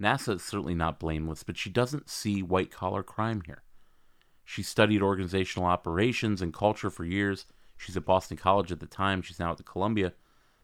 NASA 0.00 0.36
is 0.36 0.44
certainly 0.44 0.74
not 0.74 1.00
blameless, 1.00 1.42
but 1.42 1.56
she 1.56 1.70
doesn't 1.70 2.08
see 2.08 2.42
white 2.42 2.70
collar 2.70 3.02
crime 3.02 3.42
here. 3.46 3.62
She 4.44 4.62
studied 4.62 5.02
organizational 5.02 5.68
operations 5.68 6.40
and 6.40 6.54
culture 6.54 6.90
for 6.90 7.04
years. 7.04 7.46
She's 7.76 7.96
at 7.96 8.04
Boston 8.04 8.36
College 8.36 8.72
at 8.72 8.80
the 8.80 8.86
time. 8.86 9.22
She's 9.22 9.38
now 9.38 9.50
at 9.50 9.58
the 9.58 9.62
Columbia. 9.62 10.14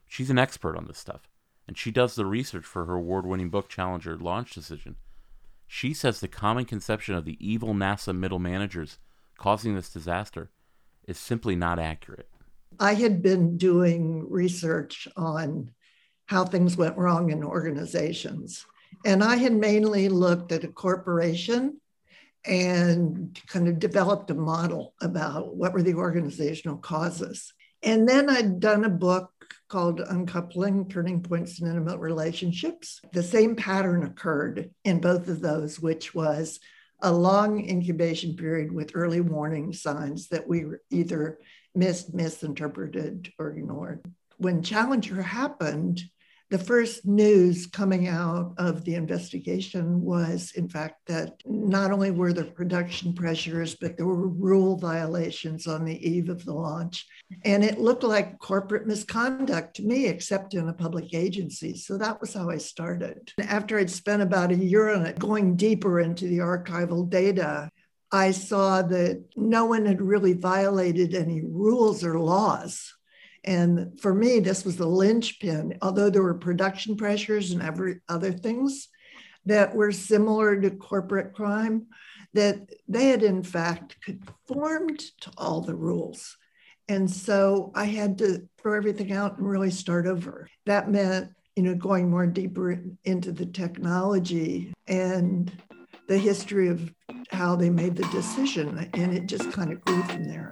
She's 0.07 0.29
an 0.29 0.39
expert 0.39 0.75
on 0.75 0.85
this 0.85 0.97
stuff 0.97 1.29
and 1.67 1.77
she 1.77 1.91
does 1.91 2.15
the 2.15 2.25
research 2.25 2.65
for 2.65 2.85
her 2.85 2.95
award 2.95 3.25
winning 3.25 3.49
book 3.49 3.69
Challenger 3.69 4.17
Launch 4.17 4.53
Decision. 4.53 4.95
She 5.67 5.93
says 5.93 6.19
the 6.19 6.27
common 6.27 6.65
conception 6.65 7.15
of 7.15 7.25
the 7.25 7.37
evil 7.45 7.73
NASA 7.73 8.15
middle 8.15 8.39
managers 8.39 8.99
causing 9.37 9.75
this 9.75 9.91
disaster 9.91 10.51
is 11.07 11.17
simply 11.17 11.55
not 11.55 11.79
accurate. 11.79 12.29
I 12.79 12.93
had 12.93 13.21
been 13.21 13.57
doing 13.57 14.29
research 14.29 15.07
on 15.15 15.71
how 16.27 16.45
things 16.45 16.75
went 16.75 16.97
wrong 16.97 17.29
in 17.31 17.43
organizations, 17.43 18.65
and 19.05 19.23
I 19.23 19.35
had 19.35 19.53
mainly 19.53 20.09
looked 20.09 20.51
at 20.51 20.63
a 20.63 20.69
corporation 20.69 21.79
and 22.45 23.39
kind 23.47 23.67
of 23.67 23.79
developed 23.79 24.29
a 24.31 24.35
model 24.35 24.93
about 25.01 25.55
what 25.55 25.73
were 25.73 25.83
the 25.83 25.95
organizational 25.95 26.77
causes. 26.77 27.53
And 27.81 28.07
then 28.07 28.29
I'd 28.29 28.59
done 28.59 28.85
a 28.85 28.89
book 28.89 29.31
called 29.67 29.99
Uncoupling 29.99 30.89
Turning 30.89 31.21
Points 31.21 31.59
in 31.59 31.67
Intimate 31.67 31.99
Relationships. 31.99 33.01
The 33.13 33.23
same 33.23 33.55
pattern 33.55 34.03
occurred 34.03 34.71
in 34.83 35.01
both 35.01 35.27
of 35.27 35.41
those, 35.41 35.79
which 35.79 36.13
was 36.13 36.59
a 37.01 37.11
long 37.11 37.67
incubation 37.67 38.35
period 38.35 38.71
with 38.71 38.91
early 38.95 39.21
warning 39.21 39.73
signs 39.73 40.27
that 40.29 40.47
we 40.47 40.65
either 40.91 41.39
missed, 41.75 42.13
misinterpreted, 42.13 43.31
or 43.37 43.51
ignored. 43.51 44.01
When 44.37 44.63
Challenger 44.63 45.21
happened, 45.21 46.01
the 46.51 46.59
first 46.59 47.07
news 47.07 47.65
coming 47.65 48.07
out 48.07 48.53
of 48.59 48.85
the 48.85 48.93
investigation 48.93 50.01
was, 50.01 50.51
in 50.55 50.69
fact, 50.69 50.97
that 51.07 51.41
not 51.43 51.91
only 51.91 52.11
were 52.11 52.33
there 52.33 52.43
production 52.43 53.13
pressures, 53.13 53.75
but 53.75 53.97
there 53.97 54.05
were 54.05 54.27
rule 54.27 54.77
violations 54.77 55.65
on 55.65 55.83
the 55.83 56.07
eve 56.07 56.29
of 56.29 56.45
the 56.45 56.53
launch. 56.53 57.07
And 57.43 57.63
it 57.63 57.79
looked 57.79 58.03
like 58.03 58.37
corporate 58.37 58.85
misconduct 58.85 59.75
to 59.77 59.83
me, 59.83 60.05
except 60.05 60.53
in 60.53 60.69
a 60.69 60.73
public 60.73 61.15
agency. 61.15 61.75
So 61.75 61.97
that 61.97 62.21
was 62.21 62.35
how 62.35 62.51
I 62.51 62.57
started. 62.57 63.31
After 63.41 63.79
I'd 63.79 63.89
spent 63.89 64.21
about 64.21 64.51
a 64.51 64.55
year 64.55 64.93
on 64.93 65.03
it, 65.03 65.17
going 65.17 65.55
deeper 65.55 65.99
into 65.99 66.27
the 66.27 66.39
archival 66.39 67.09
data, 67.09 67.71
I 68.15 68.31
saw 68.31 68.81
that 68.81 69.23
no 69.35 69.65
one 69.65 69.85
had 69.85 70.01
really 70.01 70.33
violated 70.33 71.13
any 71.13 71.41
rules 71.41 72.03
or 72.03 72.19
laws 72.19 72.95
and 73.45 73.99
for 73.99 74.13
me, 74.13 74.39
this 74.39 74.65
was 74.65 74.75
the 74.75 74.87
linchpin, 74.87 75.77
although 75.81 76.09
there 76.09 76.23
were 76.23 76.33
production 76.33 76.97
pressures 76.97 77.51
and 77.51 77.61
every 77.61 78.01
other 78.09 78.31
things 78.31 78.89
that 79.45 79.75
were 79.75 79.91
similar 79.91 80.59
to 80.59 80.71
corporate 80.71 81.33
crime, 81.35 81.85
that 82.33 82.67
they 82.87 83.09
had 83.09 83.21
in 83.21 83.43
fact 83.43 83.97
conformed 84.01 84.99
to 85.21 85.31
all 85.37 85.61
the 85.61 85.75
rules. 85.75 86.35
And 86.89 87.09
so 87.09 87.71
I 87.75 87.85
had 87.85 88.17
to 88.17 88.47
throw 88.59 88.75
everything 88.75 89.11
out 89.11 89.37
and 89.37 89.47
really 89.47 89.71
start 89.71 90.07
over. 90.07 90.49
That 90.65 90.89
meant, 90.89 91.29
you 91.55 91.61
know, 91.61 91.75
going 91.75 92.09
more 92.09 92.27
deeper 92.27 92.83
into 93.03 93.31
the 93.31 93.45
technology 93.45 94.73
and 94.87 95.51
the 96.07 96.17
history 96.17 96.67
of 96.67 96.93
how 97.31 97.55
they 97.55 97.69
made 97.69 97.95
the 97.95 98.05
decision. 98.09 98.89
And 98.93 99.13
it 99.13 99.25
just 99.25 99.51
kind 99.51 99.71
of 99.71 99.83
grew 99.83 100.03
from 100.03 100.25
there. 100.25 100.51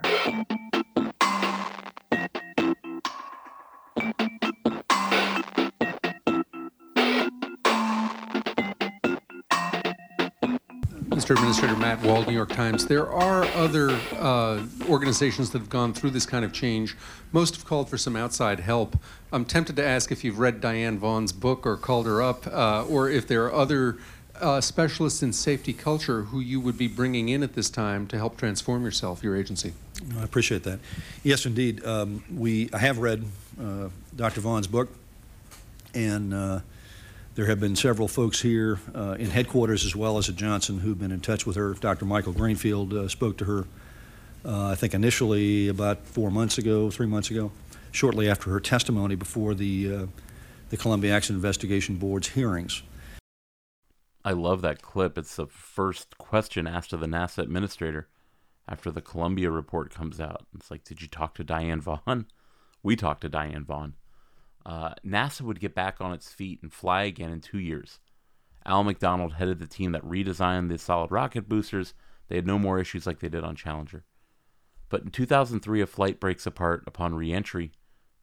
Mr. 11.24 11.36
Administrator 11.36 11.76
Matt 11.76 12.02
Wald, 12.02 12.26
New 12.26 12.34
York 12.34 12.50
Times. 12.50 12.86
There 12.86 13.10
are 13.10 13.44
other 13.54 13.90
uh, 14.18 14.62
organizations 14.90 15.50
that 15.50 15.60
have 15.60 15.70
gone 15.70 15.94
through 15.94 16.10
this 16.10 16.26
kind 16.26 16.44
of 16.44 16.52
change. 16.52 16.96
Most 17.32 17.54
have 17.54 17.64
called 17.64 17.88
for 17.88 17.96
some 17.96 18.14
outside 18.14 18.60
help. 18.60 18.98
I'm 19.32 19.46
tempted 19.46 19.76
to 19.76 19.86
ask 19.86 20.12
if 20.12 20.22
you've 20.22 20.38
read 20.38 20.60
Diane 20.60 20.98
Vaughan's 20.98 21.32
book 21.32 21.64
or 21.66 21.76
called 21.76 22.06
her 22.06 22.20
up, 22.20 22.46
uh, 22.48 22.84
or 22.84 23.08
if 23.08 23.26
there 23.26 23.44
are 23.44 23.54
other 23.54 23.96
uh, 24.40 24.60
specialists 24.60 25.22
in 25.22 25.32
safety 25.32 25.72
culture 25.72 26.22
who 26.22 26.40
you 26.40 26.60
would 26.60 26.76
be 26.76 26.88
bringing 26.88 27.28
in 27.28 27.42
at 27.42 27.54
this 27.54 27.70
time 27.70 28.06
to 28.08 28.16
help 28.16 28.36
transform 28.36 28.84
yourself, 28.84 29.22
your 29.22 29.36
agency. 29.36 29.72
I 30.18 30.24
appreciate 30.24 30.64
that. 30.64 30.80
Yes, 31.22 31.46
indeed. 31.46 31.84
Um, 31.84 32.24
we 32.34 32.68
I 32.72 32.78
have 32.78 32.98
read 32.98 33.24
uh, 33.60 33.88
Dr. 34.14 34.40
Vaughan's 34.40 34.66
book, 34.66 34.88
and 35.94 36.34
uh, 36.34 36.60
there 37.36 37.46
have 37.46 37.60
been 37.60 37.76
several 37.76 38.08
folks 38.08 38.40
here 38.40 38.80
uh, 38.94 39.16
in 39.18 39.30
headquarters 39.30 39.84
as 39.84 39.94
well 39.94 40.18
as 40.18 40.28
at 40.28 40.36
Johnson 40.36 40.80
who've 40.80 40.98
been 40.98 41.12
in 41.12 41.20
touch 41.20 41.46
with 41.46 41.56
her. 41.56 41.74
Dr. 41.74 42.04
Michael 42.04 42.32
Greenfield 42.32 42.92
uh, 42.92 43.08
spoke 43.08 43.36
to 43.38 43.44
her, 43.44 43.64
uh, 44.44 44.70
I 44.70 44.74
think, 44.74 44.94
initially 44.94 45.68
about 45.68 46.04
four 46.06 46.30
months 46.30 46.58
ago, 46.58 46.90
three 46.90 47.06
months 47.06 47.30
ago, 47.30 47.52
shortly 47.92 48.28
after 48.28 48.50
her 48.50 48.60
testimony 48.60 49.14
before 49.14 49.54
the, 49.54 50.08
the 50.70 50.76
Columbia 50.76 51.14
Accident 51.14 51.36
Investigation 51.36 51.96
Board's 51.96 52.28
hearings. 52.28 52.82
I 54.24 54.32
love 54.32 54.62
that 54.62 54.82
clip. 54.82 55.18
It's 55.18 55.36
the 55.36 55.46
first 55.46 56.16
question 56.18 56.66
asked 56.66 56.92
of 56.92 57.00
the 57.00 57.06
NASA 57.06 57.38
administrator 57.38 58.08
after 58.66 58.90
the 58.90 59.02
Columbia 59.02 59.50
report 59.50 59.92
comes 59.92 60.18
out. 60.20 60.46
It's 60.54 60.70
like, 60.70 60.84
did 60.84 61.02
you 61.02 61.08
talk 61.08 61.34
to 61.34 61.44
Diane 61.44 61.80
Vaughan? 61.80 62.26
We 62.82 62.96
talked 62.96 63.22
to 63.22 63.30
Diane 63.30 63.64
Vaughan. 63.64 63.94
uh, 64.66 64.92
NASA 65.06 65.40
would 65.40 65.58
get 65.58 65.74
back 65.74 66.02
on 66.02 66.12
its 66.12 66.30
feet 66.32 66.60
and 66.62 66.70
fly 66.70 67.04
again 67.04 67.30
in 67.30 67.40
two 67.40 67.58
years. 67.58 67.98
Al 68.66 68.84
McDonald 68.84 69.34
headed 69.34 69.58
the 69.58 69.66
team 69.66 69.92
that 69.92 70.04
redesigned 70.04 70.68
the 70.68 70.76
solid 70.76 71.10
rocket 71.10 71.48
boosters. 71.48 71.94
They 72.28 72.36
had 72.36 72.46
no 72.46 72.58
more 72.58 72.78
issues 72.78 73.06
like 73.06 73.20
they 73.20 73.30
did 73.30 73.42
on 73.42 73.56
Challenger. 73.56 74.04
But 74.90 75.00
in 75.02 75.10
2003, 75.12 75.80
a 75.80 75.86
flight 75.86 76.20
breaks 76.20 76.46
apart 76.46 76.84
upon 76.86 77.14
reentry. 77.14 77.72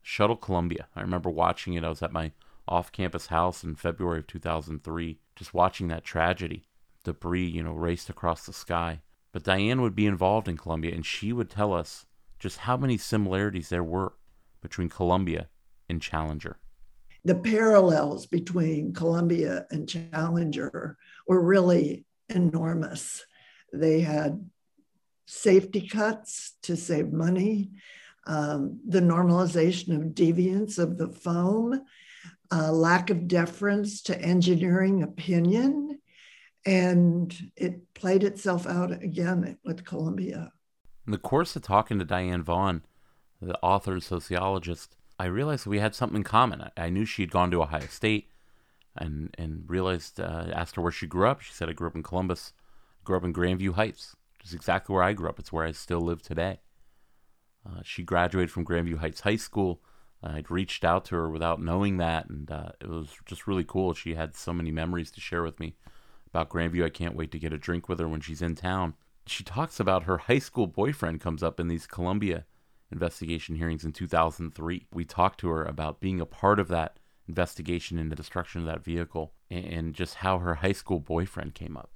Shuttle 0.03 0.36
Columbia. 0.36 0.88
I 0.95 1.02
remember 1.02 1.32
watching 1.32 1.73
it. 1.73 1.84
I 1.84 1.90
was 1.90 2.03
at 2.03 2.14
my 2.14 2.32
off 2.68 2.91
campus 2.91 3.28
house 3.28 3.64
in 3.64 3.73
February 3.73 4.19
of 4.19 4.28
2003, 4.28 5.18
just 5.41 5.55
watching 5.55 5.88
that 5.88 6.03
tragedy. 6.03 6.68
Debris, 7.03 7.47
you 7.47 7.63
know, 7.63 7.73
raced 7.73 8.11
across 8.11 8.45
the 8.45 8.53
sky. 8.53 9.01
But 9.31 9.41
Diane 9.41 9.81
would 9.81 9.95
be 9.95 10.05
involved 10.05 10.47
in 10.47 10.55
Columbia, 10.55 10.93
and 10.93 11.03
she 11.03 11.34
would 11.34 11.49
tell 11.49 11.73
us 11.73 12.05
just 12.38 12.59
how 12.59 12.77
many 12.77 12.95
similarities 12.95 13.69
there 13.69 13.84
were 13.84 14.13
between 14.61 14.88
Columbia 14.88 15.49
and 15.89 15.99
Challenger. 15.99 16.57
The 17.26 17.34
parallels 17.34 18.27
between 18.27 18.93
Columbia 18.93 19.65
and 19.72 19.89
Challenger 19.89 20.95
were 21.26 21.41
really 21.41 22.05
enormous. 22.30 23.26
They 23.73 24.01
had 24.01 24.47
safety 25.26 25.88
cuts 25.88 26.53
to 26.63 26.77
save 26.77 27.11
money, 27.11 27.72
um, 28.27 28.80
the 28.88 29.01
normalization 29.01 29.95
of 29.95 30.13
deviance 30.13 30.77
of 30.77 30.99
the 30.99 31.09
foam, 31.09 31.81
uh, 32.52 32.72
lack 32.72 33.10
of 33.10 33.28
deference 33.28 34.02
to 34.03 34.22
engineering 34.22 35.03
opinion, 35.03 35.99
and 36.65 37.52
it 37.56 37.94
played 37.94 38.23
itself 38.23 38.68
out 38.68 38.91
again 38.91 39.57
with 39.64 39.86
Columbia. 39.86 40.52
In 41.06 41.11
the 41.11 41.18
course 41.18 41.56
of 41.56 41.64
talking 41.64 41.98
to 41.99 42.06
Diane 42.06 42.44
Vaughan, 42.44 42.84
the 43.41 43.57
author 43.61 43.94
and 43.94 44.03
sociologist, 44.03 44.95
I 45.18 45.26
realized 45.26 45.65
we 45.65 45.80
had 45.80 45.95
something 45.95 46.18
in 46.18 46.23
common. 46.23 46.69
I, 46.78 46.90
knew 46.90 47.06
she 47.06 47.23
had 47.23 47.32
gone 47.32 47.52
to 47.52 47.61
Ohio 47.61 47.88
State, 47.88 48.30
and 48.95 49.34
and 49.38 49.64
realized 49.68 50.19
uh, 50.19 50.48
asked 50.52 50.76
her 50.76 50.82
where 50.82 50.91
she 50.91 51.07
grew 51.07 51.28
up. 51.28 51.41
She 51.41 51.53
said 51.53 51.69
I 51.69 51.73
grew 51.73 51.88
up 51.88 51.95
in 51.95 52.03
Columbus, 52.03 52.53
grew 53.03 53.18
up 53.18 53.23
in 53.23 53.34
Grandview 53.34 53.73
Heights, 53.73 54.15
which 54.38 54.48
is 54.48 54.53
exactly 54.53 54.94
where 54.94 55.03
I 55.03 55.14
grew 55.14 55.30
up. 55.30 55.40
It's 55.40 55.53
where 55.53 55.65
I 55.65 55.72
still 55.72 56.02
live 56.02 56.22
today. 56.22 56.60
Uh, 57.65 57.82
she 57.84 58.03
graduated 58.03 58.52
from 58.52 58.65
Grandview 58.65 58.98
Heights 58.98 59.22
High 59.22 59.36
School. 59.36 59.82
I'd 60.23 60.52
reached 60.52 60.84
out 60.84 61.06
to 61.06 61.15
her 61.15 61.30
without 61.30 61.61
knowing 61.61 61.98
that, 61.98 62.30
and 62.30 62.49
uh, 62.52 62.72
it 62.80 62.88
was 62.88 63.10
just 63.26 63.48
really 63.48 63.64
cool. 63.64 63.93
She 63.93 64.14
had 64.14 64.35
so 64.35 64.53
many 64.53 64.72
memories 64.72 65.11
to 65.11 65.22
share 65.22 65.43
with 65.43 65.60
me 65.60 65.76
about 66.27 66.49
Grandview. 66.49 66.85
I 66.85 66.89
can't 66.89 67.15
wait 67.15 67.31
to 67.31 67.39
get 67.39 67.53
a 67.53 67.57
drink 67.57 67.89
with 67.89 67.99
her 67.99 68.07
when 68.07 68.22
she's 68.22 68.41
in 68.41 68.56
town. 68.56 68.93
She 69.26 69.43
talks 69.43 69.80
about 69.80 70.03
her 70.03 70.19
high 70.19 70.39
school 70.39 70.68
boyfriend 70.68 71.22
comes 71.22 71.41
up 71.41 71.60
in 71.60 71.68
these 71.68 71.88
Columbia 71.88 72.45
investigation 72.91 73.56
hearings 73.56 73.84
in 73.84 73.93
2003. 73.93 74.88
We 74.93 75.06
talked 75.06 75.39
to 75.39 75.49
her 75.49 75.64
about 75.64 75.99
being 75.99 76.19
a 76.19 76.26
part 76.26 76.60
of 76.60 76.68
that 76.68 76.98
investigation 77.27 77.98
into 77.98 78.11
the 78.11 78.15
destruction 78.15 78.61
of 78.61 78.68
that 78.68 78.84
vehicle 78.84 79.34
and 79.49 79.93
just 79.93 80.15
how 80.15 80.39
her 80.39 80.56
high 80.56 80.72
school 80.72 80.99
boyfriend 80.99 81.56
came 81.56 81.77
up. 81.77 81.89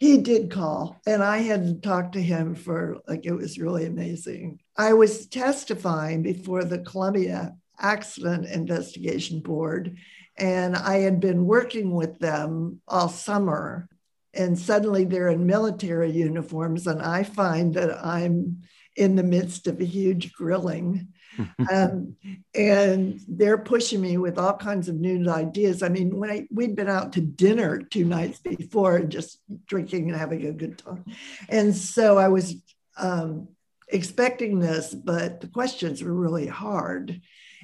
He 0.00 0.18
did 0.18 0.50
call, 0.50 1.00
and 1.06 1.24
I 1.24 1.38
hadn't 1.38 1.82
talked 1.82 2.12
to 2.12 2.22
him 2.22 2.54
for 2.54 2.98
like 3.08 3.26
it 3.26 3.32
was 3.32 3.58
really 3.58 3.84
amazing. 3.84 4.60
I 4.76 4.92
was 4.92 5.26
testifying 5.26 6.22
before 6.22 6.62
the 6.62 6.78
Columbia 6.78 7.56
Accident 7.80 8.46
Investigation 8.46 9.40
Board, 9.40 9.96
and 10.36 10.76
I 10.76 10.98
had 10.98 11.20
been 11.20 11.46
working 11.46 11.94
with 11.94 12.18
them 12.18 12.80
all 12.86 13.08
summer. 13.08 13.88
And 14.34 14.58
suddenly 14.58 15.04
they're 15.04 15.30
in 15.30 15.46
military 15.46 16.10
uniforms, 16.10 16.86
and 16.86 17.02
I 17.02 17.24
find 17.24 17.74
that 17.74 18.04
I'm 18.04 18.62
in 18.94 19.16
the 19.16 19.22
midst 19.22 19.66
of 19.66 19.80
a 19.80 19.84
huge 19.84 20.32
grilling. 20.32 21.08
um, 21.72 22.16
and 22.54 23.20
they're 23.28 23.58
pushing 23.58 24.00
me 24.00 24.18
with 24.18 24.38
all 24.38 24.56
kinds 24.56 24.88
of 24.88 24.96
new 24.96 25.28
ideas. 25.30 25.82
I 25.82 25.88
mean, 25.88 26.18
when 26.18 26.30
I, 26.30 26.46
we'd 26.50 26.74
been 26.74 26.88
out 26.88 27.12
to 27.12 27.20
dinner 27.20 27.78
two 27.78 28.04
nights 28.04 28.40
before 28.40 29.00
just 29.00 29.38
drinking 29.66 30.10
and 30.10 30.18
having 30.18 30.46
a 30.46 30.52
good 30.52 30.78
time. 30.78 31.04
And 31.48 31.74
so 31.74 32.18
I 32.18 32.28
was 32.28 32.56
um, 32.96 33.48
expecting 33.88 34.58
this, 34.58 34.92
but 34.92 35.40
the 35.40 35.48
questions 35.48 36.02
were 36.02 36.12
really 36.12 36.46
hard. 36.46 37.20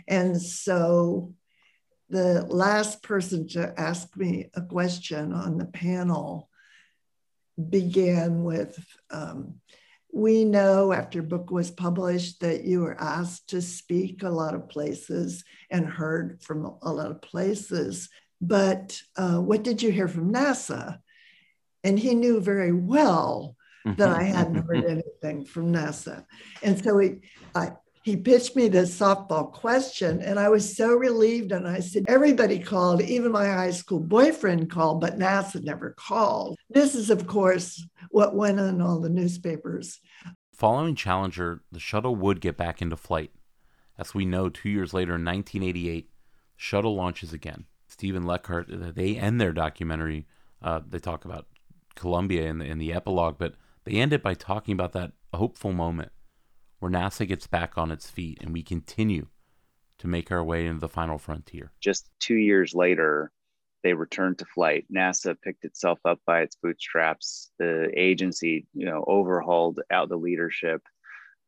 And 0.09 0.41
so 0.41 1.35
the 2.11 2.45
last 2.47 3.03
person 3.03 3.49
to 3.49 3.73
ask 3.79 4.17
me 4.17 4.51
a 4.55 4.63
question 4.63 5.33
on 5.33 5.59
the 5.59 5.67
panel 5.67 6.49
began 7.71 8.43
with 8.45 8.79
um, 9.11 9.55
we 10.13 10.45
know 10.45 10.93
after 10.93 11.23
book 11.23 11.51
was 11.51 11.73
published 11.73 12.41
that 12.41 12.65
you 12.65 12.81
were 12.81 13.01
asked 13.01 13.49
to 13.49 13.61
speak 13.61 14.23
a 14.23 14.29
lot 14.29 14.55
of 14.55 14.69
places 14.69 15.43
and 15.71 15.85
heard 15.85 16.41
from 16.41 16.77
a 16.83 16.93
lot 16.93 17.11
of 17.11 17.21
places. 17.21 18.09
But 18.41 19.01
uh, 19.17 19.39
what 19.39 19.65
did 19.65 19.83
you 19.83 19.91
hear 19.91 20.07
from 20.07 20.33
NASA? 20.33 20.99
And 21.83 21.99
he 21.99 22.15
knew 22.15 22.41
very 22.41 22.73
well 22.73 23.57
that 23.85 24.09
I 24.09 24.23
hadn't 24.23 24.67
heard 24.67 24.85
anything 24.89 25.45
from 25.45 25.73
NASA. 25.73 26.25
And 26.63 26.83
so 26.83 26.97
he, 26.99 27.17
I, 27.55 27.73
he 28.05 28.19
pitched 28.19 28.55
me 28.55 28.69
this 28.69 29.01
softball 29.01 29.51
question, 29.51 30.21
and 30.21 30.39
I 30.39 30.51
was 30.51 30.77
so 30.77 30.95
relieved. 30.95 31.53
And 31.53 31.67
I 31.67 31.81
said, 31.81 32.05
Everybody 32.07 32.59
called, 32.59 33.01
even 33.01 33.33
my 33.33 33.47
high 33.47 33.71
school 33.71 33.99
boyfriend 33.99 34.71
called, 34.71 35.01
but 35.01 35.19
NASA 35.19 35.63
never 35.65 35.93
called. 35.93 36.59
This 36.69 36.95
is, 36.95 37.09
of 37.09 37.27
course, 37.27 37.83
what 38.11 38.37
went 38.37 38.61
in 38.61 38.83
all 38.83 39.01
the 39.01 39.09
newspapers. 39.09 40.01
Following 40.55 40.95
Challenger, 40.95 41.63
the 41.73 41.81
shuttle 41.81 42.15
would 42.15 42.43
get 42.43 42.59
back 42.59 42.83
into 42.83 42.95
flight. 42.95 43.31
As 43.97 44.15
we 44.15 44.27
know, 44.27 44.51
two 44.51 44.69
years 44.69 44.93
later 44.93 45.15
in 45.15 45.25
1988, 45.25 46.11
shuttle 46.59 46.95
launches 46.95 47.33
again. 47.33 47.65
Steven 47.89 48.25
Leckart, 48.25 48.95
they 48.95 49.17
end 49.17 49.41
their 49.41 49.53
documentary. 49.53 50.27
Uh, 50.61 50.81
they 50.87 50.99
talk 50.99 51.25
about 51.25 51.47
Columbia 51.95 52.49
in 52.49 52.59
the, 52.59 52.67
in 52.67 52.77
the 52.77 52.93
epilogue, 52.93 53.37
but 53.39 53.55
they 53.85 53.93
end 53.93 54.13
it 54.13 54.23
by 54.23 54.35
talking 54.35 54.75
about 54.75 54.93
that 54.93 55.13
hopeful 55.33 55.73
moment 55.73 56.13
where 56.79 56.91
NASA 56.91 57.27
gets 57.27 57.47
back 57.47 57.77
on 57.77 57.91
its 57.91 58.11
feet 58.11 58.39
and 58.41 58.53
we 58.53 58.63
continue 58.63 59.27
to 59.99 60.07
make 60.07 60.31
our 60.31 60.45
way 60.45 60.67
into 60.67 60.81
the 60.81 60.89
final 60.89 61.19
frontier. 61.19 61.73
Just 61.81 62.11
two 62.21 62.35
years 62.35 62.75
later, 62.75 63.31
they 63.83 63.93
returned 63.93 64.39
to 64.39 64.47
flight. 64.47 64.87
NASA 64.93 65.37
picked 65.41 65.65
itself 65.65 66.01
up 66.05 66.19
by 66.27 66.41
its 66.41 66.57
bootstraps. 66.57 67.51
The 67.59 67.91
agency, 67.95 68.67
you 68.75 68.87
know, 68.87 69.05
overhauled 69.07 69.81
out 69.91 70.09
the 70.09 70.17
leadership. 70.17 70.83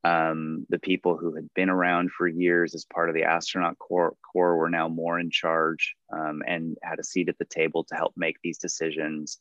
Um, 0.05 0.66
the 0.69 0.78
people 0.78 1.16
who 1.16 1.35
had 1.35 1.48
been 1.55 1.70
around 1.70 2.12
for 2.12 2.28
years 2.28 2.74
as 2.74 2.85
part 2.85 3.09
of 3.09 3.16
the 3.16 3.24
astronaut 3.24 3.78
corps, 3.78 4.15
corps 4.32 4.57
were 4.57 4.70
now 4.70 4.89
more 4.89 5.19
in 5.19 5.31
charge 5.31 5.97
um, 6.12 6.43
and 6.47 6.77
had 6.82 7.01
a 7.01 7.05
seat 7.05 7.28
at 7.28 7.39
the 7.39 7.44
table 7.44 7.82
to 7.85 7.94
help 7.97 8.12
make 8.16 8.36
these 8.43 8.59
decisions. 8.59 9.40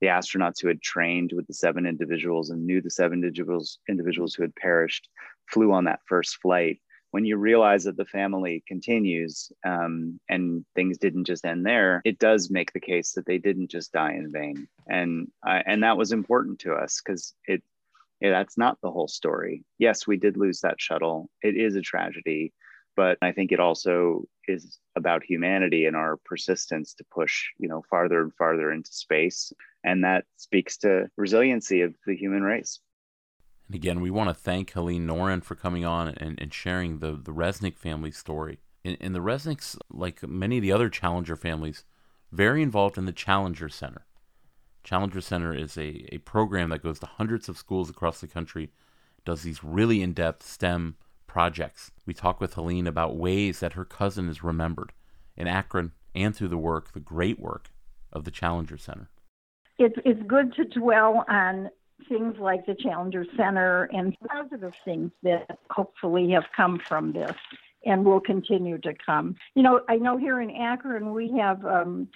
The 0.00 0.08
astronauts 0.08 0.60
who 0.60 0.68
had 0.68 0.82
trained 0.82 1.32
with 1.34 1.46
the 1.46 1.54
seven 1.54 1.86
individuals 1.86 2.50
and 2.50 2.66
knew 2.66 2.80
the 2.80 2.90
seven 2.90 3.24
individuals, 3.24 3.78
individuals 3.88 4.34
who 4.34 4.42
had 4.42 4.54
perished 4.54 5.08
flew 5.46 5.72
on 5.72 5.84
that 5.84 6.00
first 6.06 6.36
flight 6.36 6.80
when 7.16 7.24
you 7.24 7.38
realize 7.38 7.84
that 7.84 7.96
the 7.96 8.04
family 8.04 8.62
continues 8.68 9.50
um, 9.64 10.20
and 10.28 10.66
things 10.74 10.98
didn't 10.98 11.24
just 11.24 11.46
end 11.46 11.64
there, 11.64 12.02
it 12.04 12.18
does 12.18 12.50
make 12.50 12.74
the 12.74 12.80
case 12.80 13.12
that 13.12 13.24
they 13.24 13.38
didn't 13.38 13.70
just 13.70 13.90
die 13.90 14.12
in 14.12 14.30
vain, 14.30 14.68
and 14.86 15.30
uh, 15.46 15.62
and 15.64 15.82
that 15.82 15.96
was 15.96 16.12
important 16.12 16.58
to 16.58 16.74
us 16.74 17.00
because 17.02 17.32
it, 17.46 17.62
it 18.20 18.30
that's 18.30 18.58
not 18.58 18.78
the 18.82 18.90
whole 18.90 19.08
story. 19.08 19.64
Yes, 19.78 20.06
we 20.06 20.18
did 20.18 20.36
lose 20.36 20.60
that 20.60 20.78
shuttle. 20.78 21.30
It 21.42 21.56
is 21.56 21.74
a 21.74 21.80
tragedy, 21.80 22.52
but 22.96 23.16
I 23.22 23.32
think 23.32 23.50
it 23.50 23.60
also 23.60 24.24
is 24.46 24.78
about 24.94 25.24
humanity 25.24 25.86
and 25.86 25.96
our 25.96 26.18
persistence 26.24 26.92
to 26.94 27.04
push 27.10 27.46
you 27.58 27.68
know 27.68 27.82
farther 27.88 28.20
and 28.20 28.34
farther 28.34 28.70
into 28.72 28.92
space, 28.92 29.54
and 29.86 30.02
that 30.04 30.24
speaks 30.36 30.76
to 30.78 31.08
resiliency 31.16 31.80
of 31.80 31.94
the 32.06 32.16
human 32.16 32.42
race. 32.42 32.80
And 33.68 33.76
again, 33.76 34.00
we 34.00 34.10
want 34.10 34.28
to 34.28 34.34
thank 34.34 34.72
Helene 34.72 35.06
Noren 35.06 35.42
for 35.42 35.54
coming 35.54 35.84
on 35.84 36.08
and, 36.08 36.38
and 36.40 36.52
sharing 36.52 36.98
the, 36.98 37.12
the 37.12 37.32
Resnik 37.32 37.78
family 37.78 38.10
story. 38.10 38.58
And, 38.84 38.96
and 39.00 39.14
the 39.14 39.20
Resniks, 39.20 39.78
like 39.88 40.22
many 40.26 40.58
of 40.58 40.62
the 40.62 40.72
other 40.72 40.88
Challenger 40.88 41.36
families, 41.36 41.84
very 42.32 42.62
involved 42.62 42.98
in 42.98 43.06
the 43.06 43.12
Challenger 43.12 43.68
Center. 43.68 44.04
Challenger 44.82 45.20
Center 45.20 45.54
is 45.54 45.76
a, 45.78 46.06
a 46.12 46.18
program 46.18 46.70
that 46.70 46.82
goes 46.82 46.98
to 47.00 47.06
hundreds 47.06 47.48
of 47.48 47.56
schools 47.56 47.88
across 47.88 48.20
the 48.20 48.26
country, 48.26 48.70
does 49.24 49.42
these 49.42 49.64
really 49.64 50.02
in 50.02 50.12
depth 50.12 50.44
STEM 50.44 50.96
projects. 51.26 51.92
We 52.06 52.14
talk 52.14 52.40
with 52.40 52.54
Helene 52.54 52.86
about 52.86 53.16
ways 53.16 53.60
that 53.60 53.74
her 53.74 53.84
cousin 53.84 54.28
is 54.28 54.42
remembered 54.42 54.92
in 55.36 55.46
Akron 55.46 55.92
and 56.14 56.34
through 56.34 56.48
the 56.48 56.58
work, 56.58 56.92
the 56.92 57.00
great 57.00 57.38
work 57.38 57.70
of 58.12 58.24
the 58.24 58.30
Challenger 58.30 58.78
Center. 58.78 59.10
It's, 59.78 59.96
it's 60.04 60.22
good 60.26 60.54
to 60.54 60.64
dwell 60.64 61.24
on 61.28 61.70
things 62.08 62.36
like 62.38 62.66
the 62.66 62.74
Challenger 62.74 63.26
Center 63.36 63.84
and 63.92 64.16
positive 64.28 64.74
things 64.84 65.10
that 65.22 65.58
hopefully 65.70 66.30
have 66.30 66.44
come 66.56 66.78
from 66.78 67.12
this 67.12 67.34
and 67.84 68.04
will 68.04 68.20
continue 68.20 68.78
to 68.78 68.94
come. 68.94 69.36
You 69.54 69.62
know, 69.62 69.80
I 69.88 69.96
know 69.96 70.16
here 70.16 70.40
in 70.40 70.50
Akron 70.50 71.12
we 71.12 71.32
have 71.38 71.64
um, 71.64 72.08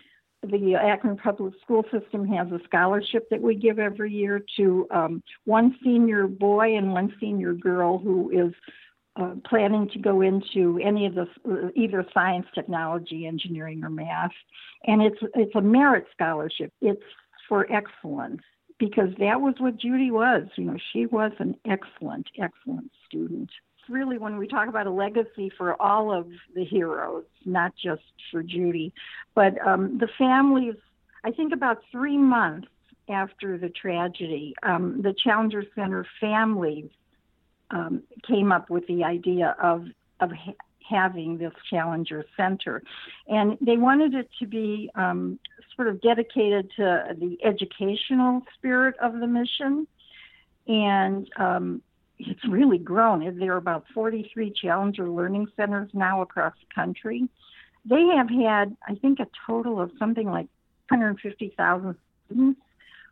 the 0.43 0.74
Akron 0.74 1.16
Public 1.16 1.55
School 1.62 1.85
System 1.93 2.27
has 2.28 2.49
a 2.51 2.61
scholarship 2.65 3.28
that 3.31 3.43
we 3.43 3.55
give 3.55 3.78
every 3.78 4.12
year 4.12 4.43
to 4.57 4.87
um, 4.91 5.23
one 5.45 5.77
senior 5.85 6.27
boy 6.27 6.77
and 6.77 6.93
one 6.93 7.15
senior 7.20 7.53
girl 7.53 7.99
who 7.99 8.31
is 8.31 8.55
uh, 9.16 9.35
planning 9.45 9.89
to 9.91 9.99
go 9.99 10.23
into 10.23 10.81
any 10.82 11.05
of 11.05 11.15
the 11.15 11.27
uh, 11.49 11.69
either 11.74 12.07
science, 12.15 12.47
technology, 12.55 13.27
engineering, 13.27 13.85
or 13.85 13.91
math, 13.91 14.31
and 14.87 15.03
it's 15.03 15.19
it's 15.35 15.55
a 15.55 15.61
merit 15.61 16.07
scholarship. 16.12 16.73
It's 16.81 17.03
for 17.51 17.66
excellence 17.70 18.43
because 18.78 19.10
that 19.18 19.40
was 19.43 19.56
what 19.59 19.77
Judy 19.77 20.10
was. 20.10 20.44
You 20.56 20.64
know, 20.64 20.77
she 20.93 21.05
was 21.05 21.32
an 21.40 21.56
excellent, 21.66 22.28
excellent 22.40 22.90
student. 23.06 23.51
Really, 23.89 24.18
when 24.18 24.39
we 24.39 24.47
talk 24.47 24.68
about 24.68 24.86
a 24.86 24.90
legacy 24.90 25.51
for 25.59 25.81
all 25.82 26.16
of 26.16 26.28
the 26.55 26.64
heroes, 26.64 27.24
not 27.44 27.72
just 27.74 28.02
for 28.31 28.43
Judy, 28.43 28.94
but 29.35 29.60
um, 29.66 29.98
the 29.98 30.09
families. 30.16 30.77
I 31.24 31.32
think 31.32 31.52
about 31.52 31.82
three 31.90 32.16
months 32.16 32.68
after 33.10 33.59
the 33.59 33.68
tragedy, 33.68 34.55
um, 34.62 35.02
the 35.02 35.12
Challenger 35.12 35.64
Center 35.74 36.06
families 36.20 36.89
um, 37.70 38.05
came 38.27 38.52
up 38.52 38.70
with 38.70 38.86
the 38.86 39.05
idea 39.05 39.56
of 39.60 39.86
of 40.20 40.31
having 40.91 41.39
this 41.39 41.53
Challenger 41.69 42.25
Center, 42.37 42.83
and 43.29 43.57
they 43.61 43.77
wanted 43.77 44.15
it 44.15 44.29
to 44.41 44.47
be 44.47 44.91
um, 44.95 45.39
sort 45.77 45.89
of 45.89 46.01
dedicated 46.01 46.71
to 46.77 47.17
the 47.19 47.39
educational 47.45 48.43
spirit 48.57 48.97
of 49.01 49.12
the 49.21 49.27
mission, 49.27 49.87
and 50.67 51.29
um, 51.37 51.83
it's 52.19 52.45
really 52.49 52.79
grown. 52.79 53.39
There 53.39 53.55
are 53.55 53.57
about 53.57 53.85
43 53.95 54.53
Challenger 54.61 55.09
Learning 55.09 55.47
Centers 55.57 55.91
now 55.95 56.21
across 56.23 56.53
the 56.61 56.75
country. 56.75 57.29
They 57.85 58.05
have 58.17 58.29
had, 58.29 58.77
I 58.87 58.95
think, 58.97 59.21
a 59.21 59.27
total 59.47 59.81
of 59.81 59.91
something 59.99 60.27
like 60.27 60.49
150,000 60.91 61.95
students 62.27 62.61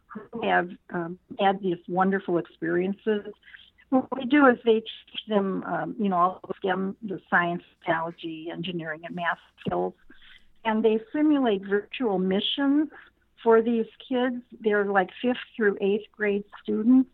who 0.09 0.43
have 0.43 0.69
um, 0.91 1.19
had 1.39 1.61
these 1.61 1.79
wonderful 1.89 2.39
experiences 2.39 3.27
what 3.90 4.16
we 4.16 4.27
do 4.27 4.47
is 4.47 4.59
they 4.65 4.81
teach 4.81 5.20
them, 5.28 5.62
um, 5.65 5.94
you 5.98 6.09
know, 6.09 6.16
all 6.16 6.40
of 6.44 6.56
them 6.62 6.97
the 7.02 7.20
science, 7.31 7.62
technology, 7.81 8.48
engineering, 8.52 9.01
and 9.05 9.15
math 9.15 9.39
skills, 9.60 9.94
and 10.65 10.85
they 10.85 11.01
simulate 11.12 11.62
virtual 11.65 12.19
missions 12.19 12.89
for 13.43 13.62
these 13.62 13.86
kids. 14.09 14.36
They're 14.60 14.85
like 14.85 15.09
fifth 15.23 15.36
through 15.56 15.78
eighth 15.81 16.06
grade 16.12 16.44
students, 16.62 17.09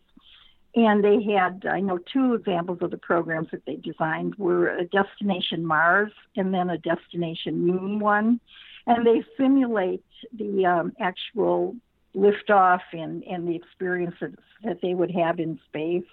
and 0.75 1.03
they 1.03 1.23
had 1.23 1.65
I 1.65 1.79
know 1.79 1.99
two 2.11 2.33
examples 2.33 2.79
of 2.81 2.91
the 2.91 2.97
programs 2.97 3.49
that 3.51 3.65
they 3.65 3.77
designed 3.77 4.35
were 4.35 4.69
a 4.69 4.85
Destination 4.85 5.65
Mars 5.65 6.11
and 6.35 6.53
then 6.53 6.69
a 6.69 6.77
Destination 6.77 7.65
Moon 7.65 7.99
one, 7.99 8.41
and 8.85 9.05
they 9.05 9.23
simulate 9.37 10.03
the 10.37 10.65
um, 10.65 10.93
actual 10.99 11.75
liftoff 12.13 12.81
and 12.91 13.23
and 13.23 13.47
the 13.47 13.55
experiences 13.55 14.35
that 14.63 14.79
they 14.81 14.93
would 14.93 15.11
have 15.11 15.39
in 15.39 15.59
space 15.69 16.03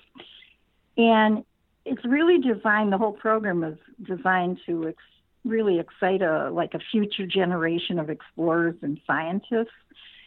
and 0.97 1.45
it's 1.85 2.05
really 2.05 2.39
designed, 2.39 2.93
the 2.93 2.99
whole 2.99 3.13
program 3.13 3.65
is 3.65 3.79
designed 4.07 4.61
to 4.67 4.89
ex- 4.89 5.03
really 5.45 5.79
excite 5.79 6.23
a, 6.23 6.51
like 6.51 6.75
a 6.75 6.79
future 6.91 7.27
generation 7.27 7.99
of 7.99 8.11
explorers 8.11 8.77
and 8.83 9.01
scientists. 9.07 9.71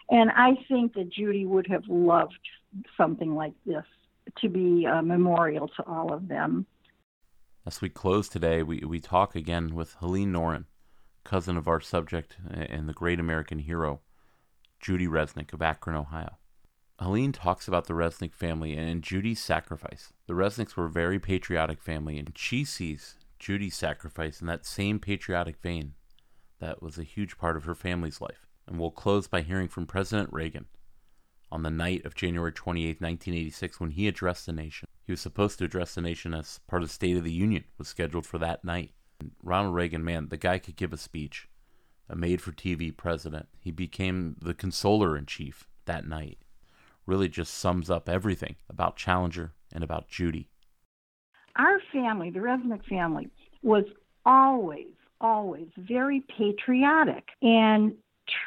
And 0.09 0.29
I 0.31 0.55
think 0.67 0.93
that 0.95 1.09
Judy 1.09 1.45
would 1.45 1.67
have 1.67 1.83
loved 1.87 2.37
something 2.97 3.35
like 3.35 3.53
this 3.65 3.85
to 4.41 4.49
be 4.49 4.85
a 4.85 5.01
memorial 5.01 5.67
to 5.69 5.83
all 5.83 6.13
of 6.13 6.27
them. 6.27 6.65
As 7.65 7.81
we 7.81 7.89
close 7.89 8.27
today, 8.27 8.61
we, 8.61 8.79
we 8.79 8.99
talk 8.99 9.35
again 9.35 9.73
with 9.73 9.95
Helene 9.95 10.31
Noren, 10.31 10.65
cousin 11.23 11.57
of 11.57 11.67
our 11.67 11.81
subject 11.81 12.37
and 12.53 12.87
the 12.87 12.93
great 12.93 13.19
American 13.19 13.59
hero, 13.59 14.01
Judy 14.79 15.07
Resnik 15.07 15.53
of 15.53 15.61
Akron, 15.61 15.95
Ohio. 15.95 16.37
Helene 16.99 17.33
talks 17.33 17.67
about 17.67 17.87
the 17.87 17.93
Resnik 17.93 18.33
family 18.33 18.73
and 18.73 19.03
Judy's 19.03 19.43
sacrifice. 19.43 20.13
The 20.27 20.33
Resniks 20.33 20.77
were 20.77 20.85
a 20.85 20.89
very 20.89 21.19
patriotic 21.19 21.81
family, 21.81 22.17
and 22.17 22.31
she 22.35 22.63
sees 22.63 23.15
Judy's 23.37 23.75
sacrifice 23.75 24.39
in 24.39 24.47
that 24.47 24.65
same 24.65 24.99
patriotic 24.99 25.61
vein 25.61 25.93
that 26.59 26.81
was 26.81 26.97
a 26.97 27.03
huge 27.03 27.37
part 27.37 27.57
of 27.57 27.65
her 27.65 27.75
family's 27.75 28.21
life. 28.21 28.47
And 28.65 28.79
we'll 28.79 28.91
close 28.91 29.27
by 29.27 29.41
hearing 29.41 29.67
from 29.67 29.85
President 29.85 30.31
Reagan 30.31 30.67
on 31.51 31.63
the 31.63 31.69
night 31.69 32.05
of 32.05 32.15
January 32.15 32.53
28, 32.53 33.01
1986, 33.01 33.79
when 33.79 33.91
he 33.91 34.07
addressed 34.07 34.45
the 34.45 34.53
nation. 34.53 34.87
He 35.05 35.11
was 35.11 35.21
supposed 35.21 35.59
to 35.59 35.65
address 35.65 35.95
the 35.95 36.01
nation 36.01 36.33
as 36.33 36.59
part 36.65 36.81
of 36.81 36.87
the 36.87 36.93
State 36.93 37.17
of 37.17 37.25
the 37.25 37.31
Union, 37.31 37.65
was 37.77 37.89
scheduled 37.89 38.25
for 38.25 38.37
that 38.37 38.63
night. 38.63 38.91
And 39.19 39.31
Ronald 39.43 39.75
Reagan, 39.75 40.03
man, 40.03 40.29
the 40.29 40.37
guy 40.37 40.59
could 40.59 40.77
give 40.77 40.93
a 40.93 40.97
speech, 40.97 41.49
a 42.09 42.15
made 42.15 42.41
for 42.41 42.53
TV 42.53 42.95
president. 42.95 43.47
He 43.59 43.71
became 43.71 44.37
the 44.41 44.53
consoler 44.53 45.17
in 45.17 45.25
chief 45.25 45.67
that 45.85 46.07
night 46.07 46.39
really 47.05 47.29
just 47.29 47.53
sums 47.53 47.89
up 47.89 48.09
everything 48.09 48.55
about 48.69 48.97
Challenger 48.97 49.53
and 49.73 49.83
about 49.83 50.07
Judy. 50.07 50.49
Our 51.55 51.79
family, 51.91 52.29
the 52.29 52.39
Resnik 52.39 52.85
family, 52.85 53.29
was 53.61 53.85
always, 54.25 54.93
always 55.21 55.67
very 55.77 56.23
patriotic 56.37 57.29
and 57.41 57.93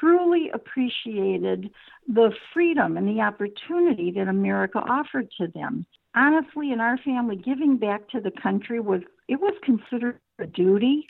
truly 0.00 0.50
appreciated 0.52 1.70
the 2.06 2.32
freedom 2.52 2.96
and 2.96 3.08
the 3.08 3.20
opportunity 3.20 4.10
that 4.10 4.28
America 4.28 4.78
offered 4.78 5.28
to 5.38 5.46
them. 5.48 5.86
Honestly, 6.14 6.72
in 6.72 6.80
our 6.80 6.98
family, 6.98 7.36
giving 7.36 7.76
back 7.76 8.08
to 8.10 8.20
the 8.20 8.32
country 8.42 8.80
was 8.80 9.02
it 9.28 9.40
was 9.40 9.54
considered 9.62 10.18
a 10.38 10.46
duty. 10.46 11.06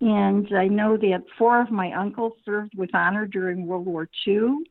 And 0.00 0.48
I 0.54 0.66
know 0.66 0.96
that 0.96 1.24
four 1.38 1.60
of 1.60 1.70
my 1.70 1.92
uncles 1.92 2.34
served 2.44 2.72
with 2.76 2.94
honor 2.94 3.26
during 3.26 3.66
World 3.66 3.86
War 3.86 4.08
II 4.26 4.64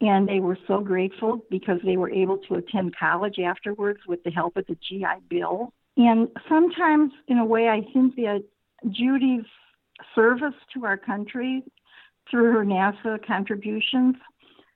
and 0.00 0.28
they 0.28 0.40
were 0.40 0.58
so 0.66 0.80
grateful 0.80 1.44
because 1.50 1.78
they 1.84 1.96
were 1.96 2.10
able 2.10 2.38
to 2.38 2.54
attend 2.54 2.96
college 2.96 3.38
afterwards 3.38 4.00
with 4.06 4.22
the 4.24 4.30
help 4.30 4.56
of 4.56 4.66
the 4.66 4.76
GI 4.88 5.20
Bill. 5.28 5.72
And 5.96 6.28
sometimes, 6.48 7.12
in 7.28 7.38
a 7.38 7.44
way, 7.44 7.68
I 7.68 7.82
think 7.92 8.16
that 8.16 8.44
Judy's 8.88 9.44
service 10.14 10.54
to 10.74 10.86
our 10.86 10.96
country 10.96 11.62
through 12.30 12.52
her 12.52 12.64
NASA 12.64 13.24
contributions, 13.26 14.16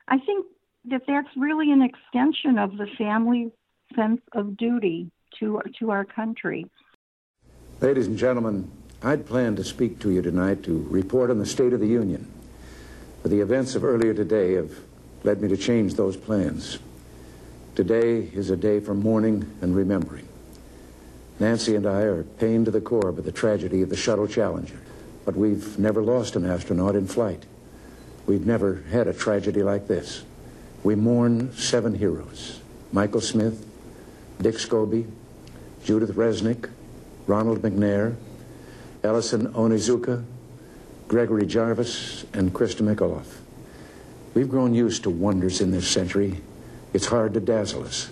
I 0.09 0.19
think 0.19 0.47
that 0.91 1.03
that's 1.07 1.29
really 1.37 1.73
an 1.73 1.83
extension 1.83 2.59
of 2.59 2.77
the 2.77 2.87
family 2.99 3.51
sense 3.97 4.21
of 4.33 4.57
duty 4.57 5.11
to 5.39 5.63
to 5.79 5.91
our 5.91 6.05
country. 6.05 6.67
Ladies 7.81 8.07
and 8.07 8.19
gentlemen, 8.19 8.71
I'd 9.03 9.27
planned 9.27 9.57
to 9.59 9.65
speak 9.65 9.99
to 10.01 10.11
you 10.11 10.21
tonight 10.21 10.63
to 10.65 10.87
report 10.91 11.31
on 11.31 11.39
the 11.39 11.47
State 11.47 11.73
of 11.73 11.81
the 11.81 11.87
Union. 11.87 12.31
But 13.23 13.31
the 13.31 13.41
events 13.41 13.75
of 13.75 13.85
earlier 13.85 14.13
today 14.13 14.55
have 14.55 14.73
led 15.25 15.41
me 15.41 15.49
to 15.49 15.57
change 15.57 15.95
those 15.95 16.17
plans. 16.17 16.79
Today 17.75 18.19
is 18.33 18.51
a 18.51 18.57
day 18.57 18.79
for 18.79 18.95
mourning 18.95 19.51
and 19.61 19.75
remembering. 19.75 20.29
Nancy 21.41 21.75
and 21.75 21.87
I 21.87 22.03
are 22.03 22.23
pained 22.23 22.67
to 22.67 22.71
the 22.71 22.81
core 22.81 23.11
by 23.11 23.23
the 23.23 23.33
tragedy 23.33 23.83
of 23.83 23.89
the 23.89 23.97
Shuttle 23.97 24.29
Challenger, 24.29 24.79
but 25.25 25.35
we've 25.35 25.77
never 25.79 26.03
lost 26.03 26.37
an 26.37 26.49
astronaut 26.49 26.95
in 26.95 27.09
flight. 27.09 27.45
We've 28.27 28.47
never 28.47 28.85
had 28.91 29.09
a 29.09 29.13
tragedy 29.13 29.63
like 29.63 29.89
this. 29.89 30.23
We 30.85 30.95
mourn 30.95 31.53
seven 31.55 31.95
heroes 31.95 32.61
Michael 32.93 33.21
Smith, 33.21 33.67
Dick 34.41 34.57
Scobie, 34.57 35.11
Judith 35.85 36.15
Resnik, 36.15 36.71
Ronald 37.27 37.63
McNair, 37.63 38.15
Ellison 39.03 39.53
Onizuka, 39.55 40.23
Gregory 41.09 41.47
Jarvis, 41.47 42.25
and 42.33 42.53
Christa 42.53 42.83
McAuliffe. 42.83 43.44
We've 44.35 44.49
grown 44.49 44.75
used 44.75 45.05
to 45.05 45.11
wonders 45.11 45.61
in 45.61 45.71
this 45.71 45.89
century. 45.89 46.41
It's 46.93 47.07
hard 47.07 47.35
to 47.35 47.41
dazzle 47.41 47.85
us. 47.85 48.11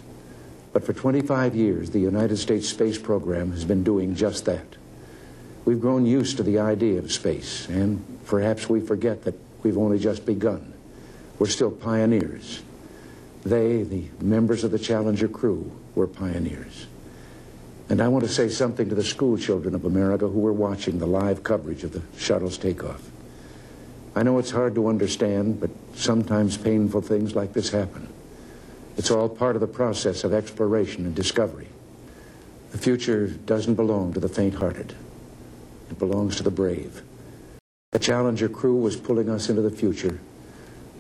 But 0.73 0.85
for 0.85 0.93
25 0.93 1.55
years, 1.55 1.91
the 1.91 1.99
United 1.99 2.37
States 2.39 2.69
space 2.69 2.97
program 2.97 3.51
has 3.51 3.65
been 3.65 3.85
doing 3.85 4.15
just 4.15 4.45
that. 4.47 4.65
We've 5.65 5.81
grown 5.81 6.07
used 6.07 6.39
to 6.39 6.43
the 6.43 6.59
idea 6.59 6.99
of 6.99 7.13
space, 7.13 7.69
and 7.69 8.05
perhaps 8.27 8.69
we 8.69 8.81
forget 8.81 9.25
that 9.25 9.35
we've 9.63 9.79
only 9.79 9.99
just 9.99 10.25
begun. 10.25 10.73
We're 11.39 11.49
still 11.49 11.71
pioneers. 11.71 12.63
They, 13.45 13.83
the 13.83 14.09
members 14.21 14.65
of 14.65 14.71
the 14.71 14.79
Challenger 14.79 15.29
crew, 15.29 15.71
were 15.95 16.07
pioneers. 16.07 16.87
And 17.89 18.01
I 18.01 18.09
want 18.09 18.25
to 18.25 18.31
say 18.31 18.49
something 18.49 18.89
to 18.89 18.95
the 18.95 19.05
school 19.05 19.37
children 19.37 19.75
of 19.75 19.85
America 19.85 20.27
who 20.27 20.41
were 20.41 20.53
watching 20.53 20.99
the 20.99 21.07
live 21.07 21.43
coverage 21.43 21.85
of 21.85 21.93
the 21.93 22.03
shuttle's 22.17 22.57
takeoff. 22.57 23.12
I 24.15 24.23
know 24.23 24.39
it's 24.39 24.51
hard 24.51 24.75
to 24.75 24.89
understand, 24.89 25.61
but 25.61 25.71
sometimes 25.95 26.57
painful 26.57 27.01
things 27.01 27.35
like 27.35 27.53
this 27.53 27.71
happen. 27.71 28.09
It's 28.97 29.11
all 29.11 29.29
part 29.29 29.57
of 29.57 29.61
the 29.61 29.67
process 29.67 30.23
of 30.23 30.35
exploration 30.35 31.07
and 31.07 31.15
discovery. 31.15 31.69
The 32.73 32.79
future 32.79 33.29
doesn't 33.29 33.75
belong 33.75 34.13
to 34.13 34.21
the 34.21 34.29
faint-hearted. 34.29 34.95
It 35.91 35.99
belongs 35.99 36.37
to 36.37 36.43
the 36.43 36.51
brave. 36.51 37.03
The 37.93 37.99
Challenger 37.99 38.49
crew 38.49 38.77
was 38.77 38.97
pulling 38.97 39.29
us 39.29 39.49
into 39.49 39.63
the 39.63 39.71
future, 39.71 40.21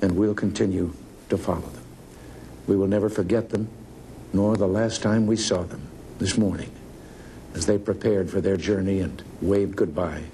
and 0.00 0.16
we'll 0.16 0.34
continue 0.34 0.94
to 1.28 1.38
follow 1.38 1.60
them. 1.60 1.84
We 2.66 2.76
will 2.76 2.86
never 2.86 3.08
forget 3.08 3.50
them, 3.50 3.68
nor 4.32 4.56
the 4.56 4.66
last 4.66 5.02
time 5.02 5.26
we 5.26 5.36
saw 5.36 5.62
them 5.62 5.88
this 6.18 6.38
morning 6.38 6.70
as 7.54 7.66
they 7.66 7.76
prepared 7.76 8.30
for 8.30 8.40
their 8.40 8.56
journey 8.56 9.00
and 9.00 9.22
waved 9.42 9.76
goodbye. 9.76 10.24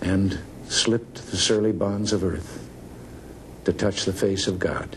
And 0.00 0.38
slipped 0.68 1.30
the 1.30 1.36
surly 1.36 1.72
bonds 1.72 2.12
of 2.12 2.22
earth 2.22 2.68
to 3.64 3.72
touch 3.72 4.04
the 4.04 4.12
face 4.12 4.46
of 4.46 4.58
God. 4.58 4.96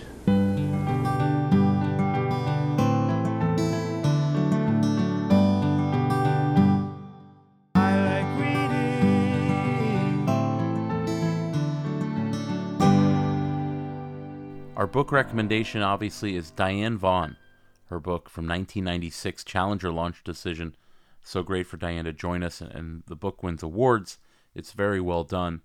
Our 14.82 14.88
book 14.88 15.12
recommendation, 15.12 15.84
obviously, 15.84 16.36
is 16.36 16.50
Diane 16.50 16.98
Vaughan. 16.98 17.38
Her 17.86 18.00
book 18.00 18.30
from 18.30 18.46
1996, 18.46 19.44
Challenger 19.44 19.92
Launch 19.92 20.24
Decision. 20.24 20.76
So 21.22 21.44
great 21.44 21.68
for 21.68 21.78
Diane 21.78 22.06
to 22.06 22.14
join 22.14 22.42
us, 22.42 22.62
and 22.62 23.04
the 23.06 23.16
book 23.16 23.44
wins 23.44 23.62
awards. 23.62 24.18
It's 24.56 24.74
very 24.74 25.02
well 25.02 25.24
done, 25.24 25.62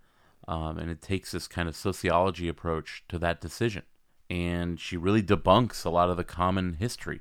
um, 0.46 0.78
and 0.78 0.90
it 0.90 1.02
takes 1.02 1.32
this 1.32 1.48
kind 1.48 1.68
of 1.68 1.76
sociology 1.76 2.48
approach 2.48 3.04
to 3.08 3.18
that 3.18 3.40
decision. 3.40 3.82
And 4.28 4.80
she 4.80 4.96
really 4.96 5.22
debunks 5.22 5.84
a 5.84 5.90
lot 5.90 6.10
of 6.10 6.16
the 6.16 6.24
common 6.24 6.74
history 6.74 7.20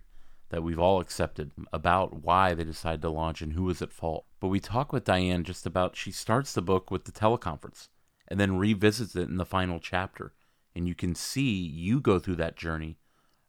that 0.50 0.64
we've 0.64 0.80
all 0.80 1.00
accepted 1.00 1.52
about 1.74 2.24
why 2.24 2.54
they 2.54 2.64
decided 2.64 3.02
to 3.02 3.10
launch 3.10 3.42
and 3.42 3.54
who 3.54 3.64
was 3.64 3.82
at 3.82 3.92
fault. 3.92 4.26
But 4.40 4.48
we 4.48 4.60
talk 4.60 4.94
with 4.94 5.04
Diane 5.04 5.44
just 5.44 5.66
about 5.66 5.96
she 5.96 6.12
starts 6.12 6.54
the 6.54 6.62
book 6.62 6.92
with 6.92 7.06
the 7.06 7.12
teleconference 7.12 7.90
and 8.28 8.40
then 8.40 8.58
revisits 8.58 9.16
it 9.16 9.28
in 9.28 9.38
the 9.38 9.46
final 9.46 9.80
chapter. 9.80 10.34
And 10.76 10.88
you 10.88 10.96
can 10.96 11.16
see 11.16 11.52
you 11.52 12.00
go 12.00 12.20
through 12.20 12.36
that 12.38 12.58
journey 12.58 12.98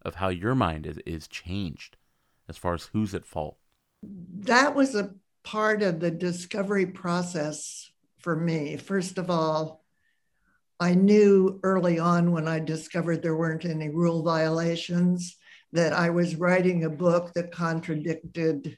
of 0.02 0.16
how 0.16 0.28
your 0.28 0.54
mind 0.54 0.86
is, 0.86 0.98
is 1.04 1.28
changed 1.28 1.96
as 2.48 2.56
far 2.56 2.74
as 2.74 2.90
who's 2.92 3.14
at 3.14 3.26
fault. 3.26 3.56
That 4.02 4.74
was 4.74 4.94
a 4.94 5.14
part 5.42 5.82
of 5.82 6.00
the 6.00 6.10
discovery 6.10 6.86
process 6.86 7.90
for 8.26 8.34
me. 8.34 8.76
First 8.76 9.18
of 9.18 9.30
all, 9.30 9.84
I 10.80 10.94
knew 10.94 11.60
early 11.62 12.00
on 12.00 12.32
when 12.32 12.48
I 12.48 12.58
discovered 12.58 13.22
there 13.22 13.36
weren't 13.36 13.64
any 13.64 13.88
rule 13.88 14.24
violations 14.24 15.36
that 15.70 15.92
I 15.92 16.10
was 16.10 16.34
writing 16.34 16.82
a 16.82 16.90
book 16.90 17.34
that 17.34 17.52
contradicted 17.52 18.76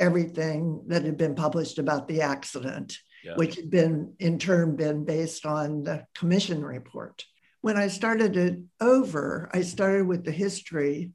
everything 0.00 0.82
that 0.88 1.04
had 1.04 1.16
been 1.16 1.36
published 1.36 1.78
about 1.78 2.08
the 2.08 2.22
accident, 2.22 2.98
yeah. 3.22 3.36
which 3.36 3.54
had 3.54 3.70
been 3.70 4.14
in 4.18 4.36
turn 4.36 4.74
been 4.74 5.04
based 5.04 5.46
on 5.46 5.84
the 5.84 6.04
commission 6.16 6.64
report. 6.64 7.24
When 7.60 7.76
I 7.76 7.86
started 7.86 8.36
it 8.36 8.58
over, 8.80 9.48
I 9.54 9.62
started 9.62 10.08
with 10.08 10.24
the 10.24 10.32
history 10.32 11.12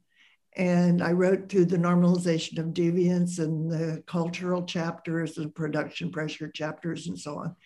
and 0.56 1.02
I 1.02 1.12
wrote 1.12 1.48
through 1.48 1.66
the 1.66 1.76
normalization 1.76 2.58
of 2.58 2.66
deviance 2.66 3.38
and 3.38 3.70
the 3.70 4.02
cultural 4.06 4.64
chapters 4.64 5.38
and 5.38 5.54
production 5.54 6.10
pressure 6.10 6.48
chapters 6.48 7.08
and 7.08 7.18
so 7.18 7.38
on. 7.38 7.56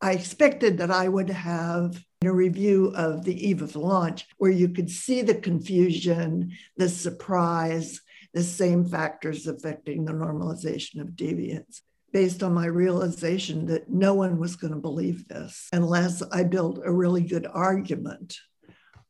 I 0.00 0.12
expected 0.12 0.78
that 0.78 0.90
I 0.90 1.08
would 1.08 1.30
have 1.30 2.02
a 2.24 2.32
review 2.32 2.92
of 2.96 3.24
the 3.24 3.48
eve 3.48 3.62
of 3.62 3.72
the 3.72 3.78
launch 3.78 4.26
where 4.38 4.50
you 4.50 4.68
could 4.68 4.90
see 4.90 5.22
the 5.22 5.34
confusion, 5.36 6.52
the 6.76 6.88
surprise, 6.88 8.00
the 8.34 8.42
same 8.42 8.84
factors 8.84 9.46
affecting 9.46 10.04
the 10.04 10.12
normalization 10.12 11.00
of 11.00 11.08
deviance. 11.10 11.82
Based 12.12 12.42
on 12.42 12.52
my 12.52 12.66
realization 12.66 13.66
that 13.66 13.90
no 13.90 14.12
one 14.14 14.38
was 14.38 14.56
going 14.56 14.74
to 14.74 14.78
believe 14.78 15.28
this 15.28 15.68
unless 15.72 16.22
I 16.30 16.42
built 16.42 16.80
a 16.84 16.92
really 16.92 17.22
good 17.22 17.46
argument. 17.46 18.36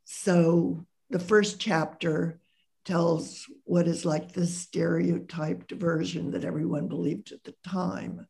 So 0.05 0.87
the 1.11 1.19
first 1.19 1.59
chapter 1.59 2.39
tells 2.85 3.47
what 3.65 3.87
is 3.87 4.05
like 4.05 4.33
the 4.33 4.47
stereotyped 4.47 5.73
version 5.73 6.31
that 6.33 6.45
everyone 6.45 6.89
believed 6.89 7.33
at 7.33 7.45
the 7.45 7.55
time. 7.67 8.27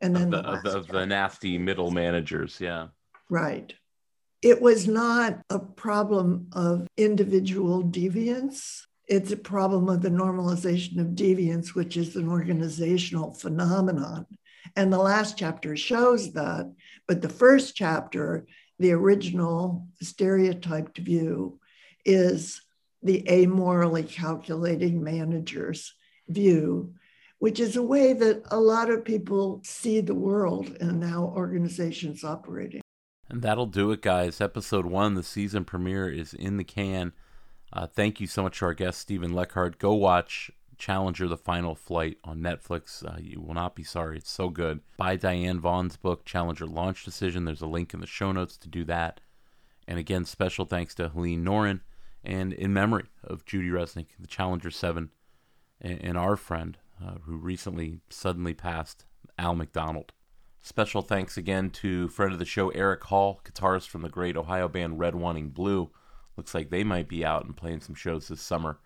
And 0.00 0.16
then 0.16 0.30
the, 0.30 0.42
the, 0.42 0.70
the, 0.70 0.92
the 0.92 1.06
nasty 1.06 1.58
middle 1.58 1.90
managers 1.90 2.58
yeah. 2.60 2.88
Right. 3.28 3.72
It 4.42 4.60
was 4.60 4.88
not 4.88 5.40
a 5.48 5.60
problem 5.60 6.48
of 6.52 6.88
individual 6.96 7.84
deviance. 7.84 8.80
It's 9.06 9.30
a 9.30 9.36
problem 9.36 9.88
of 9.88 10.02
the 10.02 10.08
normalization 10.08 10.98
of 11.00 11.08
deviance 11.08 11.74
which 11.74 11.96
is 11.96 12.16
an 12.16 12.28
organizational 12.28 13.34
phenomenon. 13.34 14.26
And 14.74 14.92
the 14.92 14.98
last 14.98 15.38
chapter 15.38 15.76
shows 15.76 16.32
that 16.32 16.72
but 17.06 17.22
the 17.22 17.28
first 17.28 17.76
chapter 17.76 18.46
the 18.78 18.92
original 18.92 19.86
stereotyped 20.00 20.98
view 20.98 21.60
is 22.04 22.60
the 23.02 23.24
amorally 23.28 24.08
calculating 24.08 25.02
manager's 25.02 25.94
view 26.28 26.94
which 27.42 27.58
is 27.58 27.74
a 27.74 27.82
way 27.82 28.12
that 28.12 28.40
a 28.52 28.60
lot 28.60 28.88
of 28.88 29.04
people 29.04 29.60
see 29.64 30.00
the 30.00 30.14
world 30.14 30.76
and 30.80 31.02
how 31.02 31.24
organizations 31.24 32.22
operating. 32.22 32.80
And 33.28 33.42
that'll 33.42 33.66
do 33.66 33.90
it, 33.90 34.00
guys. 34.00 34.40
Episode 34.40 34.86
one, 34.86 35.14
the 35.14 35.24
season 35.24 35.64
premiere, 35.64 36.08
is 36.08 36.34
in 36.34 36.56
the 36.56 36.62
can. 36.62 37.12
Uh, 37.72 37.88
thank 37.88 38.20
you 38.20 38.28
so 38.28 38.44
much 38.44 38.60
to 38.60 38.66
our 38.66 38.74
guest, 38.74 39.00
Steven 39.00 39.32
Leckart. 39.32 39.78
Go 39.78 39.92
watch 39.92 40.52
Challenger 40.78 41.26
The 41.26 41.36
Final 41.36 41.74
Flight 41.74 42.18
on 42.22 42.38
Netflix. 42.38 43.04
Uh, 43.04 43.18
you 43.18 43.40
will 43.40 43.54
not 43.54 43.74
be 43.74 43.82
sorry. 43.82 44.18
It's 44.18 44.30
so 44.30 44.48
good. 44.48 44.78
Buy 44.96 45.16
Diane 45.16 45.58
Vaughan's 45.58 45.96
book, 45.96 46.24
Challenger 46.24 46.68
Launch 46.68 47.04
Decision. 47.04 47.44
There's 47.44 47.60
a 47.60 47.66
link 47.66 47.92
in 47.92 47.98
the 47.98 48.06
show 48.06 48.30
notes 48.30 48.56
to 48.58 48.68
do 48.68 48.84
that. 48.84 49.20
And 49.88 49.98
again, 49.98 50.24
special 50.26 50.64
thanks 50.64 50.94
to 50.94 51.08
Helene 51.08 51.44
Norin 51.44 51.80
and 52.24 52.52
in 52.52 52.72
memory 52.72 53.04
of 53.24 53.44
Judy 53.44 53.68
Resnik, 53.68 54.06
the 54.18 54.26
Challenger 54.26 54.70
7, 54.70 55.10
and, 55.80 56.16
our 56.16 56.36
friend, 56.36 56.78
uh, 57.02 57.14
who 57.24 57.36
recently 57.36 58.00
suddenly 58.08 58.54
passed, 58.54 59.04
Al 59.38 59.56
McDonald. 59.56 60.12
Special 60.60 61.02
thanks 61.02 61.36
again 61.36 61.70
to 61.70 62.06
friend 62.08 62.32
of 62.32 62.38
the 62.38 62.44
show, 62.44 62.68
Eric 62.70 63.02
Hall, 63.04 63.40
guitarist 63.44 63.88
from 63.88 64.02
the 64.02 64.08
great 64.08 64.36
Ohio 64.36 64.68
band 64.68 65.00
Red 65.00 65.16
Wanting 65.16 65.48
Blue. 65.48 65.90
Looks 66.36 66.54
like 66.54 66.70
they 66.70 66.84
might 66.84 67.08
be 67.08 67.24
out 67.24 67.44
and 67.44 67.56
playing 67.56 67.80
some 67.80 67.96
shows 67.96 68.28
this 68.28 68.40
summer. 68.40 68.78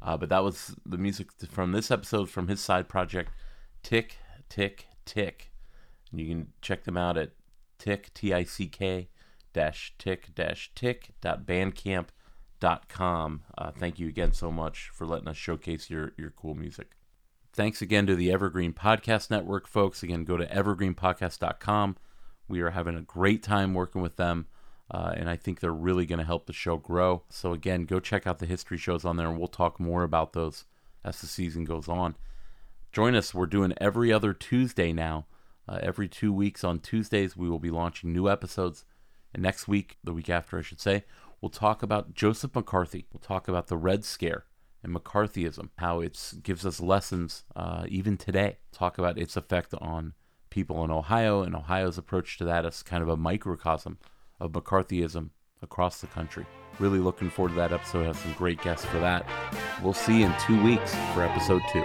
Uh, 0.00 0.16
but 0.16 0.30
that 0.30 0.42
was 0.42 0.74
the 0.86 0.96
music 0.96 1.28
from 1.50 1.72
this 1.72 1.90
episode 1.90 2.30
from 2.30 2.48
his 2.48 2.60
side 2.60 2.88
project, 2.88 3.30
Tick, 3.82 4.16
Tick, 4.48 4.86
Tick. 5.04 5.52
And 6.10 6.20
you 6.20 6.28
can 6.28 6.52
check 6.62 6.84
them 6.84 6.96
out 6.96 7.18
at 7.18 7.32
tick, 7.78 8.12
T-I-C-K, 8.14 9.08
dash 9.52 9.94
tick, 9.98 10.34
dash 10.34 10.70
tick, 10.74 11.10
dot 11.20 11.46
bandcamp 11.46 12.06
dot 12.60 12.88
com. 12.88 13.42
Uh, 13.56 13.70
thank 13.70 13.98
you 13.98 14.08
again 14.08 14.32
so 14.32 14.50
much 14.50 14.90
for 14.92 15.06
letting 15.06 15.28
us 15.28 15.36
showcase 15.36 15.90
your, 15.90 16.12
your 16.16 16.30
cool 16.30 16.54
music. 16.54 16.92
Thanks 17.52 17.82
again 17.82 18.06
to 18.06 18.14
the 18.14 18.30
Evergreen 18.30 18.72
Podcast 18.72 19.30
Network, 19.30 19.66
folks. 19.66 20.02
Again, 20.02 20.24
go 20.24 20.36
to 20.36 20.46
evergreenpodcast.com. 20.46 21.96
We 22.46 22.60
are 22.60 22.70
having 22.70 22.96
a 22.96 23.02
great 23.02 23.42
time 23.42 23.74
working 23.74 24.00
with 24.00 24.16
them, 24.16 24.46
uh, 24.90 25.12
and 25.16 25.28
I 25.28 25.36
think 25.36 25.60
they're 25.60 25.72
really 25.72 26.06
going 26.06 26.20
to 26.20 26.24
help 26.24 26.46
the 26.46 26.52
show 26.52 26.76
grow. 26.76 27.24
So, 27.30 27.52
again, 27.52 27.84
go 27.84 28.00
check 28.00 28.26
out 28.26 28.38
the 28.38 28.46
history 28.46 28.78
shows 28.78 29.04
on 29.04 29.16
there, 29.16 29.28
and 29.28 29.38
we'll 29.38 29.48
talk 29.48 29.80
more 29.80 30.02
about 30.02 30.32
those 30.32 30.64
as 31.04 31.20
the 31.20 31.26
season 31.26 31.64
goes 31.64 31.88
on. 31.88 32.14
Join 32.92 33.14
us. 33.14 33.34
We're 33.34 33.46
doing 33.46 33.74
every 33.78 34.12
other 34.12 34.32
Tuesday 34.32 34.92
now. 34.92 35.26
Uh, 35.68 35.78
every 35.82 36.08
two 36.08 36.32
weeks 36.32 36.64
on 36.64 36.78
Tuesdays, 36.78 37.36
we 37.36 37.50
will 37.50 37.58
be 37.58 37.70
launching 37.70 38.12
new 38.12 38.30
episodes. 38.30 38.84
And 39.34 39.42
next 39.42 39.68
week, 39.68 39.98
the 40.02 40.14
week 40.14 40.30
after, 40.30 40.58
I 40.58 40.62
should 40.62 40.80
say, 40.80 41.04
we'll 41.40 41.50
talk 41.50 41.82
about 41.82 42.14
Joseph 42.14 42.54
McCarthy. 42.54 43.06
We'll 43.12 43.20
talk 43.20 43.48
about 43.48 43.68
the 43.68 43.76
Red 43.76 44.04
Scare 44.04 44.44
and 44.82 44.94
McCarthyism, 44.94 45.70
how 45.78 46.00
it 46.00 46.34
gives 46.42 46.64
us 46.64 46.80
lessons 46.80 47.44
uh, 47.56 47.84
even 47.88 48.16
today. 48.16 48.58
Talk 48.72 48.98
about 48.98 49.18
its 49.18 49.36
effect 49.36 49.74
on 49.80 50.14
people 50.50 50.84
in 50.84 50.90
Ohio 50.90 51.42
and 51.42 51.54
Ohio's 51.54 51.98
approach 51.98 52.38
to 52.38 52.44
that 52.44 52.64
as 52.64 52.82
kind 52.82 53.02
of 53.02 53.08
a 53.08 53.16
microcosm 53.16 53.98
of 54.40 54.52
McCarthyism 54.52 55.30
across 55.62 56.00
the 56.00 56.06
country. 56.06 56.46
Really 56.78 56.98
looking 57.00 57.30
forward 57.30 57.50
to 57.50 57.56
that 57.56 57.72
episode. 57.72 58.06
Have 58.06 58.16
some 58.16 58.32
great 58.34 58.62
guests 58.62 58.86
for 58.86 59.00
that. 59.00 59.28
We'll 59.82 59.92
see 59.94 60.20
you 60.20 60.26
in 60.26 60.34
two 60.46 60.62
weeks 60.62 60.94
for 61.12 61.22
episode 61.22 61.62
two. 61.72 61.84